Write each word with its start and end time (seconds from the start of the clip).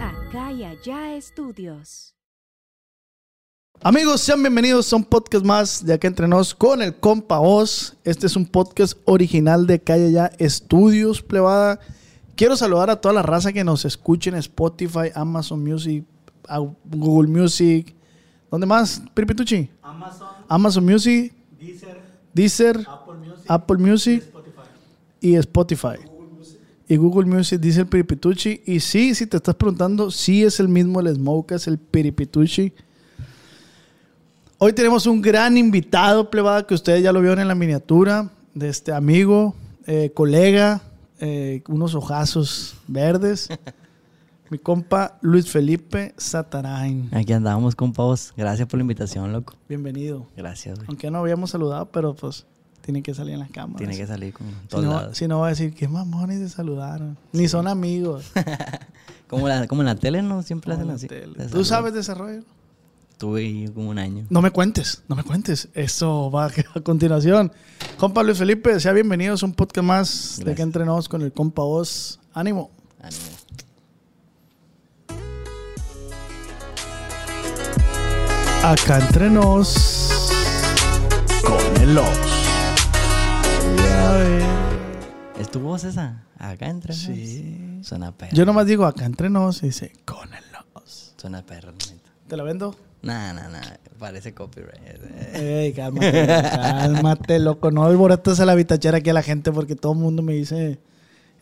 Acá 0.00 0.52
y 0.52 0.64
allá 0.64 1.14
estudios. 1.16 2.14
Amigos, 3.82 4.20
sean 4.20 4.42
bienvenidos 4.42 4.92
a 4.92 4.96
un 4.96 5.04
podcast 5.04 5.44
más 5.44 5.84
de 5.84 5.94
Acá 5.94 6.06
Entre 6.06 6.28
Nos 6.28 6.54
con 6.54 6.82
el 6.82 6.94
compa 6.96 7.40
Oz. 7.40 7.96
Este 8.04 8.26
es 8.26 8.36
un 8.36 8.44
podcast 8.44 8.98
original 9.06 9.66
de 9.66 9.80
Calle 9.80 10.12
Ya 10.12 10.30
Estudios, 10.38 11.22
plebada. 11.22 11.80
Quiero 12.36 12.56
saludar 12.56 12.90
a 12.90 13.00
toda 13.00 13.14
la 13.14 13.22
raza 13.22 13.52
que 13.52 13.64
nos 13.64 13.84
escuche 13.84 14.28
en 14.30 14.36
Spotify, 14.36 15.10
Amazon 15.14 15.64
Music, 15.64 16.04
Google 16.84 17.28
Music. 17.28 17.94
¿Dónde 18.50 18.66
más, 18.66 19.02
Piripituchi? 19.14 19.70
Amazon, 19.82 20.28
Amazon 20.48 20.84
Music, 20.84 21.32
Deezer, 21.58 22.02
Deezer, 22.34 22.86
Apple 22.88 23.14
Music, 23.14 23.44
Apple 23.48 23.76
Music 23.78 24.22
Spotify. 24.24 24.60
y 25.20 25.34
Spotify. 25.36 26.09
Y 26.90 26.96
Google 26.96 27.24
Music 27.24 27.60
dice 27.60 27.82
el 27.82 27.86
Piripituchi. 27.86 28.62
Y 28.66 28.80
sí, 28.80 29.14
si 29.14 29.24
te 29.24 29.36
estás 29.36 29.54
preguntando, 29.54 30.10
sí 30.10 30.42
es 30.42 30.58
el 30.58 30.66
mismo 30.66 30.98
el 30.98 31.14
Smoke, 31.14 31.52
es 31.52 31.68
el 31.68 31.78
Piripituchi. 31.78 32.72
Hoy 34.58 34.72
tenemos 34.72 35.06
un 35.06 35.22
gran 35.22 35.56
invitado, 35.56 36.28
plebada, 36.30 36.66
que 36.66 36.74
ustedes 36.74 37.00
ya 37.00 37.12
lo 37.12 37.20
vieron 37.20 37.38
en 37.38 37.46
la 37.46 37.54
miniatura, 37.54 38.30
de 38.54 38.68
este 38.68 38.92
amigo, 38.92 39.54
eh, 39.86 40.10
colega, 40.12 40.82
eh, 41.20 41.62
unos 41.68 41.94
ojazos 41.94 42.74
verdes. 42.88 43.48
Mi 44.50 44.58
compa 44.58 45.16
Luis 45.20 45.48
Felipe 45.48 46.12
Satarain. 46.16 47.08
Aquí 47.12 47.32
andamos, 47.32 47.76
compa 47.76 48.02
vos. 48.02 48.34
Gracias 48.36 48.66
por 48.66 48.78
la 48.78 48.82
invitación, 48.82 49.32
loco. 49.32 49.54
Bienvenido. 49.68 50.26
Gracias, 50.36 50.74
güey. 50.74 50.88
Aunque 50.88 51.08
no 51.08 51.18
habíamos 51.18 51.50
saludado, 51.50 51.88
pero 51.92 52.16
pues 52.16 52.46
tiene 52.90 53.02
que 53.04 53.14
salir 53.14 53.34
en 53.34 53.40
las 53.40 53.50
cámaras. 53.50 53.78
Tiene 53.78 53.96
que 53.96 54.06
salir 54.06 54.32
con 54.34 54.46
Si 54.48 54.66
todos 54.68 54.84
no, 54.84 54.92
lados. 54.92 55.16
si 55.16 55.28
no 55.28 55.38
va 55.38 55.46
a 55.46 55.50
decir, 55.50 55.72
qué 55.74 55.86
mamones 55.86 56.40
de 56.40 56.48
saludar. 56.48 57.00
Ni 57.32 57.46
son 57.46 57.68
amigos. 57.68 58.32
Como, 59.28 59.46
la- 59.46 59.68
como 59.68 59.82
en 59.82 59.86
la 59.86 59.94
tele, 59.94 60.22
¿no? 60.22 60.42
Siempre 60.42 60.74
Como 60.74 60.90
hacen 60.92 61.08
así. 61.08 61.50
¿Tú 61.52 61.64
sabes 61.64 61.94
desarrollo? 61.94 62.42
Tuve 63.16 63.70
como 63.72 63.90
un 63.90 63.98
año. 64.00 64.26
No 64.28 64.42
me 64.42 64.50
cuentes, 64.50 65.02
no 65.06 65.14
me 65.14 65.22
cuentes. 65.22 65.68
Eso 65.74 66.32
va 66.32 66.46
a 66.74 66.80
continuación. 66.80 67.52
Compa 67.96 68.24
Luis 68.24 68.38
Felipe, 68.38 68.80
sea 68.80 68.92
bienvenido. 68.92 69.34
Es 69.34 69.44
un 69.44 69.52
podcast 69.52 69.86
más 69.86 70.34
de 70.38 70.42
que 70.42 70.44
Gracias. 70.46 70.66
entrenamos 70.66 71.08
con 71.08 71.22
el 71.22 71.32
compa 71.32 71.62
Oz. 71.62 72.18
Ánimo. 72.34 72.72
Ánimo. 73.00 73.20
Acá 78.64 78.98
entrenos 78.98 80.20
con 81.44 81.82
el 81.82 81.96
Oz. 81.98 82.39
Ya 84.00 84.12
ve. 84.12 84.42
¿Es 85.38 85.50
tu 85.50 85.60
voz 85.60 85.84
esa? 85.84 86.24
Acá 86.38 86.68
entra. 86.68 86.94
¿no? 86.94 87.00
Sí. 87.00 87.80
Suena 87.82 88.12
perro. 88.12 88.32
Yo 88.34 88.46
nomás 88.46 88.66
digo 88.66 88.86
acá 88.86 89.04
entrenos 89.04 89.62
y 89.62 89.66
dice 89.66 89.92
con 90.06 90.32
el 90.32 90.42
Oz. 90.72 91.12
Suena 91.18 91.44
perro, 91.44 91.72
neta. 91.72 92.10
¿Te 92.26 92.36
la 92.38 92.42
vendo? 92.42 92.74
Nah, 93.02 93.34
nah, 93.34 93.48
nah. 93.48 93.60
Parece 93.98 94.32
copyright. 94.32 95.34
Ey, 95.34 95.74
cálmate, 95.74 96.26
cálmate, 96.26 97.38
loco. 97.40 97.70
No 97.70 97.84
alborotas 97.84 98.40
a 98.40 98.46
la 98.46 98.54
bitachera 98.54 98.98
aquí 98.98 99.10
a 99.10 99.12
la 99.12 99.22
gente 99.22 99.52
porque 99.52 99.76
todo 99.76 99.92
el 99.92 99.98
mundo 99.98 100.22
me 100.22 100.32
dice, 100.32 100.78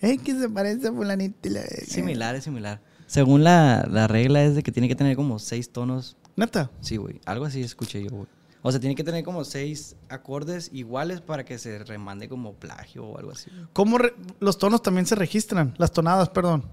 ey, 0.00 0.18
que 0.18 0.34
se 0.34 0.48
parece 0.48 0.88
a 0.88 0.92
fulanito. 0.92 1.48
similar, 1.86 2.34
es 2.34 2.42
similar. 2.42 2.80
Según 3.06 3.44
la, 3.44 3.86
la 3.88 4.08
regla 4.08 4.42
es 4.42 4.56
de 4.56 4.64
que 4.64 4.72
tiene 4.72 4.88
que 4.88 4.96
tener 4.96 5.14
como 5.14 5.38
seis 5.38 5.70
tonos. 5.70 6.16
Neta. 6.34 6.72
Sí, 6.80 6.96
güey. 6.96 7.20
Algo 7.24 7.44
así 7.44 7.62
escuché 7.62 8.02
yo, 8.02 8.10
güey. 8.10 8.37
O 8.62 8.70
sea, 8.70 8.80
tiene 8.80 8.94
que 8.94 9.04
tener 9.04 9.24
como 9.24 9.44
seis 9.44 9.96
acordes 10.08 10.70
iguales 10.72 11.20
para 11.20 11.44
que 11.44 11.58
se 11.58 11.78
remande 11.84 12.28
como 12.28 12.54
plagio 12.54 13.04
o 13.04 13.18
algo 13.18 13.30
así. 13.30 13.50
¿Cómo 13.72 13.98
los 14.40 14.58
tonos 14.58 14.82
también 14.82 15.06
se 15.06 15.14
registran? 15.14 15.74
Las 15.78 15.92
tonadas, 15.92 16.28
perdón. 16.28 16.64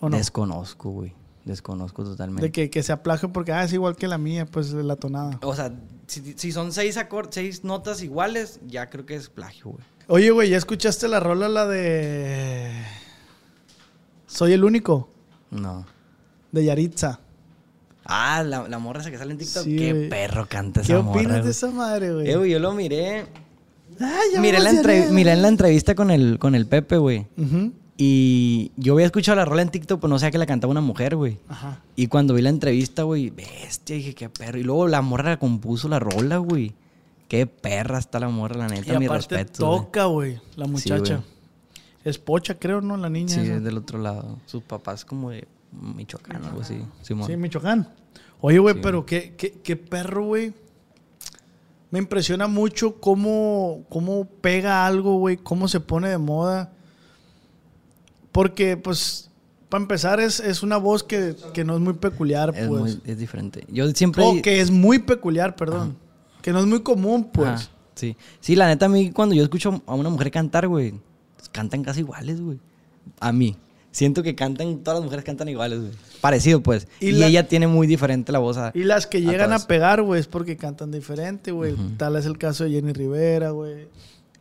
¿O 0.00 0.08
no? 0.08 0.16
Desconozco, 0.16 0.90
güey. 0.90 1.12
Desconozco 1.44 2.04
totalmente. 2.04 2.42
De 2.46 2.52
que, 2.52 2.70
que 2.70 2.82
sea 2.82 3.02
plagio 3.02 3.32
porque 3.32 3.52
ah, 3.52 3.64
es 3.64 3.72
igual 3.72 3.96
que 3.96 4.08
la 4.08 4.18
mía, 4.18 4.46
pues 4.46 4.72
la 4.72 4.96
tonada. 4.96 5.38
O 5.42 5.54
sea, 5.54 5.72
si, 6.06 6.34
si 6.36 6.52
son 6.52 6.72
seis 6.72 6.96
acordes, 6.96 7.34
seis 7.34 7.64
notas 7.64 8.02
iguales, 8.02 8.60
ya 8.66 8.88
creo 8.88 9.04
que 9.06 9.16
es 9.16 9.28
plagio, 9.28 9.70
güey. 9.72 9.84
Oye, 10.08 10.30
güey, 10.30 10.50
¿ya 10.50 10.56
escuchaste 10.56 11.06
la 11.06 11.20
rola, 11.20 11.48
la 11.48 11.66
de... 11.66 12.72
Soy 14.26 14.52
el 14.52 14.64
único, 14.64 15.08
No. 15.50 15.86
de 16.50 16.64
Yaritza? 16.64 17.20
Ah, 18.10 18.42
la, 18.42 18.68
la 18.68 18.78
morra 18.78 19.00
esa 19.00 19.10
que 19.10 19.18
sale 19.18 19.32
en 19.32 19.38
TikTok. 19.38 19.64
Sí, 19.64 19.76
Qué 19.76 19.94
perro 20.10 20.46
canta 20.48 20.80
¿Qué 20.82 20.92
esa 20.92 21.02
morra. 21.02 21.20
opinas 21.20 21.44
de 21.44 21.50
esa 21.52 21.70
madre, 21.70 22.12
güey? 22.12 22.28
Eh, 22.30 22.36
güey, 22.36 22.50
yo 22.50 22.58
lo 22.58 22.72
miré. 22.72 23.26
Ya 23.98 24.40
Miré 24.40 24.58
la, 24.60 24.70
en 24.70 25.42
la 25.42 25.48
entrevista 25.48 25.94
con 25.94 26.10
el, 26.10 26.38
con 26.38 26.54
el 26.54 26.66
Pepe, 26.66 26.96
güey. 26.96 27.26
Y 28.02 28.72
yo 28.76 28.94
había 28.94 29.04
escuchado 29.06 29.36
la 29.36 29.44
rola 29.44 29.60
en 29.60 29.68
TikTok, 29.68 30.00
pues 30.00 30.08
no 30.08 30.18
sabía 30.18 30.30
que 30.30 30.38
la 30.38 30.46
cantaba 30.46 30.70
una 30.70 30.80
mujer, 30.80 31.16
güey. 31.16 31.38
Ajá. 31.48 31.80
Y 31.96 32.06
cuando 32.06 32.32
vi 32.32 32.40
la 32.40 32.48
entrevista, 32.48 33.02
güey, 33.02 33.28
bestia, 33.28 33.94
dije, 33.96 34.14
qué 34.14 34.30
perro. 34.30 34.58
Y 34.58 34.62
luego 34.62 34.88
la 34.88 35.02
morra 35.02 35.38
compuso 35.38 35.86
la 35.88 35.98
rola, 35.98 36.38
güey. 36.38 36.72
Qué 37.28 37.46
perra 37.46 37.98
está 37.98 38.18
la 38.18 38.28
morra, 38.30 38.56
la 38.56 38.68
neta, 38.68 38.94
Y 38.94 38.98
mi 38.98 39.04
aparte 39.04 39.36
respeto. 39.36 39.58
toca, 39.70 40.06
güey, 40.06 40.40
la 40.56 40.66
muchacha. 40.66 41.22
es 42.02 42.18
pocha, 42.18 42.58
creo, 42.58 42.80
¿no? 42.80 42.96
La 42.96 43.10
niña. 43.10 43.28
Sí, 43.34 43.40
esa. 43.40 43.56
es 43.56 43.62
del 43.64 43.76
otro 43.76 43.98
lado. 43.98 44.38
Sus 44.46 44.62
papás 44.62 45.04
como 45.04 45.30
de 45.30 45.46
Michoacán, 45.70 46.42
algo 46.42 46.62
así. 46.62 46.80
Simón. 47.02 47.26
Sí, 47.28 47.36
Michoacán. 47.36 47.86
Oye, 48.40 48.58
güey, 48.58 48.74
Sí, 48.74 48.80
pero 48.82 49.04
qué, 49.06 49.34
qué, 49.36 49.52
qué 49.62 49.76
perro, 49.76 50.24
güey. 50.26 50.52
Me 51.90 51.98
impresiona 51.98 52.46
mucho 52.46 53.00
cómo, 53.00 53.82
cómo 53.88 54.24
pega 54.40 54.86
algo, 54.86 55.18
güey, 55.18 55.36
cómo 55.36 55.66
se 55.68 55.80
pone 55.80 56.08
de 56.08 56.18
moda. 56.18 56.72
Porque, 58.32 58.76
pues, 58.76 59.30
para 59.68 59.82
empezar, 59.82 60.20
es, 60.20 60.38
es 60.40 60.62
una 60.62 60.76
voz 60.76 61.02
que, 61.02 61.34
que 61.52 61.64
no 61.64 61.74
es 61.74 61.80
muy 61.80 61.94
peculiar, 61.94 62.52
es, 62.54 62.68
pues. 62.68 62.80
muy- 62.80 63.00
es 63.04 63.18
diferente. 63.18 63.66
Yo 63.68 63.88
siempre... 63.90 64.24
O 64.24 64.40
que 64.40 64.60
es 64.60 64.70
muy 64.70 65.00
peculiar, 65.00 65.56
perdón. 65.56 65.96
Que 66.42 66.52
no 66.52 66.60
es 66.60 66.66
muy 66.66 66.80
común, 66.82 67.28
pues. 67.32 67.48
Ajá, 67.48 67.68
sí. 67.96 68.16
Sí, 68.40 68.54
la 68.56 68.68
neta, 68.68 68.86
a 68.86 68.88
mí 68.88 69.10
cuando 69.10 69.34
yo 69.34 69.42
escucho 69.42 69.82
a 69.86 69.94
una 69.94 70.10
mujer 70.10 70.30
cantar, 70.30 70.68
güey, 70.68 70.94
pues, 71.36 71.48
cantan 71.48 71.82
casi 71.82 72.00
iguales, 72.00 72.40
güey. 72.40 72.58
A 73.18 73.32
mí. 73.32 73.56
Siento 73.92 74.22
que 74.22 74.34
cantan, 74.36 74.78
todas 74.78 74.98
las 75.00 75.04
mujeres 75.04 75.24
cantan 75.24 75.48
iguales, 75.48 75.80
güey. 75.80 75.92
Parecido, 76.20 76.62
pues. 76.62 76.86
Y 77.00 77.08
Y, 77.08 77.12
la- 77.12 77.26
ella 77.26 77.48
tiene 77.48 77.66
muy 77.66 77.86
diferente 77.86 78.30
la 78.30 78.38
voz 78.38 78.56
a... 78.56 78.70
Y 78.74 78.84
las 78.84 79.06
que 79.06 79.20
llegan 79.20 79.52
a, 79.52 79.58
pegar, 79.66 80.02
güey, 80.02 80.20
es 80.20 80.26
porque 80.28 80.56
cantan 80.56 80.90
diferente, 80.92 81.50
güey. 81.50 81.74
Tal 81.96 82.14
es 82.16 82.24
el 82.26 82.38
caso 82.38 82.64
de 82.64 82.70
Jenny 82.70 82.92
Rivera, 82.92 83.50
güey. 83.50 83.88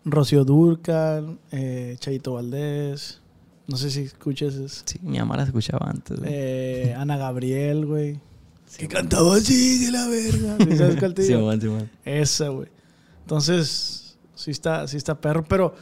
Rocío 0.05 0.45
Durcal, 0.45 1.39
eh, 1.51 1.95
Chayito 1.99 2.33
Valdés. 2.33 3.21
No 3.67 3.77
sé 3.77 3.89
si 3.91 4.01
escuchas. 4.03 4.53
es- 4.55 4.83
Sí, 4.85 4.99
mi 5.01 5.17
mamá 5.19 5.37
la 5.37 5.43
escuchaba 5.43 5.89
antes, 5.89 6.19
güey. 6.19 6.31
eh, 6.33 6.95
Ana 6.97 7.17
Gabriel, 7.17 7.85
güey. 7.85 8.19
que 8.77 8.87
cantaba 8.87 9.35
así 9.35 9.83
de 9.85 9.91
la 9.91 10.07
verga. 10.07 10.57
¿Sí 10.63 10.77
¿Sabes 10.77 10.95
cuál 10.97 11.13
te 11.15 11.21
digo? 11.23 11.39
Simón, 11.39 11.59
Simón. 11.61 11.89
Esa, 12.05 12.49
güey. 12.49 12.67
Entonces, 13.21 14.15
sí 14.35 14.51
está, 14.51 14.87
sí 14.87 14.97
está 14.97 15.19
perro. 15.19 15.43
Pero, 15.47 15.73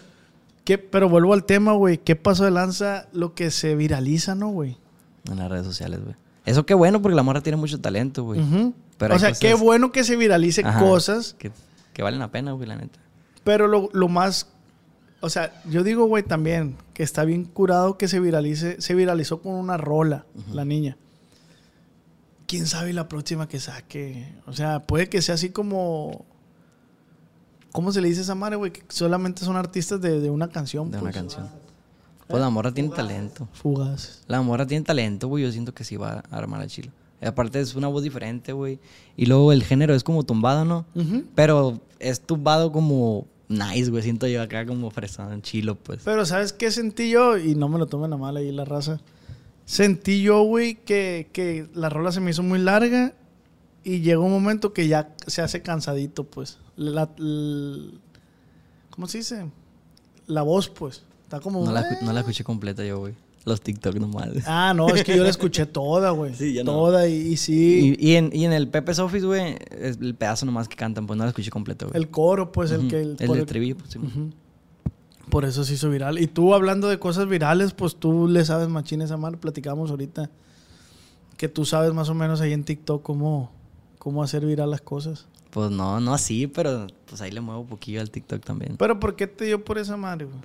¿qué, 0.67 0.77
pero 0.77 1.07
vuelvo 1.07 1.33
al 1.33 1.45
tema, 1.45 1.71
güey. 1.71 1.97
¿Qué 1.97 2.17
pasó 2.17 2.43
de 2.43 2.51
lanza 2.51 3.07
lo 3.13 3.33
que 3.33 3.51
se 3.51 3.73
viraliza, 3.77 4.35
no, 4.35 4.49
güey? 4.49 4.75
En 5.31 5.37
las 5.37 5.49
redes 5.49 5.65
sociales, 5.65 6.03
güey. 6.03 6.13
Eso 6.45 6.65
qué 6.65 6.73
bueno 6.73 7.01
porque 7.01 7.15
la 7.15 7.23
morra 7.23 7.39
tiene 7.39 7.55
mucho 7.55 7.79
talento, 7.79 8.25
güey. 8.25 8.41
Pero 8.97 9.15
O 9.15 9.19
sea, 9.19 9.29
cosas- 9.29 9.39
qué 9.39 9.53
bueno 9.53 9.93
que 9.93 10.03
se 10.03 10.17
viralicen 10.17 10.67
Ajá, 10.67 10.79
cosas. 10.81 11.35
Que, 11.39 11.53
que 11.93 12.03
valen 12.03 12.19
la 12.19 12.31
pena, 12.31 12.51
güey, 12.51 12.67
la 12.67 12.75
neta. 12.75 12.99
Pero 13.45 13.69
lo, 13.69 13.89
lo 13.93 14.09
más. 14.09 14.47
O 15.21 15.29
sea, 15.29 15.53
yo 15.69 15.83
digo, 15.83 16.05
güey, 16.05 16.23
también 16.23 16.75
que 16.93 17.03
está 17.03 17.23
bien 17.23 17.45
curado 17.45 17.97
que 17.97 18.09
se 18.09 18.19
viralice. 18.19 18.81
Se 18.81 18.93
viralizó 18.93 19.41
con 19.41 19.53
una 19.53 19.77
rola, 19.77 20.25
la 20.51 20.65
niña. 20.65 20.97
¿Quién 22.45 22.65
sabe 22.67 22.91
la 22.91 23.07
próxima 23.07 23.47
que 23.47 23.59
saque? 23.61 24.33
O 24.45 24.53
sea, 24.53 24.81
puede 24.85 25.07
que 25.07 25.21
sea 25.21 25.35
así 25.35 25.49
como. 25.49 26.25
¿Cómo 27.71 27.91
se 27.91 28.01
le 28.01 28.07
dice 28.07 28.21
a 28.21 28.23
esa 28.23 28.35
madre, 28.35 28.55
güey? 28.55 28.71
Que 28.71 28.83
solamente 28.89 29.43
son 29.45 29.55
artistas 29.55 30.01
de, 30.01 30.19
de 30.19 30.29
una 30.29 30.49
canción. 30.49 30.89
De 30.91 30.97
una 30.97 31.11
pues. 31.11 31.15
canción. 31.15 31.47
Pues 32.27 32.41
la 32.41 32.49
morra 32.49 32.73
tiene 32.73 32.89
talento. 32.89 33.47
Fugaces. 33.53 34.23
La 34.27 34.41
morra 34.41 34.67
tiene 34.67 34.83
talento, 34.83 35.27
güey. 35.27 35.43
Yo 35.43 35.51
siento 35.51 35.73
que 35.73 35.83
sí 35.83 35.95
va 35.95 36.23
a 36.29 36.37
armar 36.37 36.61
a 36.61 36.67
chilo. 36.67 36.91
Aparte 37.21 37.59
es 37.59 37.73
una 37.75 37.87
voz 37.87 38.03
diferente, 38.03 38.51
güey. 38.53 38.79
Y 39.15 39.25
luego 39.25 39.51
el 39.51 39.63
género 39.63 39.95
es 39.95 40.03
como 40.03 40.23
tumbado, 40.23 40.65
¿no? 40.65 40.85
Pero 41.35 41.79
es 41.99 42.21
tumbado 42.21 42.71
como 42.71 43.25
nice, 43.47 43.89
güey. 43.89 44.03
Siento 44.03 44.27
yo 44.27 44.41
acá 44.41 44.65
como 44.65 44.91
fresón, 44.91 45.41
chilo, 45.41 45.75
pues. 45.75 46.01
Pero 46.03 46.25
¿sabes 46.25 46.53
qué 46.53 46.69
sentí 46.69 47.09
yo? 47.09 47.37
Y 47.37 47.55
no 47.55 47.69
me 47.69 47.79
lo 47.79 47.87
tomen 47.87 48.11
a 48.13 48.17
mal 48.17 48.37
ahí 48.37 48.51
la 48.51 48.65
raza. 48.65 48.99
Sentí 49.65 50.21
yo, 50.21 50.43
güey, 50.43 50.75
que, 50.75 51.29
que 51.33 51.67
la 51.73 51.89
rola 51.89 52.11
se 52.11 52.19
me 52.19 52.31
hizo 52.31 52.43
muy 52.43 52.59
larga 52.59 53.13
y 53.83 54.01
llegó 54.01 54.25
un 54.25 54.31
momento 54.31 54.73
que 54.73 54.87
ya 54.87 55.15
se 55.25 55.41
hace 55.41 55.61
cansadito, 55.61 56.23
pues. 56.23 56.59
La, 56.77 57.09
¿Cómo 58.91 59.07
se 59.07 59.19
dice? 59.19 59.49
La 60.27 60.41
voz, 60.43 60.69
pues. 60.69 61.03
Está 61.23 61.39
como... 61.39 61.65
No 61.65 61.71
la, 61.71 61.85
no 62.01 62.13
la 62.13 62.21
escuché 62.21 62.43
completa 62.43 62.83
yo, 62.85 62.99
güey. 62.99 63.13
Los 63.45 63.61
TikTok 63.61 63.95
nomás. 63.95 64.29
Ah, 64.45 64.73
no, 64.75 64.89
es 64.89 65.03
que 65.03 65.15
yo 65.15 65.23
la 65.23 65.29
escuché 65.29 65.65
toda, 65.67 66.11
güey. 66.11 66.33
Sí, 66.35 66.53
ya 66.53 66.63
no. 66.63 66.71
Toda 66.73 67.07
y, 67.07 67.13
y 67.13 67.37
sí, 67.37 67.95
Y, 67.99 68.09
y 68.11 68.15
en, 68.15 68.29
y 68.33 68.45
en 68.45 68.53
el 68.53 68.67
Pepe's 68.67 68.99
Office, 68.99 69.25
güey, 69.25 69.57
es 69.71 69.97
el 70.01 70.15
pedazo 70.15 70.45
nomás 70.45 70.67
que 70.67 70.75
cantan, 70.75 71.07
pues 71.07 71.17
no 71.17 71.23
la 71.23 71.29
escuché 71.29 71.49
completa, 71.49 71.85
güey. 71.85 71.97
el 71.97 72.09
coro, 72.09 72.51
pues, 72.51 72.71
el 72.71 72.87
que... 72.89 73.01
El, 73.01 73.15
de 73.17 73.25
el- 73.25 73.37
estribillo, 73.39 73.77
pues 73.77 73.91
sí. 73.91 73.99
Por 75.29 75.43
eso 75.45 75.63
se 75.65 75.73
hizo 75.73 75.89
viral. 75.89 76.19
Y 76.19 76.27
tú 76.27 76.53
hablando 76.53 76.87
de 76.87 76.99
cosas 76.99 77.27
virales, 77.27 77.73
pues 77.73 77.95
tú 77.97 78.27
le 78.27 78.43
sabes 78.45 78.69
machín 78.69 79.01
esa 79.01 79.17
madre. 79.17 79.37
Platicamos 79.37 79.91
ahorita 79.91 80.29
que 81.35 81.49
tú 81.49 81.65
sabes 81.65 81.93
más 81.93 82.09
o 82.09 82.13
menos 82.13 82.39
ahí 82.41 82.53
en 82.53 82.63
TikTok 82.63 83.03
cómo, 83.03 83.51
cómo 83.99 84.23
hacer 84.23 84.45
viral 84.45 84.71
las 84.71 84.81
cosas. 84.81 85.27
Pues 85.57 85.71
no, 85.71 85.99
no 85.99 86.13
así, 86.13 86.45
pero 86.45 86.85
pues 87.09 87.19
ahí 87.19 87.31
le 87.31 87.41
muevo 87.41 87.61
un 87.61 87.67
poquillo 87.67 87.99
al 87.99 88.11
TikTok 88.11 88.45
también. 88.45 88.75
Pero 88.77 88.99
¿por 88.99 89.15
qué 89.15 89.25
te 89.25 89.45
dio 89.45 89.65
por 89.65 89.79
esa 89.79 89.97
madre, 89.97 90.25
güey? 90.25 90.37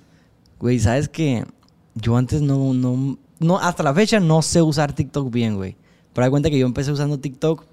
Güey, 0.59 0.79
¿sabes 0.79 1.07
que 1.07 1.45
Yo 1.93 2.17
antes 2.17 2.41
no, 2.41 2.73
no, 2.73 3.19
no, 3.37 3.59
hasta 3.59 3.83
la 3.83 3.93
fecha 3.93 4.19
no 4.19 4.41
sé 4.41 4.63
usar 4.63 4.95
TikTok 4.95 5.31
bien, 5.31 5.55
güey. 5.55 5.75
Pero 6.13 6.25
da 6.25 6.31
cuenta 6.31 6.49
que 6.49 6.57
yo 6.57 6.65
empecé 6.65 6.91
usando 6.91 7.19
TikTok 7.19 7.63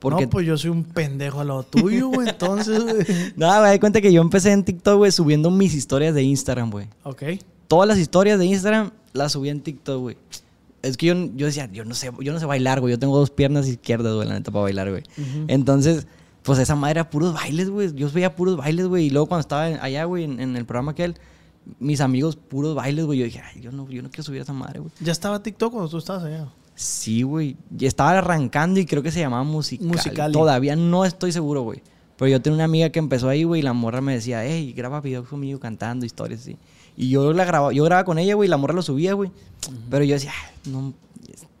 porque... 0.00 0.24
No, 0.24 0.30
pues 0.30 0.44
yo 0.44 0.58
soy 0.58 0.70
un 0.70 0.82
pendejo 0.82 1.38
a 1.38 1.44
lo 1.44 1.62
tuyo, 1.62 2.08
güey. 2.08 2.30
Entonces, 2.30 2.82
güey. 2.82 3.06
No, 3.36 3.46
güey, 3.46 3.70
da 3.70 3.78
cuenta 3.78 4.00
que 4.00 4.12
yo 4.12 4.20
empecé 4.20 4.50
en 4.50 4.64
TikTok, 4.64 4.96
güey, 4.96 5.12
subiendo 5.12 5.52
mis 5.52 5.74
historias 5.74 6.16
de 6.16 6.24
Instagram, 6.24 6.72
güey. 6.72 6.88
Ok. 7.04 7.22
Todas 7.68 7.86
las 7.86 7.98
historias 7.98 8.40
de 8.40 8.46
Instagram 8.46 8.90
las 9.12 9.30
subí 9.30 9.50
en 9.50 9.60
TikTok, 9.60 10.00
güey. 10.00 10.16
Es 10.82 10.96
que 10.96 11.06
yo, 11.06 11.14
yo 11.36 11.46
decía, 11.46 11.70
yo 11.72 11.84
no 11.84 11.94
sé, 11.94 12.10
yo 12.18 12.32
no 12.32 12.40
sé 12.40 12.46
bailar, 12.46 12.80
güey. 12.80 12.92
Yo 12.92 12.98
tengo 12.98 13.16
dos 13.16 13.30
piernas 13.30 13.68
izquierdas, 13.68 14.16
güey, 14.16 14.26
la 14.26 14.34
neta, 14.34 14.50
para 14.50 14.64
bailar, 14.64 14.90
güey. 14.90 15.04
Entonces, 15.46 16.08
pues 16.48 16.58
esa 16.58 16.74
madre 16.74 16.92
era 16.92 17.10
puros 17.10 17.34
bailes, 17.34 17.68
güey. 17.70 17.94
Yo 17.94 18.10
veía 18.10 18.34
puros 18.34 18.56
bailes, 18.56 18.86
güey. 18.86 19.06
Y 19.06 19.10
luego 19.10 19.26
cuando 19.26 19.40
estaba 19.42 19.68
en- 19.68 19.78
allá, 19.80 20.04
güey, 20.04 20.24
en, 20.24 20.40
en 20.40 20.56
el 20.56 20.64
programa 20.64 20.92
aquel, 20.92 21.14
mis 21.78 22.00
amigos 22.00 22.36
puros 22.36 22.74
bailes, 22.74 23.04
güey. 23.04 23.18
Yo 23.18 23.24
dije, 23.26 23.42
ay, 23.42 23.60
yo 23.60 23.70
no, 23.70 23.88
yo 23.90 24.02
no 24.02 24.08
quiero 24.10 24.22
subir 24.22 24.40
a 24.40 24.44
esa 24.44 24.52
madre, 24.54 24.80
güey. 24.80 24.90
¿Ya 25.00 25.12
estaba 25.12 25.42
TikTok 25.42 25.70
cuando 25.72 25.90
tú 25.90 25.98
estabas 25.98 26.24
allá? 26.24 26.48
Sí, 26.74 27.22
güey. 27.22 27.56
Y 27.78 27.84
Estaba 27.86 28.16
arrancando 28.18 28.80
y 28.80 28.86
creo 28.86 29.02
que 29.02 29.10
se 29.10 29.20
llamaba 29.20 29.44
Musical. 29.44 29.86
Musicali. 29.88 30.32
Todavía 30.32 30.74
no 30.74 31.04
estoy 31.04 31.32
seguro, 31.32 31.62
güey. 31.62 31.82
Pero 32.16 32.30
yo 32.30 32.40
tenía 32.42 32.54
una 32.56 32.64
amiga 32.64 32.90
que 32.90 32.98
empezó 32.98 33.28
ahí, 33.28 33.44
güey, 33.44 33.60
y 33.60 33.62
la 33.62 33.74
morra 33.74 34.00
me 34.00 34.14
decía, 34.14 34.44
hey, 34.44 34.72
graba 34.76 35.00
videos 35.00 35.28
conmigo 35.28 35.60
cantando, 35.60 36.04
historias 36.06 36.40
así. 36.40 36.56
Y 36.96 37.10
yo 37.10 37.32
la 37.32 37.44
grababa, 37.44 37.72
yo 37.72 37.84
grababa 37.84 38.04
con 38.04 38.18
ella, 38.18 38.34
güey, 38.34 38.48
y 38.48 38.50
la 38.50 38.56
morra 38.56 38.74
lo 38.74 38.82
subía, 38.82 39.12
güey. 39.12 39.30
Pero 39.90 40.02
yo 40.04 40.14
decía, 40.14 40.32
"Ay, 40.64 40.72
no, 40.72 40.94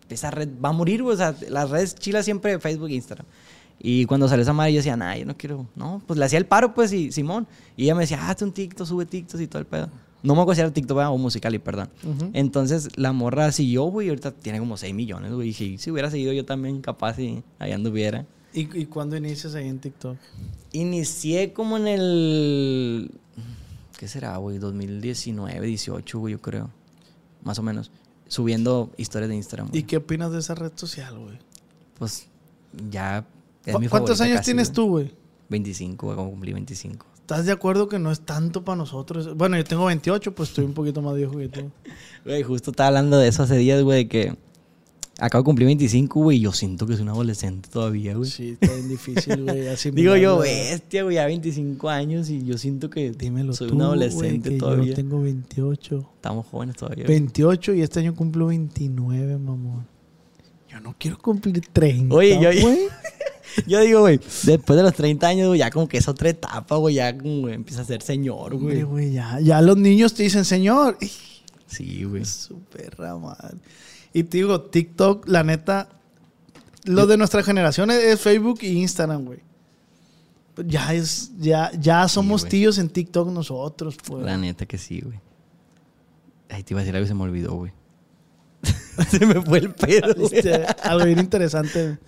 esa 0.08 0.30
red 0.30 0.48
va 0.64 0.70
a 0.70 0.72
morir, 0.72 1.02
güey. 1.02 1.14
O 1.14 1.16
sea, 1.18 1.34
las 1.48 1.70
redes 1.70 1.94
chilas 1.94 2.24
siempre 2.24 2.58
Facebook 2.58 2.88
e 2.88 2.94
Instagram. 2.94 3.26
Y 3.80 4.06
cuando 4.06 4.28
salió 4.28 4.42
esa 4.42 4.52
madre, 4.52 4.72
yo 4.72 4.78
decía, 4.78 4.96
nah, 4.96 5.14
yo 5.16 5.24
no 5.24 5.36
quiero. 5.36 5.66
No, 5.76 6.02
pues 6.06 6.18
le 6.18 6.24
hacía 6.24 6.38
el 6.38 6.46
paro, 6.46 6.74
pues, 6.74 6.92
y 6.92 7.12
Simón. 7.12 7.46
Y 7.76 7.84
ella 7.84 7.94
me 7.94 8.02
decía, 8.02 8.28
hazte 8.28 8.44
un 8.44 8.52
TikTok, 8.52 8.86
sube 8.86 9.06
TikTok 9.06 9.40
y 9.40 9.46
todo 9.46 9.60
el 9.60 9.66
pedo. 9.66 9.88
No 10.22 10.34
me 10.34 10.40
acuerdo 10.42 10.56
si 10.56 10.60
era 10.62 10.72
TikTok 10.72 10.96
¿verdad? 10.96 11.12
o 11.12 11.18
Musicali, 11.18 11.58
perdón. 11.60 11.90
Entonces 12.32 12.98
la 12.98 13.12
morra 13.12 13.52
siguió, 13.52 13.84
güey, 13.84 14.08
ahorita 14.08 14.32
tiene 14.32 14.58
como 14.58 14.76
6 14.76 14.92
millones, 14.94 15.32
güey. 15.32 15.50
Y 15.50 15.52
si, 15.52 15.78
si 15.78 15.90
hubiera 15.92 16.10
seguido 16.10 16.32
yo 16.32 16.44
también, 16.44 16.80
capaz, 16.80 17.18
y 17.20 17.44
ahí 17.58 17.72
anduviera. 17.72 18.26
¿Y, 18.52 18.62
y 18.76 18.86
cuándo 18.86 19.16
inicias 19.16 19.54
ahí 19.54 19.68
en 19.68 19.78
TikTok? 19.78 20.16
Inicié 20.72 21.52
como 21.52 21.76
en 21.76 21.86
el. 21.86 23.10
¿Qué 23.96 24.08
será, 24.08 24.36
güey? 24.38 24.58
2019, 24.58 25.66
18, 25.66 26.18
güey, 26.18 26.32
yo 26.32 26.40
creo. 26.40 26.70
Más 27.42 27.58
o 27.58 27.62
menos. 27.62 27.92
Subiendo 28.26 28.90
historias 28.96 29.28
de 29.28 29.36
Instagram. 29.36 29.68
¿Y 29.68 29.70
güey. 29.70 29.82
qué 29.84 29.96
opinas 29.98 30.32
de 30.32 30.40
esa 30.40 30.54
red 30.56 30.72
social, 30.74 31.16
güey? 31.18 31.38
Pues 31.98 32.26
ya. 32.90 33.24
Es 33.70 33.74
¿Cu- 33.74 33.80
mi 33.80 33.88
¿Cuántos 33.88 34.20
años 34.20 34.36
casi, 34.38 34.46
tienes 34.46 34.68
güey. 34.68 34.74
tú, 34.74 34.88
güey? 34.90 35.10
25, 35.48 36.06
güey, 36.06 36.16
como 36.16 36.30
cumplí 36.30 36.52
25. 36.52 37.06
¿Estás 37.20 37.46
de 37.46 37.52
acuerdo 37.52 37.88
que 37.88 37.98
no 37.98 38.10
es 38.10 38.20
tanto 38.20 38.64
para 38.64 38.76
nosotros? 38.76 39.36
Bueno, 39.36 39.56
yo 39.56 39.64
tengo 39.64 39.84
28, 39.86 40.34
pues 40.34 40.48
estoy 40.50 40.64
un 40.64 40.72
poquito 40.74 41.02
más 41.02 41.14
viejo 41.14 41.36
que 41.36 41.48
tú. 41.48 41.70
Güey, 42.24 42.42
justo 42.42 42.70
estaba 42.70 42.88
hablando 42.88 43.16
de 43.18 43.28
eso 43.28 43.42
hace 43.42 43.56
días, 43.56 43.82
güey, 43.82 44.04
de 44.04 44.08
que 44.08 44.36
acabo 45.18 45.42
de 45.42 45.46
cumplir 45.46 45.66
25, 45.66 46.20
güey, 46.20 46.38
y 46.38 46.40
yo 46.40 46.52
siento 46.52 46.86
que 46.86 46.94
soy 46.94 47.02
un 47.02 47.08
adolescente 47.10 47.68
todavía, 47.70 48.14
güey. 48.14 48.30
Sí, 48.30 48.56
está 48.60 48.72
bien 48.74 48.88
difícil, 48.88 49.42
güey. 49.44 49.62
Digo 49.92 50.16
yo, 50.16 50.38
bestia, 50.38 51.02
güey, 51.04 51.16
ya 51.16 51.26
25 51.26 51.88
años 51.88 52.28
y 52.30 52.44
yo 52.44 52.56
siento 52.58 52.88
que 52.90 53.10
Dímelo 53.12 53.52
soy 53.54 53.68
tú, 53.68 53.74
un 53.74 53.78
güey, 53.78 53.86
adolescente 53.88 54.50
que 54.50 54.56
todavía. 54.58 54.86
Yo 54.90 54.94
tengo 54.94 55.20
28. 55.22 56.10
Estamos 56.16 56.46
jóvenes 56.46 56.76
todavía. 56.76 57.04
güey. 57.04 57.18
28 57.18 57.74
y 57.74 57.82
este 57.82 58.00
año 58.00 58.14
cumplo 58.14 58.46
29, 58.46 59.38
mamón. 59.38 59.86
Yo 60.70 60.80
no 60.80 60.94
quiero 60.98 61.18
cumplir 61.18 61.60
30, 61.72 62.14
Oye, 62.14 62.34
yo- 62.40 62.60
güey. 62.62 62.78
Yo 63.66 63.80
digo, 63.80 64.00
güey, 64.00 64.20
después 64.44 64.76
de 64.76 64.82
los 64.82 64.94
30 64.94 65.26
años, 65.26 65.48
güey, 65.48 65.60
ya 65.60 65.70
como 65.70 65.88
que 65.88 65.98
es 65.98 66.08
otra 66.08 66.28
etapa, 66.28 66.76
güey, 66.76 66.96
ya 66.96 67.16
como 67.16 67.40
güey, 67.40 67.54
empieza 67.54 67.82
a 67.82 67.84
ser 67.84 68.02
señor, 68.02 68.56
güey. 68.56 68.82
güey, 68.82 69.12
ya, 69.12 69.38
ya 69.40 69.60
los 69.60 69.76
niños 69.76 70.14
te 70.14 70.22
dicen, 70.22 70.44
señor. 70.44 70.98
Sí, 71.66 72.04
güey. 72.04 72.24
Su 72.24 72.60
perra 72.60 73.16
madre. 73.16 73.58
Y 74.12 74.24
te 74.24 74.38
digo, 74.38 74.62
TikTok, 74.62 75.28
la 75.28 75.44
neta, 75.44 75.88
lo 76.84 77.06
de 77.06 77.16
nuestra 77.16 77.42
generación 77.42 77.90
es, 77.90 78.02
es 78.02 78.20
Facebook 78.20 78.60
y 78.62 78.78
Instagram, 78.78 79.24
güey. 79.24 79.40
Ya 80.66 80.92
es, 80.92 81.32
ya, 81.38 81.70
ya 81.78 82.08
somos 82.08 82.42
güey. 82.42 82.50
tíos 82.50 82.78
en 82.78 82.88
TikTok 82.88 83.30
nosotros, 83.30 83.96
pues. 84.04 84.24
La 84.24 84.36
neta 84.36 84.66
que 84.66 84.78
sí, 84.78 85.00
güey. 85.00 85.20
Ay, 86.48 86.62
te 86.62 86.72
iba 86.72 86.80
a 86.80 86.82
decir 86.82 86.96
algo 86.96 87.04
y 87.04 87.08
se 87.08 87.14
me 87.14 87.22
olvidó, 87.22 87.54
güey. 87.54 87.72
se 89.10 89.24
me 89.26 89.40
fue 89.40 89.58
el 89.58 89.72
pedo. 89.72 90.14
Este, 90.30 90.66
algo 90.82 91.04
bien 91.04 91.18
interesante. 91.18 91.98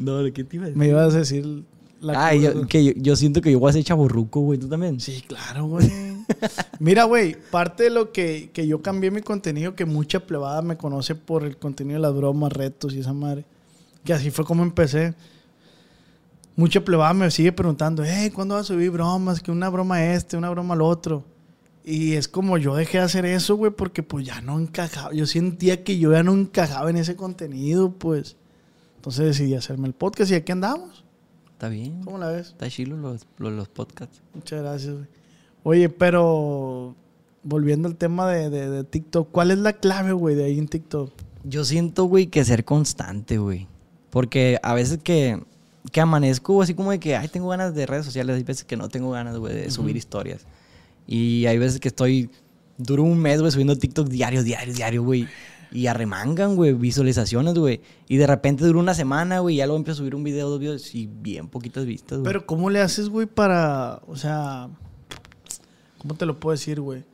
No, 0.00 0.22
¿de 0.22 0.32
qué 0.32 0.44
te 0.44 0.56
iba 0.56 0.64
a 0.64 0.68
decir? 0.68 0.78
Me 0.78 0.88
ibas 0.88 1.14
a 1.14 1.18
decir 1.18 1.64
la 2.00 2.26
Ay, 2.26 2.40
cosa. 2.40 2.54
yo, 2.54 2.66
que 2.66 2.84
yo, 2.84 2.92
yo 2.96 3.16
siento 3.16 3.40
que 3.40 3.52
yo 3.52 3.58
voy 3.58 3.70
a 3.70 3.72
ser 3.74 3.84
chaburruco, 3.84 4.40
güey. 4.40 4.58
¿Tú 4.58 4.68
también? 4.68 4.98
Sí, 5.00 5.22
claro, 5.26 5.66
güey. 5.66 5.90
Mira, 6.78 7.04
güey, 7.04 7.36
parte 7.50 7.84
de 7.84 7.90
lo 7.90 8.12
que, 8.12 8.50
que 8.52 8.66
yo 8.66 8.80
cambié 8.80 9.10
mi 9.10 9.20
contenido, 9.20 9.74
que 9.74 9.84
mucha 9.84 10.20
plebada 10.20 10.62
me 10.62 10.76
conoce 10.76 11.14
por 11.14 11.44
el 11.44 11.56
contenido 11.58 11.96
de 11.98 12.02
las 12.02 12.14
bromas, 12.14 12.52
retos 12.52 12.94
y 12.94 13.00
esa 13.00 13.12
madre. 13.12 13.44
Que 14.04 14.12
así 14.14 14.30
fue 14.30 14.44
como 14.44 14.62
empecé. 14.62 15.14
Mucha 16.56 16.82
plebada 16.84 17.12
me 17.14 17.30
sigue 17.30 17.52
preguntando, 17.52 18.02
hey, 18.04 18.30
¿cuándo 18.30 18.54
vas 18.54 18.62
a 18.70 18.74
subir 18.74 18.90
bromas? 18.90 19.40
Que 19.40 19.50
una 19.50 19.68
broma 19.68 20.04
este, 20.14 20.36
una 20.36 20.50
broma 20.50 20.74
al 20.74 20.82
otro. 20.82 21.24
Y 21.84 22.12
es 22.14 22.28
como 22.28 22.58
yo 22.58 22.74
dejé 22.74 22.98
de 22.98 23.04
hacer 23.04 23.24
eso, 23.24 23.56
güey, 23.56 23.72
porque 23.72 24.02
pues 24.02 24.26
ya 24.26 24.40
no 24.40 24.58
encajaba. 24.58 25.12
Yo 25.14 25.26
sentía 25.26 25.82
que 25.84 25.98
yo 25.98 26.12
ya 26.12 26.22
no 26.22 26.32
encajaba 26.32 26.90
en 26.90 26.96
ese 26.96 27.16
contenido, 27.16 27.92
pues. 27.92 28.36
Entonces 29.00 29.24
decidí 29.24 29.54
hacerme 29.54 29.88
el 29.88 29.94
podcast 29.94 30.30
y 30.30 30.34
aquí 30.34 30.52
andamos. 30.52 31.06
Está 31.52 31.70
bien. 31.70 32.02
¿Cómo 32.04 32.18
la 32.18 32.28
ves? 32.28 32.48
Está 32.48 32.68
chilo 32.68 32.98
los, 32.98 33.26
los, 33.38 33.50
los 33.50 33.66
podcasts. 33.66 34.20
Muchas 34.34 34.60
gracias, 34.60 34.92
güey. 34.94 35.06
Oye, 35.62 35.88
pero 35.88 36.94
volviendo 37.42 37.88
al 37.88 37.96
tema 37.96 38.30
de, 38.30 38.50
de- 38.50 38.68
de 38.68 38.84
TikTok, 38.84 39.30
¿cuál 39.32 39.52
es 39.52 39.58
la 39.58 39.72
clave, 39.72 40.12
güey, 40.12 40.34
de 40.34 40.44
ahí 40.44 40.58
en 40.58 40.68
TikTok? 40.68 41.12
Yo 41.44 41.64
siento, 41.64 42.04
güey, 42.04 42.26
que 42.26 42.44
ser 42.44 42.66
constante, 42.66 43.38
güey. 43.38 43.68
Porque 44.10 44.58
a 44.62 44.74
veces 44.74 44.98
que, 45.02 45.42
que 45.92 46.00
amanezco 46.02 46.60
así 46.60 46.74
como 46.74 46.90
de 46.90 47.00
que, 47.00 47.16
ay, 47.16 47.28
tengo 47.28 47.48
ganas 47.48 47.74
de 47.74 47.86
redes 47.86 48.04
sociales. 48.04 48.36
Hay 48.36 48.42
veces 48.42 48.64
que 48.64 48.76
no 48.76 48.90
tengo 48.90 49.12
ganas, 49.12 49.38
güey, 49.38 49.54
de 49.54 49.70
subir 49.70 49.96
historias. 49.96 50.44
Y 51.06 51.46
hay 51.46 51.56
veces 51.56 51.80
que 51.80 51.88
estoy, 51.88 52.28
duro 52.76 53.02
un 53.02 53.18
mes, 53.18 53.40
güey, 53.40 53.50
subiendo 53.50 53.76
TikTok 53.78 54.08
diario, 54.08 54.42
diario, 54.42 54.74
diario, 54.74 55.02
güey. 55.02 55.26
Y 55.72 55.86
arremangan, 55.86 56.56
güey, 56.56 56.72
visualizaciones, 56.72 57.54
güey. 57.54 57.80
Y 58.08 58.16
de 58.16 58.26
repente 58.26 58.64
dura 58.64 58.80
una 58.80 58.94
semana, 58.94 59.38
güey, 59.38 59.54
y 59.54 59.58
ya 59.58 59.66
luego 59.66 59.78
empiezo 59.78 59.98
a 59.98 60.00
subir 60.00 60.14
un 60.14 60.24
video, 60.24 60.48
dos 60.48 60.58
videos 60.58 60.94
y 60.94 61.06
bien 61.06 61.48
poquitas 61.48 61.86
vistas, 61.86 62.18
güey. 62.18 62.24
Pero 62.24 62.46
¿cómo 62.46 62.70
le 62.70 62.80
haces, 62.80 63.08
güey, 63.08 63.26
para, 63.26 64.02
o 64.06 64.16
sea, 64.16 64.68
¿cómo 65.98 66.14
te 66.14 66.26
lo 66.26 66.40
puedo 66.40 66.52
decir, 66.52 66.80
güey? 66.80 67.04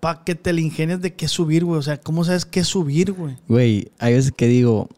Para 0.00 0.24
que 0.24 0.34
te 0.34 0.52
le 0.52 0.62
ingenies 0.62 1.00
de 1.00 1.14
qué 1.14 1.28
subir, 1.28 1.64
güey. 1.64 1.78
O 1.78 1.82
sea, 1.82 2.00
¿cómo 2.00 2.24
sabes 2.24 2.44
qué 2.46 2.64
subir, 2.64 3.12
güey? 3.12 3.36
Güey, 3.48 3.92
hay 3.98 4.14
veces 4.14 4.32
que 4.32 4.46
digo, 4.46 4.88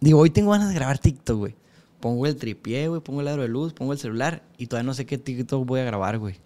digo, 0.00 0.20
hoy 0.20 0.30
tengo 0.30 0.52
ganas 0.52 0.68
de 0.68 0.74
grabar 0.74 0.98
TikTok, 0.98 1.38
güey. 1.38 1.56
Pongo 1.98 2.26
el 2.26 2.36
tripié, 2.36 2.88
güey, 2.88 3.00
pongo 3.00 3.20
el 3.20 3.28
aro 3.28 3.42
de 3.42 3.48
luz, 3.48 3.72
pongo 3.72 3.92
el 3.92 3.98
celular 3.98 4.42
y 4.58 4.66
todavía 4.66 4.86
no 4.86 4.94
sé 4.94 5.06
qué 5.06 5.18
TikTok 5.18 5.64
voy 5.64 5.80
a 5.80 5.84
grabar, 5.84 6.18
güey. 6.18 6.36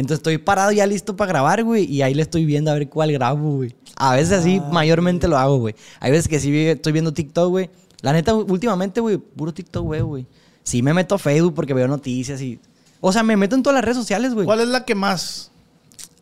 Entonces 0.00 0.20
estoy 0.20 0.38
parado 0.38 0.72
ya 0.72 0.86
listo 0.86 1.14
para 1.14 1.28
grabar, 1.28 1.62
güey, 1.62 1.84
y 1.84 2.00
ahí 2.00 2.14
le 2.14 2.22
estoy 2.22 2.46
viendo 2.46 2.70
a 2.70 2.74
ver 2.74 2.88
cuál 2.88 3.12
grabo, 3.12 3.56
güey. 3.56 3.74
A 3.96 4.16
veces 4.16 4.32
así 4.32 4.60
mayormente 4.72 5.28
lo 5.28 5.36
hago, 5.36 5.58
güey. 5.58 5.74
Hay 6.00 6.10
veces 6.10 6.26
que 6.26 6.40
sí 6.40 6.56
estoy 6.66 6.92
viendo 6.92 7.12
TikTok, 7.12 7.50
güey. 7.50 7.70
La 8.00 8.14
neta, 8.14 8.34
últimamente, 8.34 9.00
güey, 9.00 9.18
puro 9.18 9.52
TikTok, 9.52 9.84
güey, 9.84 10.00
güey. 10.00 10.26
Sí 10.62 10.82
me 10.82 10.94
meto 10.94 11.16
a 11.16 11.18
Facebook 11.18 11.54
porque 11.54 11.74
veo 11.74 11.86
noticias 11.86 12.40
y... 12.40 12.58
O 13.02 13.12
sea, 13.12 13.22
me 13.22 13.36
meto 13.36 13.56
en 13.56 13.62
todas 13.62 13.74
las 13.74 13.84
redes 13.84 13.98
sociales, 13.98 14.32
güey. 14.32 14.46
¿Cuál 14.46 14.60
es 14.60 14.68
la 14.68 14.86
que 14.86 14.94
más? 14.94 15.50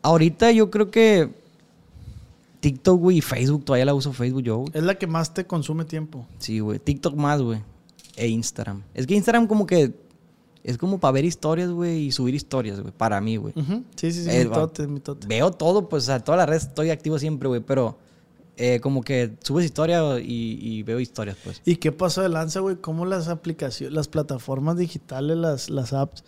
Ahorita 0.01 0.51
yo 0.51 0.69
creo 0.69 0.91
que 0.91 1.29
TikTok, 2.59 2.99
güey, 2.99 3.17
y 3.19 3.21
Facebook, 3.21 3.63
todavía 3.63 3.85
la 3.85 3.93
uso 3.93 4.11
Facebook 4.11 4.43
yo, 4.43 4.57
güey. 4.57 4.71
Es 4.73 4.83
la 4.83 4.95
que 4.95 5.07
más 5.07 5.33
te 5.33 5.45
consume 5.45 5.85
tiempo. 5.85 6.25
Sí, 6.39 6.59
güey. 6.59 6.79
TikTok 6.79 7.15
más, 7.15 7.41
güey. 7.41 7.61
E 8.17 8.27
Instagram. 8.27 8.83
Es 8.93 9.07
que 9.07 9.15
Instagram 9.15 9.47
como 9.47 9.65
que 9.65 9.93
Es 10.63 10.77
como 10.77 10.99
para 10.99 11.13
ver 11.13 11.25
historias, 11.25 11.69
güey, 11.69 12.07
y 12.07 12.11
subir 12.11 12.35
historias, 12.35 12.79
güey. 12.81 12.93
Para 12.95 13.21
mí, 13.21 13.37
güey. 13.37 13.53
Sí, 13.95 14.11
sí, 14.11 14.23
sí, 14.23 14.29
Eh, 14.29 14.43
mitote, 14.45 14.87
mitote. 14.87 15.27
Veo 15.27 15.51
todo, 15.51 15.87
pues, 15.87 16.03
o 16.03 16.05
sea, 16.07 16.19
todas 16.19 16.37
las 16.39 16.49
redes 16.49 16.63
estoy 16.63 16.89
activo 16.89 17.17
siempre, 17.17 17.47
güey, 17.47 17.61
pero 17.61 17.97
eh, 18.57 18.79
como 18.81 19.01
que 19.01 19.35
subes 19.41 19.65
historia 19.65 20.19
y, 20.19 20.59
y 20.61 20.83
veo 20.83 20.99
historias, 20.99 21.37
pues. 21.43 21.61
¿Y 21.65 21.77
qué 21.77 21.91
pasó 21.93 22.21
de 22.21 22.29
lanza, 22.29 22.59
güey? 22.59 22.75
¿Cómo 22.75 23.05
las 23.05 23.29
aplicaciones, 23.29 23.93
las 23.93 24.09
plataformas 24.09 24.77
digitales, 24.77 25.37
las, 25.37 25.69
las 25.69 25.93
apps, 25.93 26.25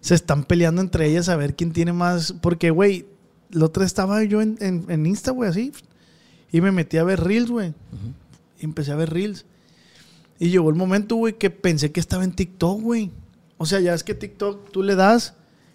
se 0.00 0.14
están 0.14 0.44
peleando 0.44 0.82
entre 0.82 1.08
ellas 1.08 1.30
a 1.30 1.36
ver 1.36 1.56
quién 1.56 1.72
tiene 1.72 1.94
más? 1.94 2.34
Porque, 2.42 2.68
güey, 2.70 3.06
la 3.50 3.64
otra 3.64 3.86
estaba 3.86 4.22
yo 4.24 4.42
en, 4.42 4.58
en, 4.60 4.84
en 4.88 5.06
Insta, 5.06 5.30
güey, 5.30 5.48
así, 5.48 5.72
y 6.52 6.60
me 6.60 6.70
metí 6.70 6.98
a 6.98 7.04
ver 7.04 7.24
Reels, 7.24 7.50
güey. 7.50 7.72
Y 8.60 8.64
empecé 8.66 8.92
a 8.92 8.96
ver 8.96 9.10
Reels. 9.10 9.46
Y 10.38 10.50
llegó 10.50 10.68
el 10.68 10.76
momento, 10.76 11.16
güey, 11.16 11.38
que 11.38 11.48
pensé 11.48 11.90
que 11.92 12.00
estaba 12.00 12.24
en 12.24 12.32
TikTok, 12.32 12.80
güey. 12.82 13.10
O 13.56 13.66
sea, 13.66 13.80
ya 13.80 13.94
es 13.94 14.04
que 14.04 14.14
TikTok 14.14 14.70
tú 14.70 14.82
le 14.82 14.94
das 14.94 15.34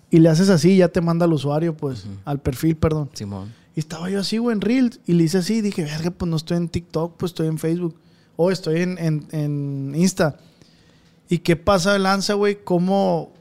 y 0.09 0.19
le 0.19 0.29
haces 0.29 0.50
así 0.50 0.71
y 0.71 0.77
ya 0.77 0.89
te 0.89 1.01
manda 1.01 1.25
al 1.25 1.33
usuario, 1.33 1.75
pues, 1.75 2.05
al 2.25 2.39
perfil, 2.39 2.75
perdón. 2.75 3.09
Simón. 3.13 3.53
Y 3.75 3.79
estaba 3.79 4.09
yo 4.09 4.19
así, 4.19 4.38
güey, 4.38 4.55
en 4.55 4.62
Reels. 4.62 5.00
Y 5.05 5.13
le 5.13 5.24
hice 5.24 5.38
así. 5.38 5.62
Dije, 5.62 5.83
verga, 5.83 6.12
pues 6.12 6.29
no 6.29 6.36
estoy 6.38 6.57
en 6.57 6.69
TikTok, 6.69 7.15
pues 7.17 7.31
estoy 7.31 7.48
en 7.48 7.57
Facebook. 7.57 7.95
O 8.36 8.51
estoy 8.51 8.81
en, 8.81 8.98
en, 8.98 9.27
en 9.31 9.93
Insta. 9.95 10.38
¿Y 11.29 11.39
qué 11.39 11.55
pasa 11.55 11.93
de 11.93 12.00
lanza, 12.00 12.33
güey? 12.33 12.63
¿Cómo...? 12.63 13.33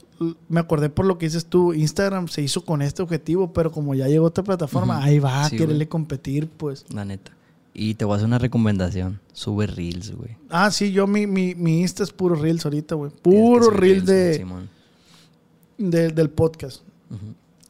Me 0.49 0.59
acordé 0.59 0.91
por 0.91 1.07
lo 1.07 1.17
que 1.17 1.27
dices 1.27 1.47
tú. 1.47 1.73
Instagram 1.73 2.27
se 2.27 2.43
hizo 2.43 2.65
con 2.65 2.83
este 2.83 3.03
objetivo, 3.03 3.53
pero 3.53 3.71
como 3.71 3.95
ya 3.95 4.09
llegó 4.09 4.27
otra 4.27 4.43
plataforma, 4.43 5.01
ahí 5.03 5.21
va 5.21 5.45
a 5.45 5.49
Sí, 5.49 5.57
quererle 5.57 5.89
competir, 5.89 6.49
pues. 6.49 6.85
La 6.93 7.05
neta. 7.05 7.31
Y 7.75 7.95
te 7.95 8.05
voy 8.05 8.15
a 8.15 8.17
hacer 8.17 8.27
una 8.27 8.39
recomendación. 8.39 9.21
Sube 9.33 9.67
Reels, 9.67 10.15
güey. 10.15 10.37
Ah, 10.51 10.71
sí, 10.71 10.91
yo 10.93 11.07
mi, 11.07 11.27
mi, 11.27 11.55
mi 11.55 11.81
Insta 11.81 12.03
es 12.03 12.13
puro 12.13 12.35
Reels 12.35 12.65
ahorita, 12.65 12.95
güey. 12.97 13.11
Puro 13.23 13.71
Reels 13.71 14.05
de, 14.07 14.47
del 16.11 16.31
podcast. 16.31 16.83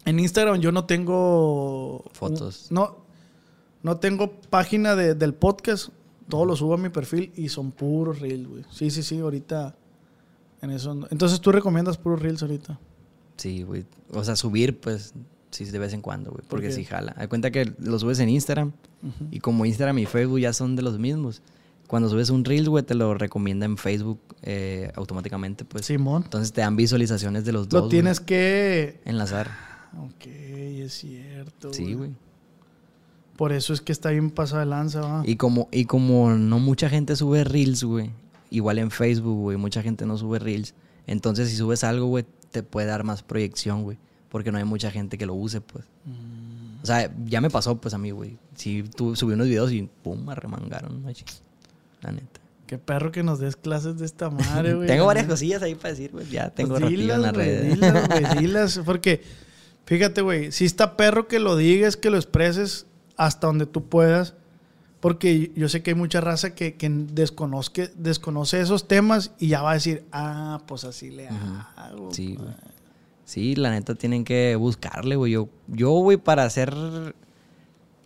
En 0.05 0.19
Instagram 0.19 0.61
yo 0.61 0.73
no 0.73 0.85
tengo... 0.87 2.05
Fotos. 2.13 2.69
No, 2.71 2.97
no 3.83 3.99
tengo 3.99 4.33
página 4.49 4.97
de- 4.97 5.15
del 5.15 5.35
podcast. 5.35 5.91
Todo 6.29 6.45
lo 6.47 6.57
subo 6.57 6.75
a 6.75 6.79
mi 6.79 6.89
perfil 6.89 7.33
y 7.37 7.49
son 7.49 7.71
puros 7.73 8.21
reels, 8.21 8.49
güey. 8.49 8.65
Sí, 8.71 8.91
sí, 8.91 9.03
sí, 9.03 9.19
ahorita 9.19 9.77
en 10.63 10.71
eso. 10.71 11.07
Entonces 11.11 11.41
tú 11.41 11.53
recomiendas 11.53 11.99
puros 11.99 12.21
reels 12.23 12.43
ahorita. 12.43 12.79
Sí, 13.37 13.63
güey. 13.63 13.85
O 14.13 14.25
sea, 14.25 14.37
subir, 14.37 14.79
pues, 14.81 15.13
de 15.65 15.79
vez 15.79 15.93
en 15.93 16.01
cuando, 16.01 16.31
güey. 16.31 16.43
Porque 16.49 16.69
qué? 16.69 16.73
sí 16.73 16.85
jala. 16.85 17.15
Hay 17.17 17.29
cuenta 17.29 17.51
que 17.51 17.73
lo 17.79 17.99
subes 17.99 18.19
en 18.21 18.29
Instagram. 18.29 18.73
Y 19.31 19.41
como 19.41 19.65
Instagram 19.65 19.99
y 19.99 20.07
Facebook 20.07 20.41
ya 20.41 20.53
son 20.53 20.77
de 20.77 20.83
los 20.83 20.99
mismos. 20.99 21.43
Cuando 21.87 22.09
subes 22.11 22.31
un 22.31 22.45
Reel, 22.45 22.69
güey, 22.69 22.85
te 22.85 22.95
lo 22.95 23.15
recomienda 23.15 23.65
en 23.65 23.79
Facebook 23.79 24.21
eh, 24.43 24.93
automáticamente, 24.95 25.65
pues. 25.65 25.87
Simón. 25.87 26.23
Entonces 26.25 26.53
te 26.53 26.61
dan 26.61 26.77
visualizaciones 26.77 27.45
de 27.45 27.53
los 27.53 27.69
dos. 27.69 27.85
Lo 27.85 27.89
tienes 27.89 28.21
que... 28.21 29.01
Enlazar. 29.05 29.51
Ok, 29.97 30.27
es 30.27 30.93
cierto. 30.93 31.73
Sí, 31.73 31.95
güey. 31.95 32.11
Por 33.37 33.53
eso 33.53 33.73
es 33.73 33.81
que 33.81 33.93
está 33.93 34.11
bien 34.11 34.31
pasado 34.31 34.61
de 34.61 34.67
lanza, 34.67 35.01
va. 35.01 35.23
Y 35.25 35.37
como, 35.37 35.69
y 35.71 35.85
como 35.85 36.35
no 36.35 36.59
mucha 36.59 36.91
gente 36.91 37.17
sube 37.17 37.45
Reels, 37.45 37.85
güey. 37.85 38.11
Igual 38.51 38.79
en 38.79 38.91
Facebook, 38.91 39.39
güey, 39.39 39.57
mucha 39.57 39.83
gente 39.83 40.05
no 40.07 40.19
sube 40.19 40.39
Reels. 40.39 40.75
Entonces, 41.07 41.49
si 41.49 41.57
subes 41.57 41.85
algo, 41.85 42.07
güey, 42.07 42.27
te 42.51 42.63
puede 42.63 42.87
dar 42.87 43.05
más 43.05 43.23
proyección, 43.23 43.85
güey. 43.85 43.97
Porque 44.29 44.53
no 44.53 44.59
hay 44.59 44.65
mucha 44.65 44.91
gente 44.91 45.17
que 45.17 45.27
lo 45.27 45.35
use, 45.35 45.61
pues. 45.61 45.85
Mm. 46.05 46.83
O 46.83 46.87
sea, 46.87 47.13
ya 47.25 47.41
me 47.41 47.51
pasó, 47.51 47.81
pues, 47.81 47.95
a 47.95 47.99
mí, 47.99 48.11
güey. 48.11 48.39
Sí, 48.55 48.85
tú 48.97 49.17
subí 49.17 49.33
unos 49.35 49.47
videos 49.47 49.73
y 49.73 49.89
pum, 50.03 50.25
me 50.25 50.35
remangaron, 50.35 51.03
machín. 51.03 51.27
La 52.03 52.13
neta. 52.13 52.41
Qué 52.67 52.77
perro 52.77 53.11
que 53.11 53.23
nos 53.23 53.39
des 53.39 53.57
clases 53.57 53.99
de 53.99 54.05
esta 54.05 54.29
madre, 54.29 54.75
güey. 54.77 54.87
tengo 54.87 55.07
varias 55.07 55.27
cosillas 55.27 55.63
ahí 55.63 55.75
para 55.75 55.91
decir, 55.91 56.13
güey. 56.13 56.29
Ya 56.29 56.51
tengo 56.51 56.71
Pues 56.71 56.83
ratito 56.83 57.15
en 57.15 57.23
las 57.23 57.33
güey, 57.33 57.47
redes. 57.47 57.75
Dilas, 57.75 58.09
güey, 58.11 58.39
dilas. 58.39 58.81
Porque, 58.85 59.23
fíjate, 59.87 60.21
güey, 60.21 60.53
si 60.53 60.67
está 60.67 60.97
perro 60.97 61.27
que 61.29 61.41
lo 61.41 61.57
digas, 61.57 61.97
que 61.97 62.11
lo 62.11 62.17
expreses 62.19 62.87
hasta 63.17 63.47
donde 63.47 63.67
tú 63.67 63.89
puedas. 63.89 64.35
Porque 65.01 65.53
yo 65.55 65.69
sé 65.69 65.83
que 65.83 65.93
hay 65.93 65.95
mucha 65.95 66.21
raza 66.21 66.55
que, 66.55 66.75
que 66.75 66.89
desconozque, 66.91 67.89
desconoce 67.97 68.61
esos 68.61 68.89
temas 68.89 69.31
y 69.39 69.49
ya 69.49 69.63
va 69.63 69.71
a 69.71 69.75
decir, 69.75 70.05
ah, 70.13 70.61
pues 70.67 70.85
así 70.85 71.11
le 71.11 71.29
hago. 71.29 72.13
Sí, 72.13 72.35
pues". 72.37 72.49
güey. 72.49 72.78
Sí, 73.29 73.55
la 73.57 73.71
neta 73.71 73.95
tienen 73.95 74.25
que 74.25 74.57
buscarle, 74.57 75.15
güey. 75.15 75.33
Yo, 75.33 75.51
yo, 75.67 75.91
güey, 75.91 76.17
para 76.17 76.45
hacer 76.45 76.73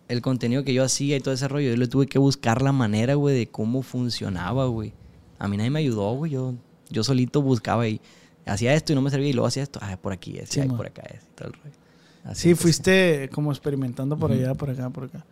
el 0.09 0.21
contenido 0.21 0.65
que 0.65 0.73
yo 0.73 0.83
hacía 0.83 1.15
y 1.15 1.21
todo 1.21 1.33
ese 1.33 1.47
rollo, 1.47 1.69
yo 1.69 1.77
le 1.77 1.87
tuve 1.87 2.07
que 2.07 2.19
buscar 2.19 2.61
la 2.61 2.73
manera, 2.73 3.13
güey, 3.15 3.33
de 3.33 3.47
cómo 3.47 3.83
funcionaba, 3.83 4.65
güey. 4.65 4.91
A 5.39 5.47
mí 5.47 5.55
nadie 5.55 5.69
me 5.69 5.79
ayudó, 5.79 6.13
güey. 6.15 6.33
Yo, 6.33 6.55
yo 6.89 7.05
solito 7.05 7.41
buscaba 7.41 7.87
y 7.87 8.01
hacía 8.45 8.73
esto 8.73 8.91
y 8.91 8.95
no 8.95 9.01
me 9.01 9.09
servía 9.11 9.29
y 9.29 9.31
luego 9.31 9.47
hacía 9.47 9.63
esto. 9.63 9.79
Ah, 9.81 9.95
por 9.95 10.11
aquí 10.11 10.37
es, 10.37 10.49
Sí, 10.49 10.61
por 10.63 10.87
acá 10.87 11.03
es, 11.03 11.23
y 11.23 11.35
todo 11.35 11.47
el 11.47 11.53
rollo. 11.53 11.75
Así 12.25 12.49
Sí, 12.49 12.55
fuiste 12.55 13.29
como 13.31 13.53
experimentando 13.53 14.17
por 14.17 14.33
allá, 14.33 14.53
por 14.55 14.71
acá, 14.71 14.89
por 14.89 15.05
acá. 15.05 15.25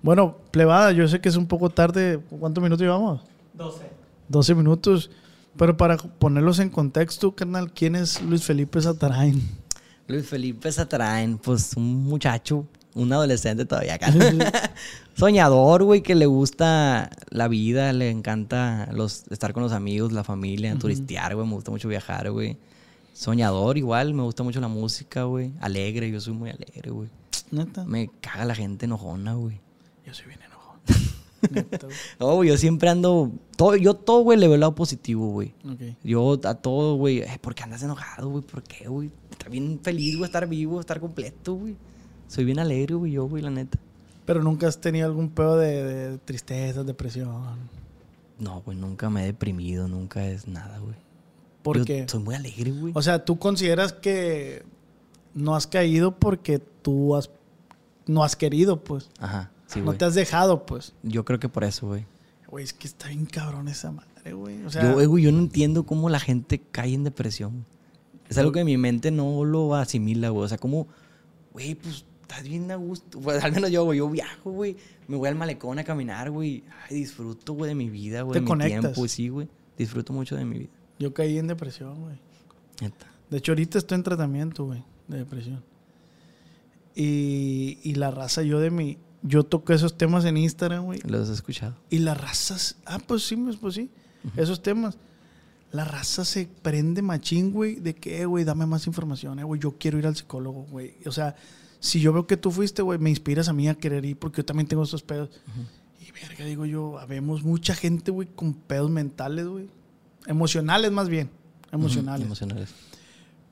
Bueno, 0.00 0.38
plebada, 0.52 0.92
yo 0.92 1.06
sé 1.06 1.20
que 1.20 1.28
es 1.28 1.36
un 1.36 1.46
poco 1.46 1.68
tarde. 1.68 2.18
¿Cuántos 2.40 2.64
minutos 2.64 2.80
llevamos? 2.80 3.20
12. 3.52 3.82
12 4.28 4.54
minutos. 4.54 5.10
Pero 5.58 5.76
para 5.76 5.96
ponerlos 5.96 6.60
en 6.60 6.70
contexto, 6.70 7.34
carnal, 7.34 7.72
¿quién 7.72 7.96
es 7.96 8.22
Luis 8.22 8.44
Felipe 8.44 8.80
Satarain? 8.80 9.42
Luis 10.06 10.24
Felipe 10.24 10.70
Satraen, 10.70 11.36
pues 11.36 11.76
un 11.76 12.04
muchacho, 12.04 12.64
un 12.94 13.12
adolescente 13.12 13.66
todavía 13.66 13.94
acá. 13.94 14.12
Soñador, 15.16 15.82
güey, 15.82 16.02
que 16.02 16.14
le 16.14 16.26
gusta 16.26 17.10
la 17.30 17.48
vida, 17.48 17.92
le 17.92 18.08
encanta 18.08 18.88
los, 18.92 19.24
estar 19.30 19.52
con 19.52 19.64
los 19.64 19.72
amigos, 19.72 20.12
la 20.12 20.22
familia, 20.22 20.76
turistear, 20.76 21.34
güey. 21.34 21.46
Me 21.46 21.54
gusta 21.54 21.72
mucho 21.72 21.88
viajar, 21.88 22.30
güey. 22.30 22.56
Soñador 23.12 23.78
igual, 23.78 24.14
me 24.14 24.22
gusta 24.22 24.44
mucho 24.44 24.60
la 24.60 24.68
música, 24.68 25.24
güey. 25.24 25.52
Alegre, 25.60 26.08
yo 26.08 26.20
soy 26.20 26.34
muy 26.34 26.50
alegre, 26.50 26.90
güey. 26.92 27.08
Neta. 27.50 27.84
Me 27.84 28.08
caga 28.20 28.44
la 28.44 28.54
gente 28.54 28.84
enojona, 28.86 29.34
güey. 29.34 29.60
Yo 30.06 30.14
soy 30.14 30.26
bien. 30.26 30.47
No, 32.20 32.36
güey, 32.36 32.48
yo 32.48 32.56
siempre 32.56 32.88
ando... 32.88 33.32
Todo, 33.56 33.76
yo 33.76 33.94
todo, 33.94 34.22
güey, 34.22 34.38
le 34.38 34.46
veo 34.46 34.54
el 34.54 34.60
lado 34.60 34.74
positivo, 34.74 35.30
güey. 35.30 35.54
Ok. 35.64 35.96
Yo 36.04 36.38
a 36.44 36.54
todo, 36.54 36.96
güey, 36.96 37.18
eh, 37.18 37.38
¿por 37.40 37.54
qué 37.54 37.64
andas 37.64 37.82
enojado, 37.82 38.28
güey? 38.28 38.44
¿Por 38.44 38.62
qué, 38.62 38.88
güey? 38.88 39.10
Estar 39.30 39.50
bien 39.50 39.80
feliz, 39.82 40.16
güey, 40.16 40.26
estar 40.26 40.46
vivo, 40.48 40.80
estar 40.80 41.00
completo, 41.00 41.54
güey. 41.54 41.76
Soy 42.28 42.44
bien 42.44 42.58
alegre, 42.58 42.94
güey, 42.94 43.12
yo, 43.12 43.28
güey, 43.28 43.42
la 43.42 43.50
neta. 43.50 43.78
Pero 44.24 44.42
nunca 44.42 44.68
has 44.68 44.80
tenido 44.80 45.06
algún 45.06 45.30
pedo 45.30 45.56
de, 45.56 45.82
de 45.82 46.18
tristeza, 46.18 46.84
depresión. 46.84 47.56
No, 48.38 48.62
güey, 48.62 48.76
nunca 48.76 49.10
me 49.10 49.22
he 49.22 49.26
deprimido, 49.26 49.88
nunca 49.88 50.26
es 50.26 50.46
nada, 50.46 50.78
güey. 50.78 50.94
¿Por 51.62 51.78
Yo 51.78 51.84
qué? 51.84 52.06
Soy 52.08 52.22
muy 52.22 52.34
alegre, 52.34 52.70
güey. 52.70 52.92
O 52.94 53.02
sea, 53.02 53.24
tú 53.24 53.38
consideras 53.38 53.92
que 53.92 54.62
no 55.34 55.56
has 55.56 55.66
caído 55.66 56.18
porque 56.18 56.58
tú 56.58 57.16
has, 57.16 57.30
no 58.06 58.22
has 58.22 58.36
querido, 58.36 58.82
pues. 58.82 59.10
Ajá, 59.18 59.50
sí, 59.68 59.80
no 59.80 59.94
te 59.94 60.04
has 60.04 60.14
dejado, 60.14 60.66
pues. 60.66 60.92
Yo 61.02 61.24
creo 61.24 61.38
que 61.38 61.48
por 61.48 61.62
eso, 61.64 61.86
güey. 61.86 62.04
Güey, 62.48 62.64
es 62.64 62.72
que 62.72 62.86
está 62.86 63.08
bien 63.08 63.26
cabrón 63.26 63.68
esa 63.68 63.92
madre, 63.92 64.32
güey. 64.32 64.62
O 64.64 64.70
sea, 64.70 64.82
Yo, 64.82 65.00
eh, 65.00 65.06
güey, 65.06 65.22
yo 65.24 65.30
no 65.32 65.38
entiendo 65.38 65.84
cómo 65.84 66.08
la 66.08 66.18
gente 66.18 66.60
cae 66.60 66.94
en 66.94 67.04
depresión. 67.04 67.64
Es 68.28 68.36
algo 68.38 68.52
que 68.52 68.64
mi 68.64 68.76
mente 68.76 69.10
no 69.10 69.44
lo 69.44 69.74
asimila, 69.74 70.30
güey. 70.30 70.44
O 70.44 70.48
sea, 70.48 70.58
como, 70.58 70.86
güey, 71.52 71.74
pues 71.74 72.04
estás 72.22 72.42
bien 72.42 72.70
a 72.70 72.76
gusto. 72.76 73.20
Pues 73.20 73.42
al 73.44 73.52
menos 73.52 73.70
yo, 73.70 73.84
güey, 73.84 73.98
yo 73.98 74.08
viajo, 74.08 74.50
güey. 74.50 74.76
Me 75.06 75.16
voy 75.16 75.28
al 75.28 75.34
malecón 75.34 75.78
a 75.78 75.84
caminar, 75.84 76.30
güey. 76.30 76.64
Ay, 76.88 76.96
disfruto, 76.96 77.52
güey, 77.54 77.68
de 77.68 77.74
mi 77.74 77.88
vida, 77.88 78.22
güey. 78.22 78.32
Te 78.34 78.38
de 78.38 78.42
mi 78.42 78.48
conectas. 78.48 78.80
tiempo, 78.92 79.08
sí, 79.08 79.28
güey. 79.28 79.48
Disfruto 79.76 80.12
mucho 80.12 80.36
de 80.36 80.44
mi 80.44 80.58
vida. 80.58 80.70
yo 80.98 81.14
caí 81.14 81.38
en 81.38 81.46
depresión, 81.46 82.02
güey. 82.02 82.16
De 83.30 83.38
hecho, 83.38 83.52
ahorita 83.52 83.78
estoy 83.78 83.96
en 83.96 84.02
tratamiento, 84.02 84.64
güey, 84.64 84.82
de 85.06 85.18
depresión. 85.18 85.62
Y, 86.94 87.78
y 87.82 87.94
la 87.94 88.10
raza, 88.10 88.42
yo 88.42 88.58
de 88.58 88.70
mi... 88.70 88.98
Yo 89.22 89.42
toqué 89.42 89.74
esos 89.74 89.96
temas 89.96 90.24
en 90.24 90.36
Instagram, 90.36 90.84
güey. 90.84 91.00
¿Los 91.04 91.22
has 91.22 91.36
escuchado? 91.36 91.74
Y 91.90 91.98
la 91.98 92.14
raza... 92.14 92.56
Ah, 92.86 92.98
pues 93.04 93.24
sí, 93.24 93.36
pues, 93.36 93.56
pues 93.56 93.74
sí. 93.74 93.90
Esos 94.36 94.62
temas. 94.62 94.96
La 95.70 95.84
raza 95.84 96.24
se 96.24 96.48
prende 96.62 97.02
machín, 97.02 97.52
güey, 97.52 97.76
de 97.76 97.94
que, 97.94 98.22
eh, 98.22 98.26
güey, 98.26 98.44
dame 98.44 98.64
más 98.64 98.86
información, 98.86 99.38
eh, 99.38 99.44
güey, 99.44 99.60
yo 99.60 99.76
quiero 99.78 99.98
ir 99.98 100.06
al 100.06 100.16
psicólogo, 100.16 100.62
güey. 100.62 100.94
O 101.04 101.12
sea, 101.12 101.36
si 101.78 102.00
yo 102.00 102.12
veo 102.12 102.26
que 102.26 102.36
tú 102.36 102.50
fuiste, 102.50 102.80
güey, 102.80 102.98
me 102.98 103.10
inspiras 103.10 103.48
a 103.48 103.52
mí 103.52 103.68
a 103.68 103.74
querer 103.74 104.04
ir 104.04 104.18
porque 104.18 104.38
yo 104.38 104.46
también 104.46 104.66
tengo 104.66 104.82
estos 104.82 105.02
pedos. 105.02 105.30
Y 106.00 106.10
verga, 106.12 106.44
digo 106.46 106.64
yo, 106.64 106.98
habemos 106.98 107.42
mucha 107.42 107.74
gente, 107.74 108.10
güey, 108.10 108.28
con 108.28 108.54
pedos 108.54 108.90
mentales, 108.90 109.46
güey. 109.46 109.68
Emocionales 110.26 110.90
más 110.90 111.08
bien. 111.08 111.30
Emocionales. 111.70 112.26
Emocionales. 112.26 112.74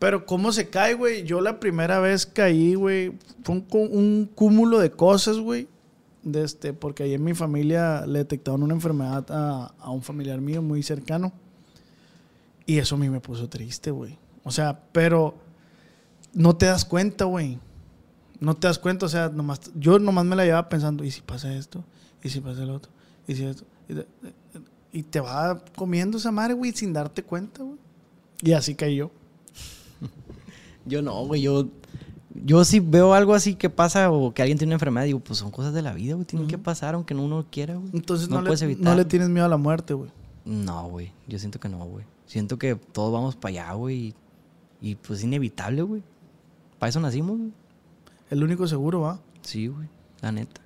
Pero 0.07 0.25
cómo 0.25 0.53
se 0.53 0.71
cae, 0.71 0.95
güey. 0.95 1.25
Yo 1.25 1.41
la 1.41 1.59
primera 1.59 1.99
vez 1.99 2.27
caí, 2.27 2.77
güey, 2.77 3.19
fue 3.43 3.57
un, 3.57 3.67
un 3.73 4.31
cúmulo 4.33 4.79
de 4.79 4.93
cosas, 4.93 5.39
güey. 5.39 5.67
De 6.23 6.45
este, 6.45 6.73
porque 6.73 7.03
ahí 7.03 7.15
en 7.15 7.25
mi 7.25 7.35
familia 7.35 8.07
le 8.07 8.21
detectaron 8.21 8.63
una 8.63 8.75
enfermedad 8.75 9.27
a, 9.31 9.75
a 9.81 9.91
un 9.91 10.03
familiar 10.03 10.41
mío 10.41 10.63
muy 10.63 10.85
cercano. 10.85 11.33
Y 12.67 12.79
eso 12.79 12.95
a 12.95 12.99
mí 12.99 13.11
me 13.11 13.19
puso 13.19 13.49
triste, 13.49 13.91
güey. 13.91 14.17
O 14.45 14.53
sea, 14.53 14.81
pero 14.93 15.35
no 16.33 16.55
te 16.55 16.67
das 16.67 16.85
cuenta, 16.85 17.25
güey. 17.25 17.59
No 18.39 18.55
te 18.55 18.69
das 18.69 18.79
cuenta, 18.79 19.07
o 19.07 19.09
sea, 19.09 19.29
nomás, 19.29 19.73
yo 19.75 19.99
nomás 19.99 20.25
me 20.25 20.37
la 20.37 20.45
llevaba 20.45 20.69
pensando, 20.69 21.03
¿y 21.03 21.11
si 21.11 21.21
pasa 21.21 21.53
esto? 21.53 21.85
¿Y 22.23 22.29
si 22.29 22.41
pasa 22.41 22.63
el 22.63 22.71
otro? 22.71 22.93
¿Y 23.27 23.35
si 23.35 23.45
esto? 23.45 23.65
Y, 24.93 25.03
te 25.03 25.19
va 25.19 25.65
comiendo 25.75 26.19
esa 26.19 26.31
madre, 26.31 26.55
güey, 26.55 26.71
sin 26.71 26.93
darte 26.93 27.25
cuenta, 27.25 27.65
güey. 27.65 27.79
Y 28.41 28.53
así 28.53 28.77
caí 28.77 29.03
yo. 30.87 31.03
No, 31.03 31.27
güey. 31.27 31.43
Yo, 31.43 31.69
yo 32.35 32.65
si 32.65 32.81
veo 32.81 33.15
algo 33.15 33.35
así 33.35 33.55
que 33.55 33.71
pasa 33.71 34.11
o 34.11 34.33
que 34.33 34.43
alguien 34.43 34.59
tiene 34.59 34.71
una 34.71 34.77
enfermedad, 34.77 35.07
digo, 35.07 35.21
pues 35.21 35.39
son 35.39 35.51
cosas 35.51 35.73
de 35.75 35.83
la 35.83 35.93
vida, 35.93 36.15
güey. 36.15 36.27
Tienen 36.27 36.49
que 36.49 36.59
pasar 36.59 36.95
aunque 36.95 37.15
uno 37.15 37.29
no 37.29 37.47
quiera, 37.51 37.77
güey. 37.77 37.91
Entonces 37.93 38.29
no, 38.29 38.43
puedes 38.43 38.61
le, 38.61 38.67
evitar. 38.67 38.85
no 38.85 38.95
le 38.95 39.05
tienes 39.05 39.29
miedo 39.29 39.47
a 39.47 39.49
la 39.49 39.57
muerte, 39.57 39.95
güey. 39.95 40.11
No, 40.45 40.89
güey. 40.89 41.13
Yo 41.27 41.39
siento 41.39 41.59
que 41.59 41.69
no, 41.69 41.85
güey. 41.85 42.05
Siento 42.27 42.59
que 42.59 42.75
todos 42.77 43.13
vamos 43.13 43.37
para 43.37 43.51
allá, 43.51 43.73
güey. 43.75 44.15
Y, 44.81 44.91
y, 44.91 44.95
pues 44.97 45.21
es 45.21 45.25
inevitable, 45.25 45.83
güey. 45.83 46.03
Para 46.79 46.91
eso 46.91 47.01
nacimos, 47.01 47.39
güey. 47.39 47.53
El 48.31 48.43
único 48.43 48.67
seguro, 48.67 49.01
¿va? 49.01 49.21
Sí, 49.43 49.69
güey. 49.69 49.89
La 50.21 50.33
neta. 50.33 50.61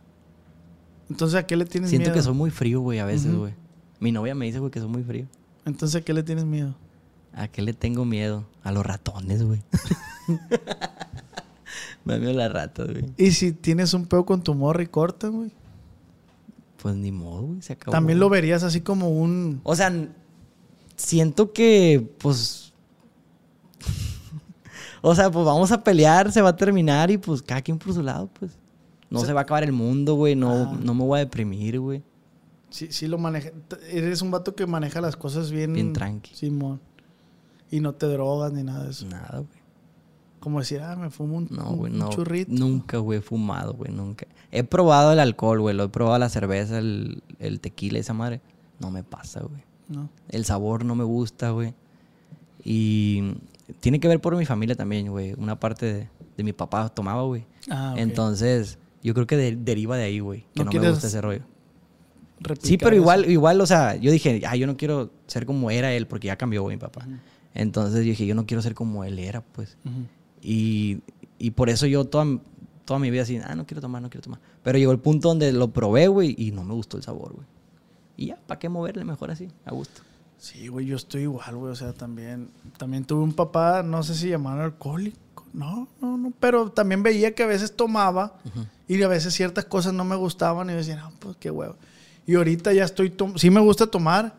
Entonces, 1.08 1.38
¿a 1.38 1.46
qué 1.46 1.56
le 1.56 1.64
tienes 1.64 1.90
Siento 1.90 2.08
miedo? 2.08 2.14
que 2.14 2.22
soy 2.22 2.34
muy 2.34 2.50
frío, 2.50 2.80
güey, 2.80 2.98
a 2.98 3.04
veces, 3.04 3.34
güey. 3.34 3.52
Mi 3.98 4.12
novia 4.12 4.34
me 4.34 4.46
dice, 4.46 4.58
güey, 4.60 4.70
que 4.70 4.80
soy 4.80 4.88
muy 4.88 5.02
frío. 5.02 5.26
Entonces, 5.66 6.00
¿a 6.00 6.04
qué 6.04 6.14
le 6.14 6.22
tienes 6.22 6.44
miedo? 6.44 6.74
¿A 7.32 7.48
qué 7.48 7.62
le 7.62 7.72
tengo 7.72 8.04
miedo? 8.04 8.44
A 8.62 8.72
los 8.72 8.84
ratones, 8.84 9.42
güey. 9.42 9.62
me 12.04 12.18
miedo 12.18 12.32
las 12.32 12.52
ratas, 12.52 12.88
güey. 12.88 13.06
Y 13.16 13.30
si 13.32 13.52
tienes 13.52 13.94
un 13.94 14.06
peo 14.06 14.24
con 14.26 14.42
tu 14.42 14.54
morra 14.54 14.82
y 14.82 14.86
cortan, 14.86 15.32
güey. 15.32 15.52
Pues 16.82 16.96
ni 16.96 17.12
modo, 17.12 17.42
güey. 17.42 17.62
Se 17.62 17.74
acabó. 17.74 17.92
También 17.92 18.18
lo 18.18 18.28
güey. 18.28 18.40
verías 18.40 18.62
así 18.62 18.80
como 18.80 19.10
un... 19.10 19.60
O 19.64 19.76
sea, 19.76 19.92
siento 20.96 21.52
que, 21.52 22.10
pues. 22.18 22.72
o 25.02 25.14
sea, 25.14 25.30
pues 25.30 25.44
vamos 25.44 25.70
a 25.72 25.84
pelear, 25.84 26.32
se 26.32 26.42
va 26.42 26.50
a 26.50 26.56
terminar 26.56 27.10
y 27.10 27.18
pues 27.18 27.42
cada 27.42 27.62
quien 27.62 27.78
por 27.78 27.92
su 27.94 28.02
lado, 28.02 28.28
pues. 28.38 28.52
No 29.10 29.18
O 29.18 29.20
sea- 29.22 29.28
se 29.28 29.32
va 29.34 29.40
a 29.40 29.42
acabar 29.42 29.62
el 29.64 29.72
mundo, 29.72 30.14
güey. 30.14 30.34
No, 30.36 30.62
Ajá. 30.62 30.78
no 30.82 30.94
me 30.94 31.04
voy 31.04 31.18
a 31.18 31.24
deprimir, 31.24 31.78
güey. 31.80 32.02
Sí, 32.70 32.88
sí 32.90 33.08
lo 33.08 33.18
maneja. 33.18 33.50
Eres 33.90 34.22
un 34.22 34.30
vato 34.30 34.54
que 34.54 34.64
maneja 34.66 35.00
las 35.00 35.16
cosas 35.16 35.50
bien... 35.50 35.72
Bien 35.72 35.92
tranqui. 35.92 36.34
Simón. 36.36 36.80
Y 37.70 37.80
no 37.80 37.94
te 37.94 38.06
drogas 38.06 38.52
ni 38.52 38.62
nada 38.62 38.84
de 38.84 38.90
eso. 38.90 39.06
Nada, 39.06 39.38
güey. 39.38 39.60
Como 40.40 40.58
decir, 40.60 40.80
ah, 40.80 40.96
me 40.96 41.10
fumo 41.10 41.36
un, 41.36 41.48
No, 41.50 41.70
un- 41.70 41.76
güey, 41.78 41.92
un 41.92 41.98
no. 41.98 42.10
churrito. 42.10 42.50
Nunca, 42.52 42.98
güey, 42.98 43.18
he 43.18 43.22
fumado, 43.22 43.74
güey, 43.74 43.92
nunca. 43.92 44.26
He 44.50 44.64
probado 44.64 45.12
el 45.12 45.20
alcohol, 45.20 45.60
güey. 45.60 45.76
Lo 45.76 45.84
he 45.84 45.88
probado 45.88 46.18
la 46.18 46.28
cerveza, 46.30 46.78
el, 46.78 47.22
el 47.38 47.60
tequila, 47.60 47.98
esa 47.98 48.14
madre. 48.14 48.40
No 48.78 48.90
me 48.90 49.02
pasa, 49.04 49.40
güey. 49.40 49.62
No. 49.88 50.08
El 50.28 50.44
sabor 50.44 50.84
no 50.84 50.94
me 50.94 51.04
gusta, 51.04 51.50
güey. 51.50 51.74
Y 52.64 53.34
tiene 53.80 54.00
que 54.00 54.08
ver 54.08 54.20
por 54.20 54.36
mi 54.36 54.46
familia 54.46 54.74
también, 54.74 55.08
güey. 55.10 55.34
Una 55.34 55.58
parte 55.60 55.86
de, 55.94 56.08
de 56.36 56.44
mi 56.44 56.52
papá 56.52 56.88
tomaba, 56.88 57.22
güey. 57.24 57.44
Ah, 57.70 57.90
ok. 57.92 57.98
Entonces, 58.00 58.78
yo 59.02 59.14
creo 59.14 59.26
que 59.26 59.36
de- 59.36 59.56
deriva 59.56 59.96
de 59.96 60.04
ahí, 60.04 60.20
güey. 60.20 60.46
Que 60.54 60.64
¿No 60.64 60.70
no, 60.70 60.80
me 60.80 60.90
gusta 60.90 61.06
ese 61.06 61.20
rollo. 61.20 61.42
Sí, 62.62 62.78
pero 62.78 62.92
eso. 62.92 63.02
igual, 63.02 63.30
igual, 63.30 63.60
o 63.60 63.66
sea, 63.66 63.96
yo 63.96 64.10
dije, 64.10 64.40
ah, 64.48 64.56
yo 64.56 64.66
no 64.66 64.76
quiero 64.78 65.10
ser 65.26 65.44
como 65.44 65.70
era 65.70 65.92
él, 65.92 66.06
porque 66.06 66.28
ya 66.28 66.36
cambió, 66.36 66.62
güey, 66.62 66.76
mi 66.76 66.80
papá. 66.80 67.06
Entonces 67.54 68.04
dije, 68.04 68.26
yo 68.26 68.34
no 68.34 68.46
quiero 68.46 68.62
ser 68.62 68.74
como 68.74 69.04
él 69.04 69.18
era, 69.18 69.40
pues. 69.40 69.76
Ujú. 69.84 70.06
Y, 70.42 71.00
y 71.38 71.50
por 71.52 71.68
eso 71.70 71.86
yo 71.86 72.04
toda, 72.04 72.26
toda 72.84 73.00
mi 73.00 73.10
vida 73.10 73.22
así, 73.22 73.38
ah, 73.38 73.54
no 73.54 73.66
quiero 73.66 73.80
tomar, 73.80 74.02
no 74.02 74.10
quiero 74.10 74.22
tomar. 74.22 74.40
Pero 74.62 74.78
llegó 74.78 74.92
el 74.92 74.98
punto 74.98 75.28
donde 75.28 75.52
lo 75.52 75.68
probé, 75.68 76.08
güey, 76.08 76.34
y 76.38 76.52
no 76.52 76.64
me 76.64 76.74
gustó 76.74 76.96
el 76.96 77.02
sabor, 77.02 77.32
güey. 77.32 77.46
Y 78.16 78.26
ya, 78.26 78.38
¿para 78.46 78.58
qué 78.58 78.68
moverle 78.68 79.04
mejor 79.04 79.30
así? 79.30 79.48
A 79.64 79.72
gusto. 79.72 80.02
Sí, 80.38 80.68
güey, 80.68 80.86
yo 80.86 80.96
estoy 80.96 81.22
igual, 81.22 81.56
güey. 81.56 81.72
O 81.72 81.76
sea, 81.76 81.92
también, 81.92 82.50
también 82.78 83.04
tuve 83.04 83.22
un 83.22 83.32
papá, 83.32 83.82
no 83.82 84.02
sé 84.02 84.14
si 84.14 84.28
llamarlo 84.28 84.64
alcohólico. 84.64 85.44
No, 85.52 85.88
no, 86.00 86.16
no. 86.16 86.32
Pero 86.40 86.70
también 86.70 87.02
veía 87.02 87.34
que 87.34 87.42
a 87.42 87.46
veces 87.46 87.76
tomaba 87.76 88.38
y 88.88 89.02
a 89.02 89.08
veces 89.08 89.34
ciertas 89.34 89.64
cosas 89.64 89.92
no 89.92 90.04
me 90.04 90.16
gustaban 90.16 90.68
y 90.68 90.72
yo 90.72 90.78
decía, 90.78 90.96
no, 90.96 91.12
pues 91.18 91.36
qué 91.38 91.50
huevo. 91.50 91.76
Y 92.26 92.36
ahorita 92.36 92.72
ya 92.72 92.84
estoy, 92.84 93.12
sí 93.36 93.50
me 93.50 93.60
gusta 93.60 93.86
tomar, 93.86 94.34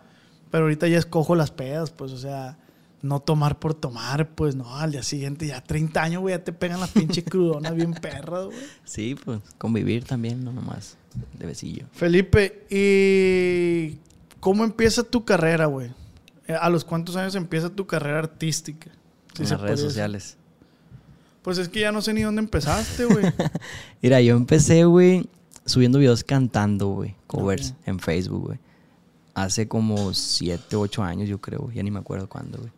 pero 0.50 0.64
ahorita 0.64 0.88
ya 0.88 0.98
escojo 0.98 1.36
las 1.36 1.52
pedas, 1.52 1.92
pues, 1.92 2.12
o 2.12 2.18
sea, 2.18 2.58
no 3.02 3.20
tomar 3.20 3.60
por 3.60 3.74
tomar, 3.74 4.30
pues 4.30 4.56
no, 4.56 4.76
al 4.76 4.92
día 4.92 5.04
siguiente 5.04 5.48
ya 5.48 5.62
30 5.62 6.02
años, 6.02 6.22
güey, 6.22 6.36
ya 6.36 6.44
te 6.44 6.54
pegan 6.54 6.80
las 6.80 6.92
pinches 6.92 7.24
crudonas 7.24 7.76
bien 7.76 7.94
perras, 7.94 8.46
güey. 8.46 8.58
Sí, 8.84 9.16
pues, 9.24 9.40
convivir 9.58 10.04
también, 10.04 10.44
no 10.44 10.52
nomás 10.52 10.98
de 11.38 11.46
besillo. 11.46 11.86
Felipe, 11.92 12.66
¿y 12.70 13.98
cómo 14.40 14.64
empieza 14.64 15.04
tu 15.04 15.26
carrera, 15.26 15.66
güey? 15.66 15.92
Eh, 16.48 16.54
¿A 16.60 16.70
los 16.70 16.86
cuántos 16.86 17.16
años 17.16 17.36
empieza 17.36 17.70
tu 17.70 17.88
carrera 17.88 18.20
artística? 18.20 18.92
Si 19.36 19.44
en 19.44 19.50
las 19.50 19.62
redes 19.62 19.80
sociales. 19.80 20.38
Pues 21.42 21.58
es 21.58 21.70
que 21.70 21.80
ya 21.80 21.92
no 21.92 22.02
sé 22.02 22.14
ni 22.14 22.22
dónde 22.22 22.42
empezaste, 22.42 23.06
güey. 23.06 23.26
Mira, 24.02 24.22
yo 24.22 24.36
empecé, 24.36 24.84
güey, 24.86 25.28
subiendo 25.66 25.98
videos 25.98 26.24
cantando, 26.24 26.90
güey, 26.90 27.16
covers 27.26 27.74
en 27.86 28.00
Facebook, 28.00 28.46
güey. 28.46 28.60
Hace 29.34 29.68
como 29.68 30.14
7, 30.14 30.76
8 30.76 31.04
años, 31.04 31.30
yo 31.30 31.40
creo, 31.40 31.72
ya 31.72 31.82
ni 31.82 31.90
me 31.90 32.00
acuerdo 32.00 32.30
cuándo, 32.30 32.60
güey. 32.60 32.72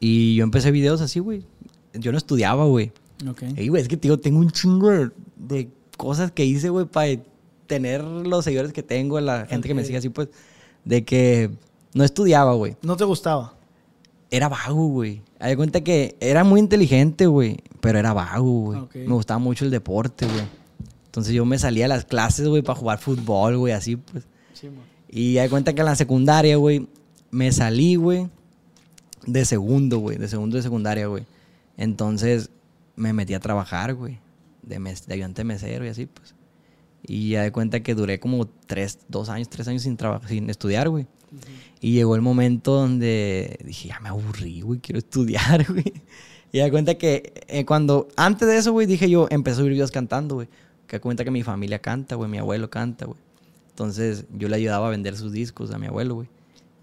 Y 0.00 0.34
yo 0.34 0.44
empecé 0.44 0.70
videos 0.70 1.02
así, 1.02 1.20
güey. 1.20 1.44
Yo 1.92 2.10
no 2.10 2.18
estudiaba, 2.18 2.64
güey. 2.64 2.90
ok. 3.28 3.42
Ey, 3.56 3.68
güey, 3.68 3.82
es 3.82 3.88
que, 3.88 3.98
tío, 3.98 4.18
tengo 4.18 4.38
un 4.38 4.50
chingo 4.50 4.90
de, 5.36 5.68
cosas 5.96 6.32
que 6.32 6.46
hice, 6.46 6.70
güey, 6.70 6.86
para 6.86 7.12
tener 7.66 8.02
los 8.02 8.44
seguidores 8.44 8.72
que 8.72 8.82
tengo, 8.82 9.20
la 9.20 9.44
gente 9.46 9.68
que 9.68 9.74
me 9.74 9.84
sigue 9.84 9.98
así, 9.98 10.08
pues, 10.08 10.28
de 10.84 11.04
que 11.04 11.50
no 11.92 12.02
estudiaba, 12.02 12.54
güey. 12.54 12.76
¿No 12.82 12.96
te 12.96 13.04
gustaba? 13.04 13.54
Era 14.30 14.48
vago, 14.48 14.86
güey. 14.86 15.22
Hay 15.38 15.56
cuenta 15.56 15.82
que 15.82 16.16
era 16.20 16.42
muy 16.42 16.60
inteligente, 16.60 17.26
güey, 17.26 17.58
pero 17.80 17.98
era 17.98 18.14
vago, 18.14 18.60
güey. 18.60 18.80
Ok. 18.80 18.94
Me 18.96 19.12
gustaba 19.12 19.38
mucho 19.38 19.66
el 19.66 19.70
deporte, 19.70 20.24
güey. 20.24 20.44
Entonces 21.04 21.34
yo 21.34 21.44
me 21.44 21.58
salía 21.58 21.84
a 21.84 21.88
las 21.88 22.06
clases, 22.06 22.48
güey, 22.48 22.62
para 22.62 22.78
jugar 22.78 22.98
fútbol, 22.98 23.58
güey, 23.58 23.74
así, 23.74 23.96
pues. 23.96 24.24
Sí, 24.54 24.68
man. 24.68 24.84
Y 25.10 25.38
hay 25.38 25.48
cuenta 25.48 25.74
que 25.74 25.80
en 25.80 25.86
la 25.86 25.96
secundaria, 25.96 26.56
güey, 26.56 26.86
me 27.30 27.50
salí, 27.52 27.96
güey, 27.96 28.28
de 29.26 29.44
segundo, 29.44 29.98
güey, 29.98 30.18
de 30.18 30.28
segundo 30.28 30.56
de 30.56 30.62
secundaria, 30.62 31.06
güey. 31.06 31.24
Entonces 31.76 32.50
me 32.96 33.12
metí 33.12 33.34
a 33.34 33.40
trabajar, 33.40 33.94
güey, 33.94 34.18
de, 34.62 34.78
mes- 34.78 35.06
de 35.06 35.14
ayudante 35.14 35.44
mesero 35.44 35.84
y 35.84 35.88
así, 35.88 36.06
pues. 36.06 36.34
Y 37.02 37.30
ya 37.30 37.42
de 37.42 37.52
cuenta 37.52 37.80
que 37.82 37.94
duré 37.94 38.20
como 38.20 38.46
tres, 38.66 38.98
dos 39.08 39.28
años, 39.30 39.48
tres 39.48 39.66
años 39.68 39.82
sin, 39.82 39.96
sin 40.28 40.50
estudiar, 40.50 40.88
güey. 40.90 41.06
Y 41.80 41.92
llegó 41.92 42.14
el 42.14 42.20
momento 42.20 42.72
donde 42.74 43.58
dije, 43.64 43.88
ya 43.88 44.00
me 44.00 44.10
aburrí, 44.10 44.60
güey, 44.60 44.80
quiero 44.80 44.98
estudiar, 44.98 45.64
güey. 45.72 45.92
Y 46.52 46.58
da 46.58 46.68
cuenta 46.70 46.96
que 46.96 47.32
eh, 47.46 47.64
cuando, 47.64 48.08
antes 48.16 48.46
de 48.48 48.56
eso, 48.56 48.72
güey, 48.72 48.86
dije 48.86 49.08
yo, 49.08 49.28
empecé 49.30 49.54
a 49.54 49.58
subir 49.58 49.72
videos 49.72 49.90
cantando, 49.92 50.34
güey. 50.34 50.48
Que 50.86 50.96
da 50.96 51.00
cuenta 51.00 51.24
que 51.24 51.30
mi 51.30 51.42
familia 51.44 51.78
canta, 51.78 52.16
güey, 52.16 52.28
mi 52.28 52.38
abuelo 52.38 52.68
canta, 52.68 53.06
güey. 53.06 53.18
Entonces 53.70 54.24
yo 54.36 54.48
le 54.48 54.56
ayudaba 54.56 54.88
a 54.88 54.90
vender 54.90 55.16
sus 55.16 55.32
discos 55.32 55.70
a 55.70 55.78
mi 55.78 55.86
abuelo, 55.86 56.16
güey. 56.16 56.28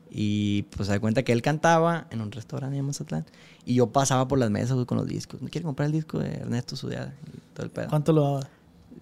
Y 0.09 0.63
pues 0.63 0.87
se 0.87 0.93
da 0.93 0.99
cuenta 0.99 1.23
que 1.23 1.31
él 1.31 1.41
cantaba 1.41 2.07
en 2.11 2.21
un 2.21 2.31
restaurante 2.31 2.77
en 2.77 2.85
Mazatlán. 2.85 3.25
Y 3.65 3.75
yo 3.75 3.91
pasaba 3.91 4.27
por 4.27 4.39
las 4.39 4.49
mesas, 4.49 4.85
con 4.85 4.97
los 4.97 5.07
discos. 5.07 5.41
¿Me 5.41 5.49
quiere 5.49 5.65
comprar 5.65 5.87
el 5.87 5.91
disco 5.91 6.19
de 6.19 6.35
Ernesto 6.35 6.75
Sudiada? 6.75 7.13
Y 7.27 7.53
todo 7.53 7.65
el 7.65 7.71
pedo. 7.71 7.87
¿Cuánto 7.89 8.13
lo 8.13 8.21
daba? 8.21 8.49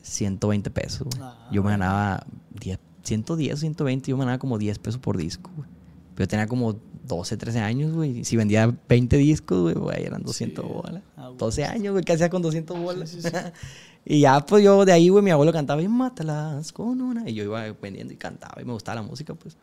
120 0.02 0.70
pesos, 0.70 1.08
güey. 1.08 1.20
Ah, 1.22 1.48
yo 1.52 1.64
me 1.64 1.72
ganaba 1.72 2.26
10, 2.62 2.80
110, 3.04 3.60
120, 3.60 4.12
yo 4.12 4.18
me 4.18 4.24
ganaba 4.24 4.40
como 4.40 4.58
10 4.58 4.80
pesos 4.80 5.00
por 5.00 5.18
disco, 5.18 5.52
güey. 5.56 5.70
Yo 6.18 6.28
tenía 6.28 6.48
como 6.48 6.76
12, 7.08 7.38
13 7.38 7.60
años, 7.60 7.94
güey. 7.94 8.24
Si 8.24 8.36
vendía 8.38 8.74
20 8.88 9.18
discos, 9.18 9.74
güey, 9.74 10.04
eran 10.04 10.24
200 10.24 10.66
bolas. 10.66 11.04
Ah, 11.18 11.28
güey. 11.28 11.38
12 11.38 11.66
años, 11.66 11.92
güey, 11.94 12.04
¿qué 12.04 12.14
hacía 12.14 12.30
con 12.30 12.42
200 12.42 12.80
bolas? 12.80 13.10
Sí, 13.10 13.22
sí, 13.22 13.30
sí. 13.30 13.36
y 14.06 14.22
ya, 14.22 14.40
pues 14.40 14.64
yo 14.64 14.86
de 14.86 14.92
ahí, 14.92 15.10
güey, 15.10 15.24
mi 15.24 15.32
abuelo 15.32 15.52
cantaba 15.52 15.82
y 15.82 15.88
mátalas 15.88 16.72
con 16.72 17.02
una. 17.02 17.30
Y 17.30 17.34
yo 17.34 17.44
iba 17.44 17.64
vendiendo 17.82 18.14
y 18.14 18.18
cantaba 18.18 18.62
y 18.62 18.66
me 18.66 18.74
gustaba 18.74 19.02
la 19.02 19.08
música, 19.08 19.34
pues. 19.34 19.58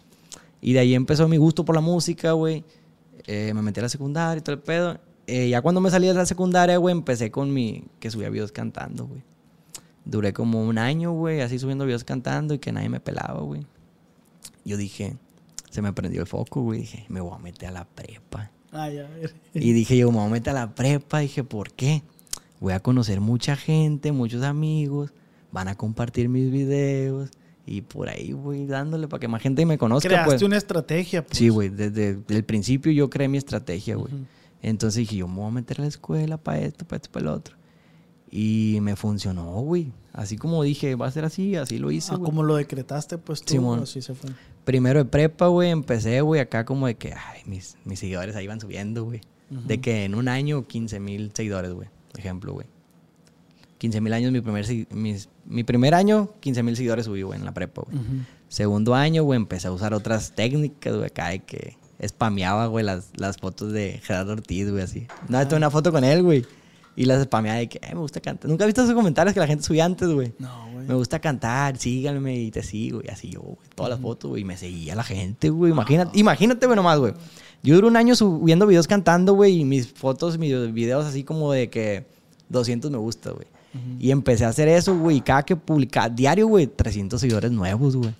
Y 0.62 0.72
de 0.72 0.78
ahí 0.78 0.94
empezó 0.94 1.28
mi 1.28 1.36
gusto 1.36 1.66
por 1.66 1.74
la 1.74 1.82
música, 1.82 2.32
güey. 2.32 2.64
Eh, 3.26 3.52
me 3.52 3.60
metí 3.60 3.80
a 3.80 3.82
la 3.82 3.88
secundaria 3.90 4.38
y 4.38 4.42
todo 4.42 4.54
el 4.54 4.62
pedo. 4.62 4.98
Eh, 5.26 5.50
ya 5.50 5.60
cuando 5.60 5.82
me 5.82 5.90
salí 5.90 6.06
de 6.06 6.14
la 6.14 6.24
secundaria, 6.24 6.78
güey, 6.78 6.92
empecé 6.92 7.30
con 7.30 7.52
mi... 7.52 7.84
Que 7.98 8.10
subía 8.10 8.30
videos 8.30 8.52
cantando, 8.52 9.06
güey. 9.06 9.22
Duré 10.04 10.32
como 10.32 10.62
un 10.62 10.78
año, 10.78 11.12
güey, 11.12 11.40
así 11.42 11.58
subiendo 11.58 11.84
videos 11.84 12.04
cantando 12.04 12.54
y 12.54 12.58
que 12.58 12.72
nadie 12.72 12.88
me 12.88 13.00
pelaba, 13.00 13.40
güey. 13.42 13.66
Yo 14.64 14.78
dije... 14.78 15.16
Se 15.70 15.80
me 15.80 15.92
prendió 15.94 16.20
el 16.20 16.26
foco, 16.26 16.60
güey. 16.60 16.80
Dije, 16.80 17.06
me 17.08 17.20
voy 17.22 17.34
a 17.34 17.38
meter 17.38 17.70
a 17.70 17.72
la 17.72 17.84
prepa. 17.86 18.50
Ay, 18.72 18.98
a 18.98 19.08
ver. 19.08 19.34
Y 19.54 19.72
dije 19.72 19.96
yo, 19.96 20.10
me 20.12 20.18
voy 20.18 20.26
a 20.26 20.30
meter 20.30 20.50
a 20.54 20.66
la 20.66 20.74
prepa. 20.74 21.20
Dije, 21.20 21.44
¿por 21.44 21.72
qué? 21.72 22.02
Voy 22.60 22.74
a 22.74 22.80
conocer 22.80 23.22
mucha 23.22 23.56
gente, 23.56 24.12
muchos 24.12 24.42
amigos. 24.42 25.14
Van 25.50 25.68
a 25.68 25.74
compartir 25.74 26.28
mis 26.28 26.50
videos. 26.50 27.30
Y 27.72 27.80
por 27.80 28.06
ahí 28.10 28.34
voy 28.34 28.66
dándole 28.66 29.08
para 29.08 29.18
que 29.18 29.28
más 29.28 29.40
gente 29.40 29.64
me 29.64 29.78
conozca. 29.78 30.06
Creaste 30.06 30.28
pues. 30.30 30.42
una 30.42 30.58
estrategia, 30.58 31.24
pues. 31.24 31.38
Sí, 31.38 31.48
güey. 31.48 31.70
Desde 31.70 32.18
el 32.28 32.44
principio 32.44 32.92
yo 32.92 33.08
creé 33.08 33.28
mi 33.28 33.38
estrategia, 33.38 33.96
güey. 33.96 34.12
Entonces 34.60 34.98
dije, 34.98 35.16
yo 35.16 35.26
me 35.26 35.36
voy 35.36 35.48
a 35.48 35.50
meter 35.52 35.80
a 35.80 35.84
la 35.84 35.88
escuela 35.88 36.36
para 36.36 36.58
esto, 36.58 36.84
para 36.86 36.98
esto, 36.98 37.10
para 37.10 37.24
lo 37.24 37.32
otro. 37.32 37.56
Y 38.30 38.76
me 38.82 38.94
funcionó, 38.94 39.52
güey. 39.62 39.90
Así 40.12 40.36
como 40.36 40.62
dije, 40.62 40.96
va 40.96 41.06
a 41.06 41.10
ser 41.10 41.24
así, 41.24 41.56
así 41.56 41.78
lo 41.78 41.90
hice, 41.90 42.12
Ah, 42.12 42.16
güey. 42.16 42.30
como 42.30 42.42
lo 42.42 42.56
decretaste, 42.56 43.16
pues 43.16 43.40
tú, 43.40 43.54
Simón. 43.54 43.80
así 43.84 44.02
se 44.02 44.14
fue. 44.14 44.28
Primero 44.66 44.98
de 44.98 45.06
prepa, 45.06 45.46
güey, 45.46 45.70
empecé, 45.70 46.20
güey, 46.20 46.42
acá 46.42 46.66
como 46.66 46.86
de 46.86 46.96
que, 46.96 47.14
ay, 47.14 47.40
mis, 47.46 47.78
mis 47.86 48.00
seguidores 48.00 48.36
ahí 48.36 48.46
van 48.46 48.60
subiendo, 48.60 49.04
güey. 49.04 49.22
De 49.48 49.80
que 49.80 50.04
en 50.04 50.14
un 50.14 50.28
año 50.28 50.66
15 50.66 51.00
mil 51.00 51.30
seguidores, 51.34 51.72
güey. 51.72 51.88
Ejemplo, 52.18 52.52
güey. 52.52 52.66
15 53.82 54.00
mil 54.00 54.12
años, 54.12 54.30
mi 54.30 54.40
primer, 54.40 54.64
mis- 54.90 55.28
mi 55.44 55.64
primer 55.64 55.92
año, 55.94 56.30
15 56.38 56.62
mil 56.62 56.76
seguidores 56.76 57.06
subí, 57.06 57.22
güey, 57.22 57.36
en 57.40 57.44
la 57.44 57.52
prepa, 57.52 57.82
güey. 57.82 57.98
Segundo 58.48 58.94
año, 58.94 59.24
güey, 59.24 59.36
empecé 59.36 59.66
a 59.66 59.72
usar 59.72 59.92
otras 59.92 60.36
técnicas, 60.36 60.94
güey, 60.94 61.06
acá 61.06 61.30
de 61.30 61.40
que 61.40 61.76
spameaba, 62.06 62.66
güey, 62.68 62.84
las, 62.84 63.10
las 63.16 63.38
fotos 63.38 63.72
de 63.72 64.00
Gerardo 64.04 64.34
Ortiz, 64.34 64.70
güey, 64.70 64.84
así. 64.84 65.08
No, 65.28 65.44
tuve 65.48 65.56
una 65.56 65.68
foto 65.70 65.90
con 65.90 66.04
él, 66.04 66.22
güey. 66.22 66.46
Y 66.94 67.06
las 67.06 67.24
spameaba 67.24 67.58
de 67.58 67.68
que, 67.68 67.78
eh, 67.82 67.94
me 67.94 68.00
gusta 68.00 68.20
cantar. 68.20 68.48
¿Nunca 68.48 68.64
has 68.64 68.68
visto 68.68 68.82
esos 68.82 68.94
comentarios 68.94 69.34
que 69.34 69.40
la 69.40 69.46
gente 69.48 69.64
subía 69.64 69.84
antes, 69.84 70.08
güey? 70.08 70.32
No, 70.38 70.70
güey. 70.72 70.86
Me 70.86 70.94
gusta 70.94 71.18
cantar, 71.20 71.76
síganme 71.76 72.38
y 72.38 72.50
te 72.52 72.62
sigo, 72.62 73.00
y 73.02 73.08
así 73.08 73.30
yo, 73.30 73.40
güey. 73.40 73.56
Todas 73.74 73.90
las 73.90 74.00
fotos, 74.00 74.28
güey. 74.30 74.42
Y 74.42 74.44
me 74.44 74.56
seguía 74.56 74.94
la 74.94 75.02
gente, 75.02 75.50
güey. 75.50 75.72
Imagínate, 75.72 76.16
imagínate, 76.20 76.66
güey, 76.66 76.76
nomás, 76.76 77.00
güey. 77.00 77.14
Yo 77.64 77.74
duré 77.74 77.88
un 77.88 77.96
año 77.96 78.14
subiendo 78.14 78.64
videos 78.68 78.86
cantando, 78.86 79.32
güey, 79.34 79.60
y 79.60 79.64
mis 79.64 79.88
fotos, 79.92 80.38
mis 80.38 80.72
videos 80.72 81.04
así 81.06 81.24
como 81.24 81.50
de 81.52 81.68
que 81.70 82.06
200 82.48 82.90
me 82.92 82.98
gusta, 82.98 83.30
güey. 83.32 83.46
Y 83.98 84.10
empecé 84.10 84.44
a 84.44 84.48
hacer 84.48 84.68
eso, 84.68 84.96
güey. 84.98 85.20
Cada 85.20 85.42
que 85.44 85.56
publicaba, 85.56 86.08
diario, 86.08 86.46
güey, 86.46 86.66
300 86.66 87.20
seguidores 87.20 87.50
nuevos, 87.50 87.96
güey. 87.96 88.14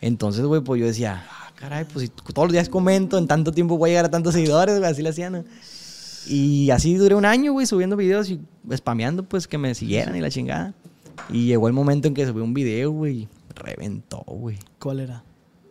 Entonces, 0.00 0.44
güey, 0.44 0.60
pues 0.62 0.80
yo 0.80 0.86
decía, 0.86 1.24
ah, 1.30 1.52
caray, 1.54 1.84
pues 1.84 2.06
si 2.06 2.08
todos 2.08 2.48
los 2.48 2.52
días 2.52 2.68
comento, 2.68 3.18
en 3.18 3.26
tanto 3.26 3.52
tiempo 3.52 3.78
voy 3.78 3.90
a 3.90 3.92
llegar 3.92 4.04
a 4.06 4.10
tantos 4.10 4.34
seguidores, 4.34 4.78
güey. 4.78 4.90
Así 4.90 5.02
le 5.02 5.08
hacían, 5.08 5.32
¿no? 5.32 5.44
Y 6.26 6.70
así 6.70 6.94
duré 6.94 7.14
un 7.14 7.24
año, 7.24 7.52
güey, 7.52 7.66
subiendo 7.66 7.96
videos 7.96 8.30
y 8.30 8.40
spameando, 8.74 9.22
pues, 9.22 9.48
que 9.48 9.58
me 9.58 9.74
siguieran 9.74 10.14
y 10.16 10.20
la 10.20 10.30
chingada. 10.30 10.74
Y 11.30 11.46
llegó 11.46 11.66
el 11.66 11.72
momento 11.72 12.08
en 12.08 12.14
que 12.14 12.26
subí 12.26 12.40
un 12.40 12.54
video, 12.54 12.90
güey, 12.90 13.28
reventó, 13.54 14.22
güey. 14.26 14.58
¿Cuál 14.78 15.00
era? 15.00 15.24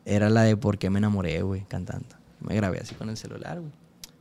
Era 0.06 0.30
la 0.30 0.44
de 0.44 0.58
por 0.58 0.78
qué 0.78 0.89
me 0.89 1.00
enamoré, 1.00 1.42
güey, 1.42 1.65
cantando. 1.68 2.15
Me 2.39 2.56
grabé 2.56 2.80
así 2.80 2.96
con 2.96 3.10
el 3.10 3.18
celular, 3.18 3.60
güey. 3.60 3.72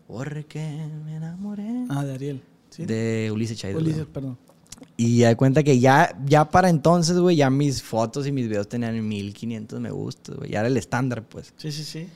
Por 0.06 0.44
qué 0.46 0.86
me 1.04 1.16
enamoré. 1.16 1.86
Ah, 1.88 2.04
de 2.04 2.14
Ariel. 2.14 2.42
¿Sí? 2.70 2.84
De 2.84 3.30
Ulises 3.32 3.58
Chaido. 3.58 3.78
Ulises, 3.78 4.06
perdón. 4.06 4.38
Y 5.00 5.20
da 5.20 5.36
cuenta 5.36 5.62
que 5.62 5.78
ya, 5.78 6.18
ya 6.26 6.50
para 6.50 6.68
entonces, 6.68 7.16
güey, 7.18 7.36
ya 7.36 7.50
mis 7.50 7.84
fotos 7.84 8.26
y 8.26 8.32
mis 8.32 8.48
videos 8.48 8.68
tenían 8.68 9.08
1500 9.08 9.78
me 9.78 9.92
gusta, 9.92 10.34
güey. 10.34 10.50
Ya 10.50 10.58
era 10.58 10.66
el 10.66 10.76
estándar, 10.76 11.22
pues. 11.22 11.54
Sí, 11.56 11.70
sí, 11.70 11.84
sí. 11.84 12.08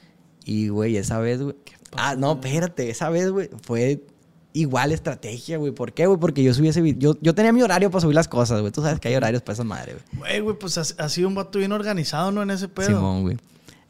Y, 0.44 0.66
güey, 0.66 0.96
esa 0.96 1.20
vez, 1.20 1.40
güey. 1.40 1.54
Ah, 1.92 2.16
no, 2.16 2.32
espérate. 2.32 2.90
Esa 2.90 3.08
vez, 3.08 3.30
güey, 3.30 3.50
fue 3.62 4.04
igual 4.52 4.90
estrategia, 4.90 5.58
güey. 5.58 5.70
¿Por 5.70 5.92
qué, 5.92 6.06
güey? 6.06 6.18
Porque 6.18 6.42
yo 6.42 6.52
subí 6.54 6.66
ese 6.66 6.80
video. 6.80 7.14
Yo, 7.14 7.18
yo 7.22 7.36
tenía 7.36 7.52
mi 7.52 7.62
horario 7.62 7.88
para 7.88 8.02
subir 8.02 8.16
las 8.16 8.26
cosas, 8.26 8.60
güey. 8.60 8.72
Tú 8.72 8.82
sabes 8.82 8.98
que 8.98 9.06
hay 9.06 9.14
horarios 9.14 9.42
para 9.42 9.54
esa 9.54 9.62
madre, 9.62 9.92
güey. 9.92 10.18
Güey, 10.18 10.40
güey, 10.40 10.58
pues 10.58 10.76
ha, 10.76 11.04
ha 11.04 11.08
sido 11.08 11.28
un 11.28 11.36
vato 11.36 11.60
bien 11.60 11.70
organizado, 11.70 12.32
¿no? 12.32 12.42
En 12.42 12.50
ese 12.50 12.66
pedo. 12.66 12.88
Simón, 12.88 13.22
güey. 13.22 13.36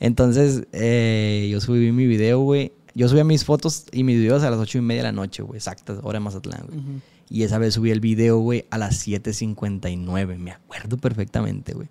Entonces, 0.01 0.65
eh, 0.73 1.49
yo 1.51 1.63
subí 1.63 1.93
mi 1.93 2.07
video, 2.07 2.41
güey. 2.41 2.73
Yo 2.95 3.09
subía 3.09 3.25
mis 3.25 3.47
fotos 3.47 3.87
y 3.91 4.05
mis 4.05 4.19
videos 4.19 4.43
a 4.43 4.51
las 4.51 4.59
ocho 4.59 4.77
y 4.77 4.83
media 4.83 5.01
de 5.01 5.09
la 5.09 5.13
noche, 5.13 5.43
güey. 5.43 5.57
Exactas, 5.57 5.99
hora 6.03 6.19
de 6.19 6.25
Mazatlán, 6.25 6.67
güey. 6.69 6.81
Y 7.33 7.45
esa 7.45 7.57
vez 7.57 7.73
subí 7.73 7.91
el 7.91 8.01
video, 8.01 8.39
güey, 8.41 8.67
a 8.69 8.77
las 8.77 9.09
7.59. 9.09 10.37
Me 10.37 10.51
acuerdo 10.51 10.99
perfectamente, 10.99 11.73
güey. 11.73 11.89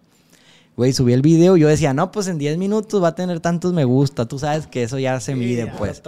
Güey, 0.78 0.94
subí 0.94 1.14
el 1.14 1.24
video 1.24 1.58
y 1.58 1.62
yo 1.62 1.68
decía, 1.68 1.96
no, 1.96 2.12
pues 2.12 2.28
en 2.28 2.38
10 2.38 2.60
minutos 2.60 3.02
va 3.02 3.08
a 3.08 3.16
tener 3.16 3.40
tantos 3.40 3.74
me 3.74 3.84
gusta. 3.84 4.28
Tú 4.28 4.38
sabes 4.38 4.68
que 4.68 4.84
eso 4.84 5.00
ya 5.00 5.20
se 5.20 5.34
Sí, 5.34 5.40
mide, 5.40 5.66
ya 5.66 5.76
pues. 5.76 6.04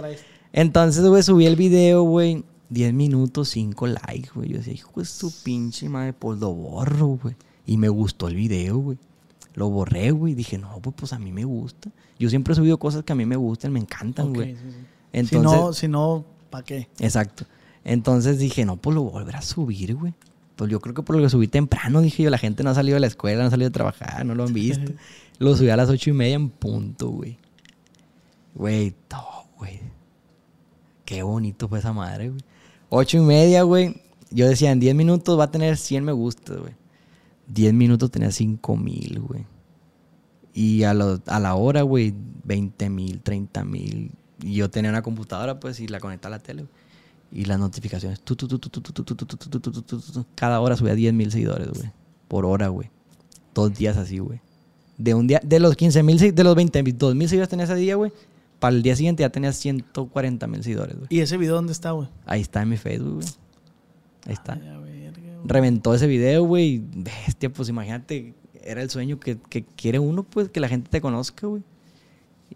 Entonces, 0.52 1.04
güey, 1.04 1.24
subí 1.24 1.46
el 1.46 1.56
video, 1.56 2.04
güey. 2.04 2.44
10 2.68 2.94
minutos, 2.94 3.48
5 3.48 3.88
likes, 3.88 4.30
güey. 4.36 4.50
Yo 4.50 4.58
decía, 4.58 4.72
hijo 4.72 4.92
de 5.00 5.04
su 5.04 5.32
pinche 5.42 5.88
madre, 5.88 6.12
pues 6.12 6.38
lo 6.38 6.52
borro, 6.54 7.18
güey. 7.20 7.34
Y 7.66 7.76
me 7.76 7.88
gustó 7.88 8.28
el 8.28 8.36
video, 8.36 8.78
güey. 8.78 8.98
Lo 9.54 9.68
borré, 9.68 10.12
güey. 10.12 10.34
Dije, 10.34 10.58
no, 10.58 10.78
pues, 10.80 10.94
pues 10.96 11.12
a 11.12 11.18
mí 11.18 11.32
me 11.32 11.44
gusta. 11.44 11.90
Yo 12.20 12.30
siempre 12.30 12.52
he 12.52 12.54
subido 12.54 12.78
cosas 12.78 13.02
que 13.02 13.12
a 13.12 13.16
mí 13.16 13.26
me 13.26 13.34
gustan, 13.34 13.72
me 13.72 13.80
encantan, 13.80 14.28
Ok, 14.28 14.34
güey. 14.36 14.54
sí, 14.54 14.60
sí. 14.70 14.76
Entonces, 15.12 15.50
si 15.50 15.58
no, 15.58 15.72
si 15.72 15.88
no, 15.88 16.24
¿para 16.50 16.64
qué? 16.64 16.88
Exacto. 17.00 17.46
Entonces 17.84 18.38
dije, 18.38 18.64
no, 18.64 18.76
pues 18.76 18.94
lo 18.94 19.02
voy 19.02 19.10
a 19.10 19.14
volver 19.20 19.36
a 19.36 19.42
subir, 19.42 19.94
güey. 19.94 20.14
Pues 20.56 20.70
yo 20.70 20.80
creo 20.80 20.94
que 20.94 21.02
por 21.02 21.16
lo 21.16 21.22
que 21.22 21.28
subí 21.30 21.48
temprano, 21.48 22.00
dije 22.00 22.22
yo, 22.22 22.30
la 22.30 22.38
gente 22.38 22.62
no 22.62 22.70
ha 22.70 22.74
salido 22.74 22.94
de 22.96 23.00
la 23.00 23.06
escuela, 23.08 23.42
no 23.42 23.48
ha 23.48 23.50
salido 23.50 23.68
de 23.70 23.74
trabajar, 23.74 24.24
no 24.24 24.34
lo 24.34 24.44
han 24.44 24.52
visto. 24.54 24.92
lo 25.38 25.56
subí 25.56 25.68
a 25.68 25.76
las 25.76 25.88
ocho 25.90 26.10
y 26.10 26.12
media 26.12 26.36
en 26.36 26.48
punto, 26.48 27.08
güey. 27.10 27.38
Güey, 28.54 28.94
todo, 29.08 29.46
güey. 29.58 29.80
Qué 31.04 31.22
bonito 31.22 31.68
fue 31.68 31.80
esa 31.80 31.92
madre, 31.92 32.30
güey. 32.30 32.40
Ocho 32.88 33.18
y 33.18 33.20
media, 33.20 33.62
güey. 33.62 34.00
Yo 34.30 34.48
decía, 34.48 34.70
en 34.70 34.80
10 34.80 34.94
minutos 34.94 35.38
va 35.38 35.44
a 35.44 35.50
tener 35.50 35.76
100 35.76 36.04
me 36.04 36.12
gusta, 36.12 36.54
güey. 36.54 36.72
10 37.48 37.74
minutos 37.74 38.10
tenía 38.10 38.30
5 38.30 38.76
mil, 38.76 39.20
güey. 39.20 39.44
Y 40.52 40.84
a, 40.84 40.94
lo- 40.94 41.20
a 41.26 41.40
la 41.40 41.54
hora, 41.56 41.82
güey, 41.82 42.14
20 42.44 42.88
mil, 42.90 43.20
30 43.20 43.64
mil. 43.64 44.12
Y 44.40 44.54
yo 44.54 44.70
tenía 44.70 44.90
una 44.90 45.02
computadora, 45.02 45.58
pues, 45.60 45.80
y 45.80 45.88
la 45.88 45.98
conecté 46.00 46.28
a 46.28 46.30
la 46.30 46.38
tele, 46.38 46.62
güey. 46.62 46.83
Y 47.34 47.46
las 47.46 47.58
notificaciones. 47.58 48.22
Cada 50.36 50.60
hora 50.60 50.76
subía 50.76 50.94
10 50.94 51.14
mil 51.14 51.32
seguidores, 51.32 51.68
güey. 51.68 51.90
Por 52.28 52.46
hora, 52.46 52.68
güey. 52.68 52.90
Dos 53.52 53.74
días 53.74 53.96
así, 53.96 54.20
güey. 54.20 54.40
De 54.96 55.14
un 55.14 55.26
día, 55.26 55.40
de 55.42 55.58
los 55.58 55.74
15 55.74 56.02
mil, 56.04 56.16
de 56.16 56.44
los 56.44 56.54
22 56.54 57.16
mil 57.16 57.28
seguidores 57.28 57.48
tenía 57.48 57.64
ese 57.64 57.74
día, 57.74 57.96
güey. 57.96 58.12
Para 58.60 58.76
el 58.76 58.82
día 58.82 58.94
siguiente 58.94 59.22
ya 59.22 59.30
tenía 59.30 59.52
140 59.52 60.46
mil 60.46 60.62
seguidores, 60.62 60.96
güey. 60.96 61.08
¿Y 61.10 61.20
ese 61.20 61.36
video 61.36 61.56
dónde 61.56 61.72
está, 61.72 61.90
güey? 61.90 62.08
Ahí 62.24 62.40
está 62.40 62.62
en 62.62 62.68
mi 62.68 62.76
Facebook, 62.76 63.14
güey. 63.14 63.26
Ahí 64.26 64.34
está. 64.34 64.58
Reventó 65.44 65.92
ese 65.92 66.06
video, 66.06 66.44
güey. 66.44 66.82
Bestia, 66.94 67.52
pues 67.52 67.68
imagínate, 67.68 68.34
era 68.62 68.80
el 68.80 68.90
sueño 68.90 69.18
que, 69.18 69.38
que 69.38 69.64
quiere 69.64 69.98
uno, 69.98 70.22
pues, 70.22 70.50
que 70.50 70.60
la 70.60 70.68
gente 70.68 70.88
te 70.88 71.00
conozca, 71.00 71.48
güey. 71.48 71.62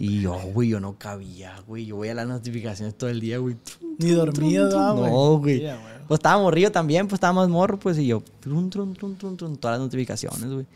Y 0.00 0.20
yo, 0.20 0.38
güey, 0.54 0.68
yo 0.68 0.78
no 0.80 0.96
cabía, 0.96 1.56
güey. 1.66 1.86
Yo 1.86 1.96
voy 1.96 2.08
a 2.08 2.14
las 2.14 2.26
notificaciones 2.28 2.96
todo 2.96 3.10
el 3.10 3.18
día, 3.20 3.38
güey. 3.38 3.56
Ni 3.98 4.10
dormido, 4.10 4.64
¿verdad, 4.66 4.94
güey? 4.94 5.10
No, 5.10 5.38
güey. 5.38 5.62
Pues 6.06 6.18
estaba 6.18 6.40
morrido 6.40 6.70
también, 6.70 7.06
pues 7.08 7.14
estaba 7.14 7.32
más 7.32 7.48
morro, 7.48 7.78
pues, 7.78 7.98
y 7.98 8.06
yo, 8.06 8.22
trum, 8.40 8.70
trum, 8.70 8.94
trum, 8.94 9.16
trum, 9.16 9.36
trum, 9.36 9.56
todas 9.56 9.78
las 9.78 9.86
notificaciones, 9.86 10.44
güey. 10.50 10.66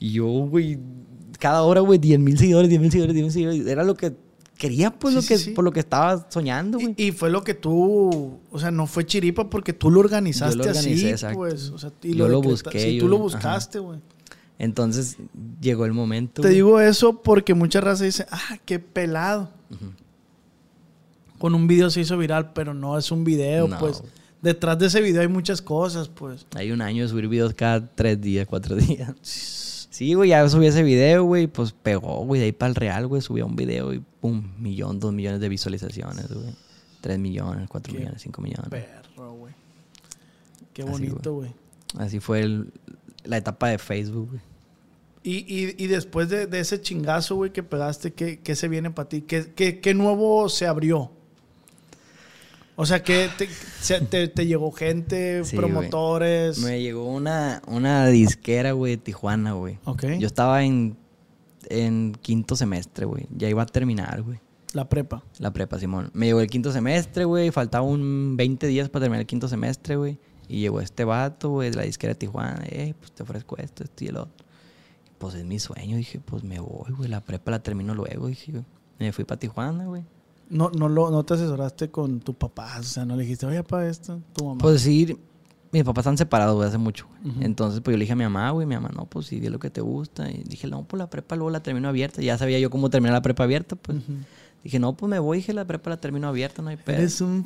Y 0.00 0.10
yo, 0.12 0.26
güey, 0.26 0.78
cada 1.38 1.62
hora, 1.62 1.80
güey, 1.80 1.98
10 1.98 2.18
mil 2.18 2.36
seguidores, 2.36 2.68
10 2.68 2.80
mil 2.80 2.90
seguidores, 2.90 3.14
10 3.14 3.24
mil 3.24 3.32
seguidores. 3.32 3.66
Era 3.66 3.84
lo 3.84 3.94
que 3.94 4.12
quería, 4.58 4.90
pues, 4.90 5.14
Sí, 5.14 5.20
lo 5.20 5.26
que, 5.26 5.38
sí. 5.38 5.50
por 5.52 5.64
lo 5.64 5.70
que 5.72 5.80
estaba 5.80 6.26
soñando, 6.28 6.78
güey. 6.80 6.94
Y, 6.96 7.04
y 7.06 7.12
fue 7.12 7.30
lo 7.30 7.44
que 7.44 7.54
tú, 7.54 8.38
o 8.50 8.58
sea, 8.58 8.70
no 8.72 8.86
fue 8.88 9.06
chiripa 9.06 9.48
porque 9.48 9.72
tú 9.72 9.90
lo 9.90 10.00
organizaste 10.00 10.58
Yo 10.58 10.64
lo 10.64 10.70
así, 10.70 11.08
exacto. 11.08 11.38
pues. 11.38 11.70
O 11.70 11.78
sea, 11.78 11.90
y 12.02 12.14
Yo 12.16 12.28
lo 12.28 12.40
decreta- 12.40 12.50
busqué, 12.50 12.80
Sí, 12.80 12.94
yo 12.96 13.00
tú 13.04 13.08
lo 13.08 13.16
lo- 13.18 13.22
buscaste, 13.22 13.78
güey. 13.78 14.00
Entonces, 14.58 15.16
llegó 15.60 15.84
el 15.84 15.92
momento. 15.92 16.42
Te 16.42 16.48
güey. 16.48 16.54
digo 16.54 16.80
eso 16.80 17.22
porque 17.22 17.54
mucha 17.54 17.80
raza 17.80 18.04
dice, 18.04 18.26
ah, 18.30 18.58
qué 18.64 18.78
pelado. 18.78 19.50
Con 21.38 21.54
un 21.54 21.66
video 21.66 21.90
se 21.90 22.00
hizo 22.00 22.16
viral, 22.16 22.52
pero 22.52 22.72
no 22.74 22.96
es 22.96 23.10
un 23.10 23.24
video, 23.24 23.68
No. 23.68 23.78
pues. 23.78 24.02
Detrás 24.40 24.78
de 24.78 24.86
ese 24.86 25.00
video 25.00 25.22
hay 25.22 25.28
muchas 25.28 25.62
cosas, 25.62 26.08
pues. 26.08 26.46
Hay 26.54 26.70
un 26.70 26.82
año 26.82 27.02
de 27.02 27.08
subir 27.08 27.28
videos 27.28 27.54
cada 27.54 27.86
tres 27.86 28.20
días, 28.20 28.46
cuatro 28.46 28.76
días. 28.76 29.14
Sí, 29.22 30.12
güey, 30.14 30.30
ya 30.30 30.46
subí 30.48 30.66
ese 30.66 30.82
video, 30.82 31.24
güey, 31.24 31.46
pues 31.46 31.72
pegó, 31.72 32.24
güey, 32.24 32.40
de 32.40 32.46
ahí 32.46 32.52
para 32.52 32.68
el 32.68 32.74
real, 32.74 33.06
güey, 33.06 33.22
subía 33.22 33.44
un 33.46 33.56
video 33.56 33.92
y 33.94 34.02
pum, 34.20 34.42
millón, 34.58 34.98
dos 35.00 35.12
millones 35.14 35.40
de 35.40 35.48
visualizaciones, 35.48 36.28
güey. 36.32 36.54
Tres 37.00 37.18
millones, 37.18 37.68
cuatro 37.68 37.92
Qué 37.92 38.00
millones, 38.00 38.20
cinco 38.22 38.42
millones. 38.42 38.68
Perro, 38.70 39.32
güey. 39.34 39.54
Qué 40.72 40.82
bonito, 40.84 41.34
güey. 41.34 41.50
Así 41.98 42.18
fue 42.20 42.40
el- 42.40 42.72
la 43.24 43.36
etapa 43.38 43.68
de 43.68 43.78
Facebook, 43.78 44.28
güey. 44.30 44.40
Y, 45.22 45.36
y, 45.48 45.74
y 45.82 45.86
después 45.86 46.28
de, 46.28 46.46
de 46.46 46.60
ese 46.60 46.80
chingazo, 46.80 47.36
güey, 47.36 47.50
que 47.50 47.62
pegaste, 47.62 48.12
¿qué, 48.12 48.40
qué 48.40 48.54
se 48.54 48.68
viene 48.68 48.90
para 48.90 49.08
ti? 49.08 49.22
¿Qué, 49.22 49.52
qué, 49.54 49.80
qué 49.80 49.94
nuevo 49.94 50.48
se 50.50 50.66
abrió? 50.66 51.10
O 52.76 52.86
sea, 52.86 53.02
que 53.02 53.28
te, 53.38 53.48
se- 53.80 54.00
te- 54.00 54.28
te 54.28 54.46
llegó 54.46 54.72
gente, 54.72 55.44
Sí, 55.44 55.56
güey. 55.56 55.70
promotores. 55.70 56.58
Me 56.58 56.82
llegó 56.82 57.06
una, 57.06 57.62
una 57.68 58.06
disquera, 58.08 58.72
güey, 58.72 58.96
de 58.96 59.02
Tijuana, 59.02 59.52
güey. 59.52 59.78
Ok. 59.84 60.04
Yo 60.18 60.26
estaba 60.26 60.64
en, 60.64 60.96
en 61.68 62.16
quinto 62.20 62.56
semestre, 62.56 63.06
güey. 63.06 63.26
Ya 63.34 63.48
iba 63.48 63.62
a 63.62 63.66
terminar, 63.66 64.22
güey. 64.22 64.40
La 64.72 64.88
prepa. 64.88 65.22
La 65.38 65.52
prepa, 65.52 65.78
Simón. 65.78 66.10
Me 66.14 66.26
llegó 66.26 66.40
el 66.40 66.48
quinto 66.50 66.72
semestre, 66.72 67.24
güey. 67.24 67.52
Faltaba 67.52 67.84
un 67.86 68.36
20 68.36 68.66
días 68.66 68.88
para 68.88 69.04
terminar 69.04 69.20
el 69.20 69.26
quinto 69.26 69.46
semestre, 69.46 69.94
güey. 69.94 70.18
Y 70.48 70.60
llegó 70.60 70.80
este 70.80 71.04
vato, 71.04 71.50
güey, 71.50 71.70
de 71.70 71.76
la 71.76 71.82
disquera 71.82 72.12
de 72.12 72.18
Tijuana. 72.18 72.62
Eh, 72.66 72.94
pues 72.98 73.12
te 73.12 73.22
ofrezco 73.22 73.56
esto, 73.56 73.84
esto 73.84 74.04
y 74.04 74.08
el 74.08 74.16
otro. 74.16 74.44
Pues 75.18 75.34
es 75.34 75.44
mi 75.44 75.58
sueño. 75.58 75.96
Dije, 75.96 76.20
pues 76.20 76.44
me 76.44 76.60
voy, 76.60 76.92
güey. 76.96 77.08
La 77.08 77.20
prepa 77.20 77.50
la 77.50 77.60
termino 77.62 77.94
luego, 77.94 78.26
dije, 78.26 78.52
güey. 78.52 78.64
Me 78.98 79.12
fui 79.12 79.24
para 79.24 79.38
Tijuana, 79.38 79.86
güey. 79.86 80.04
No, 80.50 80.70
no, 80.70 80.88
lo, 80.88 81.10
no 81.10 81.24
te 81.24 81.34
asesoraste 81.34 81.90
con 81.90 82.20
tu 82.20 82.34
papá. 82.34 82.76
O 82.78 82.82
sea, 82.82 83.04
no 83.04 83.16
le 83.16 83.22
dijiste, 83.22 83.46
oye, 83.46 83.62
para 83.62 83.88
esto, 83.88 84.20
tu 84.34 84.44
mamá. 84.44 84.58
Pues 84.58 84.82
sí, 84.82 85.18
mis 85.72 85.82
papás 85.82 86.02
están 86.02 86.18
separados, 86.18 86.54
güey, 86.54 86.68
hace 86.68 86.78
mucho. 86.78 87.06
güey. 87.08 87.34
Ujú. 87.36 87.44
Entonces, 87.44 87.80
pues 87.80 87.94
yo 87.94 87.98
le 87.98 88.02
dije 88.02 88.12
a 88.12 88.16
mi 88.16 88.24
mamá, 88.24 88.50
güey. 88.50 88.66
Mi 88.66 88.74
mamá, 88.74 88.90
no, 88.94 89.06
pues 89.06 89.26
sí, 89.26 89.40
di 89.40 89.48
lo 89.48 89.58
que 89.58 89.70
te 89.70 89.80
gusta. 89.80 90.30
Y 90.30 90.44
dije, 90.44 90.66
no, 90.68 90.84
pues 90.84 90.98
la 90.98 91.08
prepa 91.08 91.34
luego 91.36 91.50
la 91.50 91.60
termino 91.62 91.88
abierta. 91.88 92.20
Ya 92.20 92.36
sabía 92.38 92.58
yo 92.58 92.68
cómo 92.70 92.90
terminar 92.90 93.14
la 93.14 93.22
prepa 93.22 93.44
abierta, 93.44 93.74
pues. 93.76 93.98
Dije, 94.62 94.78
no, 94.78 94.94
pues 94.96 95.08
me 95.10 95.18
voy. 95.18 95.38
Dije, 95.38 95.52
la 95.54 95.64
prepa 95.66 95.90
la 95.90 95.96
termino 95.96 96.28
abierta, 96.28 96.62
no 96.62 96.68
hay 96.68 96.76
pedo. 96.76 96.98
Eres 96.98 97.20
un 97.20 97.44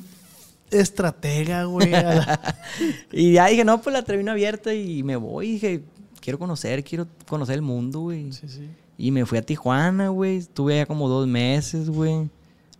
estratega, 0.70 1.64
güey. 1.64 1.92
Y 3.12 3.32
ya 3.32 3.46
dije, 3.46 3.64
no, 3.64 3.80
pues 3.80 3.92
la 3.92 4.02
termino 4.02 4.32
abierta 4.32 4.74
y 4.74 5.02
me 5.02 5.16
voy. 5.16 5.52
Dije, 5.52 5.82
quiero 6.20 6.38
conocer, 6.38 6.84
quiero 6.84 7.06
conocer 7.26 7.56
el 7.56 7.62
mundo, 7.62 8.00
güey. 8.00 8.32
sí, 8.32 8.48
sí. 8.48 8.68
Y 9.00 9.12
me 9.12 9.24
fui 9.24 9.38
a 9.38 9.42
Tijuana, 9.42 10.08
güey. 10.08 10.38
Estuve 10.38 10.74
allá 10.74 10.86
como 10.86 11.08
dos 11.08 11.28
meses, 11.28 11.88
güey. 11.88 12.28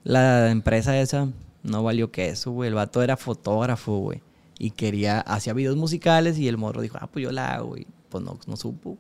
La 0.03 0.51
empresa 0.51 0.99
esa 1.01 1.29
no 1.63 1.85
valió 1.85 2.11
que 2.11 2.29
eso, 2.29 2.51
güey. 2.51 2.69
El 2.69 2.75
vato 2.75 3.01
era 3.03 3.17
fotógrafo, 3.17 3.99
güey. 3.99 4.21
Y 4.59 4.73
quería, 4.73 5.21
hacía 5.21 5.53
videos 5.53 5.77
musicales 5.77 6.37
y 6.37 6.49
el 6.49 6.57
morro 6.57 6.81
dijo, 6.81 6.99
ah, 7.01 7.07
pues 7.07 7.23
yo 7.23 7.31
la 7.31 7.55
hago, 7.55 7.69
güey. 7.69 7.87
Pues 8.09 8.25
no, 8.25 8.37
no 8.49 8.57
supo. 8.57 8.99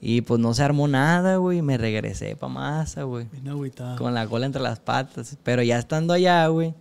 Y 0.00 0.20
pues 0.20 0.40
no 0.40 0.54
se 0.54 0.62
armó 0.62 0.86
nada, 0.86 1.36
güey. 1.36 1.60
Me 1.60 1.76
regresé 1.76 2.36
pa' 2.36 2.48
masa, 2.48 3.02
güey. 3.02 3.26
Con 3.96 4.14
la 4.14 4.26
cola 4.28 4.46
entre 4.46 4.62
las 4.62 4.78
patas. 4.78 5.36
Pero 5.42 5.62
ya 5.62 5.78
estando 5.78 6.12
allá, 6.14 6.46
güey. 6.46 6.74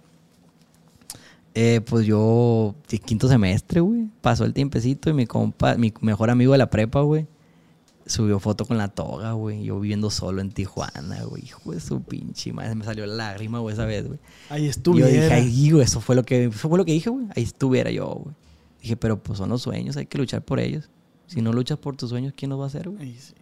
Eh, 1.53 1.81
pues 1.85 2.05
yo, 2.05 2.75
quinto 3.05 3.27
semestre, 3.27 3.81
güey. 3.81 4.07
Pasó 4.21 4.45
el 4.45 4.53
tiempecito 4.53 5.09
y 5.09 5.13
mi 5.13 5.25
compa, 5.27 5.75
mi 5.75 5.93
mejor 6.01 6.29
amigo 6.29 6.51
de 6.53 6.57
la 6.57 6.69
prepa, 6.69 7.01
güey. 7.01 7.27
Subió 8.05 8.39
foto 8.39 8.65
con 8.65 8.77
la 8.77 8.87
toga, 8.87 9.33
güey. 9.33 9.63
Yo 9.63 9.79
viviendo 9.79 10.09
solo 10.09 10.41
en 10.41 10.51
Tijuana, 10.51 11.23
güey. 11.23 11.43
Hijo 11.45 11.71
de 11.71 11.79
su 11.79 12.01
pinche 12.01 12.51
madre. 12.51 12.73
Me 12.75 12.83
salió 12.83 13.05
la 13.05 13.15
lágrima, 13.15 13.59
güey, 13.59 13.73
esa 13.73 13.85
vez, 13.85 14.07
güey. 14.07 14.19
Ahí 14.49 14.65
Y 14.65 14.67
estuviera. 14.69 15.09
Yo 15.09 15.21
dije, 15.21 15.33
ay, 15.33 15.71
güey, 15.71 15.83
eso 15.83 16.01
fue 16.01 16.15
lo 16.15 16.23
que, 16.23 16.45
eso 16.45 16.67
fue 16.69 16.77
lo 16.77 16.83
que 16.85 16.93
dije, 16.93 17.09
güey. 17.09 17.27
Ahí 17.35 17.43
estuviera 17.43 17.91
yo, 17.91 18.07
güey. 18.07 18.35
Dije, 18.81 18.97
pero 18.97 19.21
pues 19.21 19.37
son 19.37 19.49
los 19.49 19.61
sueños, 19.61 19.95
hay 19.97 20.07
que 20.07 20.17
luchar 20.17 20.41
por 20.43 20.59
ellos. 20.59 20.89
Si 21.27 21.41
no 21.41 21.53
luchas 21.53 21.77
por 21.77 21.95
tus 21.95 22.09
sueños, 22.09 22.33
¿quién 22.35 22.49
los 22.49 22.59
va 22.59 22.63
a 22.63 22.67
hacer, 22.67 22.89
güey? 22.89 23.01
Ahí 23.03 23.17
sí. 23.19 23.33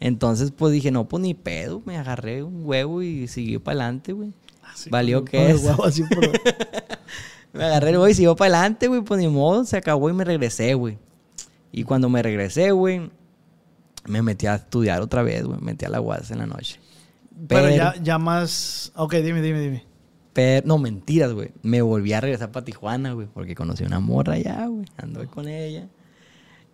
Entonces, 0.00 0.50
pues 0.50 0.72
dije, 0.72 0.90
no, 0.90 1.06
pues 1.08 1.22
ni 1.22 1.32
pedo. 1.34 1.80
Me 1.86 1.96
agarré 1.96 2.42
un 2.42 2.66
huevo 2.66 3.00
y 3.00 3.28
seguí 3.28 3.58
para 3.58 3.80
adelante, 3.84 4.12
güey. 4.12 4.32
Así, 4.64 4.90
Valió 4.90 5.24
que 5.24 5.50
es. 5.50 5.62
huevo 5.62 5.84
así 5.84 6.02
por- 6.02 6.24
Me 7.54 7.64
agarré 7.64 7.90
el 7.90 7.98
güey 7.98 8.12
y 8.12 8.14
siguió 8.14 8.34
para 8.34 8.58
adelante, 8.58 8.88
güey. 8.88 9.00
Pues 9.00 9.20
ni 9.20 9.28
modo, 9.28 9.64
se 9.64 9.76
acabó 9.76 10.10
y 10.10 10.12
me 10.12 10.24
regresé, 10.24 10.74
güey. 10.74 10.98
Y 11.72 11.84
cuando 11.84 12.08
me 12.08 12.22
regresé, 12.22 12.72
güey, 12.72 13.10
me 14.06 14.22
metí 14.22 14.46
a 14.46 14.56
estudiar 14.56 15.00
otra 15.00 15.22
vez, 15.22 15.44
güey. 15.44 15.58
Me 15.60 15.66
metí 15.66 15.84
a 15.84 15.88
la 15.88 16.00
UAS 16.00 16.32
en 16.32 16.38
la 16.38 16.46
noche. 16.46 16.80
Pero 17.48 17.70
ya, 17.70 17.94
ya 18.02 18.18
más. 18.18 18.92
Ok, 18.96 19.14
dime, 19.14 19.40
dime, 19.40 19.60
dime. 19.60 19.84
Pero, 20.32 20.66
no, 20.66 20.78
mentiras, 20.78 21.32
güey. 21.32 21.52
Me 21.62 21.80
volví 21.80 22.12
a 22.12 22.20
regresar 22.20 22.50
para 22.50 22.64
Tijuana, 22.64 23.12
güey, 23.12 23.28
porque 23.32 23.54
conocí 23.54 23.84
una 23.84 24.00
morra 24.00 24.34
allá, 24.34 24.66
güey. 24.66 24.86
Anduve 24.96 25.26
con 25.26 25.46
ella. 25.48 25.86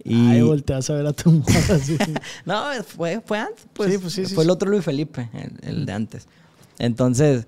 Y... 0.03 0.31
Ay, 0.31 0.41
volteas 0.41 0.89
a 0.89 0.95
ver 0.95 1.07
a 1.07 1.13
tu 1.13 1.31
morra 1.31 1.75
así. 1.75 1.99
no, 2.47 2.63
fue, 2.87 3.21
fue 3.21 3.39
antes, 3.39 3.67
pues. 3.75 3.93
Sí, 3.93 3.99
pues 3.99 4.13
sí, 4.15 4.25
sí, 4.25 4.35
fue 4.35 4.45
el 4.45 4.49
sí. 4.49 4.53
otro 4.53 4.71
Luis 4.71 4.83
Felipe, 4.83 5.29
el, 5.35 5.69
el 5.69 5.87
de 5.87 5.93
antes. 5.93 6.27
Entonces, 6.79 7.47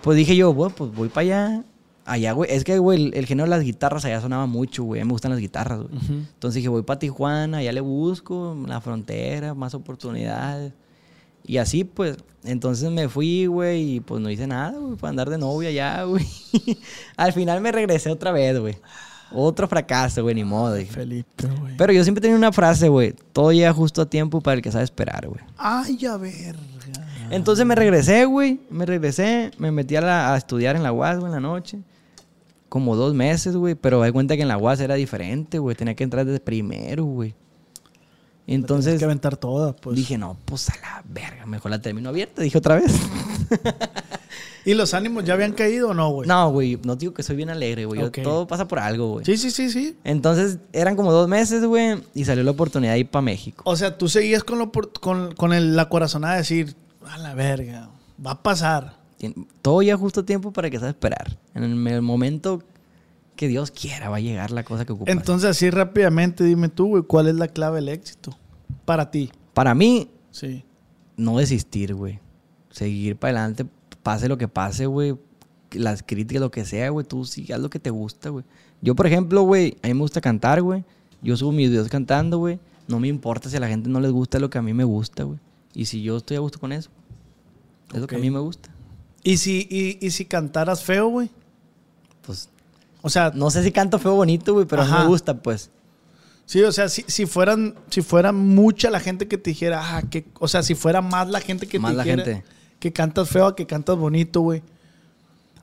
pues 0.00 0.16
dije 0.16 0.34
yo, 0.34 0.54
bueno, 0.54 0.74
pues 0.74 0.90
voy 0.94 1.10
para 1.10 1.20
allá. 1.22 1.64
Allá, 2.04 2.32
güey. 2.32 2.50
Es 2.52 2.64
que, 2.64 2.78
güey, 2.78 3.06
el, 3.06 3.14
el 3.14 3.26
género 3.26 3.44
de 3.48 3.56
las 3.56 3.64
guitarras 3.64 4.04
allá 4.04 4.20
sonaba 4.20 4.46
mucho, 4.46 4.82
güey. 4.84 5.00
A 5.00 5.04
mí 5.04 5.08
me 5.08 5.12
gustan 5.12 5.30
las 5.30 5.40
guitarras, 5.40 5.80
güey. 5.82 5.94
Ujú. 5.96 6.12
Entonces 6.14 6.56
dije, 6.56 6.68
voy 6.68 6.82
para 6.82 6.98
Tijuana, 6.98 7.58
allá 7.58 7.72
le 7.72 7.80
busco, 7.80 8.56
la 8.66 8.80
frontera, 8.80 9.54
más 9.54 9.74
oportunidades. 9.74 10.72
Y 11.44 11.56
así, 11.58 11.84
pues, 11.84 12.16
entonces 12.44 12.90
me 12.90 13.08
fui, 13.08 13.46
güey, 13.46 13.96
y 13.96 14.00
pues 14.00 14.20
no 14.20 14.30
hice 14.30 14.46
nada, 14.46 14.78
güey, 14.78 14.96
para 14.96 15.10
andar 15.10 15.30
de 15.30 15.38
novia 15.38 15.68
allá, 15.70 16.02
güey. 16.04 16.24
Al 17.16 17.32
final 17.32 17.60
me 17.60 17.72
regresé 17.72 18.10
otra 18.10 18.32
vez, 18.32 18.58
güey. 18.58 18.76
Otro 19.34 19.66
fracaso, 19.66 20.22
güey, 20.22 20.34
ni 20.34 20.44
modo. 20.44 20.74
dije. 20.74 20.90
Felipe, 20.92 21.46
güey. 21.60 21.76
Pero 21.76 21.92
yo 21.92 22.02
siempre 22.04 22.20
tenía 22.20 22.36
una 22.36 22.52
frase, 22.52 22.88
güey, 22.88 23.14
todo 23.32 23.50
llega 23.52 23.72
justo 23.72 24.02
a 24.02 24.06
tiempo 24.06 24.40
para 24.40 24.56
el 24.56 24.62
que 24.62 24.70
sabe 24.70 24.84
esperar, 24.84 25.26
güey. 25.26 25.40
Ay, 25.56 26.04
a 26.06 26.16
verga. 26.16 26.58
Entonces 27.30 27.64
me 27.64 27.74
regresé, 27.74 28.24
güey, 28.26 28.60
me 28.70 28.84
regresé, 28.84 29.52
me 29.56 29.70
metí 29.70 29.96
a, 29.96 30.00
la- 30.02 30.34
a 30.34 30.36
estudiar 30.36 30.76
en 30.76 30.82
la 30.82 30.92
UAS, 30.92 31.14
güey, 31.18 31.26
en 31.26 31.32
la 31.32 31.40
noche. 31.40 31.78
Como 32.72 32.96
dos 32.96 33.12
meses, 33.12 33.54
güey, 33.54 33.74
pero 33.74 34.00
me 34.00 34.06
di 34.06 34.12
cuenta 34.12 34.34
que 34.34 34.40
en 34.40 34.48
la 34.48 34.56
UAS 34.56 34.80
era 34.80 34.94
diferente, 34.94 35.58
güey, 35.58 35.76
tenía 35.76 35.94
que 35.94 36.04
entrar 36.04 36.24
desde 36.24 36.40
primero, 36.40 37.04
güey. 37.04 37.34
Tienes 38.46 38.62
Entonces 38.62 38.98
que 38.98 39.04
aventar 39.04 39.36
toda, 39.36 39.76
pues. 39.76 39.94
dije, 39.94 40.16
no, 40.16 40.38
pues 40.46 40.70
a 40.70 40.74
la 40.80 41.04
verga, 41.06 41.44
mejor 41.44 41.70
la 41.70 41.82
termino 41.82 42.08
abierta, 42.08 42.40
dije 42.40 42.56
otra 42.56 42.76
vez. 42.76 42.90
¿Y 44.64 44.72
los 44.72 44.94
ánimos 44.94 45.24
ya 45.24 45.34
habían 45.34 45.52
caído 45.52 45.90
o 45.90 45.94
no, 45.94 46.08
güey? 46.10 46.26
no, 46.26 46.50
güey, 46.50 46.78
no 46.82 46.96
digo 46.96 47.12
que 47.12 47.22
soy 47.22 47.36
bien 47.36 47.50
alegre, 47.50 47.84
güey, 47.84 48.10
todo 48.22 48.46
pasa 48.46 48.66
por 48.66 48.78
algo, 48.78 49.10
güey. 49.12 49.24
Sí, 49.26 49.36
sí, 49.36 49.50
sí, 49.50 49.68
sí. 49.70 49.98
Entonces 50.02 50.56
eran 50.72 50.96
como 50.96 51.12
dos 51.12 51.28
meses, 51.28 51.64
güey, 51.66 52.02
y 52.14 52.24
salió 52.24 52.42
la 52.42 52.52
oportunidad 52.52 52.94
de 52.94 53.00
ir 53.00 53.10
para 53.10 53.20
México. 53.22 53.62
O 53.66 53.76
sea, 53.76 53.98
tú 53.98 54.08
seguías 54.08 54.44
con, 54.44 54.58
lo 54.58 54.72
por- 54.72 54.92
con, 54.98 55.34
con 55.34 55.52
el- 55.52 55.76
la 55.76 55.90
corazonada 55.90 56.34
de 56.34 56.38
decir, 56.40 56.74
a 57.06 57.18
la 57.18 57.34
verga, 57.34 57.90
va 58.24 58.30
a 58.30 58.42
pasar. 58.42 59.01
Todo 59.60 59.82
ya 59.82 59.96
justo 59.96 60.24
tiempo 60.24 60.52
para 60.52 60.70
que 60.70 60.78
sabe 60.78 60.90
esperar. 60.90 61.38
En 61.54 61.86
el, 61.86 62.02
momento 62.02 62.62
que 63.36 63.48
Dios 63.48 63.70
quiera 63.70 64.08
va 64.08 64.16
a 64.16 64.20
llegar 64.20 64.50
la 64.50 64.64
cosa 64.64 64.84
que 64.84 64.92
ocupas. 64.92 65.14
Entonces, 65.14 65.50
así 65.50 65.70
rápidamente, 65.70 66.44
dime 66.44 66.68
tú, 66.68 66.88
güey, 66.88 67.02
¿cuál 67.04 67.28
es 67.28 67.36
la 67.36 67.48
clave 67.48 67.76
del 67.76 67.88
éxito? 67.88 68.36
Para 68.84 69.10
ti. 69.10 69.30
Para 69.54 69.74
mí, 69.74 70.10
Sí. 70.30 70.64
no 71.16 71.38
desistir, 71.38 71.94
güey. 71.94 72.20
Seguir 72.70 73.16
para 73.16 73.38
adelante, 73.38 73.66
pase 74.02 74.28
lo 74.28 74.38
que 74.38 74.48
pase, 74.48 74.86
güey. 74.86 75.16
Las 75.72 76.02
críticas, 76.02 76.40
lo 76.40 76.50
que 76.50 76.64
sea, 76.64 76.90
güey. 76.90 77.06
Tú 77.06 77.24
sí, 77.24 77.50
haz 77.52 77.60
lo 77.60 77.70
que 77.70 77.78
te 77.78 77.90
gusta, 77.90 78.30
güey. 78.30 78.44
Yo, 78.80 78.94
por 78.94 79.06
ejemplo, 79.06 79.42
güey, 79.42 79.76
a 79.82 79.88
mí 79.88 79.94
me 79.94 80.00
gusta 80.00 80.20
cantar, 80.20 80.60
güey. 80.62 80.84
Yo 81.22 81.36
subo 81.36 81.52
mis 81.52 81.70
videos 81.70 81.88
cantando, 81.88 82.38
güey. 82.38 82.58
No 82.88 82.98
me 82.98 83.08
importa 83.08 83.48
si 83.48 83.56
a 83.56 83.60
la 83.60 83.68
gente 83.68 83.88
no 83.88 84.00
les 84.00 84.10
gusta 84.10 84.38
lo 84.38 84.50
que 84.50 84.58
a 84.58 84.62
mí 84.62 84.74
me 84.74 84.84
gusta, 84.84 85.22
güey. 85.22 85.38
Y 85.74 85.84
si 85.86 86.02
yo 86.02 86.16
estoy 86.16 86.36
a 86.36 86.40
gusto 86.40 86.58
con 86.58 86.72
eso, 86.72 86.90
es 87.94 88.00
lo 88.00 88.06
que 88.06 88.16
a 88.16 88.18
mí 88.18 88.30
me 88.30 88.40
gusta. 88.40 88.71
¿Y 89.24 89.36
si, 89.36 89.66
y, 89.70 89.98
y 90.04 90.10
si 90.10 90.24
cantaras 90.24 90.82
feo, 90.82 91.08
güey? 91.08 91.30
Pues, 92.22 92.48
O 93.02 93.10
sea, 93.10 93.30
no 93.34 93.50
sé 93.50 93.62
si 93.62 93.72
canto 93.72 93.98
feo 93.98 94.14
bonito, 94.14 94.52
güey, 94.54 94.66
pero 94.66 94.82
a 94.82 94.84
mí 94.84 94.90
Ajá. 94.92 95.02
me 95.02 95.08
gusta, 95.08 95.34
pues. 95.42 95.70
sí, 96.46 96.62
o 96.62 96.72
sea, 96.72 96.88
si, 96.88 97.04
si 97.06 97.26
fueran, 97.26 97.74
si 97.90 98.02
fuera 98.02 98.32
mucha 98.32 98.90
la 98.90 99.00
gente 99.00 99.28
que 99.28 99.38
te 99.38 99.50
dijera, 99.50 99.96
ah, 99.96 100.02
que, 100.02 100.24
o 100.38 100.48
sea, 100.48 100.62
si 100.62 100.74
fuera 100.74 101.00
más 101.00 101.28
la 101.28 101.40
gente 101.40 101.66
que 101.66 101.78
Más 101.78 101.92
te 101.92 101.96
la 101.96 102.02
dijera 102.04 102.24
gente. 102.24 102.44
que 102.78 102.92
cantas 102.92 103.28
feo 103.28 103.46
a 103.46 103.56
que 103.56 103.66
cantas 103.66 103.96
bonito, 103.96 104.40
güey. 104.40 104.62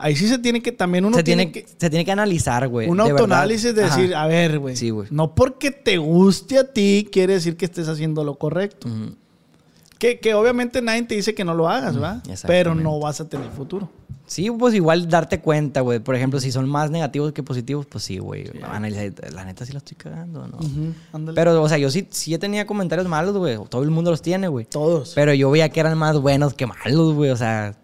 Ahí 0.02 0.16
sí 0.16 0.30
se 0.30 0.38
tiene 0.40 0.62
que, 0.62 0.72
también 0.72 1.04
uno 1.04 1.18
se, 1.18 1.24
tiene, 1.24 1.48
tiene, 1.48 1.66
que, 1.68 1.74
se 1.78 1.90
tiene 1.90 2.06
que 2.06 2.12
analizar, 2.14 2.70
güey. 2.70 2.88
un 2.88 3.02
autoanálisis 3.02 3.76
de 3.76 3.84
decir, 3.84 4.16
a 4.16 4.26
ver, 4.28 4.58
güey. 4.58 4.78
Sí, 4.78 4.92
güey. 4.92 5.10
No 5.12 5.36
porque 5.36 5.72
te 5.72 5.98
guste 5.98 6.58
a 6.58 6.72
ti, 6.72 7.10
quiere 7.12 7.34
decir 7.34 7.58
que 7.58 7.66
estés 7.66 7.90
haciendo 7.90 8.24
lo 8.24 8.36
correcto. 8.36 8.88
Que, 10.00 10.20
que 10.20 10.34
obviamente 10.34 10.82
nadie 10.82 11.04
te 11.04 11.16
dice 11.16 11.36
que 11.36 11.44
no 11.44 11.54
lo 11.54 11.70
hagas, 11.70 11.96
¿verdad? 11.96 12.24
Pero 12.48 12.74
no 12.74 13.00
vas 13.00 13.22
a 13.22 13.30
tener 13.30 13.50
futuro. 13.52 13.90
Sí, 14.26 14.50
pues 14.52 14.76
igual 14.76 15.10
darte 15.10 15.42
cuenta, 15.42 15.82
güey. 15.82 16.00
Por 16.00 16.16
ejemplo, 16.16 16.40
si 16.40 16.52
son 16.52 16.70
más 16.70 16.92
negativos 16.92 17.34
que 17.34 17.42
positivos, 17.42 17.88
pues 17.88 18.04
sí, 18.04 18.20
güey. 18.20 18.46
Analizar, 18.64 19.12
la 19.34 19.44
neta 19.44 19.66
sí 19.66 19.74
la 19.74 19.80
estoy 19.80 19.98
cagando, 19.98 20.48
¿no? 20.48 21.34
Pero, 21.34 21.62
o 21.62 21.68
sea, 21.68 21.80
yo 21.80 21.90
sí, 21.90 22.08
sí 22.12 22.38
tenía 22.38 22.66
comentarios 22.66 23.08
malos, 23.08 23.36
güey. 23.36 23.58
Todo 23.70 23.84
el 23.84 23.90
mundo 23.90 24.12
los 24.12 24.22
tiene, 24.22 24.48
güey. 24.48 24.66
Todos. 24.66 25.14
Pero 25.16 25.34
yo 25.34 25.50
veía 25.52 25.68
que 25.70 25.80
eran 25.80 25.98
más 25.98 26.20
buenos 26.20 26.54
que 26.54 26.68
malos, 26.68 27.16
güey. 27.16 27.32
O 27.32 27.36
sea, 27.36 27.76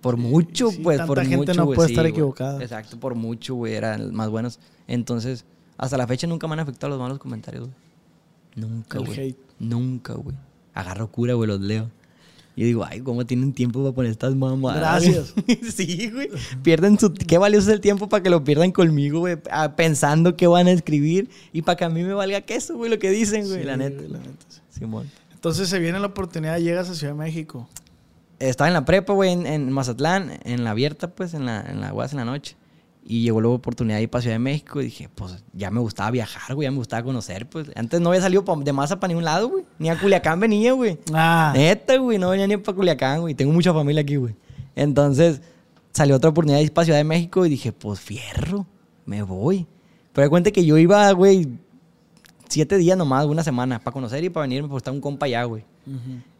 por 0.00 0.16
mucho, 0.16 0.70
sí, 0.70 0.80
pues, 0.82 0.96
tanta 0.96 1.06
por 1.06 1.20
gente 1.20 1.36
mucho, 1.36 1.54
no 1.54 1.66
güey, 1.66 1.76
puede 1.76 1.88
sí, 1.88 1.94
estar 1.94 2.06
equivocada. 2.06 2.62
Exacto, 2.62 2.98
por 2.98 3.14
mucho, 3.14 3.54
güey, 3.54 3.74
eran 3.74 4.14
más 4.14 4.30
buenos. 4.30 4.58
Entonces, 4.88 5.44
hasta 5.76 5.98
la 5.98 6.06
fecha 6.06 6.26
nunca 6.26 6.48
me 6.48 6.54
han 6.54 6.60
afectado 6.60 6.90
los 6.90 6.98
malos 6.98 7.18
comentarios, 7.18 7.64
güey. 7.66 7.74
Nunca, 8.56 8.98
güey. 8.98 9.36
Nunca, 9.58 10.14
güey. 10.14 10.34
Agarro 10.74 11.10
cura, 11.10 11.34
güey, 11.34 11.48
los 11.48 11.60
leo. 11.60 11.90
Y 12.56 12.64
digo, 12.64 12.84
ay, 12.84 13.00
¿cómo 13.00 13.24
tienen 13.24 13.52
tiempo 13.52 13.80
para 13.80 13.94
poner 13.94 14.10
estas 14.10 14.34
mamadas? 14.34 15.02
Gracias. 15.02 15.34
sí, 15.74 16.10
güey. 16.10 16.28
Pierden 16.62 16.98
su... 16.98 17.14
Qué 17.14 17.38
valioso 17.38 17.68
es 17.70 17.74
el 17.74 17.80
tiempo 17.80 18.08
para 18.08 18.22
que 18.22 18.28
lo 18.28 18.44
pierdan 18.44 18.72
conmigo, 18.72 19.20
güey. 19.20 19.38
Pensando 19.76 20.36
qué 20.36 20.46
van 20.46 20.66
a 20.66 20.72
escribir. 20.72 21.30
Y 21.52 21.62
para 21.62 21.76
que 21.76 21.84
a 21.84 21.88
mí 21.88 22.02
me 22.02 22.12
valga 22.12 22.42
queso, 22.42 22.76
güey, 22.76 22.90
lo 22.90 22.98
que 22.98 23.10
dicen, 23.10 23.46
güey. 23.46 23.60
Sí, 23.60 23.64
la 23.64 23.76
neta. 23.76 24.02
la 24.02 24.18
neta, 24.18 24.44
sí. 24.48 24.60
Simón. 24.70 25.10
Entonces 25.32 25.70
se 25.70 25.78
viene 25.78 25.98
la 26.00 26.08
oportunidad, 26.08 26.58
llegas 26.58 26.90
a 26.90 26.94
Ciudad 26.94 27.14
de 27.14 27.18
México. 27.18 27.66
Estaba 28.40 28.68
en 28.68 28.74
la 28.74 28.84
prepa, 28.84 29.14
güey, 29.14 29.32
en, 29.32 29.46
en 29.46 29.70
Mazatlán, 29.72 30.38
en 30.44 30.64
la 30.64 30.72
abierta, 30.72 31.14
pues, 31.14 31.32
en 31.32 31.46
la, 31.46 31.62
en 31.62 31.80
la 31.80 31.94
UAS 31.94 32.12
en 32.12 32.18
la 32.18 32.24
noche. 32.26 32.56
Y 33.02 33.22
llegó 33.22 33.40
la 33.40 33.48
oportunidad 33.48 33.96
de 33.96 34.02
ir 34.02 34.10
para 34.10 34.22
Ciudad 34.22 34.36
de 34.36 34.40
México 34.40 34.80
y 34.80 34.84
dije, 34.84 35.08
pues, 35.14 35.42
ya 35.52 35.70
me 35.70 35.80
gustaba 35.80 36.10
viajar, 36.10 36.54
güey, 36.54 36.66
ya 36.66 36.70
me 36.70 36.76
gustaba 36.76 37.02
conocer, 37.02 37.48
pues. 37.48 37.70
Antes 37.74 38.00
no 38.00 38.10
había 38.10 38.20
salido 38.20 38.44
de 38.62 38.72
masa 38.72 39.00
para 39.00 39.08
ningún 39.08 39.24
lado, 39.24 39.48
güey. 39.48 39.64
Ni 39.78 39.88
a 39.88 39.98
Culiacán 39.98 40.38
venía, 40.38 40.72
güey. 40.72 40.98
Ah, 41.12 41.52
Neta, 41.54 41.96
güey, 41.96 42.18
no 42.18 42.30
venía 42.30 42.46
ni 42.46 42.56
para 42.58 42.76
Culiacán, 42.76 43.20
güey. 43.20 43.34
Tengo 43.34 43.52
mucha 43.52 43.72
familia 43.72 44.02
aquí, 44.02 44.16
güey. 44.16 44.36
Entonces, 44.76 45.40
salió 45.92 46.16
otra 46.16 46.30
oportunidad 46.30 46.58
de 46.58 46.64
ir 46.64 46.72
para 46.72 46.84
Ciudad 46.84 46.98
de 46.98 47.04
México 47.04 47.44
y 47.46 47.48
dije, 47.48 47.72
pues, 47.72 48.00
fierro, 48.00 48.66
me 49.06 49.22
voy. 49.22 49.66
Pero 50.12 50.26
de 50.26 50.30
cuenta 50.30 50.50
que 50.50 50.64
yo 50.64 50.78
iba, 50.78 51.10
güey, 51.12 51.48
siete 52.48 52.76
días 52.76 52.98
nomás, 52.98 53.26
una 53.26 53.42
semana, 53.42 53.78
para 53.78 53.92
conocer 53.92 54.22
y 54.24 54.28
para 54.28 54.42
venirme, 54.42 54.68
porque 54.68 54.78
estaba 54.78 54.94
un 54.94 55.00
compa 55.00 55.26
allá, 55.26 55.44
güey. 55.44 55.64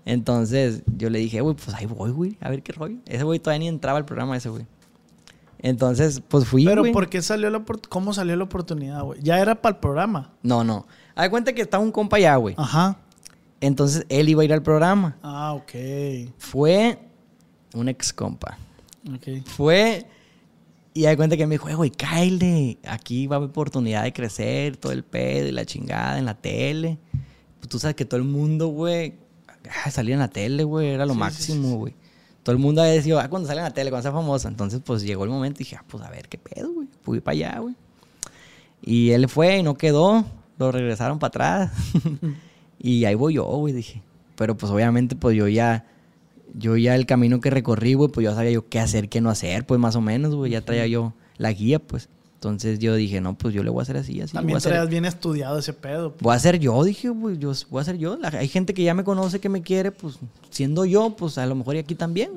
Entonces 0.05 0.83
yo 0.97 1.11
le 1.11 1.19
dije, 1.19 1.41
güey, 1.41 1.55
pues 1.55 1.75
ahí 1.75 1.87
voy, 1.87 2.11
güey, 2.11 2.37
a 2.41 2.51
ver 2.51 2.63
qué 2.63 2.73
rollo. 2.73 2.99
Ese 3.07 3.25
güey 3.25 3.39
todavía 3.39 3.61
ni 3.61 3.69
entraba 3.69 3.99
al 3.99 4.05
programa 4.05 4.37
ese, 4.37 4.49
güey. 4.49 4.67
Entonces, 5.63 6.23
pues 6.27 6.47
fui, 6.47 6.65
Pero 6.65 6.83
güey. 6.83 6.93
¿por 6.93 7.09
qué 7.09 7.21
salió 7.23 7.51
la 7.51 7.63
cómo 7.89 8.13
salió 8.15 8.35
la 8.37 8.45
oportunidad, 8.45 9.03
güey? 9.03 9.21
Ya 9.23 9.39
era 9.41 9.61
para 9.61 9.75
el 9.77 9.81
programa. 9.81 10.33
No, 10.43 10.65
no. 10.65 10.87
De 11.17 11.29
cuenta 11.29 11.53
que 11.53 11.61
estaba 11.63 11.83
un 11.83 11.93
compa 11.93 12.17
allá, 12.17 12.37
güey. 12.37 12.55
Ajá. 12.59 12.99
Entonces 13.61 14.07
él 14.09 14.29
iba 14.31 14.41
a 14.43 14.45
ir 14.47 14.53
al 14.55 14.63
programa. 14.63 15.17
Ah, 15.23 15.53
ok. 15.53 15.73
Fue 16.39 16.99
un 17.75 17.89
ex 17.91 18.13
compa. 18.13 18.57
Ok. 19.15 19.45
Fue 19.47 20.07
y 20.95 21.03
de 21.03 21.17
cuenta 21.17 21.37
que 21.37 21.47
me 21.47 21.55
dijo, 21.55 21.69
"Eh, 21.69 21.75
güey, 21.75 21.91
cáele. 21.91 22.79
Aquí 22.89 23.27
va 23.27 23.37
a 23.37 23.39
haber 23.39 23.51
oportunidad 23.51 24.03
de 24.03 24.13
crecer, 24.13 24.77
todo 24.79 24.93
el 24.93 25.05
pedo 25.05 25.47
y 25.49 25.53
la 25.53 25.65
chingada 25.67 26.19
en 26.19 26.25
la 26.25 26.35
tele. 26.35 26.99
Pues 27.59 27.69
tú 27.69 27.79
sabes 27.79 27.95
que 27.97 28.05
todo 28.07 28.17
el 28.19 28.27
mundo, 28.27 28.69
güey, 28.69 29.15
ah, 29.85 29.91
salía 29.91 30.15
en 30.15 30.21
la 30.21 30.29
tele, 30.29 30.65
güey, 30.65 30.89
era 30.89 31.05
lo 31.05 31.13
Sí, 31.13 31.19
máximo, 31.19 31.87
sí. 31.87 31.95
Todo 32.51 32.57
el 32.57 32.65
mundo 32.65 32.83
había 32.83 32.95
decidido, 32.95 33.21
ah, 33.21 33.29
cuando 33.29 33.47
sale 33.47 33.61
en 33.61 33.65
la 33.67 33.71
tele, 33.71 33.91
cuando 33.91 34.03
sea 34.03 34.11
famosa. 34.11 34.49
Entonces, 34.49 34.81
pues 34.85 35.05
llegó 35.05 35.23
el 35.23 35.31
momento 35.31 35.59
y 35.59 35.63
dije, 35.63 35.77
ah, 35.77 35.85
pues 35.87 36.03
a 36.03 36.11
ver 36.11 36.29
qué 36.29 36.37
pedo, 36.37 36.73
güey. 36.73 36.89
Fui 37.01 37.21
para 37.21 37.33
allá, 37.33 37.59
güey. 37.61 37.77
Y 38.83 39.11
él 39.11 39.29
fue 39.29 39.59
y 39.59 39.63
no 39.63 39.77
quedó. 39.77 40.25
Lo 40.59 40.73
regresaron 40.73 41.21
para 41.21 41.29
atrás. 41.29 41.73
Y 42.83 43.05
ahí 43.05 43.15
voy 43.15 43.35
yo, 43.35 43.45
güey, 43.45 43.73
dije. 43.73 44.03
Pero 44.35 44.57
pues 44.57 44.73
obviamente, 44.73 45.15
pues 45.15 45.37
yo 45.37 45.47
ya, 45.47 45.87
yo 46.55 46.77
ya 46.77 46.97
el 46.97 47.07
camino 47.07 47.39
que 47.39 47.51
recorrí, 47.51 47.95
güey, 47.95 48.11
pues 48.11 48.25
yo 48.25 48.35
sabía 48.35 48.51
yo 48.51 48.69
qué 48.69 48.81
hacer, 48.81 49.09
qué 49.09 49.21
no 49.21 49.31
hacer, 49.31 49.65
pues 49.65 49.79
más 49.79 49.95
o 49.95 50.01
menos, 50.01 50.35
güey, 50.35 50.51
ya 50.51 50.63
traía 50.63 50.89
yo 50.89 51.13
la 51.37 51.53
guía, 51.53 51.79
pues. 51.79 52.09
Entonces 52.41 52.79
yo 52.79 52.95
dije, 52.95 53.21
no, 53.21 53.35
pues 53.37 53.53
yo 53.53 53.63
le 53.63 53.69
voy 53.69 53.81
a 53.81 53.83
hacer 53.83 53.99
así, 53.99 54.19
así. 54.23 54.33
voy 54.33 54.41
También 54.41 54.59
traías 54.61 54.89
bien 54.89 55.05
estudiado 55.05 55.59
ese 55.59 55.75
pedo. 55.75 56.15
Voy 56.21 56.35
a 56.35 56.39
ser 56.39 56.59
yo, 56.59 56.83
dije, 56.85 57.13
pues 57.13 57.39
yo 57.39 57.53
voy 57.69 57.83
a 57.83 57.85
ser 57.85 57.99
yo. 57.99 58.17
La- 58.17 58.29
hay 58.31 58.49
gente 58.49 58.73
que 58.73 58.83
ya 58.83 58.95
me 58.95 59.05
conoce, 59.05 59.41
que 59.41 59.51
me 59.51 59.61
quiere, 59.61 59.93
pues 59.93 60.19
siendo 60.49 60.87
yo, 60.87 61.15
pues 61.17 61.37
a 61.37 61.45
lo 61.45 61.55
mejor 61.55 61.77
y 61.77 61.81
aquí 61.81 61.95
también. 61.95 62.31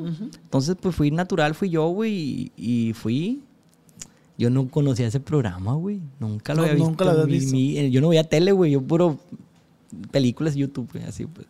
Entonces, 0.43 0.75
pues 0.77 0.93
fui 0.93 1.09
natural, 1.09 1.55
fui 1.55 1.69
yo, 1.69 1.87
güey, 1.87 2.51
y, 2.57 2.89
y 2.89 2.93
fui. 2.93 3.43
Yo 4.37 4.49
no 4.49 4.67
conocía 4.67 5.07
ese 5.07 5.21
programa, 5.21 5.73
güey. 5.75 6.01
Nunca 6.19 6.53
lo 6.53 6.57
No, 6.57 6.63
había 6.63 6.73
visto. 6.73 6.89
nunca 6.89 7.05
lo 7.05 7.11
habías 7.11 7.27
Mi- 7.27 7.39
visto. 7.39 7.53
mi- 7.55 7.91
yo 7.91 8.01
no 8.01 8.09
veía 8.09 8.25
tele, 8.25 8.51
güey. 8.51 8.71
Yo 8.71 8.81
puro 8.81 9.19
películas 10.11 10.55
YouTube, 10.55 10.89
güey, 10.91 11.05
así 11.05 11.25
pues. 11.27 11.47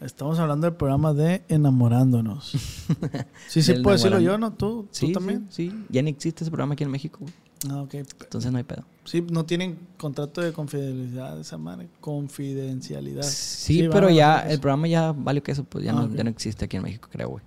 Estamos 0.00 0.40
hablando 0.40 0.66
del 0.66 0.74
programa 0.74 1.12
de 1.14 1.42
Enamorándonos. 1.48 2.50
sí, 3.48 3.62
sí, 3.62 3.74
puedo 3.74 3.96
decirlo 3.96 4.18
yo, 4.18 4.36
¿no? 4.38 4.52
¿Tú, 4.52 4.82
tú 4.82 4.88
Sí, 4.90 5.12
también? 5.12 5.46
sí, 5.50 5.70
sí. 5.70 5.84
Ya 5.88 6.02
no 6.02 6.08
existe 6.08 6.42
ese 6.42 6.50
programa 6.50 6.74
aquí 6.74 6.82
en 6.82 6.90
México, 6.90 7.18
güey. 7.20 7.32
Ah, 7.70 7.82
ok. 7.82 7.94
Entonces 7.94 8.50
no 8.50 8.58
hay 8.58 8.64
pedo. 8.64 8.84
Sí, 9.04 9.24
no 9.30 9.44
tienen 9.44 9.78
contrato 9.96 10.40
de 10.40 10.52
confidencialidad 10.52 11.38
esa 11.40 11.58
madre. 11.58 11.88
Confidencialidad. 12.00 13.22
Sí, 13.22 13.88
pero 13.90 14.10
ya 14.10 14.40
el 14.48 14.58
programa 14.60 14.88
ya 14.88 15.12
valió 15.12 15.42
que 15.42 15.52
eso, 15.52 15.64
pues 15.64 15.84
ya, 15.84 15.92
Ah, 15.92 16.06
no, 16.06 16.14
ya 16.14 16.24
no 16.24 16.30
existe 16.30 16.64
aquí 16.64 16.76
en 16.76 16.82
México, 16.84 17.08
creo, 17.10 17.28
güey. 17.30 17.44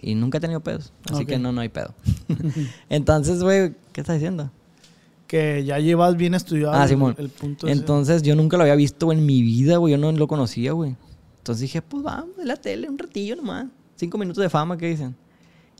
Y 0.00 0.14
nunca 0.14 0.38
he 0.38 0.40
tenido 0.40 0.60
pedos. 0.60 0.92
Así 1.10 1.26
que 1.26 1.38
no, 1.38 1.50
no 1.52 1.60
hay 1.60 1.68
pedo. 1.70 1.92
Entonces, 2.88 3.42
güey, 3.42 3.74
¿qué 3.92 4.00
estás 4.00 4.14
diciendo? 4.16 4.50
Que 5.26 5.64
ya 5.64 5.78
llevas 5.78 6.16
bien 6.16 6.34
estudiado 6.34 6.72
Ah, 6.72 6.84
el- 6.84 6.88
Simón. 6.88 7.14
el, 7.18 7.28
punto 7.28 7.66
ese. 7.66 7.78
Entonces 7.78 8.22
yo 8.22 8.34
nunca 8.36 8.56
lo 8.56 8.62
había 8.62 8.76
visto 8.76 9.12
en 9.12 9.26
mi 9.26 9.42
vida, 9.42 9.76
güey. 9.76 9.92
Yo 9.92 9.98
no 9.98 10.10
lo 10.12 10.26
conocía, 10.28 10.72
güey. 10.72 10.96
Entonces 11.38 11.62
dije, 11.62 11.82
pues 11.82 12.02
vamos 12.02 12.36
de 12.36 12.44
la 12.44 12.56
tele 12.56 12.88
un 12.88 12.98
ratillo 12.98 13.36
nomás. 13.36 13.66
Cinco 13.96 14.18
minutos 14.18 14.42
de 14.42 14.48
fama, 14.48 14.76
¿qué 14.78 14.86
dicen? 14.86 15.16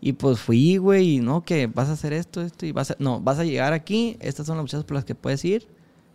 Y 0.01 0.13
pues 0.13 0.39
fui, 0.39 0.77
güey, 0.77 1.17
y 1.17 1.21
no, 1.21 1.43
que 1.43 1.67
vas 1.67 1.89
a 1.89 1.93
hacer 1.93 2.13
esto, 2.13 2.41
esto, 2.41 2.67
y 2.67 2.73
vas 2.73 2.93
a... 2.93 2.97
No, 2.99 3.21
vas 3.21 3.39
a 3.39 3.45
llegar 3.45 3.73
aquí, 3.73 4.17
estas 4.21 4.47
son 4.47 4.57
las 4.57 4.65
muchachas 4.65 4.85
por 4.85 4.95
las 4.95 5.05
que 5.05 5.15
puedes 5.15 5.45
ir. 5.45 5.67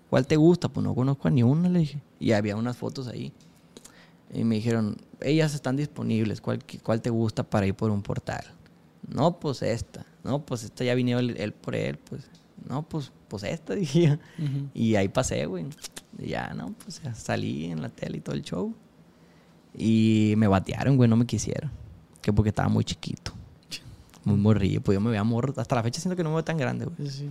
¿Cuál 0.10 0.26
te 0.26 0.38
gusta? 0.38 0.69
Pues 0.69 0.84
no 0.84 0.96
conozco 0.96 1.28
a 1.28 1.32
ni 1.32 1.43
una, 1.43 1.67
le 1.67 1.80
dije. 1.80 2.02
Y 2.19 2.32
había 2.32 2.56
unas 2.56 2.78
fotos 2.78 3.08
ahí. 3.08 3.34
Y 4.34 4.43
me 4.46 4.56
dijeron, 4.56 4.98
ellas 5.22 5.54
están 5.54 5.76
disponibles, 5.76 6.39
¿cuál, 6.39 6.60
cuál 6.82 7.02
te 7.02 7.10
gusta 7.10 7.43
para 7.43 7.67
ir 7.67 7.76
por 7.76 7.91
un 7.91 8.02
portal? 8.02 8.43
No, 9.08 9.39
pues 9.39 9.62
esta. 9.62 10.06
No, 10.24 10.46
pues 10.46 10.63
esta 10.63 10.84
ya 10.84 10.96
vino 10.96 11.19
él, 11.19 11.36
él 11.38 11.52
por 11.52 11.76
él, 11.76 11.98
pues. 11.98 12.30
No, 12.67 12.84
pues, 12.84 13.12
pues 13.28 13.43
esta, 13.43 13.76
dije. 13.76 14.19
Ujú. 14.39 14.69
Y 14.74 14.96
ahí 14.96 15.10
pasé, 15.10 15.46
güey. 15.46 15.65
Y 16.17 16.30
ya, 16.30 16.54
¿no? 16.54 16.74
Pues 16.84 17.02
ya 17.02 17.13
salí 17.13 17.65
en 17.65 17.82
la 17.82 17.89
tele 17.89 18.17
y 18.17 18.22
todo 18.22 18.36
el 18.36 18.43
show. 18.43 18.74
Y 19.76 20.36
me 20.38 20.48
batearon, 20.48 20.96
güey, 20.96 21.10
no 21.10 21.17
me 21.17 21.26
quisieron. 21.26 21.72
Que 22.22 22.32
porque 22.32 22.50
estaba 22.50 22.69
muy 22.69 22.86
chiquito. 22.86 23.34
Muy 24.25 24.38
morrillo. 24.38 24.81
Pues 24.81 24.95
yo 24.95 25.01
me 25.01 25.09
veía 25.09 25.23
morro. 25.23 25.53
Hasta 25.57 25.75
la 25.75 25.83
fecha 25.83 25.99
siento 26.01 26.15
que 26.15 26.23
no 26.23 26.29
me 26.29 26.36
veo 26.36 26.43
tan 26.43 26.57
grande, 26.57 26.86
güey. 26.86 27.09
Sí. 27.09 27.29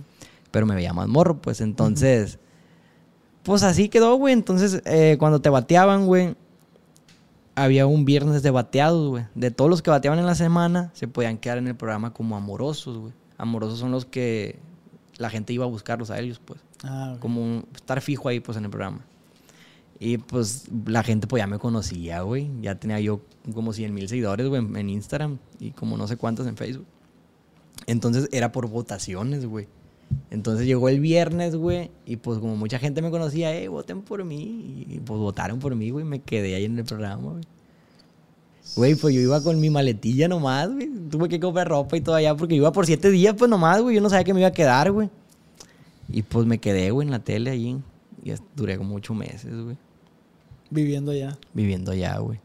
Pero 0.51 0.65
me 0.65 0.75
veía 0.75 0.93
más 0.93 1.07
morro, 1.07 1.41
pues 1.41 1.61
entonces. 1.61 2.37
Pues 3.43 3.63
así 3.63 3.89
quedó, 3.89 4.15
güey. 4.15 4.33
Entonces, 4.33 4.81
eh, 4.85 5.17
cuando 5.19 5.41
te 5.41 5.49
bateaban, 5.49 6.05
güey. 6.05 6.35
Había 7.55 7.85
un 7.85 8.03
viernes 8.03 8.41
de 8.41 8.49
bateados, 8.49 9.09
güey. 9.09 9.25
De 9.35 9.51
todos 9.51 9.69
los 9.69 9.81
que 9.83 9.91
bateaban 9.91 10.17
en 10.19 10.25
la 10.25 10.33
semana, 10.33 10.89
se 10.93 11.07
podían 11.07 11.37
quedar 11.37 11.59
en 11.59 11.67
el 11.67 11.75
programa 11.75 12.11
como 12.11 12.35
amorosos, 12.35 12.97
güey. 12.97 13.13
Amorosos 13.37 13.77
son 13.79 13.91
los 13.91 14.05
que 14.05 14.57
la 15.17 15.29
gente 15.29 15.53
iba 15.53 15.63
a 15.65 15.67
buscarlos 15.67 16.09
a 16.09 16.19
ellos, 16.19 16.41
pues 16.43 16.59
Ah, 16.83 17.11
ok. 17.15 17.19
como 17.19 17.41
un- 17.43 17.67
estar 17.75 18.01
fijo 18.01 18.27
ahí 18.27 18.39
pues 18.39 18.57
en 18.57 18.63
el 18.65 18.71
programa. 18.71 19.01
Y 20.05 20.17
pues 20.17 20.65
la 20.85 21.01
gente 21.01 21.27
pues 21.27 21.41
ya 21.41 21.47
me 21.47 21.59
conocía, 21.59 22.21
güey. 22.23 22.49
Ya 22.61 22.75
tenía 22.75 22.99
yo 22.99 23.21
como 23.53 23.71
100 23.71 23.93
mil 23.93 24.09
seguidores, 24.09 24.47
güey, 24.47 24.61
en- 24.75 24.89
Instagram 24.89 25.37
y 25.61 25.71
como 25.71 25.95
no 25.95 26.07
sé 26.09 26.17
cuántos 26.17 26.45
en 26.45 26.57
Facebook. 26.57 26.85
Entonces 27.87 28.27
era 28.33 28.51
por 28.51 28.67
votaciones, 28.67 29.45
güey. 29.45 29.67
Entonces 30.29 30.67
llegó 30.67 30.89
el 30.89 30.99
viernes, 30.99 31.55
güey, 31.55 31.89
y 32.05 32.17
pues 32.17 32.39
como 32.39 32.57
mucha 32.57 32.79
gente 32.79 33.01
me 33.01 33.09
conocía, 33.11 33.55
eh, 33.57 33.69
voten 33.69 34.01
por 34.01 34.23
mí. 34.25 34.85
Y 34.89 34.99
pues 34.99 35.17
votaron 35.19 35.59
por 35.59 35.73
mí, 35.75 35.89
güey, 35.89 36.03
me 36.03 36.19
quedé 36.21 36.55
ahí 36.55 36.65
en 36.65 36.77
el 36.77 36.83
programa, 36.85 37.31
güey. 37.31 37.43
Güey, 38.75 38.95
pues 38.95 39.15
yo 39.15 39.21
iba 39.21 39.41
con 39.41 39.59
mi 39.59 39.69
maletilla 39.69 40.27
nomás, 40.27 40.69
güey. 40.69 40.89
Tuve 41.09 41.29
que 41.29 41.39
comprar 41.39 41.67
ropa 41.69 41.95
y 41.95 42.01
todo 42.01 42.15
allá 42.15 42.35
porque 42.35 42.55
iba 42.55 42.71
por 42.73 42.85
siete 42.85 43.09
días, 43.09 43.35
pues 43.37 43.49
nomás, 43.49 43.81
güey. 43.81 43.95
Yo 43.95 44.01
no 44.01 44.09
sabía 44.09 44.23
que 44.25 44.33
me 44.33 44.41
iba 44.41 44.49
a 44.49 44.53
quedar, 44.53 44.91
güey. 44.91 45.09
Y 46.09 46.21
pues 46.23 46.45
me 46.45 46.57
quedé, 46.59 46.91
güey, 46.91 47.05
en 47.07 47.11
la 47.11 47.19
tele 47.19 47.51
allí. 47.51 47.77
Y 48.23 48.31
duré 48.55 48.77
como 48.77 48.95
ocho 48.95 49.13
meses, 49.13 49.53
güey. 49.63 49.77
Viviendo 50.73 51.13
ya, 51.13 51.37
Viviendo 51.53 51.91
allá, 51.91 52.17
güey. 52.17 52.39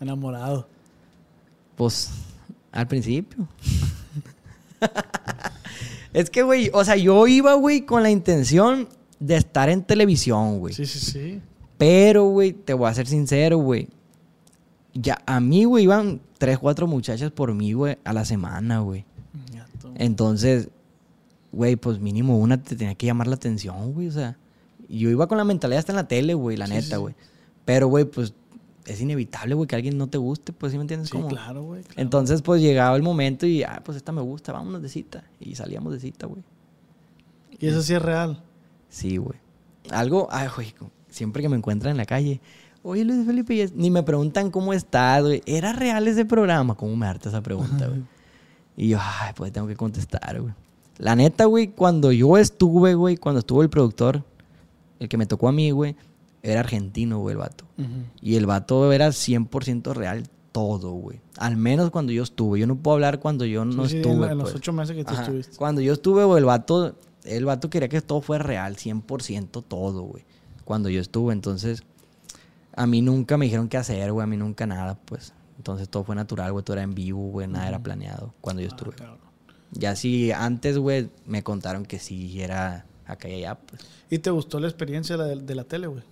enamorado. 0.00 0.66
Pues, 1.76 2.10
al 2.72 2.88
principio. 2.88 3.46
es 6.12 6.28
que, 6.28 6.42
güey, 6.42 6.70
o 6.74 6.84
sea, 6.84 6.96
yo 6.96 7.26
iba, 7.28 7.54
güey, 7.54 7.82
con 7.82 8.02
la 8.02 8.10
intención 8.10 8.88
de 9.20 9.36
estar 9.36 9.68
en 9.68 9.84
televisión, 9.84 10.58
güey. 10.58 10.74
Sí, 10.74 10.86
sí, 10.86 10.98
sí. 10.98 11.40
Pero, 11.78 12.24
güey, 12.24 12.52
te 12.52 12.74
voy 12.74 12.90
a 12.90 12.94
ser 12.94 13.06
sincero, 13.06 13.58
güey. 13.58 13.88
Ya, 14.92 15.18
a 15.24 15.38
mí, 15.38 15.64
güey, 15.64 15.84
iban 15.84 16.20
tres, 16.38 16.58
cuatro 16.58 16.88
muchachas 16.88 17.30
por 17.30 17.54
mí, 17.54 17.72
güey, 17.72 17.96
a 18.04 18.12
la 18.12 18.24
semana, 18.24 18.80
güey. 18.80 19.04
Entonces, 19.96 20.68
güey, 21.52 21.76
pues 21.76 22.00
mínimo 22.00 22.38
una 22.38 22.60
te 22.60 22.74
tenía 22.74 22.96
que 22.96 23.06
llamar 23.06 23.28
la 23.28 23.36
atención, 23.36 23.92
güey. 23.92 24.08
O 24.08 24.12
sea, 24.12 24.36
yo 24.88 25.10
iba 25.10 25.26
con 25.26 25.38
la 25.38 25.44
mentalidad 25.44 25.78
hasta 25.80 25.92
en 25.92 25.96
la 25.96 26.08
tele, 26.08 26.34
güey, 26.34 26.56
la 26.56 26.66
Sí, 26.66 26.72
neta, 26.72 26.96
sí. 26.96 27.00
güey. 27.00 27.14
Pero, 27.64 27.88
güey, 27.88 28.04
pues 28.04 28.34
es 28.86 29.00
inevitable, 29.00 29.54
güey, 29.54 29.66
que 29.66 29.76
alguien 29.76 29.96
no 29.96 30.08
te 30.08 30.18
guste, 30.18 30.52
pues, 30.52 30.72
¿sí 30.72 30.78
me 30.78 30.82
entiendes? 30.82 31.08
Sí, 31.08 31.12
cómo? 31.16 31.28
claro, 31.28 31.62
güey. 31.62 31.82
claro. 31.82 32.00
Entonces, 32.02 32.42
pues 32.42 32.60
llegaba 32.60 32.94
el 32.96 33.02
momento 33.02 33.46
y, 33.46 33.62
ah, 33.62 33.80
pues 33.84 33.96
esta 33.96 34.12
me 34.12 34.20
gusta, 34.20 34.52
vámonos 34.52 34.82
de 34.82 34.88
cita. 34.88 35.24
Y 35.40 35.54
salíamos 35.54 35.92
de 35.92 36.00
cita, 36.00 36.26
güey. 36.26 36.42
Y 37.58 37.66
eso 37.68 37.82
sí 37.82 37.94
es 37.94 38.02
real. 38.02 38.42
Sí, 38.90 39.16
güey. 39.16 39.38
Algo, 39.90 40.28
ay, 40.30 40.48
güey, 40.54 40.74
siempre 41.08 41.42
que 41.42 41.48
me 41.48 41.56
encuentran 41.56 41.92
en 41.92 41.96
la 41.96 42.04
calle, 42.04 42.40
oye, 42.82 43.04
Luis 43.04 43.24
Felipe, 43.26 43.70
ni 43.74 43.90
me 43.90 44.02
preguntan 44.02 44.50
cómo 44.50 44.72
estás, 44.74 45.22
güey. 45.22 45.42
¿Era 45.46 45.72
real 45.72 46.06
ese 46.08 46.24
programa? 46.26 46.74
¿Cómo 46.74 46.94
me 46.96 47.06
harta 47.06 47.28
esa 47.30 47.40
pregunta, 47.40 47.86
güey? 47.88 48.02
Y 48.76 48.88
yo, 48.88 48.98
ay, 49.00 49.32
pues 49.36 49.52
tengo 49.52 49.66
que 49.66 49.76
contestar, 49.76 50.40
güey. 50.40 50.52
La 50.98 51.16
neta, 51.16 51.46
güey, 51.46 51.68
cuando 51.68 52.12
yo 52.12 52.36
estuve, 52.36 52.94
güey, 52.94 53.16
cuando 53.16 53.38
estuvo 53.40 53.62
el 53.62 53.70
productor, 53.70 54.22
el 55.00 55.08
que 55.08 55.16
me 55.16 55.26
tocó 55.26 55.48
a 55.48 55.52
mí, 55.52 55.70
güey, 55.70 55.96
era 56.42 56.60
argentino, 56.60 57.18
güey, 57.20 57.32
el 57.32 57.38
vato. 57.38 57.64
Y 58.20 58.36
el 58.36 58.46
vato 58.46 58.92
era 58.92 59.08
100% 59.08 59.94
real 59.94 60.28
todo, 60.52 60.92
güey. 60.92 61.20
Al 61.38 61.56
menos 61.56 61.90
cuando 61.90 62.12
yo 62.12 62.22
estuve. 62.22 62.60
Yo 62.60 62.66
no 62.66 62.76
puedo 62.76 62.94
hablar 62.94 63.18
cuando 63.18 63.44
yo 63.44 63.64
no 63.64 63.84
Sí, 63.84 63.90
sí, 63.90 63.96
en 63.96 64.02
estuve. 64.02 64.26
la- 64.26 64.32
en, 64.32 64.38
los 64.38 64.44
pues. 64.50 64.56
ocho 64.56 64.72
meses 64.72 64.94
que 64.94 65.04
tú 65.04 65.12
Ajá. 65.14 65.22
estuviste. 65.22 65.56
Cuando 65.56 65.80
yo 65.80 65.92
estuve, 65.94 66.24
güey, 66.24 66.38
el 66.38 66.44
vato, 66.44 66.94
el 67.24 67.44
vato 67.44 67.70
quería 67.70 67.88
que 67.88 68.00
todo 68.02 68.20
fuera 68.20 68.44
real, 68.44 68.76
100% 68.76 69.62
todo, 69.66 70.02
güey. 70.02 70.24
Cuando 70.64 70.88
yo 70.90 71.00
estuve, 71.00 71.32
entonces, 71.32 71.82
a 72.76 72.86
mí 72.86 73.02
nunca 73.02 73.36
me 73.36 73.46
dijeron 73.46 73.68
qué 73.68 73.76
hacer, 73.78 74.12
güey, 74.12 74.22
a 74.24 74.26
mí 74.26 74.36
nunca 74.36 74.66
nada, 74.66 74.96
pues. 75.04 75.32
Entonces 75.56 75.88
todo 75.88 76.04
fue 76.04 76.14
natural, 76.14 76.52
güey, 76.52 76.64
todo 76.64 76.74
era 76.74 76.82
en 76.82 76.94
vivo, 76.94 77.30
güey, 77.30 77.48
nada 77.48 77.68
era 77.68 77.78
planeado 77.82 78.32
cuando 78.40 78.62
yo 78.62 78.68
Ah, 78.70 78.74
estuve. 78.76 78.96
Ya 79.72 79.96
sí, 79.96 80.30
antes, 80.30 80.78
güey, 80.78 81.08
me 81.26 81.42
contaron 81.42 81.84
que 81.84 81.98
sí 81.98 82.40
era 82.40 82.86
acá 83.06 83.28
y 83.28 83.34
allá, 83.34 83.54
pues. 83.56 83.82
¿Y 84.10 84.18
te 84.18 84.30
gustó 84.30 84.60
la 84.60 84.68
experiencia 84.68 85.16
de, 85.16 85.36
de 85.36 85.54
la 85.54 85.64
tele, 85.64 85.86
güey? 85.86 86.02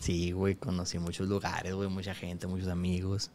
Sí, 0.00 0.32
güey, 0.32 0.54
conocí 0.56 0.98
muchos 0.98 1.28
lugares, 1.28 1.74
güey, 1.74 1.88
mucha 1.88 2.14
gente, 2.14 2.46
muchos 2.46 2.68
amigos. 2.68 3.30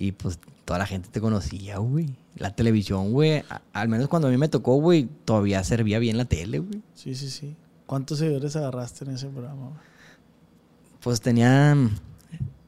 Y 0.00 0.12
pues 0.12 0.38
toda 0.64 0.78
la 0.78 0.86
gente 0.86 1.08
te 1.10 1.20
conocía, 1.20 1.78
güey. 1.78 2.14
La 2.36 2.54
televisión, 2.54 3.10
güey, 3.12 3.38
a- 3.50 3.62
al 3.72 3.88
menos 3.88 4.06
cuando 4.08 4.28
a 4.28 4.30
mí 4.30 4.36
me 4.36 4.48
tocó, 4.48 4.76
güey, 4.76 5.08
todavía 5.24 5.64
servía 5.64 5.98
bien 5.98 6.16
la 6.16 6.24
tele, 6.26 6.60
güey. 6.60 6.80
Sí, 6.94 7.14
sí, 7.16 7.28
sí. 7.30 7.56
¿Cuántos 7.86 8.18
seguidores 8.18 8.54
agarraste 8.54 9.04
en 9.06 9.12
ese 9.12 9.26
programa, 9.28 9.68
güey? 9.70 9.80
Pues 11.00 11.20
tenía. 11.20 11.74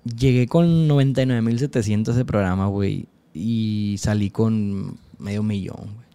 Llegué 0.05 0.49
con 0.49 0.89
99.700 0.89 2.09
ese 2.13 2.25
programa, 2.25 2.67
güey. 2.67 3.07
Y 3.35 3.97
salí 3.99 4.31
con 4.31 4.99
medio 5.19 5.43
millón, 5.45 5.77
güey. 5.95 6.07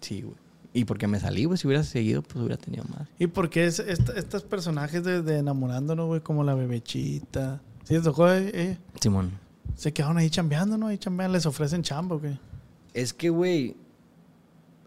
Sí, 0.00 0.22
güey. 0.22 0.34
Y 0.78 0.84
porque 0.84 1.06
me 1.08 1.18
salí, 1.18 1.44
güey. 1.44 1.58
Si 1.58 1.66
hubiera 1.66 1.82
seguido, 1.82 2.22
pues 2.22 2.36
hubiera 2.36 2.56
tenido 2.56 2.84
más. 2.84 3.08
¿Y 3.18 3.26
por 3.26 3.50
qué 3.50 3.66
es, 3.66 3.78
esta- 3.80 4.12
estos 4.12 4.42
personajes 4.44 5.02
de, 5.02 5.22
de 5.22 5.38
enamorándonos, 5.38 6.06
güey? 6.06 6.20
Como 6.20 6.44
la 6.44 6.54
bebechita. 6.54 7.60
¿Sí 7.84 7.94
te 7.94 8.00
tocó 8.00 8.30
eh, 8.30 8.50
ella? 8.54 8.78
Simón. 9.00 9.32
Se 9.74 9.92
quedaron 9.92 10.18
ahí 10.18 10.30
chambeando, 10.30 10.76
¿no? 10.78 10.86
Ahí 10.88 10.98
chambean, 10.98 11.32
les 11.32 11.46
ofrecen 11.46 11.82
chamba, 11.82 12.16
¿o 12.16 12.20
qué? 12.20 12.38
Es 12.94 13.12
que, 13.12 13.30
güey. 13.30 13.76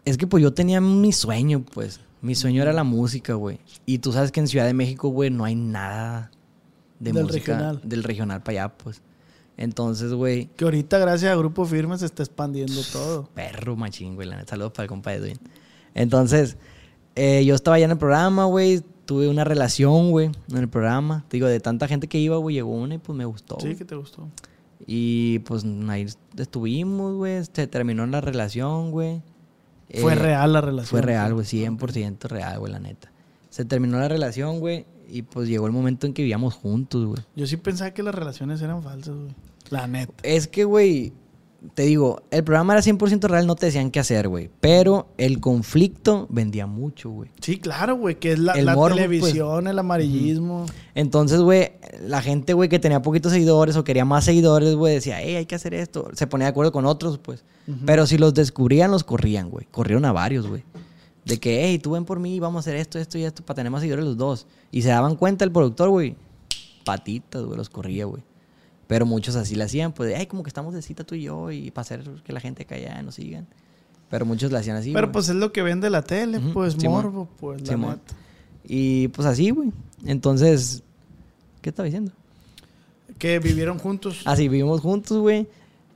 Es 0.04 0.16
que 0.18 0.26
pues 0.26 0.42
yo 0.42 0.52
tenía 0.52 0.80
mi 0.80 1.12
sueño, 1.12 1.62
pues. 1.72 2.00
Mi 2.20 2.34
sueño 2.34 2.62
era 2.62 2.72
la 2.72 2.84
música, 2.84 3.34
güey. 3.34 3.58
Y 3.84 3.98
tú 3.98 4.12
sabes 4.12 4.32
que 4.32 4.40
en 4.40 4.48
Ciudad 4.48 4.66
de 4.66 4.74
México, 4.74 5.08
güey, 5.08 5.30
no 5.30 5.44
hay 5.44 5.54
nada 5.56 6.30
de 7.00 7.12
Del 7.12 7.24
música. 7.24 7.52
regional. 7.52 7.80
Del 7.84 8.02
regional 8.04 8.42
para 8.42 8.62
allá, 8.64 8.74
pues. 8.76 9.02
Entonces, 9.56 10.12
güey. 10.14 10.46
Que 10.56 10.64
ahorita, 10.64 10.98
gracias 10.98 11.32
a 11.32 11.36
Grupo 11.36 11.64
Firme, 11.66 11.98
se 11.98 12.06
está 12.06 12.22
expandiendo 12.22 12.80
todo. 12.92 13.28
Perro 13.34 13.76
machín, 13.76 14.14
güey. 14.14 14.28
la 14.28 14.36
neta. 14.36 14.50
Saludos 14.50 14.72
para 14.72 14.84
el 14.84 14.88
compa 14.88 15.12
Edwin. 15.14 15.38
Entonces, 15.94 16.56
eh, 17.14 17.44
yo 17.44 17.54
estaba 17.54 17.76
allá 17.76 17.84
en 17.86 17.90
el 17.92 17.98
programa, 17.98 18.44
güey. 18.46 18.82
tuve 19.04 19.28
una 19.28 19.44
relación, 19.44 20.10
güey, 20.10 20.30
en 20.50 20.56
el 20.58 20.68
programa. 20.68 21.24
Te 21.28 21.36
digo, 21.36 21.46
de 21.48 21.60
tanta 21.60 21.88
gente 21.88 22.06
que 22.08 22.18
iba, 22.18 22.36
güey, 22.36 22.54
llegó 22.54 22.70
una 22.70 22.94
y 22.94 22.98
pues 22.98 23.16
me 23.18 23.24
gustó. 23.24 23.58
Sí, 23.60 23.74
que 23.74 23.84
te 23.84 23.94
gustó. 23.96 24.28
Y 24.86 25.40
pues 25.40 25.64
ahí 25.88 26.06
estuvimos, 26.36 27.14
güey. 27.16 27.42
Se 27.52 27.66
terminó 27.66 28.06
la 28.06 28.20
relación, 28.20 28.90
güey. 28.90 29.20
Fue 30.00 30.12
Eh, 30.12 30.16
real 30.16 30.52
la 30.54 30.60
relación. 30.60 30.88
Fue 30.88 31.02
real, 31.02 31.34
güey, 31.34 31.44
100% 31.44 32.28
real, 32.28 32.58
güey, 32.60 32.72
la 32.72 32.78
neta. 32.78 33.10
Se 33.50 33.64
terminó 33.66 33.98
la 33.98 34.08
relación, 34.08 34.60
güey, 34.60 34.86
y 35.10 35.22
pues 35.22 35.48
llegó 35.48 35.66
el 35.66 35.72
momento 35.72 36.06
en 36.06 36.14
que 36.14 36.22
vivíamos 36.22 36.54
juntos, 36.54 37.04
güey. 37.04 37.22
Yo 37.36 37.46
sí 37.46 37.58
pensaba 37.58 37.90
que 37.90 38.02
las 38.02 38.14
relaciones 38.14 38.62
eran 38.62 38.82
falsas, 38.82 39.14
güey. 39.14 39.34
La 39.68 39.86
neta. 39.86 40.14
Es 40.22 40.48
que, 40.48 40.64
güey, 40.64 41.12
te 41.74 41.82
digo, 41.84 42.22
el 42.30 42.42
programa 42.42 42.74
era 42.74 42.82
100% 42.82 43.28
real, 43.28 43.46
no 43.46 43.54
te 43.54 43.66
decían 43.66 43.90
qué 43.90 44.00
hacer, 44.00 44.28
güey. 44.28 44.50
Pero 44.60 45.08
el 45.16 45.40
conflicto 45.40 46.26
vendía 46.28 46.66
mucho, 46.66 47.10
güey. 47.10 47.30
Sí, 47.40 47.58
claro, 47.58 47.96
güey, 47.96 48.16
que 48.18 48.32
es 48.32 48.38
la, 48.38 48.52
El 48.52 48.66
la 48.66 48.74
morbo, 48.74 48.96
televisión, 48.96 49.68
el 49.68 49.78
amarillismo. 49.78 50.66
Entonces, 50.94 51.40
güey, 51.40 51.72
la 52.00 52.20
gente, 52.20 52.52
güey, 52.52 52.68
que 52.68 52.78
tenía 52.78 53.00
poquitos 53.00 53.32
seguidores 53.32 53.76
o 53.76 53.84
quería 53.84 54.04
más 54.04 54.24
seguidores, 54.24 54.74
güey, 54.74 54.94
decía, 54.94 55.20
hey, 55.20 55.36
hay 55.36 55.46
que 55.46 55.54
hacer 55.54 55.72
esto. 55.74 56.08
Se 56.14 56.26
ponía 56.26 56.46
de 56.46 56.50
acuerdo 56.50 56.72
con 56.72 56.84
otros, 56.84 57.18
pues. 57.18 57.44
Pero 57.86 58.06
si 58.06 58.18
los 58.18 58.34
descubrían, 58.34 58.90
los 58.90 59.04
corrían, 59.04 59.48
güey. 59.48 59.66
Corrieron 59.70 60.04
a 60.04 60.12
varios, 60.12 60.46
güey. 60.48 60.64
De 61.24 61.38
que, 61.38 61.64
hey, 61.64 61.78
tú 61.78 61.92
ven 61.92 62.04
por 62.04 62.18
mí, 62.18 62.40
vamos 62.40 62.58
a 62.58 62.70
hacer 62.70 62.76
esto, 62.76 62.98
esto 62.98 63.18
y 63.18 63.24
esto 63.24 63.44
para 63.44 63.56
tener 63.56 63.70
más 63.70 63.82
seguidores 63.82 64.04
los 64.04 64.16
dos. 64.16 64.46
Y 64.72 64.82
se 64.82 64.88
daban 64.88 65.14
cuenta 65.14 65.44
el 65.44 65.52
productor, 65.52 65.90
güey. 65.90 66.16
Patitas, 66.84 67.44
güey, 67.44 67.56
los 67.56 67.70
corría, 67.70 68.06
güey. 68.06 68.24
Pero 68.92 69.06
muchos 69.06 69.36
así 69.36 69.54
le 69.54 69.64
hacían, 69.64 69.92
pues, 69.92 70.14
ay, 70.14 70.26
como 70.26 70.42
que 70.42 70.48
estamos 70.50 70.74
de 70.74 70.82
cita 70.82 71.02
tú 71.02 71.14
y 71.14 71.22
yo 71.22 71.50
y 71.50 71.70
para 71.70 71.80
hacer 71.80 72.02
que 72.24 72.30
la 72.34 72.40
gente 72.40 72.66
caiga 72.66 73.00
y 73.00 73.02
nos 73.02 73.14
sigan. 73.14 73.46
Pero 74.10 74.26
muchos 74.26 74.52
le 74.52 74.58
hacían 74.58 74.76
así. 74.76 74.92
Pero 74.92 75.06
güey. 75.06 75.12
pues 75.12 75.30
es 75.30 75.34
lo 75.36 75.50
que 75.50 75.62
vende 75.62 75.88
la 75.88 76.02
tele, 76.02 76.36
Ujú, 76.36 76.52
pues 76.52 76.74
Simón. 76.74 77.02
morbo, 77.02 77.28
pues 77.40 77.62
la 77.62 77.68
Simón. 77.68 77.90
neta. 77.92 78.14
Y 78.64 79.08
pues 79.08 79.26
así, 79.26 79.48
güey. 79.48 79.72
Entonces, 80.04 80.82
¿qué 81.62 81.70
estaba 81.70 81.86
diciendo? 81.86 82.12
Que 83.16 83.38
vivieron 83.38 83.78
juntos. 83.78 84.20
Así 84.26 84.48
vivimos 84.48 84.82
juntos, 84.82 85.16
güey. 85.16 85.46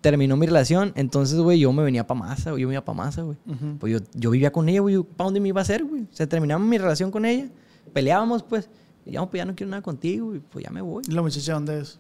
Terminó 0.00 0.38
mi 0.38 0.46
relación. 0.46 0.92
Entonces, 0.96 1.38
güey, 1.38 1.58
yo 1.58 1.70
me 1.74 1.82
venía 1.82 2.06
para 2.06 2.18
Masa, 2.20 2.52
güey. 2.52 2.62
Yo 2.62 2.68
me 2.68 2.74
iba 2.74 2.84
para 2.84 2.96
Masa, 2.96 3.20
güey. 3.22 3.36
Ujú. 3.46 3.76
Pues 3.78 3.92
yo, 3.92 3.98
yo 4.14 4.30
vivía 4.30 4.50
con 4.52 4.68
ella, 4.70 4.80
güey. 4.80 5.02
¿Para 5.02 5.26
dónde 5.26 5.40
me 5.40 5.48
iba 5.48 5.60
a 5.60 5.62
hacer, 5.62 5.84
güey? 5.84 6.06
Se 6.12 6.26
terminaba 6.26 6.64
mi 6.64 6.78
relación 6.78 7.10
con 7.10 7.26
ella. 7.26 7.46
Peleábamos, 7.92 8.42
pues. 8.42 8.70
Y 9.04 9.12
ya, 9.12 9.26
pues 9.26 9.38
ya 9.38 9.44
no 9.44 9.54
quiero 9.54 9.70
nada 9.70 9.82
contigo, 9.82 10.28
güey. 10.28 10.40
Pues 10.40 10.64
ya 10.64 10.70
me 10.70 10.80
voy. 10.80 11.02
¿Y 11.06 11.12
la 11.12 11.20
muchacha 11.20 11.52
dónde 11.52 11.80
es? 11.80 11.98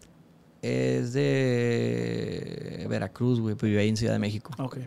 Es 0.66 1.12
de 1.12 2.86
Veracruz, 2.88 3.40
güey. 3.40 3.54
Pues 3.54 3.70
vive 3.70 3.82
ahí 3.82 3.88
en 3.88 3.96
Ciudad 3.96 4.14
de 4.14 4.18
México. 4.18 4.50
Ok. 4.58 4.78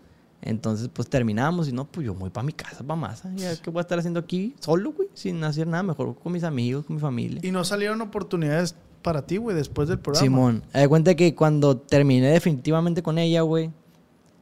Entonces, 0.41 0.89
pues 0.91 1.09
terminamos 1.09 1.67
y 1.67 1.73
no, 1.73 1.85
pues 1.85 2.05
yo 2.05 2.13
me 2.13 2.21
voy 2.21 2.29
para 2.29 2.45
mi 2.45 2.53
casa, 2.53 2.83
para 2.83 2.99
Masa. 2.99 3.31
Ya, 3.35 3.55
¿qué 3.61 3.69
voy 3.69 3.79
a 3.79 3.81
estar 3.81 3.99
haciendo 3.99 4.19
aquí 4.19 4.55
solo, 4.59 4.93
güey? 4.93 5.09
Sin 5.13 5.43
hacer 5.43 5.67
nada. 5.67 5.83
Mejor 5.83 6.15
con 6.17 6.31
mis 6.31 6.43
amigos, 6.43 6.85
con 6.85 6.95
mi 6.95 7.01
familia. 7.01 7.39
¿Y 7.43 7.51
no 7.51 7.63
salieron 7.63 8.01
oportunidades 8.01 8.75
para 9.01 9.25
ti, 9.25 9.37
güey, 9.37 9.55
después 9.55 9.89
del 9.89 9.99
programa? 9.99 10.23
Simón, 10.23 10.63
de 10.73 10.87
cuenta 10.87 11.15
que 11.15 11.35
cuando 11.35 11.77
terminé 11.77 12.27
definitivamente 12.27 13.03
con 13.03 13.17
ella, 13.17 13.41
güey, 13.41 13.71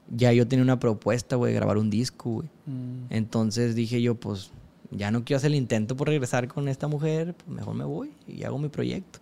ya 0.09 0.31
yo 0.33 0.47
tenía 0.47 0.63
una 0.63 0.79
propuesta, 0.79 1.35
güey, 1.35 1.53
de 1.53 1.59
grabar 1.59 1.77
un 1.77 1.89
disco, 1.89 2.29
güey. 2.31 2.49
Mm. 2.65 3.05
Entonces 3.09 3.75
dije 3.75 4.01
yo, 4.01 4.15
pues, 4.15 4.51
ya 4.91 5.11
no 5.11 5.23
quiero 5.23 5.37
hacer 5.37 5.51
el 5.51 5.55
intento 5.55 5.95
por 5.95 6.07
regresar 6.07 6.47
con 6.47 6.67
esta 6.67 6.87
mujer, 6.87 7.35
pues 7.35 7.49
mejor 7.49 7.75
me 7.75 7.85
voy 7.85 8.11
y 8.27 8.43
hago 8.43 8.57
mi 8.57 8.69
proyecto. 8.69 9.19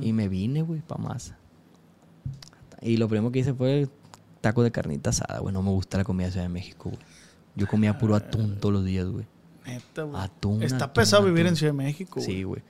Y 0.00 0.12
me 0.12 0.28
vine, 0.28 0.62
güey, 0.62 0.80
pa' 0.80 0.98
masa. 0.98 1.36
Y 2.84 2.96
lo 2.98 3.08
primero 3.08 3.32
que 3.32 3.40
hice 3.40 3.52
fue 3.54 3.88
taco 4.40 4.62
de 4.62 4.70
carnita 4.70 5.10
asada, 5.10 5.40
güey. 5.40 5.52
No 5.52 5.62
me 5.62 5.70
gusta 5.70 5.98
la 5.98 6.04
comida 6.04 6.26
de 6.26 6.32
Ciudad 6.32 6.44
de 6.46 6.52
México, 6.52 6.90
güey. 6.90 7.02
Yo 7.56 7.66
comía 7.66 7.98
puro 7.98 8.14
atún 8.14 8.58
todos 8.60 8.72
los 8.74 8.84
días, 8.84 9.06
güey. 9.08 9.24
Neta, 9.66 10.02
güey. 10.02 10.22
Atún, 10.22 10.62
Está 10.62 10.84
atún, 10.86 10.92
pesado 10.94 11.22
vivir 11.24 11.40
atún. 11.40 11.48
en 11.48 11.56
Ciudad 11.56 11.72
de 11.72 11.76
México, 11.78 12.12
güey. 12.16 12.26
Sí, 12.26 12.42
güey. 12.42 12.62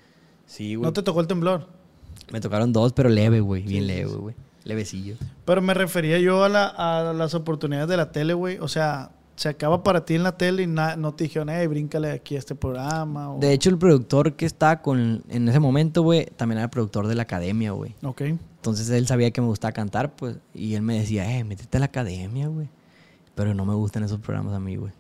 Sí, 0.46 0.74
güey. 0.76 0.84
¿No 0.86 0.92
te 0.92 1.02
tocó 1.02 1.20
el 1.20 1.26
temblor? 1.26 1.68
Me 2.32 2.40
tocaron 2.40 2.72
dos, 2.72 2.92
pero 2.92 3.08
leve, 3.08 3.40
güey. 3.40 3.62
Bien 3.62 3.86
leve, 3.86 4.10
güey. 4.14 4.34
Levecillo. 4.62 5.16
Pero 5.44 5.60
me 5.60 5.74
refería 5.74 6.18
yo 6.20 6.44
a, 6.44 6.48
la- 6.48 6.68
a 6.68 7.12
las 7.12 7.34
oportunidades 7.34 7.88
de 7.88 7.96
la 7.96 8.12
tele, 8.12 8.32
güey. 8.34 8.58
O 8.58 8.68
sea, 8.68 9.10
se 9.36 9.48
acaba 9.48 9.82
para 9.82 10.04
ti 10.04 10.14
en 10.14 10.22
la 10.22 10.36
tele 10.36 10.62
y 10.62 10.66
na- 10.66 10.96
no 10.96 11.12
te 11.12 11.24
dijeron, 11.24 11.48
hey, 11.50 11.66
bríncale 11.66 12.12
aquí 12.12 12.36
a 12.36 12.38
este 12.38 12.54
programa. 12.54 13.32
O... 13.34 13.40
De 13.40 13.52
hecho, 13.52 13.68
el 13.68 13.78
productor 13.78 14.34
que 14.34 14.46
estaba 14.46 14.80
con, 14.80 15.22
en 15.28 15.48
ese 15.48 15.58
momento, 15.60 16.02
güey, 16.02 16.26
también 16.36 16.58
era 16.58 16.64
el 16.66 16.70
productor 16.70 17.08
de 17.08 17.14
la 17.14 17.22
academia, 17.24 17.72
güey. 17.72 17.94
Ok. 18.02 18.22
Entonces 18.64 18.88
él 18.88 19.06
sabía 19.06 19.30
que 19.30 19.42
me 19.42 19.46
gustaba 19.46 19.72
cantar, 19.72 20.16
pues, 20.16 20.36
y 20.54 20.72
él 20.74 20.80
me 20.80 20.98
decía, 20.98 21.36
eh, 21.38 21.44
métete 21.44 21.76
a 21.76 21.80
la 21.80 21.84
academia, 21.86 22.48
güey. 22.48 22.66
Pero 23.34 23.52
no 23.52 23.66
me 23.66 23.74
gustan 23.74 24.04
esos 24.04 24.20
programas 24.20 24.54
a 24.54 24.58
mí, 24.58 24.76
güey. 24.76 24.90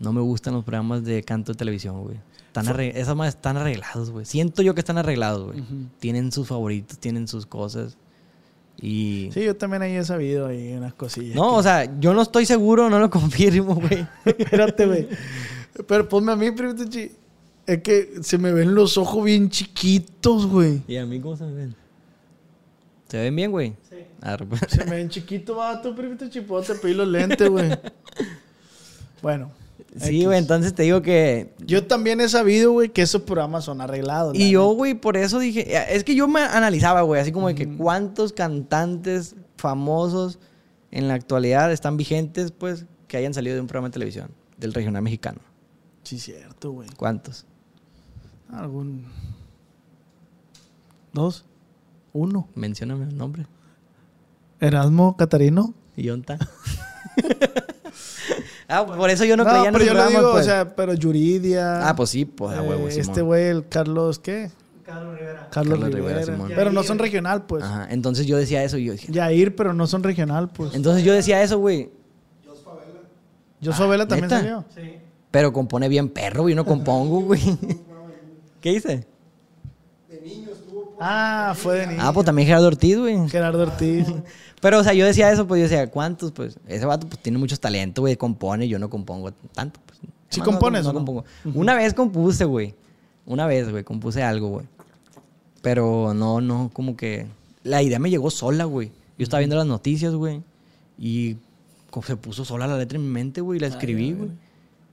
No 0.00 0.14
me 0.14 0.22
gustan 0.22 0.54
los 0.54 0.64
programas 0.64 1.04
de 1.04 1.22
canto 1.22 1.52
de 1.52 1.58
televisión, 1.58 2.02
güey. 2.02 2.16
Están 2.46 2.64
arre- 2.66 2.92
Esas 2.94 3.14
más 3.16 3.28
están 3.28 3.58
arreglados, 3.58 4.10
güey. 4.10 4.24
Siento 4.24 4.62
yo 4.62 4.74
que 4.74 4.80
están 4.80 4.96
arreglados, 4.96 5.44
güey. 5.52 5.62
Tienen 5.98 6.32
sus 6.32 6.48
favoritos, 6.48 6.98
tienen 6.98 7.28
sus 7.28 7.44
cosas. 7.44 7.98
Y... 8.80 9.28
Sí, 9.34 9.44
yo 9.44 9.54
también 9.56 9.82
ahí 9.82 9.92
he 9.96 10.04
sabido 10.04 10.46
ahí 10.46 10.72
unas 10.72 10.94
cosillas. 10.94 11.36
No, 11.36 11.56
o 11.56 11.62
sea, 11.62 12.00
yo 12.00 12.14
no 12.14 12.22
estoy 12.22 12.46
seguro, 12.46 12.88
no 12.88 12.98
lo 12.98 13.10
confirmo, 13.18 13.74
güey. 13.74 14.06
Espérate, 14.24 14.86
güey. 14.86 15.06
Pero 15.86 16.08
ponme 16.08 16.32
a 16.32 16.36
mí, 16.36 16.50
primito 16.52 16.82
chi. 16.88 17.12
Es 17.66 17.82
que 17.82 18.14
se 18.22 18.38
me 18.38 18.52
ven 18.54 18.74
los 18.74 18.96
ojos 18.96 19.22
bien 19.22 19.50
chiquitos, 19.50 20.46
güey. 20.46 20.80
¿Y 20.88 20.96
a 20.96 21.04
mí 21.04 21.20
cómo 21.20 21.36
se 21.36 21.44
me 21.44 21.52
ven? 21.52 21.76
¿Se 23.14 23.20
ven 23.20 23.36
bien, 23.36 23.52
güey? 23.52 23.76
Sí. 23.88 23.98
Se 24.66 24.84
me 24.86 24.96
ven 24.96 25.08
chiquitos, 25.08 25.56
vato, 25.56 25.94
primito 25.94 26.28
chipote, 26.28 26.74
pedí 26.74 26.94
los 26.94 27.06
lentes, 27.06 27.48
güey. 27.48 27.70
Bueno. 29.22 29.52
Sí, 29.96 30.24
güey, 30.24 30.36
entonces 30.36 30.74
te 30.74 30.82
digo 30.82 31.00
que... 31.00 31.54
Yo 31.64 31.86
también 31.86 32.20
he 32.20 32.28
sabido, 32.28 32.72
güey, 32.72 32.88
que 32.88 33.02
esos 33.02 33.22
programas 33.22 33.66
son 33.66 33.80
arreglados. 33.80 34.36
Y 34.36 34.50
yo, 34.50 34.66
güey, 34.72 34.94
por 34.94 35.16
eso 35.16 35.38
dije... 35.38 35.94
Es 35.94 36.02
que 36.02 36.16
yo 36.16 36.26
me 36.26 36.40
analizaba, 36.40 37.02
güey, 37.02 37.20
así 37.20 37.30
como 37.30 37.46
de 37.46 37.54
que 37.54 37.68
cuántos 37.76 38.32
cantantes 38.32 39.36
famosos 39.58 40.40
en 40.90 41.06
la 41.06 41.14
actualidad 41.14 41.70
están 41.70 41.96
vigentes, 41.96 42.50
pues, 42.50 42.84
que 43.06 43.16
hayan 43.16 43.32
salido 43.32 43.54
de 43.54 43.60
un 43.60 43.68
programa 43.68 43.90
de 43.90 43.92
televisión, 43.92 44.32
del 44.56 44.74
regional 44.74 45.02
mexicano. 45.02 45.38
Sí, 46.02 46.18
cierto, 46.18 46.72
güey. 46.72 46.88
¿Cuántos? 46.96 47.46
Algún. 48.50 49.06
Dos. 51.12 51.44
Uno. 52.14 52.48
Mencióname 52.54 53.04
el 53.04 53.18
nombre. 53.18 53.46
Erasmo 54.60 55.16
Catarino. 55.16 55.74
¿Y 55.96 56.08
onta? 56.08 56.38
ah, 58.68 58.86
por 58.86 59.10
eso 59.10 59.24
yo 59.24 59.36
no, 59.36 59.44
No, 59.44 59.50
creía 59.50 59.68
en 59.68 59.72
pero 59.72 59.84
esos 59.84 59.86
yo 59.86 59.94
le 59.94 60.00
programas, 60.00 60.22
digo, 60.22 60.32
pues. 60.32 60.46
o 60.46 60.48
sea, 60.48 60.76
pero 60.76 60.94
Yuridia. 60.94 61.88
Ah, 61.88 61.94
pues 61.94 62.10
sí, 62.10 62.24
pues, 62.24 62.56
a 62.56 62.62
huevo, 62.62 62.88
eh, 62.88 62.92
Simón. 62.92 63.08
Este 63.08 63.22
güey, 63.22 63.44
el 63.48 63.68
Carlos, 63.68 64.18
¿qué? 64.18 64.50
Carlos 64.84 65.18
Rivera. 65.18 65.48
Carlos, 65.50 65.78
Carlos 65.78 65.94
Rivera, 65.94 66.20
Rivera. 66.20 66.36
Simón. 66.36 66.52
pero 66.54 66.72
no 66.72 66.82
son 66.82 66.98
regional, 66.98 67.46
pues. 67.46 67.64
Ajá, 67.64 67.88
entonces 67.90 68.26
yo 68.26 68.36
decía 68.36 68.62
eso 68.64 68.78
y 68.78 68.84
yo 68.84 68.92
dije... 68.92 69.12
Yair, 69.12 69.56
pero 69.56 69.72
no 69.74 69.86
son 69.86 70.02
regional, 70.02 70.50
pues. 70.50 70.74
Entonces 70.74 71.04
yo 71.04 71.12
decía 71.12 71.42
eso, 71.42 71.58
güey. 71.58 71.90
Yo 73.60 73.88
Vela 73.88 74.06
también 74.06 74.28
¿neta? 74.28 74.40
salió. 74.40 74.64
Pero 75.30 75.52
compone 75.52 75.88
bien 75.88 76.10
perro, 76.10 76.42
güey. 76.42 76.54
Yo 76.54 76.56
no 76.56 76.66
compongo, 76.66 77.22
güey. 77.22 77.40
¿Qué 78.60 78.72
hice? 78.72 79.06
Ah, 81.06 81.54
fue 81.54 81.80
de 81.80 81.86
niño. 81.88 81.98
Ah, 82.02 82.12
pues 82.12 82.24
también 82.24 82.46
Gerardo 82.46 82.66
Ortiz, 82.68 82.98
güey. 82.98 83.28
Gerardo 83.28 83.62
Ortiz. 83.62 84.06
Pero, 84.60 84.78
o 84.78 84.82
sea, 84.84 84.94
yo 84.94 85.04
decía 85.04 85.30
eso, 85.30 85.46
pues 85.46 85.58
yo 85.58 85.64
decía, 85.64 85.90
¿cuántos? 85.90 86.32
Pues 86.32 86.58
ese 86.66 86.86
vato 86.86 87.06
pues, 87.06 87.20
tiene 87.20 87.36
muchos 87.36 87.60
talentos, 87.60 88.00
güey. 88.00 88.16
Compone, 88.16 88.66
yo 88.66 88.78
no 88.78 88.88
compongo 88.88 89.30
tanto. 89.52 89.80
Pues. 89.84 89.98
¿Sí 90.30 90.40
No, 90.40 90.46
compones 90.46 90.84
No, 90.84 90.90
o 90.90 90.92
no? 90.92 90.98
compongo. 91.00 91.24
Una 91.52 91.74
vez 91.74 91.92
compuse, 91.92 92.44
güey. 92.46 92.74
Una 93.26 93.46
vez, 93.46 93.70
güey, 93.70 93.84
compuse 93.84 94.22
algo, 94.22 94.48
güey. 94.48 94.66
Pero 95.60 96.14
no, 96.14 96.40
no, 96.40 96.70
como 96.72 96.96
que. 96.96 97.26
La 97.62 97.82
idea 97.82 97.98
me 97.98 98.10
llegó 98.10 98.30
sola, 98.30 98.64
güey. 98.64 98.88
Yo 99.18 99.24
estaba 99.24 99.40
viendo 99.40 99.56
las 99.56 99.66
noticias, 99.66 100.14
güey. 100.14 100.42
Y 100.98 101.36
se 102.02 102.16
puso 102.16 102.44
sola 102.44 102.66
la 102.66 102.76
letra 102.78 102.96
en 102.98 103.04
mi 103.04 103.10
mente, 103.10 103.40
güey. 103.40 103.58
Y 103.58 103.60
la 103.60 103.66
escribí, 103.68 104.12
güey. 104.12 104.30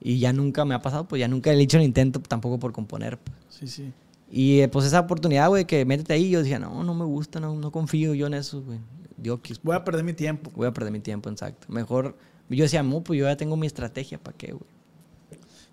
Y 0.02 0.20
ya 0.20 0.34
nunca 0.34 0.66
me 0.66 0.74
ha 0.76 0.82
pasado, 0.82 1.06
pues 1.06 1.20
ya 1.20 1.28
nunca 1.28 1.52
he 1.52 1.62
hecho 1.62 1.78
el 1.78 1.84
intento 1.84 2.20
tampoco 2.20 2.60
por 2.60 2.72
componer. 2.74 3.18
pues. 3.18 3.38
Sí, 3.50 3.68
sí. 3.68 3.92
Y 4.32 4.62
eh, 4.62 4.70
pues 4.70 4.86
esa 4.86 5.02
oportunidad, 5.02 5.50
güey, 5.50 5.66
que 5.66 5.84
métete 5.86 6.14
ahí, 6.14 6.30
yo 6.30 6.40
decía, 6.40 6.58
no, 6.58 6.84
no 6.84 6.94
me 6.94 7.04
gusta, 7.06 7.40
no, 7.42 7.54
no 7.56 7.72
confío 7.72 8.14
yo 8.14 8.28
en 8.28 8.34
eso, 8.36 8.62
güey. 8.64 8.80
Quis- 9.22 9.60
Voy 9.62 9.76
a 9.76 9.84
perder 9.84 10.04
mi 10.06 10.14
tiempo. 10.14 10.52
voy 10.56 10.68
a 10.68 10.72
perder 10.74 10.92
mi 10.92 11.00
tiempo, 11.02 11.30
exacto. 11.30 11.68
Mejor, 11.70 12.18
yo 12.50 12.64
decía, 12.64 12.82
no, 12.82 13.02
pues 13.02 13.20
yo 13.20 13.26
ya 13.28 13.36
tengo 13.36 13.56
mi 13.58 13.68
estrategia, 13.68 14.18
¿para 14.18 14.38
qué, 14.38 14.54
güey? 14.54 14.64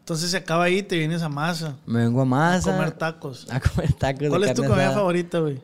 Entonces 0.01 0.31
se 0.31 0.39
acaba 0.39 0.65
ahí 0.65 0.83
te 0.83 0.97
vienes 0.99 1.23
a 1.23 1.29
masa. 1.29 1.77
Me 1.87 2.01
vengo 2.01 2.21
a 2.21 2.23
A 2.23 2.27
masa. 2.27 2.73
comer 2.73 2.93
tacos. 2.93 3.47
A 3.51 3.61
comer 3.61 3.93
tacos 3.93 4.21
de 4.23 4.29
¿Cuál 4.31 4.45
es 4.45 4.55
tu 4.55 4.65
comida 4.65 4.91
favorita, 4.93 5.39
güey? 5.39 5.61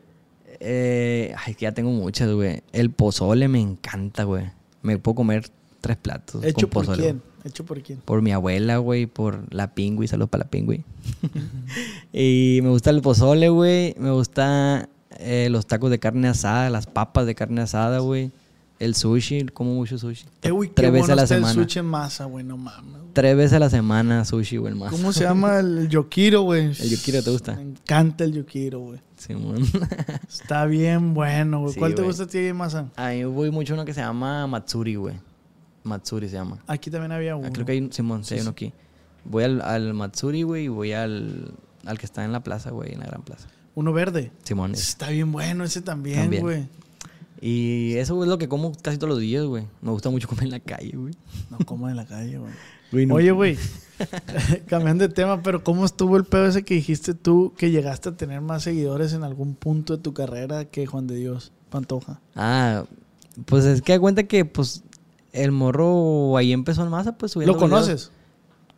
Eh, 0.59 1.33
ay, 1.45 1.53
que 1.55 1.63
ya 1.63 1.71
tengo 1.73 1.89
muchas, 1.91 2.31
güey. 2.31 2.61
El 2.71 2.91
pozole 2.91 3.47
me 3.47 3.59
encanta, 3.59 4.23
güey. 4.23 4.51
Me 4.83 4.97
puedo 4.99 5.15
comer 5.15 5.49
tres 5.81 5.97
platos 5.97 6.43
¿Hecho 6.43 6.67
con 6.67 6.69
por 6.69 6.85
pozole. 6.85 7.03
quién? 7.03 7.21
¿Hecho 7.45 7.63
por 7.63 7.81
quién? 7.81 7.99
Por 8.03 8.21
mi 8.21 8.31
abuela, 8.31 8.77
güey, 8.77 9.05
por 9.05 9.43
la 9.53 9.73
pingüi, 9.75 10.07
saludos 10.07 10.29
para 10.29 10.45
la 10.45 10.49
pingüi. 10.49 10.83
y 12.13 12.59
me 12.63 12.69
gusta 12.69 12.89
el 12.89 13.01
pozole, 13.01 13.49
güey. 13.49 13.95
Me 13.99 14.11
gusta 14.11 14.89
eh, 15.19 15.47
los 15.51 15.67
tacos 15.67 15.91
de 15.91 15.99
carne 15.99 16.27
asada, 16.27 16.69
las 16.69 16.87
papas 16.87 17.25
de 17.25 17.35
carne 17.35 17.61
asada, 17.61 17.99
güey. 17.99 18.31
El 18.77 18.93
sushi, 18.95 19.45
como 19.53 19.73
mucho 19.73 19.97
sushi. 19.97 20.25
Eh, 20.41 20.51
Tres 20.73 20.91
veces 20.91 21.07
bueno 21.07 21.13
a 21.13 21.15
la 21.15 21.27
semana. 21.27 21.51
el 21.53 21.55
sushi 21.55 21.79
en 21.79 21.85
masa, 21.85 22.25
güey, 22.25 22.43
no 22.43 22.57
mames. 22.57 23.01
Tres 23.13 23.37
veces 23.37 23.53
a 23.53 23.59
la 23.59 23.69
semana 23.69 24.25
sushi, 24.25 24.57
güey, 24.57 24.73
el 24.73 24.79
más. 24.79 24.91
¿Cómo 24.91 25.13
se 25.13 25.23
llama 25.23 25.59
el 25.59 25.87
yokiro, 25.87 26.41
güey? 26.41 26.65
¿El 26.65 26.89
yokiro 26.89 27.23
te 27.23 27.29
gusta? 27.31 27.55
Me 27.55 27.61
encanta 27.61 28.25
el 28.25 28.33
yokiro, 28.33 28.79
güey. 28.79 28.99
Simón. 29.15 29.63
Está 30.27 30.65
bien 30.65 31.13
bueno, 31.13 31.61
güey. 31.61 31.73
Sí, 31.73 31.79
¿Cuál 31.79 31.95
te 31.95 32.01
gusta 32.01 32.23
a 32.23 32.27
ti 32.27 32.51
masa? 32.51 32.89
a 32.97 33.09
mí 33.11 33.23
voy 33.23 33.49
mucho 33.49 33.75
uno 33.75 33.85
que 33.85 33.93
se 33.93 34.01
llama 34.01 34.45
Matsuri, 34.47 34.95
güey. 34.95 35.15
Matsuri 35.85 36.27
se 36.27 36.35
llama. 36.35 36.57
Aquí 36.67 36.89
también 36.89 37.11
había 37.11 37.35
uno. 37.35 37.47
Ah, 37.47 37.51
creo 37.53 37.65
que 37.65 37.71
hay 37.73 37.79
un, 37.79 37.93
Simón, 37.93 38.23
sí, 38.23 38.35
hay 38.35 38.41
uno 38.41 38.51
aquí. 38.51 38.73
Voy 39.23 39.43
al, 39.43 39.61
al 39.61 39.93
Matsuri, 39.93 40.43
güey, 40.43 40.65
y 40.65 40.67
voy 40.67 40.93
al, 40.93 41.53
al 41.85 41.97
que 41.97 42.05
está 42.05 42.25
en 42.25 42.31
la 42.31 42.43
plaza, 42.43 42.71
güey, 42.71 42.93
en 42.93 42.99
la 42.99 43.05
gran 43.05 43.23
plaza. 43.23 43.47
Uno 43.75 43.93
verde. 43.93 44.31
Simón. 44.43 44.73
ese. 44.73 44.83
Está 44.83 45.09
bien 45.09 45.31
bueno 45.31 45.63
ese 45.63 45.81
también, 45.81 46.39
güey. 46.39 46.67
Y 47.41 47.93
eso 47.95 48.21
es 48.23 48.29
lo 48.29 48.37
que 48.37 48.47
como 48.47 48.71
casi 48.81 48.97
todos 48.97 49.09
los 49.09 49.19
días, 49.19 49.45
güey. 49.45 49.67
Me 49.81 49.91
gusta 49.91 50.09
mucho 50.09 50.27
comer 50.27 50.45
en 50.45 50.51
la 50.51 50.59
calle, 50.59 50.91
güey. 50.95 51.13
No 51.49 51.57
como 51.65 51.89
en 51.89 51.95
la 51.95 52.05
calle, 52.05 52.37
güey. 52.37 52.51
Oye, 53.11 53.31
güey, 53.31 53.57
cambiando 54.67 55.07
de 55.07 55.13
tema, 55.13 55.41
pero 55.41 55.63
¿cómo 55.63 55.85
estuvo 55.85 56.17
el 56.17 56.23
pedo 56.23 56.45
ese 56.45 56.63
que 56.63 56.75
dijiste 56.75 57.13
tú 57.13 57.53
que 57.57 57.71
llegaste 57.71 58.09
a 58.09 58.17
tener 58.17 58.41
más 58.41 58.63
seguidores 58.63 59.13
en 59.13 59.23
algún 59.23 59.55
punto 59.55 59.97
de 59.97 60.03
tu 60.03 60.13
carrera 60.13 60.65
que 60.65 60.85
Juan 60.85 61.07
de 61.07 61.15
Dios 61.15 61.51
Pantoja? 61.69 62.21
Ah, 62.35 62.85
pues 63.45 63.65
es 63.65 63.81
que 63.81 63.93
da 63.93 63.99
cuenta 63.99 64.23
que, 64.23 64.45
pues, 64.45 64.83
el 65.35 65.51
morro 65.51 66.37
ahí 66.37 66.53
empezó 66.53 66.83
en 66.83 66.89
masa, 66.89 67.17
pues 67.17 67.33
subiendo 67.33 67.53
¿Lo 67.53 67.59
videos. 67.59 67.71
conoces 67.71 68.11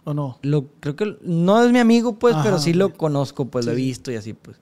o 0.04 0.14
no? 0.14 0.40
Lo, 0.42 0.68
creo 0.80 0.96
que 0.96 1.18
no 1.22 1.64
es 1.64 1.72
mi 1.72 1.80
amigo, 1.80 2.18
pues, 2.18 2.34
Ajá, 2.34 2.44
pero 2.44 2.60
sí 2.60 2.74
lo 2.74 2.94
conozco, 2.94 3.46
pues 3.46 3.66
lo 3.66 3.74
he 3.74 3.76
visto 3.76 4.12
y 4.12 4.16
así, 4.16 4.34
pues. 4.34 4.58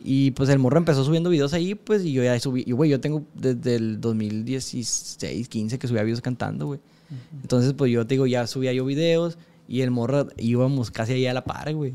Y 0.00 0.30
pues 0.32 0.48
el 0.50 0.58
morro 0.58 0.78
empezó 0.78 1.02
subiendo 1.04 1.30
videos 1.30 1.52
ahí, 1.52 1.74
pues, 1.74 2.04
y 2.04 2.12
yo 2.12 2.22
ya 2.22 2.38
subí. 2.38 2.62
Y 2.66 2.72
güey, 2.72 2.90
yo 2.90 3.00
tengo 3.00 3.24
desde 3.34 3.74
el 3.74 4.00
2016, 4.00 5.48
15 5.48 5.78
que 5.78 5.88
subía 5.88 6.02
videos 6.02 6.20
cantando, 6.20 6.66
güey. 6.66 6.80
Entonces, 7.42 7.72
pues 7.72 7.90
yo 7.90 8.06
te 8.06 8.14
digo, 8.14 8.26
ya 8.26 8.46
subía 8.46 8.72
yo 8.72 8.84
videos 8.84 9.38
y 9.68 9.80
el 9.80 9.90
morro 9.90 10.28
íbamos 10.36 10.90
casi 10.90 11.14
ahí 11.14 11.26
a 11.26 11.34
la 11.34 11.44
par, 11.44 11.74
güey. 11.74 11.94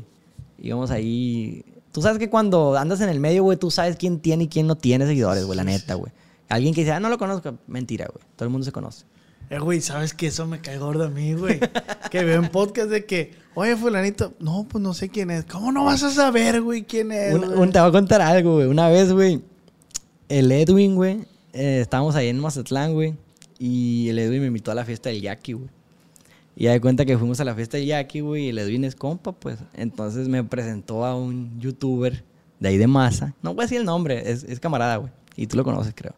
Íbamos 0.58 0.90
ahí. 0.90 1.64
Tú 1.92 2.02
sabes 2.02 2.18
que 2.18 2.28
cuando 2.28 2.76
andas 2.76 3.00
en 3.00 3.08
el 3.08 3.20
medio, 3.20 3.44
güey, 3.44 3.58
tú 3.58 3.70
sabes 3.70 3.96
quién 3.96 4.20
tiene 4.20 4.44
y 4.44 4.48
quién 4.48 4.66
no 4.66 4.76
tiene 4.76 5.06
seguidores, 5.06 5.44
güey, 5.44 5.56
la 5.56 5.64
neta, 5.64 5.94
güey. 5.94 6.12
Alguien 6.48 6.74
que 6.74 6.82
dice, 6.82 6.92
ah, 6.92 7.00
no 7.00 7.08
lo 7.08 7.16
conozco, 7.16 7.56
mentira, 7.66 8.06
güey. 8.12 8.24
Todo 8.36 8.46
el 8.46 8.50
mundo 8.50 8.64
se 8.64 8.72
conoce. 8.72 9.06
Eh, 9.52 9.58
güey, 9.58 9.82
¿sabes 9.82 10.14
que 10.14 10.28
Eso 10.28 10.46
me 10.46 10.60
cae 10.60 10.78
gordo 10.78 11.04
a 11.04 11.10
mí, 11.10 11.34
güey. 11.34 11.60
que 12.10 12.24
veo 12.24 12.42
en 12.42 12.48
podcast 12.50 12.88
de 12.88 13.04
que, 13.04 13.34
oye, 13.54 13.76
fulanito, 13.76 14.32
no, 14.40 14.66
pues 14.68 14.82
no 14.82 14.94
sé 14.94 15.10
quién 15.10 15.30
es. 15.30 15.44
¿Cómo 15.44 15.70
no 15.72 15.84
vas 15.84 16.02
a 16.02 16.10
saber, 16.10 16.62
güey, 16.62 16.84
quién 16.84 17.12
es? 17.12 17.34
Un- 17.34 17.70
te 17.70 17.78
voy 17.78 17.88
a 17.88 17.92
contar 17.92 18.22
algo, 18.22 18.54
güey. 18.54 18.66
Una 18.66 18.88
vez, 18.88 19.12
güey, 19.12 19.42
el 20.30 20.50
Edwin, 20.50 20.94
güey, 20.96 21.26
eh, 21.52 21.80
estábamos 21.82 22.14
ahí 22.16 22.28
en 22.28 22.38
Mazatlán, 22.38 22.94
güey, 22.94 23.14
y 23.58 24.08
el 24.08 24.18
Edwin 24.18 24.40
me 24.40 24.46
invitó 24.46 24.70
a 24.70 24.74
la 24.74 24.86
fiesta 24.86 25.10
del 25.10 25.20
Jackie, 25.20 25.52
güey. 25.52 25.68
Y 26.56 26.64
ya 26.64 26.72
de 26.72 26.80
cuenta 26.80 27.04
que 27.04 27.18
fuimos 27.18 27.38
a 27.40 27.44
la 27.44 27.54
fiesta 27.54 27.76
del 27.76 27.86
Jackie, 27.86 28.20
güey, 28.20 28.46
y 28.46 28.48
el 28.48 28.58
Edwin 28.58 28.84
es 28.84 28.94
compa, 28.94 29.32
pues. 29.32 29.58
Entonces 29.74 30.28
me 30.28 30.42
presentó 30.44 31.04
a 31.04 31.14
un 31.14 31.60
youtuber 31.60 32.24
de 32.58 32.68
ahí 32.70 32.78
de 32.78 32.86
masa. 32.86 33.34
No 33.42 33.52
voy 33.54 33.62
a 33.62 33.66
decir 33.66 33.80
el 33.80 33.84
nombre, 33.86 34.30
es, 34.30 34.44
es 34.44 34.60
camarada, 34.60 34.96
güey. 34.96 35.12
Y 35.36 35.46
tú 35.46 35.56
lo 35.58 35.64
conoces, 35.64 35.92
creo. 35.94 36.14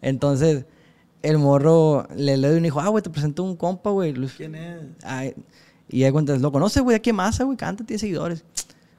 Entonces, 0.00 0.64
el 1.22 1.38
morro, 1.38 2.06
le 2.16 2.34
el 2.34 2.44
Edwin 2.44 2.62
dijo, 2.64 2.80
ah, 2.80 2.88
güey, 2.88 3.02
te 3.02 3.10
presento 3.10 3.42
un 3.44 3.56
compa, 3.56 3.90
güey. 3.90 4.12
Luis- 4.12 4.34
¿Quién 4.36 4.54
es? 4.54 4.80
Ay, 5.04 5.34
y 5.88 6.00
ya 6.00 6.06
de 6.06 6.12
cuenta, 6.12 6.36
lo 6.36 6.50
conoces, 6.52 6.82
güey, 6.82 6.96
aquí 6.96 7.12
masa, 7.12 7.44
güey, 7.44 7.56
canta, 7.56 7.84
tiene 7.84 7.98
seguidores. 7.98 8.44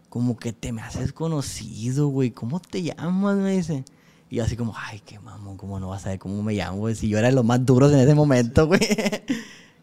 Como 0.10 0.38
que 0.38 0.54
te 0.54 0.72
me 0.72 0.82
haces 0.82 1.12
conocido, 1.12 2.08
güey. 2.10 2.32
¿Cómo 2.32 2.60
te 2.60 2.84
llamas? 2.84 3.36
Me 3.38 3.52
dice. 3.58 3.84
Y 4.30 4.36
yo 4.38 4.44
así 4.44 4.56
como, 4.56 4.74
ay, 4.78 5.02
qué 5.06 5.20
mamón, 5.20 5.58
¿cómo 5.58 5.80
no 5.80 5.90
vas 5.90 6.02
a 6.02 6.04
saber 6.06 6.20
cómo 6.20 6.42
me 6.44 6.54
llamo? 6.54 6.78
güey? 6.80 6.96
Si 6.96 7.08
yo 7.08 7.18
era 7.18 7.30
de 7.30 7.34
los 7.34 7.44
más 7.46 7.66
duros 7.66 7.92
en 7.92 8.00
ese 8.00 8.14
momento, 8.16 8.68
güey. 8.68 8.80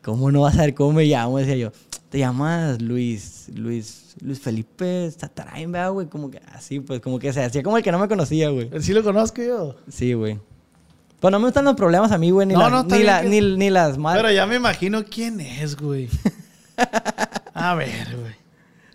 ¿Cómo 0.03 0.31
no 0.31 0.43
vas 0.43 0.55
a 0.55 0.59
saber 0.59 0.75
cómo 0.75 0.93
me 0.93 1.05
llamo? 1.05 1.39
Decía 1.39 1.57
yo. 1.57 1.73
Te 2.09 2.19
llamas 2.19 2.81
Luis, 2.83 3.49
Luis, 3.55 4.17
Luis 4.21 4.41
Felipe 4.41 5.09
Satarain, 5.17 5.71
¿verdad, 5.71 5.93
güey? 5.93 6.07
Como 6.09 6.31
que 6.31 6.41
así, 6.53 6.81
pues, 6.81 7.01
como 7.01 7.19
que 7.21 7.33
se 7.33 7.43
hacía 7.45 7.63
como 7.63 7.77
el 7.77 7.83
que 7.85 7.93
no 7.93 7.99
me 8.01 8.09
conocía, 8.09 8.49
güey. 8.51 8.69
¿Sí 8.81 8.93
lo 8.93 9.05
conozco 9.05 9.43
yo? 9.43 9.77
Sí, 9.89 10.15
güey. 10.15 10.41
Pues 11.21 11.31
no 11.33 11.39
me 11.39 11.45
gustan 11.47 11.65
los 11.67 11.75
problemas 11.77 12.11
a 12.13 12.19
mí, 12.19 12.31
güey, 12.31 12.47
ni, 12.47 12.55
No, 12.55 12.61
la- 12.61 12.71
no, 12.71 12.83
ni, 12.85 12.89
bien 12.95 13.07
la- 13.07 13.21
que- 13.23 13.29
ni, 13.29 13.41
ni 13.57 13.71
las 13.71 13.99
malas. 13.99 14.23
Pero 14.23 14.33
ya 14.35 14.47
me 14.47 14.57
imagino 14.57 15.05
quién 15.05 15.39
es, 15.41 15.77
güey. 15.77 16.09
A 17.55 17.75
ver, 17.75 18.17
güey. 18.19 18.35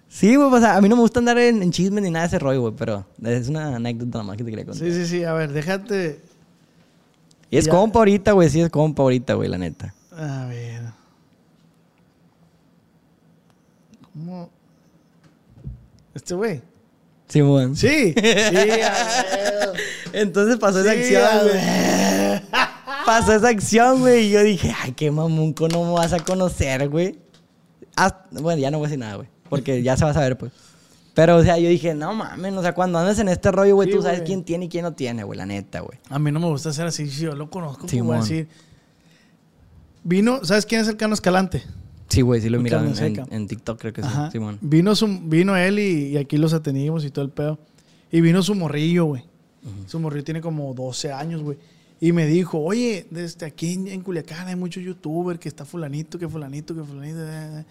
Sí, 0.09 0.35
güey, 0.35 0.49
pues 0.49 0.63
a 0.63 0.77
a 0.77 0.81
mí 0.81 0.87
no 0.89 0.95
me 0.95 1.01
gusta 1.01 1.19
andar 1.19 1.37
en, 1.37 1.61
en 1.61 1.71
chismes 1.71 2.01
ni 2.03 2.09
nada 2.09 2.23
de 2.23 2.27
ese 2.29 2.39
rollo, 2.39 2.61
güey, 2.61 2.73
pero 2.77 3.05
es 3.23 3.49
una 3.49 3.75
anécdota 3.75 4.17
nomás 4.19 4.37
que 4.37 4.43
te 4.45 4.49
quería 4.49 4.65
contar. 4.65 4.87
Sí, 4.87 4.93
sí, 4.93 5.05
sí. 5.05 5.23
A 5.25 5.33
ver, 5.33 5.51
déjate. 5.51 6.21
y 7.51 7.57
es 7.57 7.65
ya. 7.65 7.71
compa 7.71 7.99
ahorita, 7.99 8.31
güey, 8.31 8.49
sí 8.49 8.61
es 8.61 8.69
compa 8.69 9.03
ahorita, 9.03 9.33
güey, 9.33 9.49
la 9.49 9.57
neta. 9.57 9.93
A 10.17 10.45
ver. 10.47 10.81
¿Cómo? 14.13 14.49
Este 16.13 16.33
güey. 16.33 16.61
Güey. 17.41 17.75
Sí. 17.75 18.13
Sí. 18.15 18.69
Entonces 20.13 20.57
pasó 20.57 20.79
esa 20.81 20.93
Sí, 20.93 21.15
acción, 21.15 21.47
güey. 21.49 22.41
Pasó 23.05 23.33
esa 23.33 23.49
acción, 23.49 23.99
güey, 23.99 24.27
y 24.27 24.29
yo 24.31 24.41
dije, 24.43 24.73
ay, 24.81 24.93
qué 24.93 25.11
mamón, 25.11 25.53
¿cómo 25.53 25.85
me 25.85 25.91
vas 25.93 26.13
a 26.13 26.19
conocer, 26.19 26.89
güey? 26.89 27.19
Hasta- 27.95 28.25
bueno, 28.41 28.59
ya 28.61 28.71
no 28.71 28.77
voy 28.79 28.85
a 28.85 28.87
decir 28.89 28.99
nada, 28.99 29.15
güey, 29.15 29.27
porque 29.49 29.83
ya 29.83 29.95
se 29.95 30.05
va 30.05 30.11
a 30.11 30.13
saber, 30.13 30.37
pues. 30.37 30.51
Pero, 31.13 31.37
o 31.37 31.43
sea, 31.43 31.57
yo 31.59 31.69
dije, 31.69 31.93
no 31.93 32.13
mames, 32.13 32.53
o 32.53 32.61
sea, 32.61 32.73
cuando 32.73 32.97
andas 32.99 33.19
en 33.19 33.29
este 33.29 33.51
rollo, 33.51 33.75
güey, 33.75 33.89
Sí, 33.89 33.95
tú 33.95 34.01
sabes 34.01 34.21
quién 34.25 34.43
tiene 34.43 34.65
y 34.65 34.69
quién 34.69 34.83
no 34.83 34.93
tiene, 34.93 35.23
güey, 35.23 35.37
la 35.37 35.45
neta, 35.45 35.79
güey. 35.81 35.97
A 36.09 36.19
mí 36.19 36.31
no 36.31 36.39
me 36.39 36.47
gusta 36.47 36.69
hacer 36.69 36.87
así. 36.87 37.07
Yo 37.07 37.35
lo 37.35 37.49
conozco, 37.49 37.87
Simón. 37.87 38.17
a 38.17 38.19
decir. 38.21 38.47
Vino, 40.03 40.43
¿sabes 40.43 40.65
quién 40.65 40.81
es 40.81 40.87
el 40.87 40.97
Cano 40.97 41.13
Escalante? 41.13 41.63
Sí, 42.07 42.21
güey, 42.21 42.39
sí 42.41 42.49
lo 42.49 42.57
he 42.59 42.61
mirado 42.61 42.85
en, 42.85 43.47
TikTok, 43.47 43.79
creo 43.79 43.93
que 43.93 44.01
sí, 44.03 44.07
Ajá. 44.07 44.31
Simón. 44.31 44.57
Vino, 44.61 44.95
su, 44.95 45.07
vino 45.23 45.55
él 45.57 45.79
y, 45.79 46.07
y 46.09 46.17
aquí 46.17 46.37
los 46.37 46.53
atendimos 46.53 47.03
y 47.03 47.09
todo 47.09 47.25
el 47.25 47.31
pedo. 47.31 47.59
Y 48.11 48.21
vino 48.21 48.41
su 48.43 48.55
morrillo, 48.55 49.05
güey. 49.05 49.23
Su 49.87 49.99
morrillo 49.99 50.23
tiene 50.23 50.41
como 50.41 50.73
12 50.73 51.11
años, 51.11 51.41
güey. 51.41 51.57
Y 51.99 52.11
me 52.11 52.27
dijo, 52.27 52.59
oye, 52.59 53.07
desde 53.09 53.45
aquí 53.45 53.73
en, 53.73 53.87
en 53.87 54.01
Culiacán 54.01 54.47
hay 54.47 54.55
muchos 54.55 54.83
youtubers 54.83 55.39
que 55.39 55.49
está 55.49 55.65
fulanito, 55.65 56.19
que 56.19 56.27
fulanito, 56.27 56.75
que 56.75 56.83
fulanito. 56.83 57.19
eh, 57.21 57.59
eh". 57.61 57.65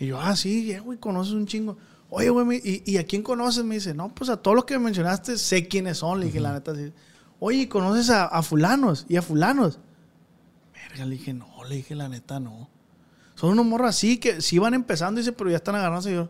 Y 0.00 0.06
yo, 0.06 0.20
ah, 0.20 0.34
sí, 0.34 0.76
güey, 0.78 0.98
conoces 0.98 1.34
un 1.34 1.46
chingo. 1.46 1.76
Oye, 2.10 2.30
güey, 2.30 2.60
¿y, 2.64 2.82
¿y 2.92 2.96
a 2.96 3.04
quién 3.04 3.22
conoces? 3.22 3.64
Me 3.64 3.76
dice, 3.76 3.94
no, 3.94 4.08
pues 4.14 4.30
a 4.30 4.36
todos 4.38 4.54
los 4.56 4.64
que 4.64 4.78
mencionaste 4.78 5.36
sé 5.38 5.68
quiénes 5.68 5.98
son. 5.98 6.18
Le 6.20 6.26
dije, 6.26 6.40
la 6.40 6.52
neta, 6.52 6.74
sí. 6.74 6.92
Oye, 7.40 7.58
¿y 7.58 7.66
¿conoces 7.66 8.10
a, 8.10 8.24
a 8.26 8.42
fulanos? 8.42 9.06
¿Y 9.08 9.16
a 9.16 9.22
fulanos? 9.22 9.78
Verga, 10.74 11.04
le 11.04 11.16
dije, 11.16 11.32
no, 11.34 11.46
le 11.68 11.76
dije, 11.76 11.94
la 11.94 12.08
neta, 12.08 12.40
no. 12.40 12.68
Son 13.38 13.50
unos 13.50 13.64
morros 13.66 13.90
así 13.90 14.16
que 14.18 14.40
sí 14.40 14.58
van 14.58 14.74
empezando, 14.74 15.18
dice, 15.20 15.32
pero 15.32 15.48
ya 15.48 15.56
están 15.56 15.76
agarrándose. 15.76 16.10
Y 16.10 16.14
yo, 16.14 16.28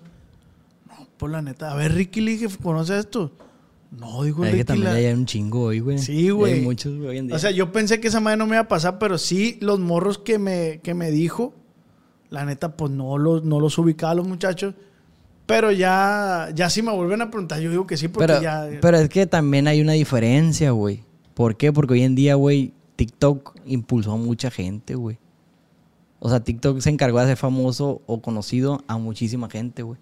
no, 0.89 1.07
pues 1.17 1.33
la 1.33 1.41
neta. 1.41 1.73
A 1.73 1.75
ver, 1.75 1.95
Ricky, 1.95 2.21
le 2.21 2.33
dije, 2.33 2.49
¿conoce 2.63 2.99
esto? 2.99 3.33
No, 3.91 4.23
dijo 4.25 4.45
Es 4.45 4.51
Ricky. 4.53 4.59
que 4.59 4.65
también 4.67 4.85
la- 4.93 4.99
hay 4.99 5.07
un 5.15 5.25
chingo 5.25 5.63
hoy, 5.63 5.81
güey. 5.81 5.99
Sí, 5.99 6.29
güey. 6.29 6.55
Hay 6.55 6.61
muchos, 6.61 6.95
güey, 6.97 7.09
hoy 7.09 7.19
en 7.19 7.29
día. 7.29 7.37
O 7.37 7.39
sea, 7.39 7.51
yo 7.51 7.73
pensé 7.73 7.99
que 8.01 8.09
esa 8.09 8.21
madre 8.21 8.37
no 8.37 8.47
me 8.47 8.57
iba 8.57 8.61
a 8.65 8.69
pasar, 8.69 8.99
pero 8.99 9.17
sí, 9.17 9.57
los 9.63 9.79
morros 9.81 10.19
que 10.19 10.39
me, 10.39 10.81
que 10.83 10.93
me 10.93 11.11
dijo, 11.11 11.55
la 12.29 12.45
neta, 12.45 12.77
pues 12.77 12.93
no 12.93 13.17
los, 13.17 13.43
no 13.45 13.59
los 13.59 13.79
ubicaba 13.79 14.13
a 14.13 14.15
los 14.17 14.29
muchachos. 14.29 14.75
Pero 15.47 15.73
ya, 15.73 16.51
ya 16.55 16.69
si 16.69 16.83
me 16.83 16.93
vuelven 16.93 17.23
a 17.23 17.31
preguntar, 17.31 17.59
yo 17.61 17.71
digo 17.71 17.87
que 17.87 17.97
sí, 17.97 18.09
porque 18.09 18.27
pero, 18.27 18.43
ya. 18.43 18.69
pero 18.83 18.99
es 18.99 19.09
que 19.09 19.27
también 19.27 19.67
hay 19.67 19.81
una 19.81 19.93
diferencia, 19.93 20.73
güey. 20.73 21.03
¿Por 21.33 21.57
qué? 21.57 21.73
Porque 21.73 21.95
hoy 21.95 22.03
en 22.03 22.15
día, 22.15 22.35
güey, 22.35 22.75
TikTok 22.97 23.57
impulsó 23.65 24.13
a 24.13 24.17
mucha 24.19 24.51
gente, 24.51 24.95
güey. 24.95 25.17
O 26.21 26.29
sea, 26.29 26.41
TikTok 26.41 26.81
se 26.81 26.91
encargó 26.91 27.19
de 27.19 27.25
hacer 27.25 27.37
famoso 27.37 28.03
o 28.07 28.21
conocido 28.21 28.83
a 28.87 28.99
muchísima 28.99 29.49
gente, 29.49 29.83
güey. 29.83 29.99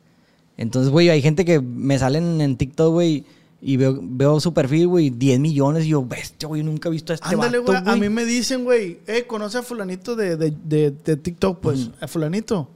Entonces, 0.56 0.90
güey, 0.90 1.10
hay 1.10 1.20
gente 1.20 1.44
que 1.44 1.60
me 1.60 1.98
salen 1.98 2.40
en 2.40 2.56
TikTok, 2.56 2.92
güey, 2.92 3.24
y 3.60 3.76
veo, 3.76 3.98
veo 4.02 4.40
su 4.40 4.54
perfil, 4.54 4.88
güey, 4.88 5.10
10 5.10 5.40
millones, 5.40 5.84
y 5.84 5.88
yo, 5.88 6.04
bestia, 6.04 6.48
güey, 6.48 6.62
nunca 6.62 6.88
he 6.88 6.92
visto 6.92 7.12
a 7.12 7.16
este 7.16 7.28
Ándale, 7.28 7.58
güey. 7.58 7.76
A 7.84 7.96
mí 7.96 8.08
me 8.08 8.24
dicen, 8.24 8.64
güey, 8.64 9.00
eh, 9.06 9.24
¿conoce 9.26 9.58
a 9.58 9.62
fulanito 9.62 10.16
de, 10.16 10.36
de, 10.36 10.54
de, 10.64 10.90
de 10.90 11.16
TikTok? 11.16 11.60
Pues, 11.60 11.90
¿a 12.00 12.08
fulanito? 12.08 12.68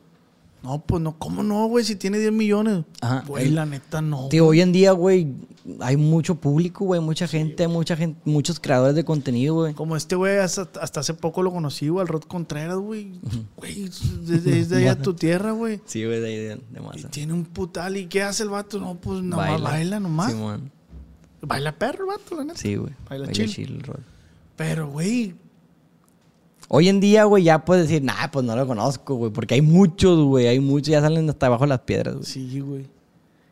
No, 0.62 0.82
pues 0.82 1.02
no, 1.02 1.18
¿cómo 1.18 1.42
no, 1.42 1.66
güey? 1.68 1.84
Si 1.84 1.96
tiene 1.96 2.18
10 2.18 2.32
millones. 2.32 2.84
Ajá. 3.00 3.24
Güey, 3.26 3.48
la 3.48 3.64
neta, 3.64 4.02
no. 4.02 4.28
Tío, 4.28 4.46
hoy 4.46 4.60
en 4.60 4.72
día, 4.72 4.92
güey, 4.92 5.34
hay 5.80 5.96
mucho 5.96 6.34
público, 6.34 6.84
güey, 6.84 7.00
mucha 7.00 7.26
gente, 7.26 7.66
mucha 7.66 7.96
gente, 7.96 8.20
muchos 8.26 8.60
creadores 8.60 8.94
de 8.94 9.04
contenido, 9.04 9.54
güey. 9.54 9.74
Como 9.74 9.96
este 9.96 10.16
güey, 10.16 10.38
hasta, 10.38 10.68
hasta 10.80 11.00
hace 11.00 11.14
poco 11.14 11.42
lo 11.42 11.50
conocí, 11.50 11.88
güey, 11.88 12.02
al 12.02 12.08
Rod 12.08 12.24
Contreras, 12.24 12.76
güey. 12.76 13.12
Güey, 13.56 13.90
desde, 14.22 14.38
desde 14.50 14.76
allá 14.76 15.00
tu 15.00 15.14
tierra, 15.14 15.52
güey. 15.52 15.80
Sí, 15.86 16.04
güey, 16.04 16.20
de 16.20 16.26
ahí 16.28 16.36
de, 16.36 16.56
de 16.56 16.80
Y 16.96 17.04
tiene 17.04 17.32
un 17.32 17.44
putal. 17.44 17.96
¿Y 17.96 18.06
qué 18.06 18.22
hace 18.22 18.42
el 18.42 18.50
vato? 18.50 18.78
No, 18.78 18.96
pues 18.96 19.22
nomás 19.22 19.60
baila, 19.62 19.98
nomás. 19.98 20.32
Simón. 20.32 20.70
Baila 21.40 21.72
perro 21.72 22.06
vato, 22.06 22.36
la 22.36 22.44
neta. 22.44 22.58
Sí, 22.58 22.76
güey. 22.76 22.92
Baila 23.08 23.26
Baila 23.26 23.32
chill. 23.32 23.50
chill 23.50 23.82
rol. 23.82 24.04
Pero, 24.56 24.90
güey, 24.90 25.34
Hoy 26.72 26.88
en 26.88 27.00
día, 27.00 27.24
güey, 27.24 27.42
ya 27.42 27.64
puedes 27.64 27.88
decir, 27.88 28.00
nah, 28.00 28.28
pues 28.30 28.44
no 28.44 28.54
lo 28.54 28.64
conozco, 28.64 29.16
güey. 29.16 29.32
Porque 29.32 29.54
hay 29.54 29.60
muchos, 29.60 30.20
güey. 30.24 30.46
Hay 30.46 30.60
muchos, 30.60 30.86
ya 30.86 31.00
salen 31.00 31.28
hasta 31.28 31.46
abajo 31.46 31.64
de 31.64 31.70
las 31.70 31.80
piedras, 31.80 32.14
güey. 32.14 32.24
sí, 32.24 32.60
güey. 32.60 32.86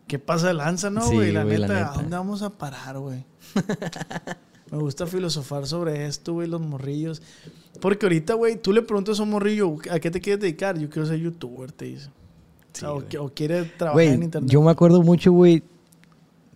¿Qué 0.06 0.20
pasa 0.20 0.46
de 0.46 0.54
lanza, 0.54 0.88
no, 0.88 1.02
Sí, 1.02 1.16
güey? 1.16 1.32
la, 1.32 1.42
güey, 1.42 1.58
la 1.58 1.66
neta. 1.66 1.92
¿a 1.92 1.94
dónde 1.96 2.16
vamos 2.16 2.42
a 2.42 2.50
parar, 2.50 2.96
güey? 3.00 3.24
Me 4.70 4.78
gusta 4.78 5.08
filosofar 5.08 5.66
sobre 5.66 6.06
esto, 6.06 6.34
güey, 6.34 6.46
los 6.46 6.60
morrillos. 6.60 7.20
Porque 7.80 8.06
ahorita, 8.06 8.34
güey, 8.34 8.54
tú 8.54 8.72
le 8.72 8.82
preguntas 8.82 9.18
a 9.18 9.24
un 9.24 9.30
morrillo, 9.30 9.78
¿a 9.90 9.98
qué 9.98 10.12
te 10.12 10.20
quieres 10.20 10.40
dedicar? 10.40 10.78
Yo 10.78 10.88
quiero 10.88 11.08
ser 11.08 11.18
youtuber, 11.18 11.72
te 11.72 11.86
dice. 11.86 12.10
O 12.72 12.78
sea, 12.78 12.92
o, 12.92 13.32
quiere 13.34 13.64
trabajar 13.64 14.14
en 14.14 14.22
internet. 14.22 14.48
yo 14.48 14.62
me 14.62 14.70
acuerdo 14.70 15.02
mucho, 15.02 15.32
güey. 15.32 15.64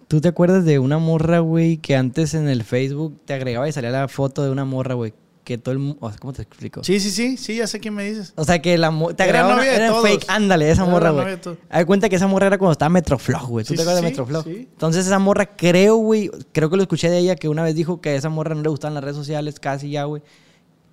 ¿Tú 0.06 0.20
te 0.20 0.28
acuerdas 0.28 0.64
de 0.64 0.78
una 0.78 0.98
morra, 0.98 1.40
güey, 1.40 1.78
que 1.78 1.96
antes 1.96 2.34
en 2.34 2.48
el 2.48 2.62
Facebook 2.62 3.18
te 3.24 3.34
agregaba 3.34 3.68
y 3.68 3.72
salía 3.72 3.90
la 3.90 4.06
foto 4.06 4.44
de 4.44 4.50
una 4.50 4.64
morra, 4.64 4.94
güey? 4.94 5.12
Que 5.44 5.58
todo 5.58 5.72
el 5.72 5.80
mundo... 5.80 6.12
¿Cómo 6.20 6.32
te 6.32 6.42
explico? 6.42 6.84
Sí, 6.84 7.00
sí, 7.00 7.10
sí, 7.10 7.36
sí, 7.36 7.56
ya 7.56 7.66
sé 7.66 7.80
quién 7.80 7.94
me 7.94 8.04
dices. 8.08 8.32
O 8.36 8.44
sea, 8.44 8.62
que 8.62 8.78
la 8.78 8.90
te 8.90 9.24
Era 9.24 9.24
agregaba 9.24 9.46
una, 9.48 9.56
novia 9.56 9.70
de 9.72 9.76
era 9.76 9.88
todos. 9.88 10.08
fake. 10.08 10.24
Ándale, 10.28 10.70
esa 10.70 10.82
Era 10.82 10.90
morra, 10.92 11.06
la 11.12 11.22
güey. 11.22 11.26
de 11.34 11.36
todos. 11.38 11.58
Haz 11.68 11.78
de 11.80 11.86
cuenta 11.86 12.08
que 12.08 12.14
esa 12.16 12.26
morra 12.28 12.46
era 12.46 12.58
cuando 12.58 12.72
estaba 12.72 12.88
Metroflog, 12.90 13.48
güey. 13.48 13.64
¿Tú 13.64 13.70
Sí, 13.72 13.76
te 13.76 13.82
acuerdas 13.82 14.00
sí, 14.00 14.04
de 14.04 14.10
Metroflog? 14.10 14.44
sí. 14.44 14.68
Entonces 14.70 15.04
esa 15.06 15.18
morra, 15.18 15.46
creo, 15.56 15.96
güey, 15.96 16.30
creo 16.52 16.70
que 16.70 16.76
lo 16.76 16.82
escuché 16.82 17.10
de 17.10 17.18
ella, 17.18 17.34
que 17.34 17.48
una 17.48 17.64
vez 17.64 17.74
dijo 17.74 18.00
que 18.00 18.10
a 18.10 18.14
esa 18.14 18.28
morra 18.28 18.54
no 18.54 18.62
le 18.62 18.68
gustaban 18.68 18.94
las 18.94 19.02
redes 19.02 19.16
sociales 19.16 19.58
casi 19.58 19.90
ya, 19.90 20.04
güey. 20.04 20.22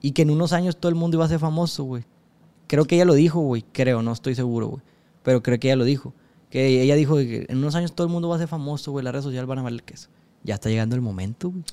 Y 0.01 0.13
que 0.13 0.23
en 0.23 0.31
unos 0.31 0.51
años 0.53 0.77
todo 0.77 0.89
el 0.89 0.95
mundo 0.95 1.17
iba 1.17 1.25
a 1.25 1.29
ser 1.29 1.39
famoso, 1.39 1.83
güey. 1.83 2.03
Creo 2.67 2.85
que 2.85 2.95
ella 2.95 3.05
lo 3.05 3.13
dijo, 3.13 3.41
güey. 3.41 3.63
Creo, 3.71 4.01
no 4.01 4.11
estoy 4.13 4.33
seguro, 4.33 4.67
güey. 4.69 4.81
Pero 5.23 5.43
creo 5.43 5.59
que 5.59 5.67
ella 5.67 5.75
lo 5.75 5.83
dijo. 5.83 6.13
Que 6.49 6.81
ella 6.81 6.95
dijo 6.95 7.17
que 7.17 7.45
en 7.49 7.57
unos 7.59 7.75
años 7.75 7.93
todo 7.93 8.07
el 8.07 8.11
mundo 8.13 8.29
va 8.29 8.35
a 8.35 8.39
ser 8.39 8.47
famoso, 8.47 8.91
güey. 8.91 9.03
Las 9.03 9.11
redes 9.13 9.25
sociales 9.25 9.47
van 9.47 9.59
a 9.59 9.61
valer 9.61 9.83
queso. 9.83 10.07
Ya 10.43 10.55
está 10.55 10.69
llegando 10.69 10.95
el 10.95 11.01
momento, 11.01 11.49
güey. 11.51 11.63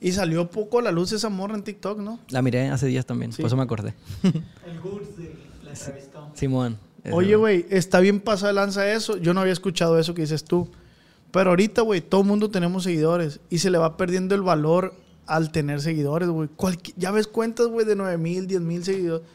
Y 0.00 0.12
salió 0.12 0.50
poco 0.50 0.78
a 0.78 0.82
la 0.82 0.92
luz 0.92 1.12
esa 1.12 1.28
morra 1.28 1.54
en 1.56 1.62
TikTok, 1.62 1.98
¿no? 1.98 2.18
La 2.30 2.40
miré 2.42 2.68
hace 2.70 2.86
días 2.86 3.04
también, 3.04 3.32
Sí. 3.32 3.42
por 3.42 3.48
eso 3.48 3.56
me 3.56 3.62
acordé. 3.62 3.94
El 4.22 4.80
Goods 4.82 5.16
de 5.18 5.34
la 5.64 5.72
entrevistó. 5.72 6.30
Simón. 6.34 6.78
Oye, 7.12 7.34
güey, 7.36 7.66
está 7.70 8.00
bien 8.00 8.20
pasada 8.20 8.48
de 8.48 8.54
lanza 8.54 8.90
eso. 8.92 9.16
Yo 9.16 9.34
no 9.34 9.40
había 9.40 9.52
escuchado 9.52 9.98
eso 9.98 10.14
que 10.14 10.22
dices 10.22 10.44
tú. 10.44 10.68
Pero 11.30 11.50
ahorita, 11.50 11.82
güey, 11.82 12.00
todo 12.00 12.22
el 12.22 12.26
mundo 12.26 12.50
tenemos 12.50 12.84
seguidores. 12.84 13.40
Y 13.50 13.58
se 13.58 13.70
le 13.70 13.78
va 13.78 13.96
perdiendo 13.96 14.34
el 14.34 14.42
valor 14.42 14.94
al 15.26 15.52
tener 15.52 15.80
seguidores, 15.80 16.28
güey. 16.28 16.48
Ya 16.96 17.10
ves 17.10 17.26
cuentas, 17.26 17.68
güey, 17.68 17.86
de 17.86 17.94
9 17.96 18.18
mil, 18.18 18.46
10 18.46 18.60
mil 18.62 18.84
seguidores. 18.84 19.26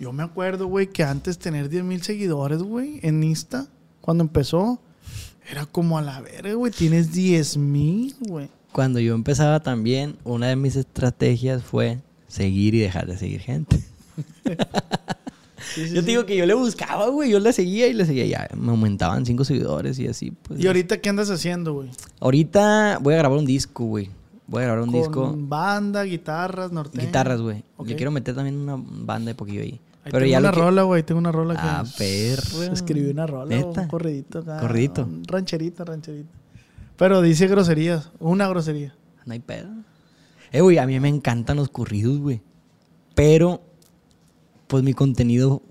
Yo 0.00 0.12
me 0.12 0.22
acuerdo, 0.22 0.66
güey, 0.66 0.88
que 0.88 1.04
antes 1.04 1.38
tener 1.38 1.68
10 1.68 1.84
mil 1.84 2.02
seguidores, 2.02 2.60
güey, 2.62 2.98
en 3.02 3.22
Insta, 3.22 3.66
cuando 4.00 4.24
empezó, 4.24 4.80
era 5.48 5.66
como 5.66 5.98
a 5.98 6.02
la 6.02 6.20
verga, 6.20 6.54
güey. 6.54 6.72
Tienes 6.72 7.12
10 7.12 7.56
mil, 7.56 8.16
güey. 8.20 8.48
Cuando 8.72 8.98
yo 9.00 9.14
empezaba 9.14 9.60
también, 9.60 10.16
una 10.24 10.48
de 10.48 10.56
mis 10.56 10.76
estrategias 10.76 11.62
fue 11.62 11.98
seguir 12.28 12.74
y 12.74 12.78
dejar 12.80 13.06
de 13.06 13.18
seguir 13.18 13.40
gente. 13.40 13.82
Sí, 15.74 15.88
sí, 15.88 15.88
yo 15.94 16.00
te 16.00 16.06
digo 16.10 16.26
que 16.26 16.36
yo 16.36 16.46
le 16.46 16.54
buscaba, 16.54 17.08
güey, 17.08 17.30
yo 17.30 17.38
le 17.38 17.52
seguía 17.52 17.86
y 17.86 17.92
le 17.92 18.04
seguía. 18.06 18.26
Ya 18.26 18.48
me 18.56 18.70
aumentaban 18.70 19.24
cinco 19.26 19.44
seguidores 19.44 19.98
y 19.98 20.06
así, 20.08 20.30
pues. 20.30 20.60
¿Y 20.60 20.66
ahorita 20.66 21.00
qué 21.00 21.08
andas 21.10 21.30
haciendo, 21.30 21.74
güey? 21.74 21.90
Ahorita 22.20 22.98
voy 23.00 23.14
a 23.14 23.18
grabar 23.18 23.38
un 23.38 23.46
disco, 23.46 23.84
güey. 23.84 24.08
Voy 24.46 24.62
a 24.62 24.66
grabar 24.66 24.82
un 24.82 24.90
Con 24.90 25.00
disco. 25.00 25.34
banda, 25.38 26.02
guitarras, 26.02 26.72
norteño. 26.72 27.06
Guitarras, 27.06 27.40
güey. 27.40 27.62
Ok. 27.76 27.88
Le 27.88 27.96
quiero 27.96 28.10
meter 28.10 28.34
también 28.34 28.56
una 28.58 28.76
banda 28.76 29.30
de 29.30 29.34
poquillo 29.34 29.62
ahí. 29.62 29.80
Ahí 30.04 30.10
Pero 30.10 30.18
tengo 30.18 30.30
ya 30.32 30.38
una 30.40 30.50
que- 30.50 30.60
rola, 30.60 30.82
güey. 30.82 31.02
Tengo 31.04 31.18
una 31.20 31.32
rola 31.32 31.54
que... 31.54 31.60
Ah, 31.62 31.84
perro. 31.96 32.62
Escribí 32.72 33.08
una 33.10 33.26
rola, 33.26 33.46
¿Neta? 33.54 33.82
un 33.82 33.88
corridito 33.88 34.40
acá. 34.40 34.58
Corridito. 34.60 35.02
un 35.04 35.22
rancherita, 35.24 35.84
rancherita. 35.84 36.28
Pero 36.96 37.22
dice 37.22 37.46
groserías. 37.46 38.10
Una 38.18 38.48
grosería. 38.48 38.94
No 39.24 39.32
hay 39.32 39.40
pedo. 39.40 39.68
Eh, 40.52 40.60
güey, 40.60 40.78
a 40.78 40.86
mí 40.86 40.98
me 41.00 41.08
encantan 41.08 41.56
los 41.56 41.68
corridos, 41.68 42.18
güey. 42.18 42.42
Pero, 43.14 43.62
pues 44.66 44.82
mi 44.82 44.92
contenido 44.92 45.62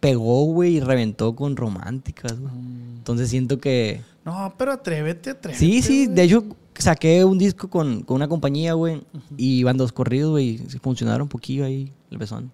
pegó, 0.00 0.44
güey, 0.44 0.76
y 0.76 0.80
reventó 0.80 1.34
con 1.34 1.56
románticas, 1.56 2.38
güey. 2.38 2.52
Entonces 2.96 3.28
siento 3.30 3.58
que... 3.58 4.02
No, 4.24 4.54
pero 4.56 4.72
atrévete, 4.72 5.30
atrévete. 5.30 5.58
Sí, 5.58 5.82
sí, 5.82 6.04
güey. 6.06 6.14
de 6.16 6.22
hecho 6.22 6.44
saqué 6.76 7.24
un 7.24 7.38
disco 7.38 7.68
con, 7.68 8.02
con 8.02 8.16
una 8.16 8.28
compañía, 8.28 8.74
güey. 8.74 9.02
Y 9.36 9.58
iban 9.58 9.76
dos 9.76 9.92
corridos, 9.92 10.30
güey. 10.30 10.50
y 10.50 10.58
Funcionaron 10.80 11.22
un 11.22 11.28
poquillo 11.28 11.64
ahí, 11.64 11.92
el 12.10 12.18
besón. 12.18 12.52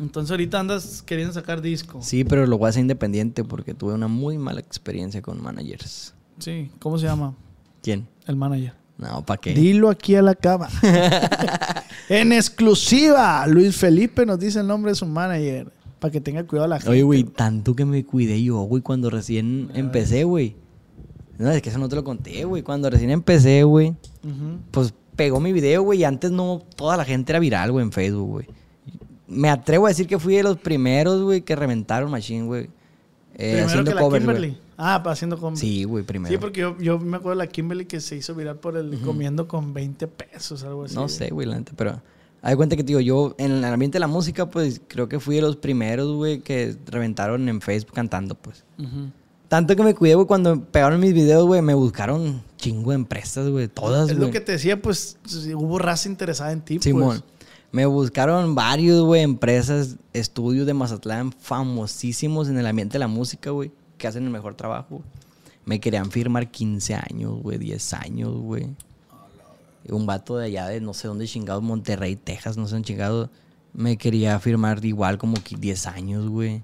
Entonces 0.00 0.30
ahorita 0.32 0.58
andas 0.58 1.02
queriendo 1.02 1.32
sacar 1.32 1.62
disco. 1.62 2.00
Sí, 2.02 2.24
pero 2.24 2.46
lo 2.46 2.58
voy 2.58 2.66
a 2.66 2.70
hacer 2.70 2.80
independiente 2.80 3.44
porque 3.44 3.74
tuve 3.74 3.94
una 3.94 4.08
muy 4.08 4.38
mala 4.38 4.60
experiencia 4.60 5.22
con 5.22 5.40
managers. 5.40 6.14
Sí. 6.38 6.70
¿Cómo 6.80 6.98
se 6.98 7.06
llama? 7.06 7.34
¿Quién? 7.84 8.08
El 8.26 8.36
manager. 8.36 8.72
No, 8.96 9.26
¿para 9.26 9.38
qué? 9.38 9.52
Dilo 9.52 9.90
aquí 9.90 10.14
a 10.14 10.22
la 10.22 10.34
cama. 10.34 10.70
en 12.08 12.32
exclusiva, 12.32 13.46
Luis 13.46 13.76
Felipe 13.76 14.24
nos 14.24 14.38
dice 14.38 14.60
el 14.60 14.66
nombre 14.66 14.92
de 14.92 14.94
su 14.94 15.04
manager. 15.04 15.70
Para 15.98 16.10
que 16.10 16.18
tenga 16.22 16.46
cuidado 16.46 16.66
la 16.66 16.78
gente. 16.78 16.90
Oye, 16.90 17.02
güey, 17.02 17.24
tanto 17.24 17.76
que 17.76 17.84
me 17.84 18.02
cuidé 18.02 18.42
yo, 18.42 18.60
güey, 18.62 18.82
cuando 18.82 19.10
recién 19.10 19.70
empecé, 19.74 20.24
güey. 20.24 20.56
No, 21.36 21.50
es 21.50 21.60
que 21.60 21.68
eso 21.68 21.78
no 21.78 21.90
te 21.90 21.96
lo 21.96 22.04
conté, 22.04 22.44
güey. 22.44 22.62
Cuando 22.62 22.88
recién 22.88 23.10
empecé, 23.10 23.64
güey, 23.64 23.94
pues 24.70 24.94
pegó 25.14 25.38
mi 25.38 25.52
video, 25.52 25.82
güey. 25.82 26.00
Y 26.00 26.04
antes 26.04 26.30
no, 26.30 26.62
toda 26.76 26.96
la 26.96 27.04
gente 27.04 27.32
era 27.32 27.38
viral, 27.38 27.70
güey, 27.70 27.84
en 27.84 27.92
Facebook, 27.92 28.30
güey. 28.30 28.46
Me 29.28 29.50
atrevo 29.50 29.84
a 29.84 29.90
decir 29.90 30.06
que 30.06 30.18
fui 30.18 30.36
de 30.36 30.42
los 30.42 30.56
primeros, 30.56 31.22
güey, 31.22 31.42
que 31.42 31.54
reventaron 31.54 32.10
Machine, 32.10 32.46
güey. 32.46 32.70
Eh, 33.34 33.48
Primero 33.50 33.66
haciendo 33.66 33.90
que 33.90 33.94
la 33.94 34.00
covers, 34.00 34.24
Kimberly. 34.24 34.48
güey. 34.48 34.60
Ah, 34.76 35.02
haciendo 35.06 35.38
covers. 35.38 35.60
Sí, 35.60 35.84
güey, 35.84 36.04
primero. 36.04 36.32
Sí, 36.32 36.38
porque 36.38 36.60
yo, 36.60 36.76
yo 36.78 36.98
me 36.98 37.16
acuerdo 37.16 37.38
de 37.38 37.46
la 37.46 37.50
Kimberly 37.50 37.86
que 37.86 38.00
se 38.00 38.16
hizo 38.16 38.34
viral 38.34 38.56
por 38.56 38.76
el 38.76 39.00
comiendo 39.00 39.48
con 39.48 39.74
20 39.74 40.06
pesos, 40.08 40.62
algo 40.64 40.84
así. 40.84 40.94
No 40.94 41.08
sé, 41.08 41.30
güey, 41.30 41.46
la 41.46 41.58
neta, 41.58 41.72
pero... 41.76 42.00
Hay 42.46 42.56
cuenta 42.56 42.76
que, 42.76 42.82
te 42.84 42.88
digo, 42.88 43.00
yo 43.00 43.34
en 43.38 43.52
el 43.52 43.64
ambiente 43.64 43.96
de 43.96 44.00
la 44.00 44.06
música, 44.06 44.50
pues, 44.50 44.82
creo 44.86 45.08
que 45.08 45.18
fui 45.18 45.36
de 45.36 45.40
los 45.40 45.56
primeros, 45.56 46.12
güey, 46.14 46.40
que 46.40 46.76
reventaron 46.86 47.48
en 47.48 47.62
Facebook 47.62 47.94
cantando, 47.94 48.34
pues. 48.34 48.64
Tanto 49.48 49.74
que 49.74 49.82
me 49.82 49.94
cuidé, 49.94 50.14
güey, 50.14 50.26
cuando 50.26 50.60
pegaron 50.60 51.00
mis 51.00 51.14
videos, 51.14 51.46
güey, 51.46 51.62
me 51.62 51.72
buscaron 51.72 52.42
chingo 52.58 52.90
de 52.90 52.96
empresas, 52.96 53.48
güey, 53.48 53.68
todas, 53.68 54.10
Es 54.10 54.18
lo 54.18 54.30
que 54.30 54.40
te 54.40 54.52
decía, 54.52 54.80
pues 54.80 55.16
hubo 55.54 55.78
raza 55.78 56.08
interesada 56.08 56.52
en 56.52 56.60
ti. 56.60 56.78
Simón. 56.80 57.20
Pues. 57.20 57.33
Me 57.74 57.86
buscaron 57.86 58.54
varios, 58.54 59.02
güey, 59.02 59.22
empresas, 59.22 59.96
estudios 60.12 60.64
de 60.64 60.74
Mazatlán 60.74 61.32
famosísimos 61.32 62.48
en 62.48 62.56
el 62.56 62.68
ambiente 62.68 62.92
de 62.92 62.98
la 63.00 63.08
música, 63.08 63.50
güey, 63.50 63.72
que 63.98 64.06
hacen 64.06 64.22
el 64.22 64.30
mejor 64.30 64.54
trabajo. 64.54 65.02
Me 65.64 65.80
querían 65.80 66.12
firmar 66.12 66.52
15 66.52 66.94
años, 66.94 67.42
güey, 67.42 67.58
10 67.58 67.94
años, 67.94 68.32
güey. 68.32 68.68
Un 69.88 70.06
vato 70.06 70.36
de 70.36 70.46
allá 70.46 70.68
de 70.68 70.80
no 70.80 70.94
sé 70.94 71.08
dónde 71.08 71.26
chingados, 71.26 71.64
Monterrey, 71.64 72.14
Texas, 72.14 72.56
no 72.56 72.68
sé 72.68 72.74
dónde 72.74 72.86
chingados, 72.86 73.30
me 73.72 73.96
quería 73.96 74.38
firmar 74.38 74.84
igual 74.84 75.18
como 75.18 75.42
que 75.42 75.56
10 75.56 75.88
años, 75.88 76.28
güey. 76.28 76.62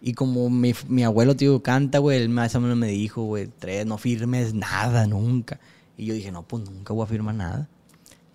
Y 0.00 0.14
como 0.14 0.50
mi, 0.50 0.74
mi 0.88 1.04
abuelo, 1.04 1.36
tío, 1.36 1.62
canta, 1.62 2.00
güey, 2.00 2.20
él 2.20 2.28
más 2.28 2.56
o 2.56 2.60
menos 2.60 2.76
me 2.76 2.88
dijo, 2.88 3.22
güey, 3.22 3.46
tres, 3.46 3.86
no 3.86 3.98
firmes 3.98 4.52
nada, 4.52 5.06
nunca. 5.06 5.60
Y 5.96 6.06
yo 6.06 6.14
dije, 6.14 6.32
no, 6.32 6.42
pues 6.42 6.68
nunca 6.68 6.92
voy 6.92 7.04
a 7.04 7.06
firmar 7.06 7.36
nada. 7.36 7.68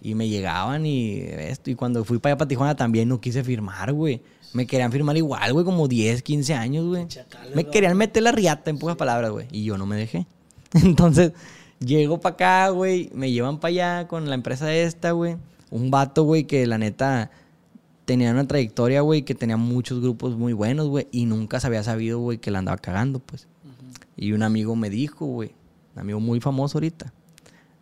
Y 0.06 0.14
me 0.14 0.30
llegaban 0.30 0.86
y 0.86 1.18
esto. 1.18 1.72
Y 1.72 1.76
cuando 1.76 2.06
fui 2.06 2.20
para 2.20 2.34
allá, 2.34 2.38
para 2.38 2.48
Tijuana, 2.48 2.76
también 2.76 3.10
no 3.10 3.20
quise 3.20 3.44
firmar, 3.44 3.92
güey. 3.92 4.22
Me 4.54 4.68
querían 4.68 4.92
firmar 4.92 5.18
igual, 5.18 5.52
güey, 5.52 5.66
como 5.66 5.88
10, 5.88 6.22
15 6.22 6.54
años, 6.54 6.86
güey. 6.86 7.08
Me 7.56 7.64
querían 7.64 7.98
meter 7.98 8.22
la 8.22 8.32
riata, 8.32 8.70
en 8.70 8.78
pocas 8.78 8.98
palabras, 8.98 9.32
güey. 9.32 9.48
Y 9.52 9.64
yo 9.64 9.80
no 9.80 9.88
me 9.88 9.96
dejé. 9.96 10.28
Entonces, 10.74 11.32
llego 11.80 12.20
para 12.20 12.36
acá, 12.36 12.70
güey. 12.70 13.10
Me 13.16 13.32
llevan 13.32 13.60
para 13.60 13.70
allá 13.70 14.08
con 14.08 14.30
la 14.30 14.36
empresa 14.36 14.72
esta, 14.72 15.10
güey. 15.10 15.38
Un 15.72 15.90
vato, 15.90 16.22
güey, 16.22 16.44
que 16.44 16.68
la 16.68 16.78
neta 16.78 17.32
tenía 18.06 18.30
una 18.30 18.48
trayectoria, 18.48 19.02
güey, 19.02 19.24
que 19.24 19.34
tenía 19.34 19.58
muchos 19.58 20.02
grupos 20.02 20.38
muy 20.38 20.54
buenos, 20.54 20.88
güey. 20.88 21.08
Y 21.12 21.26
nunca 21.26 21.60
se 21.60 21.66
había 21.66 21.82
sabido, 21.82 22.20
güey, 22.20 22.38
que 22.38 22.52
la 22.52 22.60
andaba 22.60 22.78
cagando, 22.78 23.18
pues. 23.18 23.48
Y 24.16 24.34
un 24.34 24.44
amigo 24.44 24.76
me 24.76 24.92
dijo, 24.92 25.26
güey. 25.26 25.54
Un 25.96 26.02
amigo 26.02 26.20
muy 26.20 26.40
famoso 26.42 26.78
ahorita 26.78 27.12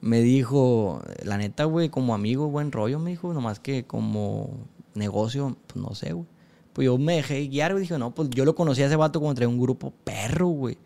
me 0.03 0.19
dijo, 0.21 1.01
la 1.23 1.37
neta, 1.37 1.63
güey, 1.63 1.87
como 1.87 2.13
amigo, 2.13 2.49
buen 2.49 2.73
rollo, 2.73 2.99
me 2.99 3.11
dijo, 3.11 3.33
nomás 3.33 3.61
que 3.61 3.85
como 3.85 4.49
negocio, 4.95 5.55
pues 5.65 5.81
no 5.81 5.95
sé, 5.95 6.11
güey. 6.11 6.27
Pues 6.73 6.87
yo 6.87 6.97
me 6.97 7.15
dejé 7.15 7.47
guiar, 7.47 7.71
güey, 7.71 7.83
dije, 7.83 7.97
no, 7.97 8.13
pues 8.13 8.29
yo 8.31 8.43
lo 8.43 8.53
conocí 8.53 8.83
a 8.83 8.87
ese 8.87 8.97
vato 8.97 9.21
cuando 9.21 9.35
traía 9.35 9.47
un 9.47 9.61
grupo 9.61 9.93
perro, 10.03 10.47
güey. 10.47 10.77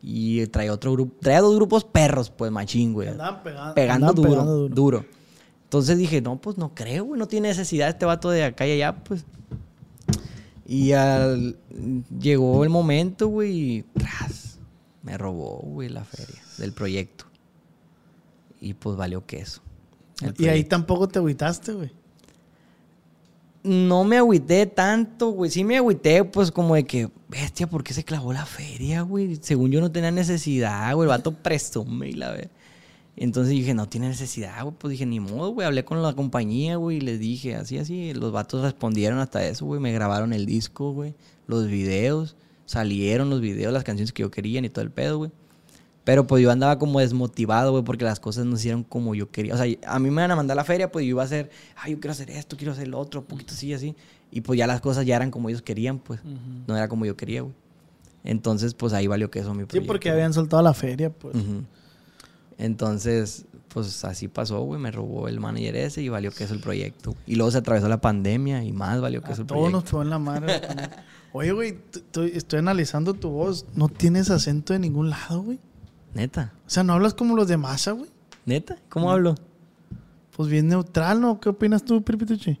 Y 0.00 0.46
traía 0.46 0.72
otro 0.72 0.92
grupo, 0.92 1.14
traía 1.20 1.42
dos 1.42 1.54
grupos 1.54 1.84
perros, 1.84 2.30
pues 2.30 2.50
machín, 2.50 2.94
güey. 2.94 3.08
Andaban 3.08 3.42
pegando, 3.42 3.74
Pegando 3.74 4.06
andaban 4.06 4.14
duro, 4.14 4.30
pegando 4.30 4.56
duro, 4.56 4.74
duro. 4.74 5.04
Entonces 5.64 5.98
dije, 5.98 6.22
no, 6.22 6.40
pues 6.40 6.56
no 6.56 6.74
creo, 6.74 7.04
güey, 7.04 7.18
no 7.18 7.28
tiene 7.28 7.48
necesidad 7.48 7.90
este 7.90 8.06
vato 8.06 8.30
de 8.30 8.44
acá 8.44 8.66
y 8.66 8.72
allá, 8.72 9.04
pues. 9.04 9.26
Y 10.64 10.92
al, 10.92 11.58
llegó 12.18 12.64
el 12.64 12.70
momento, 12.70 13.26
güey, 13.26 13.52
y 13.52 13.82
tras, 13.82 14.58
me 15.02 15.18
robó, 15.18 15.58
güey, 15.58 15.90
la 15.90 16.04
feria 16.04 16.40
del 16.56 16.72
proyecto. 16.72 17.26
Y 18.62 18.74
pues 18.74 18.96
valió 18.96 19.26
queso. 19.26 19.60
Y 20.38 20.46
ahí 20.46 20.62
tampoco 20.62 21.08
te 21.08 21.18
agüitaste, 21.18 21.72
güey. 21.72 21.90
No 23.64 24.04
me 24.04 24.16
agüité 24.16 24.66
tanto, 24.66 25.30
güey. 25.30 25.50
Sí 25.50 25.64
me 25.64 25.76
agüité, 25.76 26.22
pues, 26.22 26.52
como 26.52 26.76
de 26.76 26.84
que, 26.84 27.10
bestia, 27.28 27.66
¿por 27.66 27.82
qué 27.82 27.92
se 27.92 28.04
clavó 28.04 28.32
la 28.32 28.46
feria, 28.46 29.02
güey? 29.02 29.36
Según 29.40 29.72
yo 29.72 29.80
no 29.80 29.90
tenía 29.90 30.12
necesidad, 30.12 30.94
güey. 30.94 31.06
El 31.06 31.08
vato 31.08 31.32
presume 31.42 32.08
y 32.10 32.12
la 32.12 32.30
ve. 32.30 32.50
Entonces 33.16 33.50
dije, 33.50 33.74
no 33.74 33.88
tiene 33.88 34.08
necesidad, 34.08 34.62
güey. 34.62 34.76
Pues 34.78 34.92
dije, 34.92 35.06
ni 35.06 35.18
modo, 35.18 35.50
güey. 35.50 35.66
Hablé 35.66 35.84
con 35.84 36.00
la 36.00 36.14
compañía, 36.14 36.76
güey, 36.76 36.98
y 36.98 37.00
les 37.00 37.18
dije, 37.18 37.56
así, 37.56 37.78
así. 37.78 38.14
Los 38.14 38.30
vatos 38.30 38.62
respondieron 38.62 39.18
hasta 39.18 39.44
eso, 39.44 39.66
güey. 39.66 39.80
Me 39.80 39.92
grabaron 39.92 40.32
el 40.32 40.46
disco, 40.46 40.92
güey. 40.92 41.14
Los 41.48 41.66
videos. 41.66 42.36
Salieron 42.64 43.28
los 43.28 43.40
videos, 43.40 43.72
las 43.72 43.82
canciones 43.82 44.12
que 44.12 44.22
yo 44.22 44.30
quería 44.30 44.60
y 44.60 44.68
todo 44.68 44.84
el 44.84 44.92
pedo, 44.92 45.18
güey. 45.18 45.32
Pero 46.04 46.26
pues 46.26 46.42
yo 46.42 46.50
andaba 46.50 46.78
como 46.78 46.98
desmotivado, 46.98 47.70
güey, 47.70 47.84
porque 47.84 48.04
las 48.04 48.18
cosas 48.18 48.44
no 48.44 48.56
hicieron 48.56 48.82
como 48.82 49.14
yo 49.14 49.30
quería. 49.30 49.54
O 49.54 49.56
sea, 49.56 49.66
a 49.86 49.98
mí 50.00 50.10
me 50.10 50.20
van 50.22 50.30
a 50.32 50.36
mandar 50.36 50.56
a 50.56 50.60
la 50.60 50.64
feria, 50.64 50.90
pues 50.90 51.04
yo 51.04 51.10
iba 51.10 51.22
a 51.22 51.26
hacer, 51.26 51.50
ay, 51.76 51.92
yo 51.92 52.00
quiero 52.00 52.12
hacer 52.12 52.30
esto, 52.30 52.56
quiero 52.56 52.72
hacer 52.72 52.88
lo 52.88 52.98
otro, 52.98 53.20
un 53.20 53.26
poquito 53.26 53.54
así, 53.54 53.72
así. 53.72 53.94
Y 54.32 54.40
pues 54.40 54.58
ya 54.58 54.66
las 54.66 54.80
cosas 54.80 55.06
ya 55.06 55.14
eran 55.16 55.30
como 55.30 55.48
ellos 55.48 55.62
querían, 55.62 55.98
pues. 56.00 56.18
No 56.66 56.76
era 56.76 56.88
como 56.88 57.06
yo 57.06 57.16
quería, 57.16 57.42
güey. 57.42 57.54
Entonces, 58.24 58.74
pues 58.74 58.92
ahí 58.92 59.06
valió 59.06 59.30
que 59.30 59.38
eso 59.40 59.52
mi 59.54 59.60
Sí, 59.62 59.66
proyecto. 59.66 59.86
porque 59.86 60.10
habían 60.10 60.32
soltado 60.32 60.62
la 60.62 60.74
feria, 60.74 61.10
pues. 61.10 61.36
Entonces, 62.58 63.44
pues 63.68 64.04
así 64.04 64.28
pasó, 64.28 64.60
güey. 64.62 64.80
Me 64.80 64.90
robó 64.90 65.28
el 65.28 65.40
manager 65.40 65.76
ese 65.76 66.02
y 66.02 66.08
valió 66.08 66.30
que 66.30 66.44
eso 66.44 66.54
el 66.54 66.60
proyecto. 66.60 67.14
Y 67.26 67.36
luego 67.36 67.50
se 67.50 67.58
atravesó 67.58 67.88
la 67.88 68.00
pandemia 68.00 68.62
y 68.64 68.72
más 68.72 69.00
valió 69.00 69.22
que 69.22 69.32
eso 69.32 69.42
el 69.42 69.46
todos 69.48 69.70
nos 69.72 69.84
proyecto. 69.84 69.90
pegó 69.90 70.02
en 70.02 70.10
la 70.10 70.18
madre. 70.18 70.60
Oye, 71.32 71.52
güey, 71.52 71.78
estoy 72.34 72.58
analizando 72.58 73.14
tu 73.14 73.30
voz. 73.30 73.66
No 73.74 73.88
tienes 73.88 74.30
acento 74.30 74.72
de 74.72 74.78
ningún 74.78 75.10
lado, 75.10 75.42
güey. 75.42 75.58
Neta, 76.14 76.52
O 76.66 76.70
sea, 76.70 76.82
no 76.82 76.92
hablas 76.92 77.14
como 77.14 77.34
los 77.36 77.48
de 77.48 77.56
masa, 77.56 77.92
güey. 77.92 78.10
neta. 78.44 78.76
¿Cómo 78.88 79.10
hablo? 79.10 79.34
Pues 80.36 80.48
bien 80.50 80.68
neutral, 80.68 81.20
¿no? 81.20 81.40
¿Qué 81.40 81.48
opinas 81.48 81.84
tú, 81.84 82.02
Piripituchi? 82.02 82.58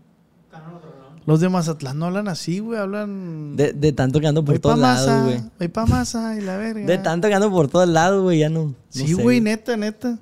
Los 1.24 1.38
de 1.40 1.48
Mazatlán 1.48 1.98
no 2.00 2.06
hablan 2.06 2.26
así, 2.26 2.58
güey. 2.58 2.80
Hablan... 2.80 3.54
De, 3.56 3.72
de 3.72 3.92
tanto 3.92 4.18
que 4.20 4.26
ando 4.26 4.44
por 4.44 4.58
todos 4.58 4.78
lados, 4.78 5.24
güey. 5.24 5.40
voy 5.58 5.68
pa' 5.68 5.86
masa 5.86 6.36
y 6.36 6.40
la 6.40 6.56
verga. 6.56 6.84
De 6.84 6.98
tanto 6.98 7.28
que 7.28 7.34
ando 7.34 7.48
por 7.50 7.68
todos 7.68 7.88
lados, 7.88 8.22
güey, 8.24 8.40
ya 8.40 8.48
no. 8.48 8.64
no 8.64 8.74
Sí, 8.88 9.12
güey, 9.12 9.40
neta, 9.40 9.76
neta. 9.76 10.18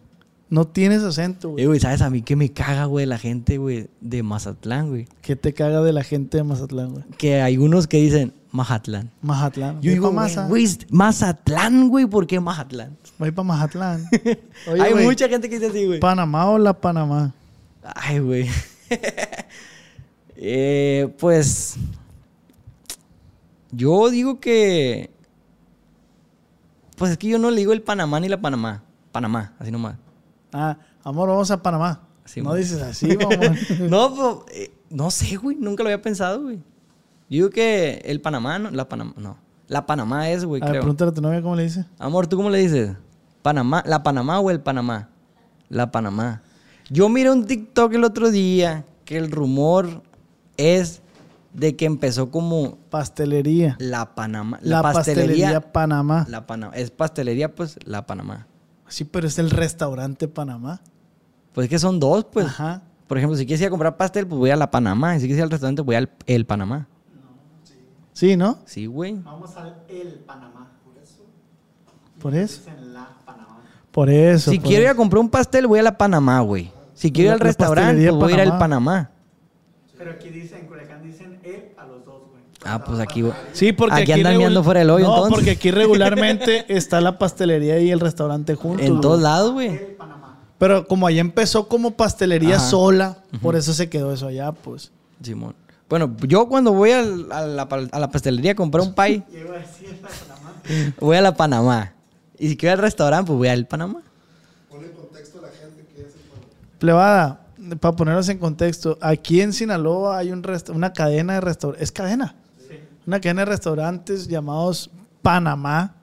No 0.50 0.66
tienes 0.66 1.02
acento, 1.02 1.48
Eh, 1.48 1.52
güey. 1.52 1.66
güey, 1.66 1.80
¿sabes 1.80 2.02
a 2.02 2.10
mí 2.10 2.20
que 2.22 2.36
me 2.36 2.52
caga, 2.52 2.84
güey, 2.84 3.06
la 3.06 3.16
gente, 3.18 3.56
güey, 3.56 3.88
de 4.02 4.22
Mazatlán, 4.22 4.88
güey? 4.90 5.06
¿Qué 5.22 5.36
te 5.36 5.54
caga 5.54 5.80
de 5.80 5.92
la 5.94 6.02
gente 6.04 6.36
de 6.36 6.44
Mazatlán, 6.44 6.90
güey? 6.92 7.04
Que 7.16 7.40
hay 7.40 7.56
unos 7.56 7.86
que 7.86 7.96
dicen 7.96 8.34
Mazatlán. 8.52 9.10
Mazatlán. 9.22 9.80
Yo 9.80 9.90
Voy 9.90 9.94
digo, 9.94 10.10
güey, 10.48 10.68
Mazatlán, 10.90 11.88
güey, 11.88 12.06
¿por 12.06 12.26
qué 12.26 12.40
Mazatlán? 12.40 12.96
Voy 13.18 13.30
pa' 13.30 13.42
Mazatlán. 13.44 14.08
Oye, 14.66 14.82
hay 14.82 14.94
mucha 15.04 15.28
gente 15.28 15.48
que 15.48 15.58
dice 15.58 15.70
así, 15.70 15.86
güey. 15.86 16.00
¿Panamá 16.00 16.50
o 16.50 16.58
la 16.58 16.72
Panamá? 16.72 17.32
Ay, 17.82 18.18
güey. 18.18 18.48
Eh, 20.42 21.14
pues. 21.18 21.76
Yo 23.72 24.08
digo 24.08 24.40
que. 24.40 25.10
Pues 26.96 27.12
es 27.12 27.18
que 27.18 27.28
yo 27.28 27.38
no 27.38 27.50
le 27.50 27.58
digo 27.58 27.74
el 27.74 27.82
Panamá 27.82 28.18
ni 28.20 28.28
la 28.28 28.40
Panamá. 28.40 28.82
Panamá, 29.12 29.52
así 29.58 29.70
nomás. 29.70 29.96
Ah, 30.50 30.78
amor, 31.04 31.28
vamos 31.28 31.50
a 31.50 31.62
Panamá. 31.62 32.00
Sí, 32.24 32.40
no 32.40 32.50
man. 32.50 32.58
dices 32.58 32.80
así, 32.80 33.16
vamos. 33.16 33.80
no, 33.80 34.14
pues, 34.14 34.56
eh, 34.56 34.72
no 34.88 35.10
sé, 35.10 35.36
güey. 35.36 35.56
Nunca 35.56 35.82
lo 35.82 35.90
había 35.90 36.00
pensado, 36.00 36.42
güey. 36.44 36.62
Yo 37.30 37.36
digo 37.36 37.50
que 37.50 38.02
el 38.04 38.20
Panamá, 38.20 38.58
no, 38.58 38.70
la 38.72 38.88
Panamá, 38.88 39.14
no. 39.16 39.38
La 39.68 39.86
Panamá 39.86 40.28
es, 40.30 40.44
güey, 40.44 40.60
a 40.60 40.64
ver, 40.64 40.72
creo. 40.72 40.82
pregúntale 40.82 41.10
a 41.12 41.14
tu 41.14 41.22
novia 41.22 41.40
cómo 41.40 41.54
le 41.54 41.62
dice. 41.62 41.86
Amor, 42.00 42.26
¿tú 42.26 42.36
cómo 42.36 42.50
le 42.50 42.58
dices? 42.58 42.96
¿Panamá? 43.40 43.84
¿La 43.86 44.02
Panamá 44.02 44.40
o 44.40 44.50
el 44.50 44.60
Panamá? 44.60 45.10
La 45.68 45.92
Panamá. 45.92 46.42
Yo 46.90 47.08
miré 47.08 47.30
un 47.30 47.46
TikTok 47.46 47.94
el 47.94 48.02
otro 48.02 48.32
día 48.32 48.84
que 49.04 49.16
el 49.16 49.30
rumor 49.30 50.02
es 50.56 51.02
de 51.54 51.76
que 51.76 51.84
empezó 51.84 52.32
como 52.32 52.78
Pastelería. 52.90 53.76
la 53.78 54.16
Panamá. 54.16 54.58
La, 54.62 54.82
pastelería, 54.82 55.60
Panamá. 55.60 56.26
La 56.28 56.48
Panamá. 56.48 56.74
Es 56.74 56.90
pastelería, 56.90 57.54
pues 57.54 57.78
la 57.84 58.06
Panamá. 58.06 58.48
Sí, 58.88 59.04
pero 59.04 59.28
es 59.28 59.38
el 59.38 59.50
restaurante 59.50 60.26
Panamá. 60.26 60.80
Pues 61.52 61.66
es 61.66 61.70
que 61.70 61.78
son 61.78 62.00
dos, 62.00 62.24
pues. 62.24 62.46
Ajá. 62.46 62.82
Por 63.06 63.18
ejemplo, 63.18 63.36
si 63.36 63.46
quieres 63.46 63.60
ir 63.60 63.68
a 63.68 63.70
comprar 63.70 63.96
pastel, 63.96 64.26
pues 64.26 64.38
voy 64.38 64.50
a 64.50 64.56
la 64.56 64.70
Panamá. 64.70 65.16
Y 65.16 65.20
si 65.20 65.26
quieres 65.26 65.38
ir 65.38 65.44
al 65.44 65.50
restaurante, 65.50 65.82
voy 65.82 65.94
al 65.94 66.10
el 66.26 66.44
Panamá. 66.44 66.88
Sí, 68.12 68.36
¿no? 68.36 68.58
Sí, 68.66 68.86
güey. 68.86 69.14
Vamos 69.14 69.56
al 69.56 69.74
El 69.88 70.08
Panamá, 70.26 70.72
por 70.84 70.94
eso 71.02 71.22
Por 72.20 72.34
eso. 72.34 72.58
dicen 72.60 72.92
la 72.94 73.08
Panamá. 73.24 73.60
Por 73.90 74.10
eso. 74.10 74.50
Si 74.50 74.58
por 74.58 74.68
quiero 74.68 74.84
ir 74.84 74.88
a 74.90 74.94
comprar 74.94 75.20
un 75.20 75.30
pastel, 75.30 75.66
voy 75.66 75.78
a 75.78 75.82
la 75.82 75.96
Panamá, 75.98 76.40
güey. 76.40 76.70
Si 76.94 77.10
quiero 77.10 77.28
ir 77.28 77.32
al 77.34 77.40
restaurante, 77.40 78.06
pues 78.08 78.14
voy 78.18 78.32
a 78.32 78.36
ir 78.36 78.40
al 78.52 78.58
Panamá. 78.58 79.10
Pero 79.96 80.12
aquí 80.12 80.28
dicen, 80.30 80.60
en 80.60 80.66
Culiacán 80.66 81.02
dicen 81.02 81.38
El 81.42 81.72
a 81.78 81.86
los 81.86 82.04
dos, 82.04 82.22
güey. 82.30 82.42
Ah, 82.64 82.82
pues 82.84 82.98
aquí 83.00 83.22
voy. 83.22 83.32
Sí, 83.52 83.72
porque 83.72 84.02
Aquí 84.02 84.12
andan 84.12 84.36
meando 84.38 84.62
fuera 84.62 84.80
del 84.80 84.90
hoyo, 84.90 85.06
No, 85.06 85.14
entonces. 85.14 85.34
porque 85.34 85.50
aquí 85.52 85.70
regularmente 85.70 86.64
está 86.74 87.00
la 87.00 87.18
pastelería 87.18 87.78
y 87.80 87.90
el 87.90 88.00
restaurante 88.00 88.54
juntos. 88.54 88.84
En 88.86 89.00
todos 89.00 89.20
lados, 89.20 89.52
güey. 89.52 89.68
El 89.68 89.78
Panamá. 89.96 90.38
Pero 90.58 90.86
como 90.86 91.06
allá 91.06 91.20
empezó 91.22 91.68
como 91.68 91.92
pastelería 91.92 92.56
Ajá. 92.56 92.68
sola, 92.68 93.18
por 93.40 93.56
eso 93.56 93.72
se 93.72 93.88
quedó 93.88 94.12
eso 94.12 94.26
allá, 94.26 94.52
pues. 94.52 94.90
Simón. 95.22 95.54
Bueno, 95.90 96.16
yo 96.26 96.48
cuando 96.48 96.72
voy 96.72 96.92
al- 96.92 97.30
a, 97.32 97.42
la, 97.46 97.68
pa- 97.68 97.88
a 97.90 97.98
la 97.98 98.08
pastelería 98.10 98.52
a 98.52 98.54
comprar 98.54 98.82
un 98.86 98.94
pie, 98.94 99.22
a 99.34 99.52
la 99.52 100.08
Panamá. 100.08 100.94
voy 101.00 101.16
a 101.16 101.20
la 101.20 101.34
Panamá. 101.34 101.92
Y 102.38 102.48
si 102.48 102.56
quiero 102.56 102.74
ir 102.74 102.78
al 102.78 102.82
restaurante, 102.84 103.26
pues 103.26 103.36
voy 103.38 103.48
al 103.48 103.66
Panamá. 103.66 104.00
Plebada, 106.78 107.40
para 107.80 107.94
ponernos 107.96 108.28
en 108.30 108.38
contexto, 108.38 108.96
aquí 109.02 109.40
en 109.42 109.52
Sinaloa 109.52 110.16
hay 110.18 110.32
un 110.32 110.42
resta- 110.42 110.72
una 110.72 110.92
cadena 110.94 111.34
de 111.34 111.40
restaurantes. 111.42 111.82
¿Es 111.82 111.92
cadena? 111.92 112.34
Una 113.06 113.20
cadena 113.20 113.42
de 113.42 113.46
restaurantes 113.46 114.28
llamados 114.28 114.90
Panamá. 115.22 115.94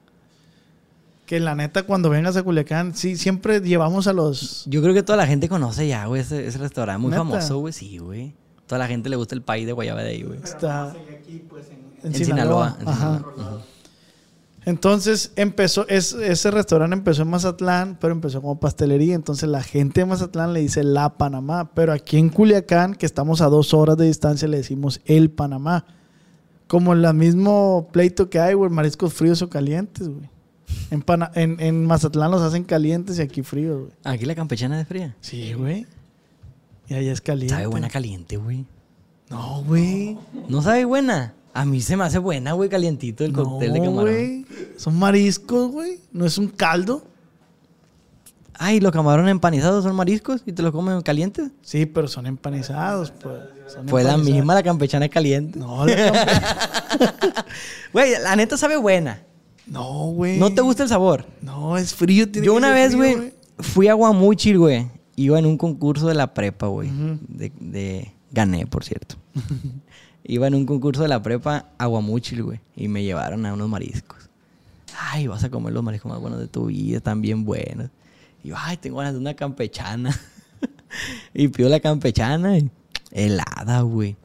Que 1.26 1.40
la 1.42 1.56
neta, 1.56 1.84
cuando 1.84 2.10
vengas 2.10 2.38
a 2.38 2.44
Culiacán, 2.44 2.96
sí, 2.96 3.18
siempre 3.18 3.60
llevamos 3.60 4.08
a 4.08 4.14
los. 4.14 4.64
Yo 4.66 4.82
creo 4.82 4.94
que 4.94 5.04
toda 5.04 5.18
la 5.18 5.28
gente 5.28 5.50
conoce 5.50 5.86
ya, 5.88 6.06
güey, 6.06 6.22
ese, 6.22 6.46
ese 6.48 6.58
restaurante 6.58 7.02
muy 7.02 7.10
¿Neta? 7.12 7.20
famoso, 7.24 7.58
güey. 7.60 7.74
Sí, 7.74 7.98
güey. 7.98 8.34
Toda 8.68 8.80
la 8.80 8.88
gente 8.88 9.10
le 9.10 9.16
gusta 9.16 9.34
el 9.34 9.42
pie 9.42 9.66
de 9.66 9.72
guayaba 9.72 10.04
de 10.04 10.10
ahí, 10.10 10.24
güey. 10.24 10.40
Está 10.44 10.92
aquí, 10.92 11.44
pues, 11.50 11.68
en, 11.70 11.78
en, 12.04 12.08
En 12.08 12.14
Sinaloa. 12.14 12.76
Sinaloa, 12.78 12.78
en 12.82 12.88
Ajá. 12.88 13.18
Sinaloa. 13.20 13.62
Entonces 14.66 15.32
empezó, 15.38 15.88
es- 15.88 16.12
ese 16.14 16.52
restaurante 16.52 16.94
empezó 16.94 17.22
en 17.22 17.30
Mazatlán, 17.30 17.98
pero 18.02 18.12
empezó 18.14 18.42
como 18.42 18.60
pastelería. 18.60 19.16
Entonces 19.16 19.48
la 19.48 19.64
gente 19.64 20.02
de 20.02 20.06
Mazatlán 20.06 20.52
le 20.52 20.60
dice 20.60 20.84
la 20.84 21.18
Panamá. 21.18 21.72
Pero 21.74 21.94
aquí 21.94 22.18
en 22.18 22.28
Culiacán, 22.30 22.94
que 22.96 23.06
estamos 23.06 23.40
a 23.40 23.46
dos 23.48 23.74
horas 23.74 23.96
de 23.96 24.06
distancia, 24.08 24.48
le 24.48 24.58
decimos 24.58 25.00
el 25.06 25.30
Panamá. 25.30 25.86
Como 26.68 26.94
en 26.94 27.06
el 27.06 27.14
mismo 27.14 27.88
pleito 27.94 28.30
que 28.30 28.42
hay, 28.42 28.56
güey, 28.56 28.70
mariscos 28.70 29.14
fríos 29.14 29.42
o 29.42 29.50
calientes, 29.50 30.10
güey. 30.10 30.30
En, 30.92 31.02
en, 31.36 31.62
en 31.62 31.86
Mazatlán 31.86 32.30
los 32.30 32.42
hacen 32.42 32.66
calientes 32.66 33.20
y 33.20 33.22
aquí 33.22 33.42
fríos, 33.44 33.80
güey. 33.80 33.92
Aquí 34.04 34.26
la 34.26 34.36
campechana 34.36 34.82
es 34.82 34.88
fría. 34.88 35.16
Sí, 35.22 35.54
güey. 35.54 35.86
Y 36.90 36.94
allá 36.94 37.12
es 37.12 37.22
caliente. 37.22 37.54
Sabe 37.54 37.68
buena 37.68 37.90
caliente, 37.90 38.38
güey. 38.38 38.66
No, 39.30 39.64
güey. 39.64 40.18
¿No 40.48 40.62
sabe 40.62 40.86
buena? 40.86 41.34
A 41.54 41.66
mí 41.66 41.82
se 41.82 41.98
me 41.98 42.04
hace 42.04 42.20
buena, 42.20 42.54
güey, 42.54 42.70
calientito 42.70 43.26
el 43.26 43.34
cóctel 43.34 43.74
de 43.74 43.80
No, 43.80 43.86
camarón. 43.86 44.04
güey. 44.14 44.46
Son 44.78 44.98
mariscos, 44.98 45.72
güey. 45.72 46.00
No 46.12 46.26
es 46.26 46.38
un 46.38 46.48
caldo. 46.48 47.04
Ay, 48.60 48.80
los 48.80 48.92
camarones 48.92 49.30
empanizados 49.32 49.84
son 49.84 49.96
mariscos 49.96 50.42
y 50.46 50.52
te 50.54 50.64
los 50.64 50.72
comen 50.72 51.02
calientes. 51.02 51.52
Sí, 51.62 51.86
pero 51.86 52.08
son 52.08 52.26
empanizados, 52.26 53.12
pues. 53.12 53.36
Son 53.68 53.86
Pues 53.86 54.06
la 54.06 54.18
misma, 54.18 54.56
la 54.56 54.64
campechana 54.64 55.06
es 55.06 55.12
caliente. 55.12 55.60
No, 55.60 55.86
la 55.86 55.96
Güey, 57.94 58.14
la 58.22 58.36
neta 58.36 58.58
sabe 58.58 58.78
buena. 58.78 59.22
no, 59.66 60.08
güey. 60.12 60.38
¿No 60.40 60.54
te 60.54 60.62
gusta 60.62 60.84
el 60.84 60.90
sabor? 60.90 61.26
No, 61.42 61.78
es 61.78 61.94
frío. 61.94 62.30
tiene 62.32 62.46
Yo 62.46 62.54
que 62.54 62.58
una 62.58 62.68
ser 62.70 62.76
vez, 62.76 62.96
güey, 62.96 63.34
fui 63.60 63.88
a 63.88 63.94
Guamúchil, 63.94 64.58
güey. 64.58 64.88
Iba 65.18 65.40
en 65.40 65.46
un 65.48 65.58
concurso 65.58 66.08
de 66.08 66.14
la 66.14 66.34
prepa, 66.34 66.68
güey. 66.68 66.90
De, 67.28 67.52
de- 67.60 68.12
Gané, 68.32 68.66
por 68.68 68.84
cierto. 68.86 69.16
Iba 70.24 70.48
en 70.48 70.56
un 70.56 70.66
concurso 70.66 71.02
de 71.02 71.08
la 71.10 71.22
prepa 71.22 71.70
a 71.78 71.86
Guamúchil, 71.88 72.44
güey. 72.44 72.60
Y 72.76 72.88
me 72.88 73.04
llevaron 73.04 73.46
a 73.46 73.54
unos 73.54 73.68
mariscos. 73.68 74.30
Ay, 75.12 75.28
vas 75.28 75.44
a 75.44 75.50
comer 75.50 75.74
los 75.74 75.84
mariscos 75.84 76.12
más 76.12 76.20
buenos 76.22 76.40
de 76.40 76.48
tu 76.48 76.68
vida, 76.68 76.98
están 76.98 77.22
bien 77.22 77.46
buenos. 77.46 77.90
Y 78.44 78.50
yo, 78.50 78.56
ay, 78.58 78.78
tengo 78.78 78.98
ganas 78.98 79.14
de 79.14 79.20
una 79.20 79.34
campechana. 79.36 80.18
y 81.34 81.48
pido 81.50 81.70
la 81.70 81.80
campechana 81.80 82.58
y 82.58 82.70
helada, 83.12 83.82
güey. 83.82 84.16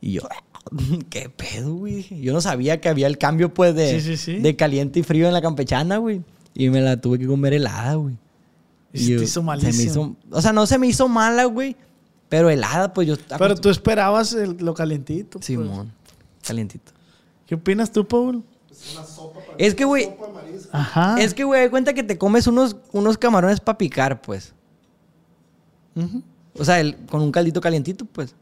Y 0.00 0.12
yo, 0.12 0.22
¿qué 1.10 1.28
pedo, 1.28 1.74
güey? 1.74 2.02
Yo 2.22 2.32
no 2.32 2.40
sabía 2.40 2.80
que 2.80 2.88
había 2.88 3.06
el 3.08 3.18
cambio, 3.18 3.52
pues, 3.52 3.74
de, 3.74 4.00
Sí, 4.00 4.16
sí, 4.16 4.16
sí. 4.16 4.40
de 4.40 4.56
caliente 4.56 5.00
y 5.00 5.02
frío 5.02 5.26
en 5.26 5.32
la 5.32 5.42
campechana, 5.42 5.98
güey. 5.98 6.22
Y 6.54 6.68
me 6.70 6.80
la 6.80 7.00
tuve 7.00 7.18
que 7.18 7.26
comer 7.26 7.52
helada, 7.54 7.94
güey. 7.96 8.16
Y 8.94 9.06
se 9.06 9.12
hizo 9.14 9.26
se 9.26 9.40
me 9.40 9.46
malísimo. 9.46 9.90
hizo- 9.90 10.16
o 10.30 10.40
sea, 10.40 10.52
no 10.52 10.66
se 10.66 10.78
me 10.78 10.86
hizo 10.86 11.08
mala, 11.08 11.44
güey. 11.44 11.76
Pero 12.28 12.48
helada, 12.48 12.92
pues 12.92 13.06
yo... 13.06 13.16
Pero 13.38 13.54
tú 13.56 13.68
esperabas 13.68 14.32
el- 14.32 14.56
lo 14.58 14.72
calientito. 14.74 15.38
pues. 15.38 15.44
Simón, 15.46 15.92
calientito. 16.46 16.92
¿Qué 17.46 17.54
opinas 17.56 17.90
tú, 17.92 18.06
Paul? 18.08 18.42
Es 19.58 19.74
que, 19.74 19.84
güey, 19.84 20.10
Ajá. 20.72 21.16
es 21.20 21.34
que, 21.34 21.44
güey, 21.44 21.62
de 21.62 21.70
cuenta 21.70 21.92
que 21.92 22.02
te 22.02 22.16
comes 22.18 22.46
unos, 22.46 22.76
unos 22.92 23.18
camarones 23.18 23.60
para 23.60 23.76
picar, 23.78 24.20
pues. 24.22 24.52
O 26.58 26.64
sea, 26.64 26.80
el- 26.80 26.96
con 27.06 27.20
un 27.22 27.30
caldito 27.32 27.60
calientito, 27.60 28.04
pues. 28.04 28.34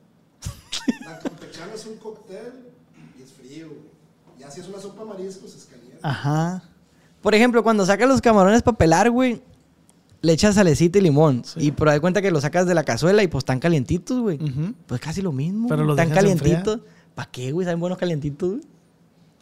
La 1.06 1.18
campechana 1.18 1.72
es 1.74 1.86
un 1.86 1.96
cóctel 1.96 2.52
y 3.18 3.22
es 3.22 3.32
frío. 3.32 3.68
güey. 3.68 3.80
Ya 4.38 4.50
si 4.50 4.60
es 4.60 4.68
una 4.68 4.80
sopa 4.80 5.00
de 5.02 5.08
mariscos, 5.08 5.54
es 5.54 5.64
caliente. 5.66 5.98
Ajá. 6.02 6.62
Por 7.20 7.34
ejemplo, 7.34 7.62
cuando 7.62 7.84
sacas 7.86 8.08
los 8.08 8.20
camarones 8.20 8.62
para 8.62 8.76
pelar, 8.76 9.10
güey, 9.10 9.42
le 10.22 10.32
echas 10.32 10.54
salecita 10.54 10.98
y 10.98 11.02
limón. 11.02 11.42
Sí. 11.44 11.60
Y 11.60 11.70
pero 11.72 11.90
de 11.92 12.00
cuenta 12.00 12.22
que 12.22 12.30
los 12.30 12.42
sacas 12.42 12.66
de 12.66 12.74
la 12.74 12.84
cazuela 12.84 13.22
y 13.22 13.28
pues 13.28 13.42
están 13.42 13.58
calientitos, 13.60 14.20
güey. 14.20 14.38
Pues 14.86 15.00
casi 15.00 15.20
lo 15.22 15.32
mismo. 15.32 15.68
Pero 15.68 15.84
los 15.84 15.98
enfriar. 15.98 16.16
calientitos. 16.16 16.80
¿Para 17.14 17.30
qué, 17.30 17.52
güey? 17.52 17.64
Saben 17.66 17.80
buenos 17.80 17.98
calientitos, 17.98 18.48
güey. 18.50 18.62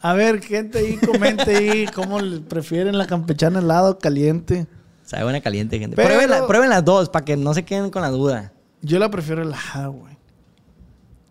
A 0.01 0.13
ver, 0.13 0.41
gente 0.41 0.79
ahí, 0.79 0.97
comente 0.97 1.55
ahí 1.55 1.85
cómo 1.95 2.17
prefieren 2.49 2.97
la 2.97 3.05
campechana 3.07 3.59
helado 3.59 3.99
caliente. 3.99 4.65
Sabe 5.05 5.23
buena 5.23 5.41
caliente, 5.41 5.77
gente. 5.79 5.95
Pero- 5.95 6.09
Prueben, 6.09 6.29
la- 6.29 6.47
prueben 6.47 6.69
las 6.69 6.83
dos 6.83 7.09
para 7.09 7.23
que 7.25 7.37
no 7.37 7.53
se 7.53 7.63
queden 7.63 7.89
con 7.91 8.01
la 8.01 8.09
duda. 8.09 8.51
Yo 8.81 8.97
la 8.97 9.11
prefiero 9.11 9.43
helada, 9.43 9.87
güey. 9.87 10.17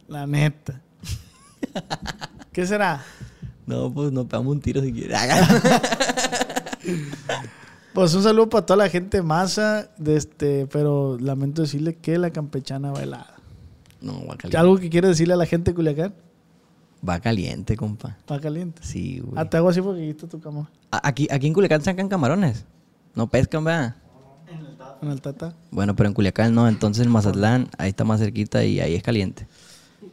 La 0.06 0.26
neta. 0.26 0.80
¿Qué 2.52 2.64
será? 2.66 3.02
No, 3.66 3.92
pues 3.92 4.12
nos 4.12 4.26
pegamos 4.26 4.52
un 4.52 4.60
tiro 4.60 4.80
si 4.82 4.92
quieres. 4.92 5.18
Pues 7.92 8.14
un 8.14 8.22
saludo 8.22 8.48
para 8.48 8.66
toda 8.66 8.76
la 8.76 8.88
gente 8.88 9.20
masa, 9.20 9.90
de 9.98 10.16
este, 10.16 10.66
pero 10.68 11.18
lamento 11.18 11.62
decirle 11.62 11.96
que 11.96 12.18
la 12.18 12.30
campechana 12.30 12.92
va 12.92 13.02
helada. 13.02 13.34
no, 14.00 14.12
va 14.26 14.36
caliente. 14.36 14.56
¿Algo 14.56 14.78
que 14.78 14.88
quiere 14.88 15.08
decirle 15.08 15.34
a 15.34 15.36
la 15.36 15.46
gente 15.46 15.72
de 15.72 15.74
Culiacán? 15.74 16.14
Va 17.06 17.18
caliente, 17.18 17.76
compa. 17.76 18.16
Va 18.30 18.38
caliente. 18.40 18.82
Sí, 18.84 19.20
güey. 19.20 19.34
Ah, 19.36 19.48
te 19.48 19.56
hago 19.56 19.68
así 19.70 19.80
porque 19.80 20.02
aquí 20.02 20.10
está 20.10 20.28
tu 20.28 20.40
cama. 20.40 20.70
Aquí, 20.90 21.26
aquí 21.30 21.46
en 21.46 21.54
Culiacán 21.54 21.82
sacan 21.82 22.08
camarones. 22.08 22.64
No 23.14 23.26
pescan, 23.26 23.64
¿verdad? 23.64 23.96
En 25.02 25.10
el 25.10 25.20
tata. 25.20 25.54
Bueno, 25.70 25.96
pero 25.96 26.08
en 26.08 26.14
Culiacán 26.14 26.54
no. 26.54 26.68
Entonces 26.68 27.06
en 27.06 27.10
Mazatlán, 27.10 27.68
ahí 27.78 27.88
está 27.88 28.04
más 28.04 28.20
cerquita 28.20 28.64
y 28.64 28.80
ahí 28.80 28.94
es 28.94 29.02
caliente. 29.02 29.46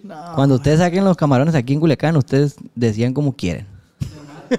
No. 0.01 0.15
Cuando 0.33 0.55
ustedes 0.55 0.79
saquen 0.79 1.03
los 1.03 1.17
camarones 1.17 1.55
aquí 1.55 1.73
en 1.73 1.79
Culiacán, 1.79 2.15
ustedes 2.15 2.55
decían 2.73 3.13
como 3.13 3.35
quieren. 3.35 3.67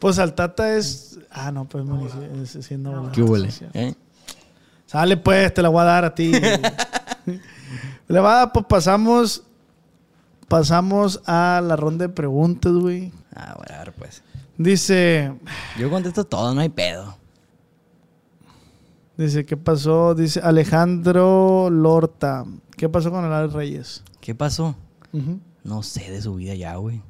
Pues 0.00 0.18
al 0.18 0.34
tata 0.34 0.76
es. 0.76 1.09
Ah, 1.30 1.52
no, 1.52 1.64
pues 1.66 1.84
municipio. 1.84 2.28
Es, 2.42 3.12
¿Qué 3.12 3.22
huele? 3.22 3.48
¿Eh? 3.72 3.94
Sale 4.86 5.16
pues, 5.16 5.54
te 5.54 5.62
la 5.62 5.68
voy 5.68 5.82
a 5.82 5.84
dar 5.84 6.04
a 6.04 6.14
ti. 6.14 6.32
Le 8.08 8.20
va 8.20 8.32
a 8.32 8.36
dar, 8.38 8.52
pues 8.52 8.66
pasamos. 8.66 9.44
Pasamos 10.48 11.22
a 11.26 11.62
la 11.64 11.76
ronda 11.76 12.08
de 12.08 12.12
preguntas, 12.12 12.72
güey. 12.72 13.12
Ah, 13.32 13.54
bueno, 13.56 13.76
a 13.76 13.84
ver, 13.84 13.92
pues. 13.92 14.24
Dice. 14.58 15.32
Yo 15.78 15.88
contesto 15.90 16.24
todo, 16.24 16.52
no 16.52 16.60
hay 16.60 16.68
pedo. 16.70 17.16
Dice, 19.16 19.46
¿qué 19.46 19.56
pasó? 19.56 20.14
Dice 20.16 20.40
Alejandro 20.40 21.70
Lorta. 21.70 22.44
¿Qué 22.76 22.88
pasó 22.88 23.12
con 23.12 23.24
el 23.24 23.32
Alex 23.32 23.52
Reyes? 23.52 24.02
¿Qué 24.20 24.34
pasó? 24.34 24.74
No 25.62 25.82
sé 25.82 26.10
de 26.10 26.20
su 26.20 26.34
vida 26.34 26.54
ya, 26.54 26.74
güey. 26.76 27.02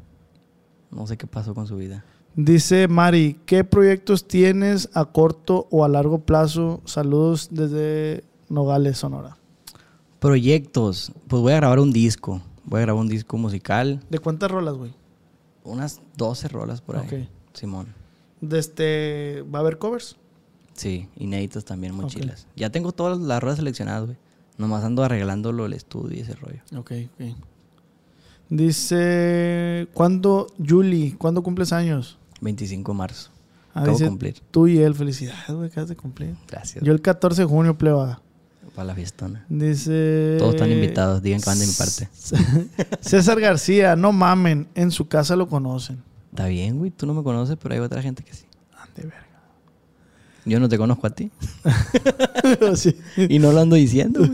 No 0.91 1.07
sé 1.07 1.17
qué 1.17 1.27
pasó 1.27 1.55
con 1.55 1.67
su 1.67 1.77
vida. 1.77 2.05
Dice 2.37 2.87
Mari, 2.87 3.41
¿qué 3.45 3.65
proyectos 3.65 4.27
tienes 4.27 4.89
a 4.95 5.05
corto 5.07 5.67
o 5.71 5.85
a 5.85 5.89
largo 5.89 6.21
plazo? 6.21 6.81
Saludos 6.85 7.49
desde 7.51 8.23
Nogales, 8.49 8.99
Sonora. 8.99 9.37
Proyectos. 10.21 11.13
Pues 11.27 11.43
voy 11.43 11.53
a 11.53 11.57
grabar 11.57 11.81
un 11.81 11.93
disco. 11.93 12.41
Voy 12.65 12.79
a 12.79 12.83
grabar 12.83 13.03
un 13.03 13.09
disco 13.09 13.37
musical. 13.37 14.01
¿De 14.11 14.21
cuántas 14.21 14.51
rolas, 14.51 14.75
güey? 14.75 14.93
Unas 15.65 16.01
12 16.17 16.49
rolas 16.49 16.81
por 16.81 16.99
ahí. 16.99 17.07
Ok. 17.07 17.29
Simón. 17.53 17.89
De 18.41 18.59
este, 18.61 19.43
¿Va 19.53 19.59
a 19.59 19.63
haber 19.63 19.79
covers? 19.79 20.17
Sí, 20.75 21.09
inéditas 21.17 21.65
también, 21.65 21.95
mochilas. 21.95 22.47
Ya 22.55 22.71
tengo 22.71 22.93
todas 22.93 23.19
las 23.19 23.43
rolas 23.43 23.57
seleccionadas, 23.57 24.07
güey. 24.07 24.17
Nomás 24.57 24.85
ando 24.85 25.03
arreglándolo 25.03 25.67
el 25.67 25.73
estudio 25.73 26.17
y 26.17 26.21
ese 26.21 26.35
rollo. 26.35 26.61
Ok, 26.77 26.93
ok. 27.15 27.37
Dice, 28.51 29.89
¿cuándo, 29.95 30.47
Julie, 30.65 31.17
cuándo 31.19 31.43
cumples 31.43 31.73
años? 31.73 32.19
25 32.41 32.93
de 32.93 32.99
marzo. 32.99 33.31
Ah, 33.75 33.83
Acabo 33.83 33.99
de 33.99 34.09
cumplir. 34.09 34.41
Tú 34.51 34.67
y 34.67 34.79
él, 34.79 34.95
felicidades, 34.95 35.49
güey, 35.49 35.69
acabas 35.69 35.89
de 35.89 35.97
cumplir. 35.97 36.35
Gracias. 36.49 36.83
Yo 36.85 36.93
el 36.93 37.01
14 37.01 37.43
de 37.43 37.47
junio, 37.47 37.79
pleba. 37.79 38.21
Para 38.75 38.87
la 38.87 38.95
fiestona. 38.95 39.45
Dice... 39.49 40.37
Todos 40.39 40.55
están 40.55 40.71
invitados. 40.71 41.23
Digan 41.23 41.41
que 41.41 41.47
van 41.51 41.59
de 41.59 41.67
mi 41.67 41.73
parte. 41.73 42.09
César 43.01 43.41
García, 43.41 43.97
no 43.97 44.13
mamen, 44.13 44.69
en 44.75 44.91
su 44.91 45.09
casa 45.09 45.35
lo 45.35 45.49
conocen. 45.49 46.03
Está 46.31 46.47
bien, 46.47 46.79
güey. 46.79 46.91
Tú 46.91 47.07
no 47.07 47.15
me 47.15 47.23
conoces, 47.23 47.57
pero 47.61 47.75
hay 47.75 47.81
otra 47.81 48.01
gente 48.01 48.23
que 48.23 48.33
sí. 48.33 48.45
Ande 48.77 49.03
verga. 49.03 49.27
Yo 50.45 50.61
no 50.61 50.69
te 50.69 50.79
conozco 50.79 51.07
a 51.07 51.11
ti. 51.11 51.31
Sí. 52.75 52.97
y 53.29 53.39
no 53.39 53.53
lo 53.53 53.61
ando 53.61 53.77
diciendo. 53.77 54.27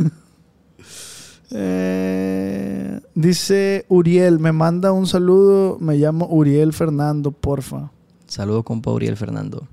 Eh, 1.51 3.01
dice 3.15 3.85
Uriel, 3.89 4.39
me 4.39 4.53
manda 4.53 4.93
un 4.93 5.07
saludo, 5.07 5.79
me 5.81 5.97
llamo 5.97 6.27
Uriel 6.27 6.73
Fernando, 6.73 7.31
porfa. 7.33 7.91
Saludo 8.27 8.63
con 8.65 8.83
Uriel 8.85 9.17
Fernando. 9.17 9.67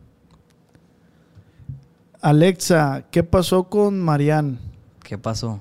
Alexa, 2.22 3.06
¿qué 3.12 3.24
pasó 3.24 3.66
con 3.66 4.00
Marian? 4.00 4.60
¿Qué 5.04 5.18
pasó? 5.18 5.60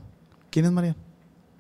¿Quién 0.51 0.67
es 0.67 0.73
Marian? 0.73 0.97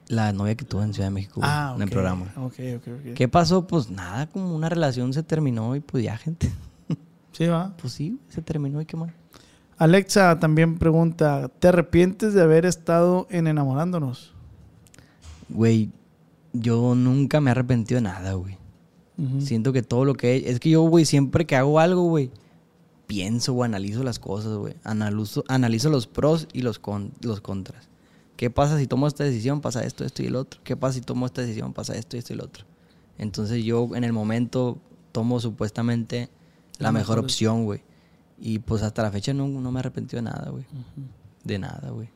La 0.08 0.32
novia 0.32 0.54
que 0.54 0.64
tuve 0.64 0.84
en 0.84 0.92
Ciudad 0.92 1.08
de 1.08 1.14
México, 1.14 1.40
Ah, 1.42 1.72
en 1.74 1.82
el 1.82 1.88
programa. 1.90 2.26
Ok, 2.36 2.54
ok, 2.76 2.86
ok. 2.86 3.14
¿Qué 3.14 3.28
pasó? 3.28 3.66
Pues 3.66 3.90
nada, 3.90 4.26
como 4.28 4.54
una 4.54 4.68
relación 4.68 5.12
se 5.12 5.22
terminó 5.22 5.74
y 5.74 5.80
pues 5.80 6.04
ya, 6.04 6.16
gente. 6.16 6.50
Sí, 7.32 7.46
va. 7.46 7.74
Pues 7.78 7.94
sí, 7.94 8.20
se 8.28 8.42
terminó 8.42 8.82
y 8.82 8.84
qué 8.84 8.94
más. 8.94 9.10
Alexa 9.78 10.38
también 10.38 10.78
pregunta, 10.78 11.48
¿te 11.48 11.68
arrepientes 11.68 12.34
de 12.34 12.42
haber 12.42 12.66
estado 12.66 13.26
en 13.30 13.46
enamorándonos? 13.46 14.34
Güey, 15.48 15.90
yo 16.52 16.94
nunca 16.94 17.40
me 17.40 17.48
he 17.48 17.52
arrepentido 17.52 17.96
de 17.96 18.02
nada, 18.02 18.34
güey. 18.34 18.58
Ujú. 19.18 19.40
Siento 19.40 19.72
que 19.72 19.82
todo 19.82 20.04
lo 20.04 20.14
que 20.14 20.34
he... 20.36 20.50
Es 20.50 20.58
que 20.60 20.70
yo, 20.70 20.82
güey, 20.82 21.04
siempre 21.04 21.46
que 21.46 21.56
hago 21.56 21.78
algo, 21.80 22.02
güey, 22.04 22.30
pienso 23.06 23.52
o 23.54 23.62
analizo 23.62 24.02
las 24.02 24.18
cosas, 24.18 24.56
güey. 24.56 24.74
Analizo, 24.84 25.44
analizo 25.48 25.90
los 25.90 26.06
pros 26.06 26.48
y 26.52 26.62
los, 26.62 26.78
con- 26.78 27.12
los 27.20 27.40
contras. 27.40 27.88
¿Qué 28.36 28.50
pasa 28.50 28.78
si 28.78 28.86
tomo 28.86 29.06
esta 29.06 29.22
decisión? 29.24 29.60
Pasa 29.60 29.84
esto, 29.84 30.04
esto 30.04 30.22
y 30.22 30.26
el 30.26 30.36
otro. 30.36 30.60
¿Qué 30.64 30.76
pasa 30.76 30.94
si 30.94 31.00
tomo 31.02 31.26
esta 31.26 31.42
decisión? 31.42 31.72
Pasa 31.74 31.94
esto, 31.94 32.16
esto 32.16 32.32
y 32.32 32.36
el 32.36 32.40
otro. 32.42 32.64
Entonces 33.18 33.62
yo 33.64 33.90
en 33.94 34.02
el 34.04 34.12
momento 34.12 34.78
tomo 35.12 35.38
supuestamente 35.40 36.30
la 36.78 36.88
La 36.88 36.92
mejor 36.92 37.16
mejor- 37.16 37.24
opción, 37.24 37.64
güey. 37.64 37.82
Y 38.40 38.58
pues 38.60 38.82
hasta 38.82 39.02
la 39.02 39.12
fecha 39.12 39.32
no, 39.34 39.46
no 39.46 39.70
me 39.70 39.78
he 39.78 39.80
arrepentido 39.80 40.16
de 40.22 40.30
nada, 40.30 40.50
güey. 40.50 40.64
De 41.44 41.58
nada, 41.58 41.90
güey. 41.90 42.08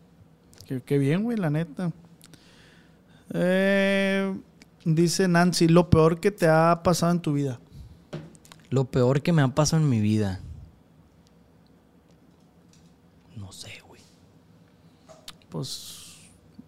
Qué, 0.66 0.80
qué 0.80 0.98
bien, 0.98 1.22
güey, 1.22 1.36
la 1.36 1.50
neta. 1.50 1.92
Eh, 3.34 4.34
dice 4.94 5.28
Nancy, 5.28 5.68
lo 5.68 5.90
peor 5.90 6.20
que 6.20 6.30
te 6.30 6.48
ha 6.48 6.80
pasado 6.82 7.12
en 7.12 7.20
tu 7.20 7.32
vida. 7.34 7.60
Lo 8.70 8.84
peor 8.86 9.20
que 9.22 9.32
me 9.32 9.42
ha 9.42 9.48
pasado 9.48 9.82
en 9.82 9.88
mi 9.88 10.00
vida. 10.00 10.40
No 13.36 13.52
sé, 13.52 13.70
güey. 13.86 14.00
Pues 15.50 16.16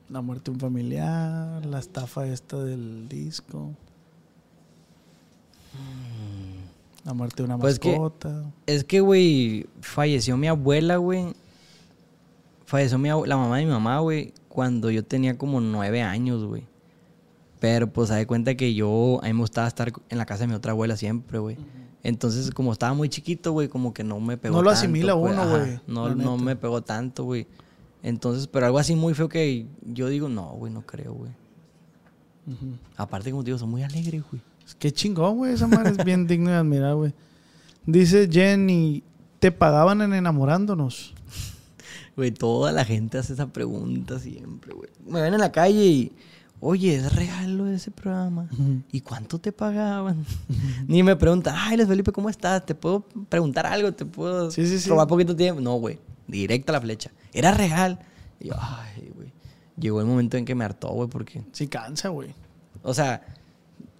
la 0.08 0.20
muerte 0.20 0.50
de 0.50 0.54
un 0.56 0.60
familiar, 0.60 1.64
la 1.66 1.78
estafa 1.78 2.26
esta 2.26 2.62
del 2.62 3.08
disco. 3.08 3.72
La 7.04 7.14
muerte 7.14 7.36
de 7.38 7.44
una 7.44 7.58
Pues 7.58 7.78
que- 7.78 7.90
mascota. 7.90 8.44
Es 8.66 8.84
que, 8.84 9.00
güey, 9.00 9.66
falleció 9.80 10.36
mi 10.36 10.46
abuela, 10.48 10.96
güey. 10.96 11.34
Falleció 12.66 12.98
mi 12.98 13.08
la 13.08 13.36
mamá 13.36 13.58
de 13.58 13.64
mi 13.64 13.70
mamá, 13.70 13.98
güey, 14.00 14.34
cuando 14.48 14.90
yo 14.90 15.02
tenía 15.04 15.38
como 15.38 15.60
nueve 15.60 16.02
años, 16.02 16.44
güey. 16.44 16.66
Pero 17.60 17.92
pues, 17.92 18.08
de 18.08 18.26
cuenta 18.26 18.54
que 18.54 18.74
yo, 18.74 19.20
a 19.22 19.26
mí 19.26 19.32
me 19.32 19.40
gustaba 19.40 19.66
estar 19.66 19.92
en 20.08 20.18
la 20.18 20.26
casa 20.26 20.42
de 20.42 20.48
mi 20.48 20.54
otra 20.54 20.72
abuela 20.72 20.96
siempre, 20.96 21.38
güey. 21.38 21.56
Entonces, 22.02 22.50
como 22.52 22.72
estaba 22.72 22.94
muy 22.94 23.08
chiquito, 23.08 23.52
güey, 23.52 23.68
como 23.68 23.92
que 23.92 24.04
no 24.04 24.20
me 24.20 24.36
pegó 24.36 24.56
No 24.56 24.62
lo 24.62 24.70
tanto, 24.70 24.78
asimila 24.78 25.14
pues, 25.18 25.32
uno, 25.32 25.50
güey, 25.50 25.80
No, 25.86 26.14
no 26.14 26.36
me 26.38 26.54
pegó 26.54 26.82
tanto, 26.82 27.24
güey. 27.24 27.46
Entonces, 28.02 28.46
pero 28.46 28.66
algo 28.66 28.78
así 28.78 28.94
muy 28.94 29.14
feo 29.14 29.28
que 29.28 29.66
yo 29.82 30.08
digo, 30.08 30.28
no, 30.28 30.50
güey, 30.50 30.72
no 30.72 30.82
creo, 30.82 31.14
güey. 31.14 31.32
Aparte, 32.96 33.30
como 33.30 33.42
te 33.42 33.48
digo, 33.48 33.58
son 33.58 33.70
muy 33.70 33.82
alegres, 33.82 34.22
güey. 34.30 34.40
Qué 34.78 34.92
chingón, 34.92 35.36
güey. 35.36 35.52
Esa 35.52 35.66
madre 35.66 35.90
es 35.90 36.04
bien 36.04 36.26
digno 36.28 36.50
de 36.50 36.56
admirar, 36.56 36.94
güey. 36.94 37.12
Dice 37.84 38.28
Jenny, 38.30 39.02
¿te 39.38 39.50
pagaban 39.50 40.02
en 40.02 40.14
enamorándonos? 40.14 41.14
Güey, 42.16 42.32
toda 42.32 42.72
la 42.72 42.84
gente 42.84 43.16
hace 43.16 43.32
esa 43.32 43.46
pregunta 43.46 44.18
siempre, 44.18 44.74
güey. 44.74 44.90
Me 45.06 45.22
ven 45.22 45.34
en 45.34 45.38
la 45.38 45.52
calle 45.52 45.84
y, 45.84 46.12
oye, 46.60 46.96
¿es 46.96 47.12
real 47.14 47.56
lo 47.58 47.64
de 47.64 47.76
ese 47.76 47.90
programa? 47.90 48.48
¿Y 48.92 49.00
cuánto 49.00 49.38
te 49.38 49.52
pagaban? 49.52 50.24
Ni 50.86 51.02
me 51.02 51.16
preguntan, 51.16 51.54
ay, 51.56 51.76
Luis 51.76 51.88
Felipe, 51.88 52.12
¿cómo 52.12 52.28
estás? 52.30 52.64
¿Te 52.66 52.74
puedo 52.74 53.00
preguntar 53.28 53.66
algo? 53.66 53.92
¿Te 53.92 54.04
puedo 54.04 54.50
Sí, 54.50 54.66
sí, 54.66 54.78
sí. 54.78 54.88
robar 54.88 55.06
poquito 55.06 55.34
tiempo? 55.36 55.60
No, 55.60 55.74
güey, 55.76 55.98
directa 56.26 56.72
la 56.72 56.80
flecha. 56.80 57.10
¿Era 57.32 57.52
real? 57.52 57.98
Y 58.40 58.48
yo, 58.48 58.54
ay, 58.58 59.10
güey. 59.14 59.32
Llegó 59.78 60.00
el 60.00 60.06
momento 60.06 60.36
en 60.36 60.44
que 60.44 60.54
me 60.54 60.64
hartó, 60.64 60.88
güey, 60.88 61.08
porque, 61.08 61.42
Sí, 61.52 61.68
cansa, 61.68 62.08
güey. 62.08 62.30
o 62.82 62.92
sea, 62.94 63.22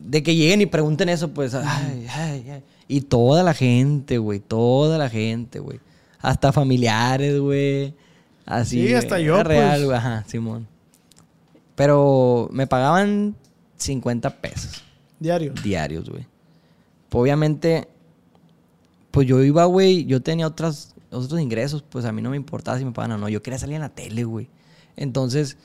de 0.01 0.23
que 0.23 0.35
lleguen 0.35 0.61
y 0.61 0.67
pregunten 0.67 1.09
eso, 1.09 1.29
pues, 1.33 1.55
ay, 1.55 2.07
ay, 2.11 2.51
ay. 2.51 2.63
Y 2.89 3.03
toda 3.03 3.43
la 3.43 3.53
gente, 3.55 4.19
güey, 4.19 4.41
toda 4.41 4.97
la 4.99 5.09
gente, 5.11 5.59
güey. 5.61 5.79
Hasta 6.21 6.53
familiares, 6.53 7.39
güey. 7.39 7.95
Así. 8.47 8.87
Sí, 8.89 8.95
hasta 8.95 9.21
yo, 9.21 9.43
real, 9.45 9.71
pues. 9.77 9.85
güey, 9.85 9.97
ajá, 9.99 10.25
Simón. 10.27 10.67
Pero 11.79 12.49
me 12.53 12.67
pagaban 12.67 13.37
50 13.77 14.41
pesos 14.41 14.83
Diario. 15.19 15.55
diarios, 15.63 16.11
güey. 16.11 16.27
Obviamente, 17.13 17.89
pues 19.11 19.27
yo 19.27 19.43
iba, 19.43 19.65
güey, 19.65 20.05
yo 20.05 20.21
tenía 20.21 20.47
otras, 20.47 20.95
otros 21.11 21.41
ingresos, 21.41 21.83
pues 21.89 22.05
a 22.05 22.13
mí 22.13 22.21
no 22.21 22.31
me 22.31 22.37
importaba 22.37 22.79
si 22.79 22.85
me 22.85 22.93
pagaban 22.93 23.17
o 23.17 23.19
no. 23.19 23.29
Yo 23.31 23.43
quería 23.43 23.59
salir 23.59 23.77
en 23.77 23.83
la 23.83 23.89
tele, 23.89 24.25
güey. 24.25 24.51
Entonces, 24.97 25.57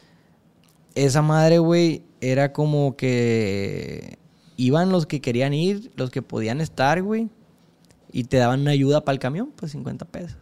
esa 0.95 1.21
madre, 1.21 1.59
güey, 1.59 2.03
era 2.21 2.53
como 2.53 2.95
que 2.95 4.17
iban 4.55 4.89
los 4.91 5.05
que 5.05 5.19
querían 5.19 5.53
ir, 5.53 5.91
los 5.95 6.11
que 6.11 6.21
podían 6.21 6.61
estar, 6.61 7.01
güey. 7.01 7.29
Y 8.11 8.25
te 8.25 8.37
daban 8.37 8.61
una 8.61 8.71
ayuda 8.71 9.03
para 9.03 9.13
el 9.13 9.19
camión, 9.19 9.51
pues 9.55 9.73
50 9.73 10.05
pesos. 10.05 10.37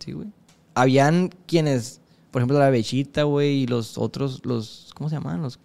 Sí, 0.00 0.12
güey. 0.12 0.28
Habían 0.74 1.30
quienes, 1.46 2.01
por 2.32 2.40
ejemplo, 2.40 2.58
la 2.58 2.70
Bechita, 2.70 3.24
güey, 3.24 3.62
y 3.62 3.66
los 3.66 3.98
otros, 3.98 4.40
los, 4.44 4.90
¿cómo 4.96 5.10
se 5.10 5.16
llaman? 5.16 5.42
Los, 5.42 5.60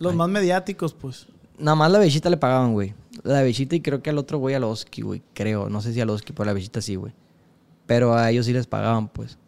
Los 0.00 0.14
más 0.14 0.28
mediáticos, 0.30 0.94
pues. 0.94 1.26
Nada 1.58 1.74
más 1.74 1.92
la 1.92 1.98
Bechita 1.98 2.30
le 2.30 2.38
pagaban, 2.38 2.72
güey. 2.72 2.94
La 3.22 3.42
Bechita 3.42 3.76
y 3.76 3.82
creo 3.82 4.02
que 4.02 4.08
al 4.10 4.16
otro 4.18 4.38
güey, 4.38 4.54
al 4.54 4.64
Oski, 4.64 5.02
güey. 5.02 5.22
Creo. 5.34 5.68
No 5.68 5.82
sé 5.82 5.92
si 5.92 6.00
al 6.00 6.08
Oski, 6.08 6.32
pero 6.32 6.44
a 6.44 6.46
la 6.46 6.52
Bechita 6.54 6.80
sí, 6.80 6.96
güey. 6.96 7.12
Pero 7.86 8.14
a 8.14 8.30
ellos 8.30 8.46
sí 8.46 8.52
les 8.52 8.66
pagaban, 8.66 9.08
pues. 9.08 9.38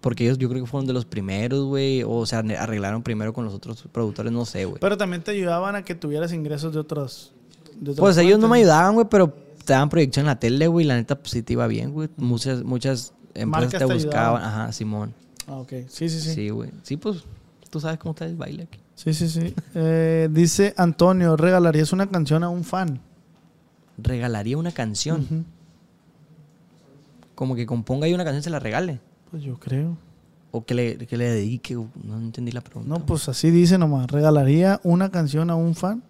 Porque 0.00 0.24
ellos 0.24 0.38
yo 0.38 0.48
creo 0.48 0.62
que 0.62 0.70
fueron 0.70 0.86
de 0.86 0.92
los 0.92 1.04
primeros, 1.04 1.64
güey. 1.64 2.04
O 2.04 2.26
se 2.26 2.36
arreglaron 2.36 3.02
primero 3.02 3.32
con 3.32 3.44
los 3.44 3.54
otros 3.54 3.84
productores, 3.90 4.32
no 4.32 4.44
sé, 4.44 4.64
güey. 4.64 4.78
Pero 4.80 4.96
también 4.96 5.22
te 5.22 5.30
ayudaban 5.30 5.74
a 5.76 5.84
que 5.84 5.94
tuvieras 5.94 6.32
ingresos 6.32 6.72
de 6.72 6.80
otros. 6.80 7.32
de 7.76 7.94
Pues 7.94 8.16
ellos 8.18 8.38
no 8.38 8.48
me 8.48 8.58
ayudaban, 8.58 8.94
güey, 8.94 9.06
pero 9.08 9.34
te 9.64 9.72
daban 9.72 9.88
proyección 9.88 10.24
en 10.24 10.28
la 10.28 10.38
tele, 10.38 10.66
güey. 10.66 10.84
La 10.84 10.96
neta, 10.96 11.16
pues 11.16 11.30
sí 11.30 11.42
te 11.42 11.54
iba 11.54 11.66
bien, 11.66 11.92
güey. 11.92 12.08
Muchas, 12.16 12.62
muchas 12.62 13.12
empresas 13.34 13.72
Marcas 13.72 13.78
te 13.78 13.94
buscaban. 13.94 14.42
Ajá, 14.42 14.72
Simón. 14.72 15.12
Ah, 15.48 15.56
ok. 15.56 15.72
Sí, 15.88 16.08
sí, 16.08 16.20
sí. 16.20 16.34
Sí, 16.34 16.50
güey. 16.50 16.70
Sí, 16.82 16.96
pues 16.96 17.24
tú 17.70 17.80
sabes 17.80 17.98
cómo 17.98 18.12
está 18.12 18.26
el 18.26 18.36
baile 18.36 18.64
aquí. 18.64 18.78
Sí, 18.94 19.14
sí, 19.14 19.28
sí. 19.28 19.54
Eh, 19.74 20.28
dice 20.30 20.74
Antonio, 20.76 21.36
¿regalarías 21.36 21.92
una 21.92 22.06
canción 22.06 22.44
a 22.44 22.50
un 22.50 22.64
fan? 22.64 23.00
Regalaría 23.96 24.58
una 24.58 24.72
canción. 24.72 25.46
Como 27.34 27.54
que 27.56 27.66
componga 27.66 28.06
ahí 28.06 28.14
una 28.14 28.24
canción 28.24 28.40
y 28.40 28.44
se 28.44 28.50
la 28.50 28.58
regale. 28.58 29.00
Pues 29.30 29.42
yo 29.42 29.58
creo. 29.58 29.96
O 30.50 30.64
que 30.64 30.74
le, 30.74 30.98
que 30.98 31.16
le 31.16 31.30
dedique. 31.30 31.74
No 31.74 32.18
entendí 32.18 32.52
la 32.52 32.60
pregunta. 32.60 32.88
No, 32.88 33.04
pues 33.06 33.28
así 33.28 33.50
dice 33.50 33.78
nomás. 33.78 34.06
¿Regalaría 34.08 34.80
una 34.82 35.10
canción 35.10 35.50
a 35.50 35.56
un 35.56 35.74
fan? 35.74 36.02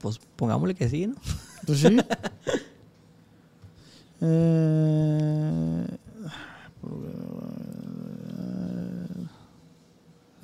Pues 0.00 0.18
pongámosle 0.36 0.74
que 0.74 0.88
sí, 0.88 1.06
¿no? 1.06 1.14
Pues 1.66 1.78
sí. 1.80 1.96
Eh, 4.26 5.86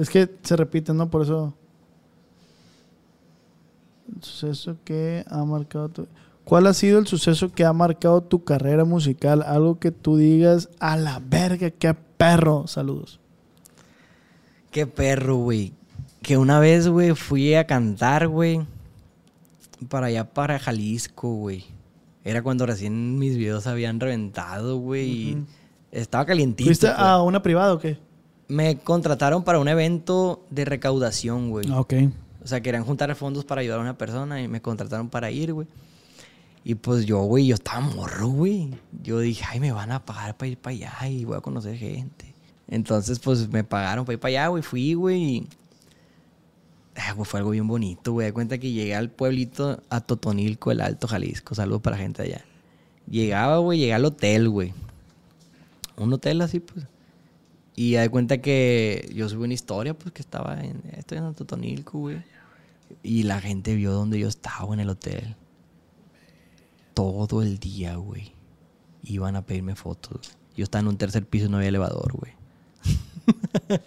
es 0.01 0.09
que 0.09 0.31
se 0.43 0.57
repite, 0.57 0.95
¿no? 0.95 1.11
Por 1.11 1.23
eso. 1.23 1.55
El 4.17 4.23
suceso 4.23 4.77
que 4.83 5.25
ha 5.29 5.45
marcado 5.45 5.89
tu... 5.91 6.09
¿Cuál 6.45 6.67
ha 6.67 6.75
sido 6.75 6.99
el 6.99 7.07
suceso 7.07 7.53
que 7.53 7.65
ha 7.65 7.73
marcado 7.73 8.23
tu 8.23 8.43
carrera 8.43 8.85
musical? 8.85 9.43
Algo 9.43 9.79
que 9.79 9.91
tú 9.93 10.17
digas, 10.17 10.71
a 10.81 10.97
la 10.97 11.21
verga, 11.25 11.71
qué 11.71 11.95
perro. 11.95 12.67
Saludos. 12.67 13.21
Qué 14.71 14.87
perro, 14.87 15.37
güey. 15.37 15.75
Que 16.23 16.39
una 16.39 16.59
vez, 16.59 16.89
güey, 16.89 17.15
fui 17.15 17.55
a 17.55 17.67
cantar, 17.67 18.27
güey. 18.27 18.63
Para 19.89 20.07
allá, 20.07 20.33
para 20.33 20.59
Jalisco, 20.59 21.35
güey. 21.35 21.67
Era 22.25 22.43
cuando 22.43 22.67
recién 22.67 23.19
mis 23.19 23.37
videos 23.37 23.67
habían 23.67 24.01
reventado, 24.01 24.79
güey. 24.79 25.11
y 25.11 25.45
estaba 25.93 26.25
calientito. 26.25 26.69
¿Fuiste 26.69 26.89
a 26.89 27.23
una 27.23 27.43
privada 27.43 27.75
o 27.75 27.79
qué? 27.79 27.99
Me 28.51 28.77
contrataron 28.79 29.45
para 29.45 29.59
un 29.61 29.69
evento 29.69 30.45
de 30.51 30.65
recaudación, 30.65 31.51
güey. 31.51 31.67
Ah, 31.71 31.81
Ok. 31.81 31.95
O 32.43 32.47
sea, 32.47 32.61
querían 32.63 32.85
juntar 32.85 33.15
fondos 33.17 33.45
para 33.45 33.61
ayudar 33.61 33.79
a 33.79 33.83
una 33.83 33.99
persona 33.99 34.41
y 34.43 34.49
me 34.49 34.63
contrataron 34.63 35.09
para 35.11 35.31
ir, 35.31 35.53
güey. 35.53 35.67
Y 36.65 36.75
pues 36.75 37.05
yo, 37.05 37.21
güey, 37.23 37.47
yo 37.47 37.55
estaba 37.55 37.81
morro, 37.81 38.29
güey. 38.29 38.71
Yo 39.03 39.19
dije, 39.21 39.45
ay, 39.49 39.61
me 39.61 39.73
van 39.73 39.93
a 39.93 40.05
pagar 40.05 40.37
para 40.37 40.49
ir 40.49 40.57
para 40.59 40.75
allá 40.75 41.09
y 41.09 41.25
voy 41.27 41.37
a 41.37 41.41
conocer 41.41 41.77
gente. 41.77 42.35
Entonces, 42.69 43.19
pues 43.19 43.49
me 43.51 43.63
pagaron 43.63 44.05
para 44.07 44.15
ir 44.15 44.21
para 44.21 44.31
allá, 44.31 44.47
güey. 44.49 44.63
Fui, 44.63 44.95
güey. 44.95 45.23
y- 45.23 45.49
Ah, 46.97 47.13
güey, 47.13 47.25
fue 47.27 47.41
algo 47.41 47.51
bien 47.51 47.67
bonito, 47.69 48.13
güey. 48.13 48.27
De 48.29 48.33
cuenta 48.33 48.59
que 48.59 48.73
llegué 48.73 48.95
al 48.95 49.11
pueblito, 49.11 49.83
a 49.91 50.01
Totonilco, 50.01 50.71
el 50.71 50.81
Alto 50.81 51.09
Jalisco. 51.09 51.55
Saludos 51.55 51.83
para 51.83 51.97
la 51.97 52.03
gente 52.03 52.23
allá. 52.23 52.45
Llegaba, 53.09 53.59
güey, 53.59 53.79
llegué 53.79 53.95
al 53.95 54.05
hotel, 54.05 54.49
güey. 54.49 54.73
Un 55.97 56.13
hotel 56.13 56.41
así, 56.41 56.61
pues. 56.61 56.87
Y 57.83 57.93
de 57.93 58.11
cuenta 58.11 58.43
que 58.43 59.11
yo 59.15 59.27
subí 59.31 59.45
una 59.45 59.55
historia, 59.55 59.95
pues, 59.95 60.13
que 60.13 60.21
estaba 60.21 60.61
en... 60.63 60.83
Estoy 60.99 61.17
en 61.17 61.33
Totonilco, 61.33 61.99
güey. 61.99 62.23
Y 63.03 63.23
la 63.23 63.41
gente 63.41 63.75
vio 63.75 63.93
donde 63.93 64.19
yo 64.19 64.29
estaba 64.29 64.75
en 64.75 64.81
el 64.81 64.91
hotel. 64.91 65.35
Todo 66.93 67.41
el 67.41 67.59
día, 67.59 67.97
güey. 67.97 68.35
Iban 69.03 69.35
a 69.35 69.47
pedirme 69.47 69.77
fotos. 69.77 70.37
Yo 70.55 70.65
estaba 70.65 70.83
en 70.83 70.89
un 70.89 70.99
tercer 70.99 71.25
piso 71.25 71.47
y 71.47 71.49
no 71.49 71.57
había 71.57 71.71
elevador, 71.71 72.13
güey. 72.13 72.35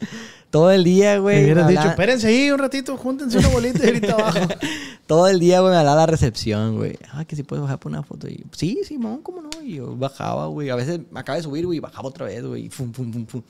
Todo 0.50 0.72
el 0.72 0.84
día, 0.84 1.20
güey. 1.20 1.38
Me 1.38 1.44
hubieras 1.44 1.66
me 1.66 1.72
dicho, 1.74 1.82
hablaba- 1.82 1.92
espérense 1.94 2.28
ahí 2.30 2.50
un 2.50 2.58
ratito, 2.58 2.98
júntense 2.98 3.38
una 3.38 3.50
bolita 3.50 3.84
y 3.84 3.90
ahorita 3.90 4.14
abajo. 4.14 4.40
Todo 5.06 5.28
el 5.28 5.40
día, 5.40 5.60
güey, 5.60 5.72
me 5.72 5.78
hablaba 5.78 5.98
la 6.02 6.08
recepción, 6.08 6.78
güey. 6.78 6.98
Ah, 7.12 7.26
que 7.26 7.36
si 7.36 7.44
puedes 7.44 7.62
bajar 7.62 7.78
por 7.80 7.92
una 7.92 8.02
foto. 8.02 8.28
Y, 8.28 8.44
sí, 8.54 8.80
Simón, 8.86 9.22
¿cómo 9.22 9.44
no? 9.44 9.50
Y 9.64 9.76
yo 9.76 9.96
bajaba, 9.96 10.48
güey. 10.48 10.72
A 10.72 10.76
veces 10.76 11.00
me 11.12 11.20
acaba 11.20 11.36
de 11.36 11.44
subir, 11.44 11.68
güey, 11.68 11.78
y 11.78 11.80
bajaba 11.80 12.10
otra 12.10 12.26
vez, 12.26 12.44
güey. 12.44 12.66
y 12.66 12.70
Fum, 12.72 12.92
fum, 12.92 13.14
fum, 13.14 13.28
fum. 13.28 13.44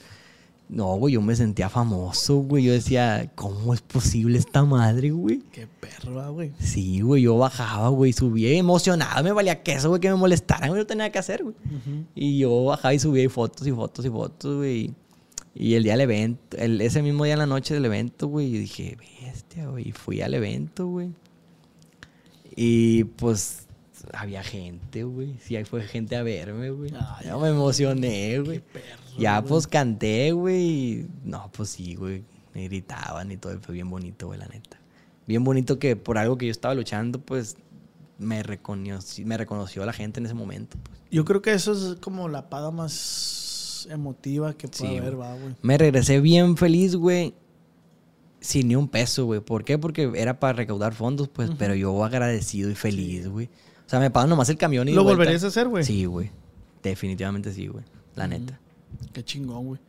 No, 0.69 0.95
güey, 0.95 1.13
yo 1.13 1.21
me 1.21 1.35
sentía 1.35 1.69
famoso, 1.69 2.37
güey. 2.37 2.63
Yo 2.63 2.73
decía, 2.73 3.31
¿cómo 3.35 3.73
es 3.75 3.81
posible 3.81 4.39
esta 4.39 4.63
madre, 4.63 5.11
güey? 5.11 5.39
Qué 5.51 5.67
perro, 5.67 6.19
ah, 6.21 6.29
güey. 6.29 6.51
Sí, 6.59 7.01
güey, 7.01 7.21
yo 7.23 7.37
bajaba, 7.37 7.89
güey, 7.89 8.11
subía 8.13 8.51
emocionado, 8.57 9.23
me 9.23 9.31
valía 9.31 9.61
queso, 9.61 9.89
güey, 9.89 10.01
que 10.01 10.09
me 10.09 10.15
molestaran, 10.15 10.69
güey, 10.69 10.81
no 10.81 10.87
tenía 10.87 11.11
que 11.11 11.19
hacer, 11.19 11.43
güey. 11.43 11.55
Y 12.15 12.39
yo 12.39 12.63
bajaba 12.65 12.93
y 12.93 12.99
subía 12.99 13.23
y 13.23 13.27
fotos 13.27 13.67
y 13.67 13.71
fotos 13.71 14.05
y 14.05 14.09
fotos, 14.09 14.55
güey. 14.57 14.93
Y 15.53 15.75
el 15.75 15.83
día 15.83 15.93
del 15.93 16.01
evento, 16.01 16.57
el- 16.57 16.81
ese 16.81 17.03
mismo 17.03 17.25
día 17.25 17.33
en 17.33 17.39
la 17.39 17.45
noche 17.45 17.75
del 17.75 17.85
evento, 17.85 18.27
güey, 18.27 18.51
yo 18.51 18.59
dije, 18.59 18.97
bestia, 19.21 19.67
güey, 19.67 19.89
y 19.89 19.91
fui 19.91 20.21
al 20.21 20.33
evento, 20.33 20.87
güey. 20.87 21.11
Y 22.55 23.03
pues 23.03 23.62
había 24.11 24.43
gente, 24.43 25.03
güey. 25.03 25.35
Sí, 25.41 25.55
ahí 25.55 25.63
fue 25.63 25.81
gente 25.83 26.15
a 26.15 26.23
verme, 26.23 26.71
güey. 26.71 26.91
Ay, 26.93 27.25
Ya 27.27 27.37
me 27.37 27.49
emocioné, 27.49 28.39
güey. 28.39 28.61
Ya 29.17 29.41
pues 29.43 29.67
canté, 29.67 30.31
güey. 30.31 31.05
No, 31.23 31.49
pues 31.55 31.69
sí, 31.69 31.95
güey. 31.95 32.23
Me 32.53 32.63
gritaban 32.67 33.31
y 33.31 33.37
todo. 33.37 33.57
Fue 33.61 33.73
bien 33.73 33.89
bonito, 33.89 34.27
güey, 34.27 34.39
la 34.39 34.47
neta. 34.47 34.77
Bien 35.25 35.43
bonito 35.43 35.79
que 35.79 35.95
por 35.95 36.17
algo 36.17 36.37
que 36.37 36.45
yo 36.47 36.51
estaba 36.51 36.73
luchando, 36.75 37.19
pues 37.19 37.55
me 38.19 38.43
reconoció, 38.43 39.25
me 39.25 39.37
reconoció 39.37 39.85
la 39.85 39.93
gente 39.93 40.19
en 40.19 40.25
ese 40.25 40.35
momento. 40.35 40.77
pues. 40.83 40.99
Yo 41.11 41.25
creo 41.25 41.41
que 41.41 41.53
eso 41.53 41.71
es 41.73 41.99
como 41.99 42.27
la 42.27 42.49
paga 42.49 42.71
más 42.71 43.87
emotiva 43.89 44.53
que 44.53 44.67
puede 44.67 44.91
Sí, 44.91 44.97
haber, 44.97 45.15
güey. 45.15 45.27
va, 45.29 45.35
güey. 45.35 45.55
Me 45.61 45.77
regresé 45.77 46.19
bien 46.19 46.57
feliz, 46.57 46.95
güey. 46.95 47.33
Sin 48.39 48.67
ni 48.67 48.75
un 48.75 48.89
peso, 48.89 49.25
güey. 49.25 49.39
¿Por 49.39 49.63
qué? 49.63 49.77
Porque 49.77 50.11
era 50.15 50.39
para 50.39 50.53
recaudar 50.53 50.93
fondos, 50.93 51.29
pues. 51.29 51.49
Pero 51.57 51.75
yo 51.75 52.03
agradecido 52.03 52.69
y 52.69 52.75
feliz, 52.75 53.27
güey. 53.29 53.49
Sea, 53.93 53.99
me 53.99 54.11
pagan 54.11 54.29
nomás 54.29 54.49
el 54.49 54.57
camión 54.57 54.87
y 54.87 54.93
¿Lo 54.93 55.03
vuelta. 55.03 55.19
volverías 55.19 55.43
a 55.43 55.47
hacer, 55.47 55.67
güey? 55.67 55.83
Sí, 55.83 56.05
güey. 56.05 56.31
Definitivamente 56.81 57.53
sí, 57.53 57.67
güey. 57.67 57.83
La 58.15 58.27
neta. 58.27 58.59
Qué 59.13 59.23
chingón, 59.23 59.65
güey. 59.67 59.79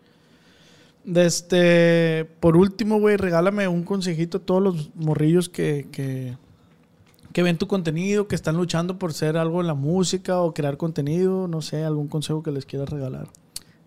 De 1.05 1.27
este, 1.27 2.25
por 2.41 2.57
último, 2.57 2.99
güey, 2.99 3.17
regálame 3.17 3.69
un 3.69 3.83
consejito 3.83 4.39
a 4.39 4.41
todos 4.41 4.63
los 4.63 4.95
morrillos 4.95 5.49
que, 5.49 5.89
que, 5.93 6.37
que 7.33 7.43
ven 7.43 7.59
tu 7.59 7.67
contenido, 7.67 8.27
que 8.29 8.35
están 8.35 8.57
luchando 8.57 8.99
por 8.99 9.13
ser 9.13 9.37
algo 9.37 9.61
en 9.61 9.67
la 9.67 9.75
música 9.75 10.41
o 10.41 10.55
crear 10.55 10.77
contenido. 10.77 11.49
No 11.49 11.63
sé, 11.63 11.85
algún 11.85 12.09
consejo 12.09 12.43
que 12.43 12.53
les 12.53 12.65
quieras 12.65 12.89
regalar. 12.89 13.29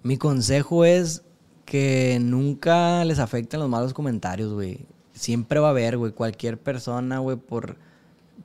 Mi 0.04 0.18
consejo 0.18 0.86
es 0.86 1.24
que 1.66 2.18
nunca 2.22 3.04
les 3.06 3.20
afecten 3.20 3.60
los 3.60 3.70
malos 3.70 3.94
comentarios, 3.94 4.54
güey. 4.54 4.86
Siempre 5.14 5.60
va 5.60 5.68
a 5.68 5.72
haber, 5.72 5.98
güey. 5.98 6.12
Cualquier 6.12 6.60
persona, 6.60 7.20
güey, 7.20 7.38
por, 7.38 7.78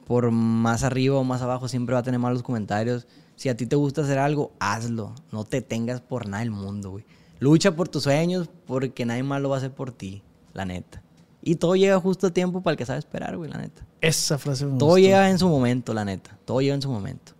por 0.07 0.30
más 0.30 0.82
arriba 0.82 1.16
o 1.16 1.24
más 1.24 1.42
abajo, 1.42 1.68
siempre 1.68 1.94
va 1.94 2.00
a 2.00 2.03
tener 2.03 2.20
malos 2.20 2.42
comentarios. 2.42 3.07
Si 3.36 3.48
a 3.48 3.57
ti 3.57 3.66
te 3.66 3.76
gusta 3.76 4.03
hacer 4.03 4.18
algo, 4.18 4.53
hazlo. 4.61 5.14
No 5.30 5.44
te 5.44 5.62
tengas 5.62 6.00
por 6.00 6.28
nada 6.28 6.42
del 6.42 6.50
mundo, 6.50 6.90
güey. 6.90 7.05
Lucha 7.40 7.74
por 7.74 7.88
tus 7.88 8.05
sueños 8.05 8.48
porque 8.66 9.05
nadie 9.05 9.22
más 9.22 9.40
lo 9.42 9.48
va 9.48 9.57
a 9.57 9.59
hacer 9.59 9.72
por 9.72 9.90
ti, 9.92 10.22
la 10.53 10.64
neta. 10.64 11.03
Y 11.42 11.57
todo 11.57 11.74
llega 11.74 11.98
justo 11.98 12.28
a 12.28 12.30
tiempo 12.30 12.62
para 12.62 12.72
el 12.72 12.78
que 12.78 12.86
sabe 12.86 13.00
esperar, 13.00 13.36
güey, 13.36 13.50
la 13.50 13.59
neta. 13.59 13.84
Esa 14.00 14.38
frase 14.38 14.64
me 14.64 14.78
Todo 14.78 14.90
gustó. 14.90 14.98
llega 14.98 15.28
en 15.28 15.38
su 15.38 15.48
momento, 15.48 15.92
la 15.92 16.05
neta. 16.05 16.38
Todo 16.44 16.61
llega 16.61 16.74
en 16.74 16.82
su 16.82 16.90
momento. 16.90 17.32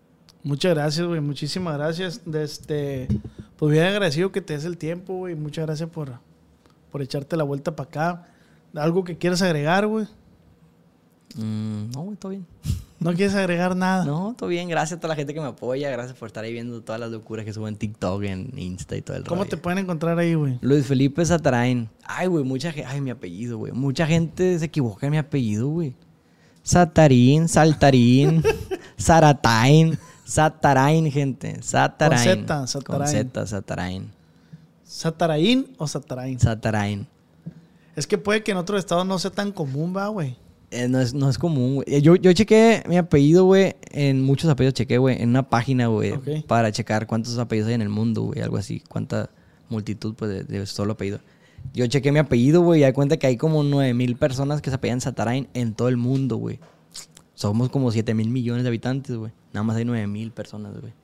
Muchas 0.43 0.75
gracias, 0.75 1.07
güey. 1.07 1.21
Muchísimas 1.21 1.77
gracias. 1.77 2.21
De 2.25 2.43
este, 2.43 3.07
pues 3.57 3.71
bien 3.71 3.85
agradecido 3.85 4.33
que 4.33 4.41
te 4.41 4.55
des 4.55 4.65
el 4.65 4.77
tiempo, 4.77 5.15
güey. 5.15 5.37
Muchas 5.37 5.67
gracias 5.67 5.89
por, 5.89 6.15
por 6.91 7.01
echarte 7.01 7.37
la 7.37 7.45
vuelta 7.45 7.77
para 7.77 7.89
acá. 7.89 8.29
¿Algo 8.75 9.05
que 9.05 9.19
quieras 9.19 9.41
agregar, 9.43 9.87
güey? 9.87 10.07
Mm, 11.37 11.91
no, 11.93 12.03
güey, 12.03 12.17
todo 12.17 12.31
bien. 12.31 12.47
¿No 12.99 13.13
quieres 13.15 13.35
agregar 13.35 13.75
nada? 13.75 14.05
No, 14.05 14.35
todo 14.39 14.49
bien. 14.49 14.69
Gracias 14.69 14.99
a 14.99 15.01
toda 15.01 15.09
la 15.09 15.17
gente 15.17 15.35
que 15.35 15.41
me 15.41 15.47
apoya. 15.47 15.91
Gracias 15.91 16.17
por 16.17 16.29
estar 16.29 16.45
ahí 16.45 16.53
viendo 16.53 16.83
todas 16.83 17.01
las 17.01 17.11
locuras 17.11 17.45
que 17.45 17.53
subo 17.53 17.67
en 17.67 17.77
TikTok, 17.77 18.23
en 18.23 18.53
Insta 18.57 18.97
y 18.97 19.03
todo 19.03 19.17
el 19.17 19.25
¿Cómo 19.25 19.45
te 19.47 19.57
pueden 19.57 19.81
encontrar 19.81 20.19
ahí, 20.19 20.35
güey? 20.35 20.59
Luis 20.61 20.87
Felipe 20.87 21.25
Satarain. 21.25 21.89
Ay, 22.05 22.29
güey, 22.29 22.45
mucha 22.45 22.71
gente... 22.71 22.89
Ay, 22.89 23.01
mi 23.01 23.11
apellido, 23.11 23.59
güey. 23.59 23.73
Mucha 23.73 24.07
gente 24.07 24.59
se 24.59 24.67
equivoca 24.67 25.07
en 25.07 25.11
mi 25.13 25.19
apellido, 25.19 25.69
güey. 25.69 25.95
Satarín, 26.63 27.49
Saltarín, 27.49 28.43
Saratain, 28.97 29.99
Satarain, 30.25 31.11
gente. 31.11 31.61
Satarain. 31.61 32.47
Con 32.47 32.69
Z, 32.69 32.85
Con 32.85 33.07
Satarain. 33.07 33.11
Z, 33.11 33.47
Satarain. 33.47 34.13
¿Sataraín 34.85 35.75
o 35.79 35.89
Sataraín? 35.89 36.39
Satarain. 36.39 37.07
Es 37.97 38.07
que 38.07 38.19
puede 38.19 38.45
que 38.45 38.53
en 38.53 38.59
otros 38.59 38.79
estados 38.79 39.07
no 39.07 39.19
sea 39.19 39.31
tan 39.31 39.51
común, 39.51 39.95
va, 39.97 40.07
güey. 40.09 40.37
Eh, 40.73 40.89
no, 40.89 41.01
es, 41.01 41.13
no 41.13 41.29
es 41.29 41.37
común, 41.37 41.75
güey. 41.77 41.85
Eh, 41.87 42.01
Yo, 42.01 42.17
yo 42.17 42.33
chequé 42.33 42.83
mi 42.89 42.97
apellido, 42.97 43.45
güey, 43.45 43.77
en 43.91 44.23
muchos 44.23 44.51
apellidos 44.51 44.73
chequé, 44.73 44.97
güey, 44.97 45.21
en 45.21 45.29
una 45.29 45.49
página, 45.51 45.89
güey, 45.89 46.15
para 46.47 46.73
checar 46.73 47.07
cuántos 47.07 47.37
apellidos 47.39 47.69
hay 47.69 47.75
en 47.75 47.83
el 47.83 47.91
mundo, 47.91 48.23
güey, 48.23 48.41
algo 48.41 48.57
así, 48.57 48.83
cuánta 48.89 49.29
multitud, 49.69 50.15
pues, 50.15 50.31
de, 50.31 50.45
de 50.45 50.65
solo 50.67 50.95
apellido. 50.95 51.21
Yo 51.75 51.87
chequé 51.87 52.11
mi 52.11 52.19
apellido, 52.19 52.63
güey, 52.63 52.81
y 52.81 52.83
da 52.85 52.93
cuenta 52.95 53.19
que 53.19 53.27
hay 53.27 53.37
como 53.37 53.63
9 53.63 53.93
mil 53.93 54.17
personas 54.17 54.63
que 54.63 54.71
se 54.71 54.77
apellidan 54.77 55.01
Satarain 55.03 55.47
en 55.53 55.75
todo 55.75 55.89
el 55.89 55.97
mundo, 55.99 56.37
güey. 56.37 56.59
Somos 57.35 57.69
como 57.69 57.91
7 57.93 58.15
mil 58.15 58.31
millones 58.31 58.63
de 58.63 58.69
habitantes, 58.69 59.15
güey. 59.17 59.33
Nada 59.53 59.65
más 59.65 59.77
hay 59.77 59.85
9 59.85 60.07
mil 60.07 60.33
personas, 60.33 60.81
güey, 60.81 60.95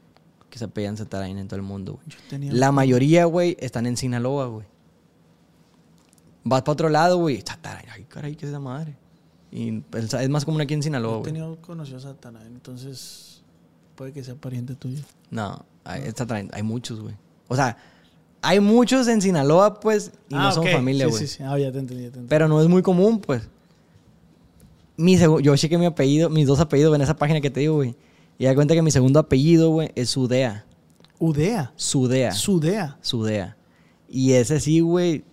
que 0.48 0.58
se 0.58 0.64
apellidan 0.64 0.96
Satarain 0.96 1.36
en 1.36 1.46
todo 1.46 1.56
el 1.56 1.62
mundo, 1.62 2.00
güey. 2.30 2.50
La 2.50 2.72
mayoría, 2.72 3.26
güey, 3.26 3.54
están 3.60 3.86
en 3.86 3.98
Sinaloa, 3.98 4.46
güey. 4.46 4.66
Vas 6.44 6.62
para 6.62 6.72
otro 6.72 6.88
lado, 6.88 7.18
güey. 7.18 7.42
Satarain. 7.46 7.86
Ay, 7.92 8.04
caray, 8.08 8.34
¿qué 8.34 8.46
es 8.46 8.50
esa 8.50 8.60
madre? 8.60 8.96
Y 9.50 9.82
es 9.94 10.28
más 10.28 10.44
común 10.44 10.60
aquí 10.60 10.74
en 10.74 10.82
Sinaloa, 10.82 11.12
Yo 11.12 11.18
güey. 11.20 11.32
tenía 11.32 11.56
conocido 11.62 11.96
a 11.98 12.00
Satanás, 12.00 12.42
entonces 12.46 13.42
puede 13.94 14.12
que 14.12 14.22
sea 14.22 14.34
pariente 14.34 14.74
tuyo. 14.74 15.02
No, 15.30 15.64
hay, 15.84 16.02
Satarain, 16.14 16.50
hay 16.52 16.62
muchos, 16.62 17.00
güey. 17.00 17.14
O 17.48 17.56
sea, 17.56 17.76
hay 18.42 18.60
muchos 18.60 19.08
en 19.08 19.22
Sinaloa, 19.22 19.80
pues, 19.80 20.12
y 20.28 20.34
no 20.34 20.52
son 20.52 20.66
ok. 20.66 20.72
familia, 20.72 21.06
Sí, 21.06 21.10
güey. 21.10 21.26
Sí, 21.26 21.36
sí, 21.38 21.42
Ah, 21.42 21.58
ya 21.58 21.72
te 21.72 21.78
entendí, 21.78 22.02
ya 22.04 22.10
te 22.10 22.18
entendí. 22.18 22.28
Pero 22.28 22.46
no 22.48 22.60
es 22.60 22.68
muy 22.68 22.82
común, 22.82 23.20
pues. 23.20 23.48
Mi 24.96 25.16
yo 25.16 25.56
chequé 25.56 25.78
mi 25.78 25.86
apellido, 25.86 26.28
mis 26.28 26.46
dos 26.46 26.60
apellidos 26.60 26.94
en 26.94 27.02
esa 27.02 27.16
página 27.16 27.40
que 27.40 27.50
te 27.50 27.60
digo, 27.60 27.76
güey. 27.76 27.94
Y 28.36 28.44
da 28.44 28.54
cuenta 28.54 28.74
que 28.74 28.82
mi 28.82 28.90
segundo 28.90 29.18
apellido, 29.20 29.70
güey, 29.70 29.90
es 29.94 30.10
Sudea. 30.10 30.64
Udea. 31.18 31.72
Sudea. 31.76 32.32
Sudea. 32.32 32.96
Sudea. 33.00 33.56
Y 34.08 34.32
ese 34.32 34.60
sí, 34.60 34.80
güey. 34.80 35.24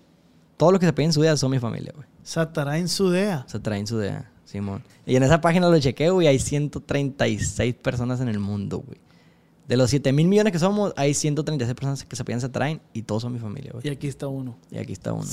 Todos 0.57 0.71
los 0.71 0.79
que 0.79 0.85
se 0.85 0.91
apellidan 0.91 1.13
Sudea 1.13 1.35
son 1.37 1.51
mi 1.51 1.59
familia, 1.59 1.91
güey. 1.95 2.07
Satarain 2.25 2.87
Sudea. 2.89 3.45
Se 3.47 3.59
traen 3.59 3.85
Sudea, 3.87 4.29
Simón. 4.45 4.83
Y 5.05 5.15
en 5.15 5.23
esa 5.23 5.39
página 5.39 5.69
lo 5.69 5.79
chequé, 5.79 6.09
güey. 6.09 6.27
Hay 6.27 6.39
136 6.39 7.75
personas 7.75 8.19
en 8.19 8.27
el 8.29 8.39
mundo, 8.39 8.79
güey. 8.79 8.99
De 9.67 9.77
los 9.77 9.89
7 9.89 10.11
mil 10.11 10.27
millones 10.27 10.51
que 10.51 10.59
somos, 10.59 10.91
hay 10.97 11.13
136 11.13 11.73
personas 11.75 12.03
que 12.05 12.15
se 12.15 12.21
apellidan 12.21 12.41
se 12.41 12.49
traen 12.49 12.81
y 12.93 13.01
todos 13.03 13.21
son 13.23 13.33
mi 13.33 13.39
familia, 13.39 13.69
Y 13.69 13.73
güey. 13.81 13.89
aquí 13.89 14.07
está 14.07 14.27
uno. 14.27 14.57
Y 14.69 14.77
aquí 14.77 14.93
está 14.93 15.13
uno. 15.13 15.25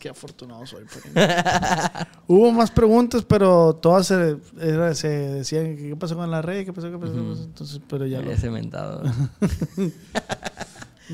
Qué 0.00 0.08
afortunado 0.08 0.64
soy. 0.66 0.84
pariente. 0.84 1.20
Hubo 2.26 2.50
más 2.52 2.70
preguntas, 2.70 3.22
pero 3.24 3.74
todas 3.74 4.06
se, 4.06 4.36
era- 4.60 4.94
se 4.94 5.08
decían 5.08 5.76
qué 5.76 5.94
pasó 5.96 6.16
con 6.16 6.30
la 6.30 6.40
red, 6.42 6.64
qué 6.64 6.72
pasó, 6.72 6.90
qué 6.90 6.96
pasó, 6.98 7.12
qué 7.12 7.20
pasó. 7.20 7.42
Entonces, 7.44 7.80
pero 7.88 8.06
ya 8.06 8.20
lo... 8.20 8.30
Ese 8.32 8.48
mentado. 8.50 9.02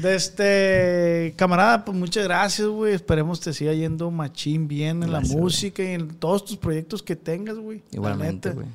De 0.03 0.14
este 0.14 1.34
camarada, 1.36 1.84
pues 1.84 1.97
muchas 1.97 2.24
gracias, 2.24 2.68
güey. 2.68 2.92
Esperemos 2.94 3.40
te 3.40 3.53
siga 3.53 3.72
yendo 3.72 4.11
machín 4.11 4.68
bien 4.68 5.03
en 5.03 5.11
Gracias, 5.11 5.34
la 5.34 5.40
música 5.40 5.82
y 5.82 5.86
en 5.88 6.09
todos 6.16 6.44
tus 6.44 6.57
proyectos 6.57 7.03
que 7.03 7.16
tengas, 7.16 7.57
güey. 7.57 7.78
La 7.90 7.97
Igualmente, 7.97 8.51
güey. 8.51 8.66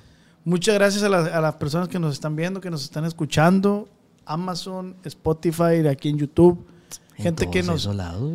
Muchas 0.43 0.73
gracias 0.75 1.03
a, 1.03 1.09
las- 1.09 1.31
a 1.31 1.39
las 1.39 1.55
personas 1.55 1.87
que 1.87 1.99
nos 1.99 2.13
están 2.13 2.35
viendo, 2.35 2.59
que 2.59 2.71
nos 2.71 2.83
están 2.83 3.05
escuchando. 3.05 3.87
Amazon, 4.25 4.95
Spotify, 5.03 5.85
aquí 5.89 6.09
en 6.09 6.17
YouTube. 6.17 6.65
En 7.17 7.23
Gente 7.25 7.49
que 7.49 7.61
nos 7.61 7.85
lados. 7.85 8.31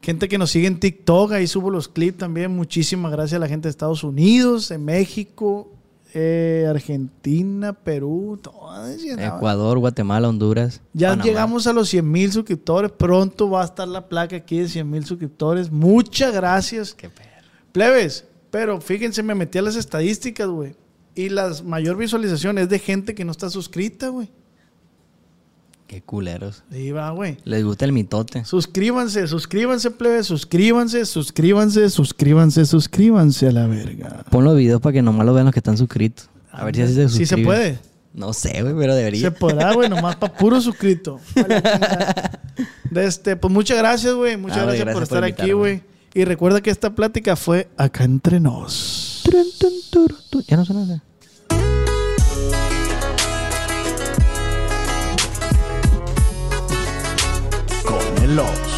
Gente 0.00 0.28
que 0.28 0.38
nos 0.38 0.50
sigue 0.52 0.68
en 0.68 0.78
TikTok, 0.78 1.32
ahí 1.32 1.46
subo 1.48 1.70
los 1.70 1.88
clips 1.88 2.18
también. 2.18 2.54
Muchísimas 2.54 3.10
gracias 3.10 3.36
a 3.36 3.40
la 3.40 3.48
gente 3.48 3.66
de 3.66 3.70
Estados 3.70 4.04
Unidos, 4.04 4.68
de 4.68 4.78
México, 4.78 5.72
eh, 6.14 6.66
Argentina, 6.68 7.72
Perú, 7.72 8.38
todas, 8.42 9.02
nada. 9.04 9.36
Ecuador, 9.36 9.78
Guatemala, 9.78 10.28
Honduras. 10.28 10.80
Ya 10.92 11.10
Panamá. 11.10 11.24
llegamos 11.24 11.66
a 11.66 11.72
los 11.72 11.88
100 11.88 12.10
mil 12.10 12.32
suscriptores. 12.32 12.90
Pronto 12.92 13.50
va 13.50 13.62
a 13.62 13.64
estar 13.66 13.86
la 13.86 14.08
placa 14.08 14.36
aquí 14.36 14.60
de 14.60 14.68
100 14.68 14.90
mil 14.90 15.04
suscriptores. 15.04 15.70
Muchas 15.70 16.32
gracias. 16.32 16.94
Qué 16.94 17.10
perro. 17.10 17.28
Plebes, 17.72 18.24
pero 18.50 18.80
fíjense, 18.80 19.22
me 19.22 19.34
metí 19.34 19.58
a 19.58 19.62
las 19.62 19.76
estadísticas, 19.76 20.48
güey. 20.48 20.74
Y 21.14 21.28
la 21.28 21.52
mayor 21.64 21.96
visualización 21.96 22.58
es 22.58 22.68
de 22.68 22.78
gente 22.78 23.14
que 23.14 23.24
no 23.24 23.32
está 23.32 23.50
suscrita, 23.50 24.08
güey. 24.08 24.30
Qué 25.88 26.02
culeros. 26.02 26.62
Ahí 26.70 26.90
va, 26.92 27.10
güey. 27.10 27.38
Les 27.44 27.64
gusta 27.64 27.86
el 27.86 27.92
mitote. 27.92 28.44
Suscríbanse, 28.44 29.26
suscríbanse, 29.26 29.90
plebes, 29.90 30.26
suscríbanse, 30.26 31.06
suscríbanse, 31.06 31.88
suscríbanse, 31.88 32.66
suscríbanse 32.66 33.48
a 33.48 33.52
la 33.52 33.66
verga. 33.66 34.22
Pon 34.30 34.44
los 34.44 34.54
videos 34.54 34.80
para 34.82 34.92
que 34.92 35.02
nomás 35.02 35.24
lo 35.24 35.32
vean 35.32 35.46
los 35.46 35.54
que 35.54 35.60
están 35.60 35.78
suscritos. 35.78 36.28
A 36.52 36.64
ver 36.64 36.76
si 36.76 36.82
así 36.82 36.94
se 36.94 37.08
Sí 37.08 37.14
se 37.14 37.18
suscriben. 37.26 37.44
puede. 37.46 37.78
No 38.12 38.32
sé, 38.34 38.62
güey, 38.62 38.74
pero 38.76 38.94
debería. 38.94 39.22
Se 39.22 39.30
podrá, 39.30 39.72
güey, 39.72 39.88
nomás 39.88 40.16
para 40.16 40.34
puro 40.36 40.60
suscrito. 40.60 41.20
Vale, 41.34 41.62
chingada. 41.62 42.30
De 42.90 43.06
este, 43.06 43.36
pues 43.36 43.52
muchas 43.52 43.78
gracias, 43.78 44.12
güey. 44.14 44.36
Muchas 44.36 44.58
Ah, 44.58 44.64
gracias, 44.66 44.92
por 44.92 45.02
estar 45.02 45.24
aquí, 45.24 45.52
güey. 45.52 45.82
Y 46.12 46.24
recuerda 46.24 46.60
que 46.60 46.70
esta 46.70 46.94
plática 46.94 47.34
fue 47.36 47.68
acá 47.78 48.04
entre 48.04 48.40
nos. 48.40 49.22
Ya 50.46 50.56
no 50.58 50.64
suena 50.66 51.02
nada. 58.28 58.77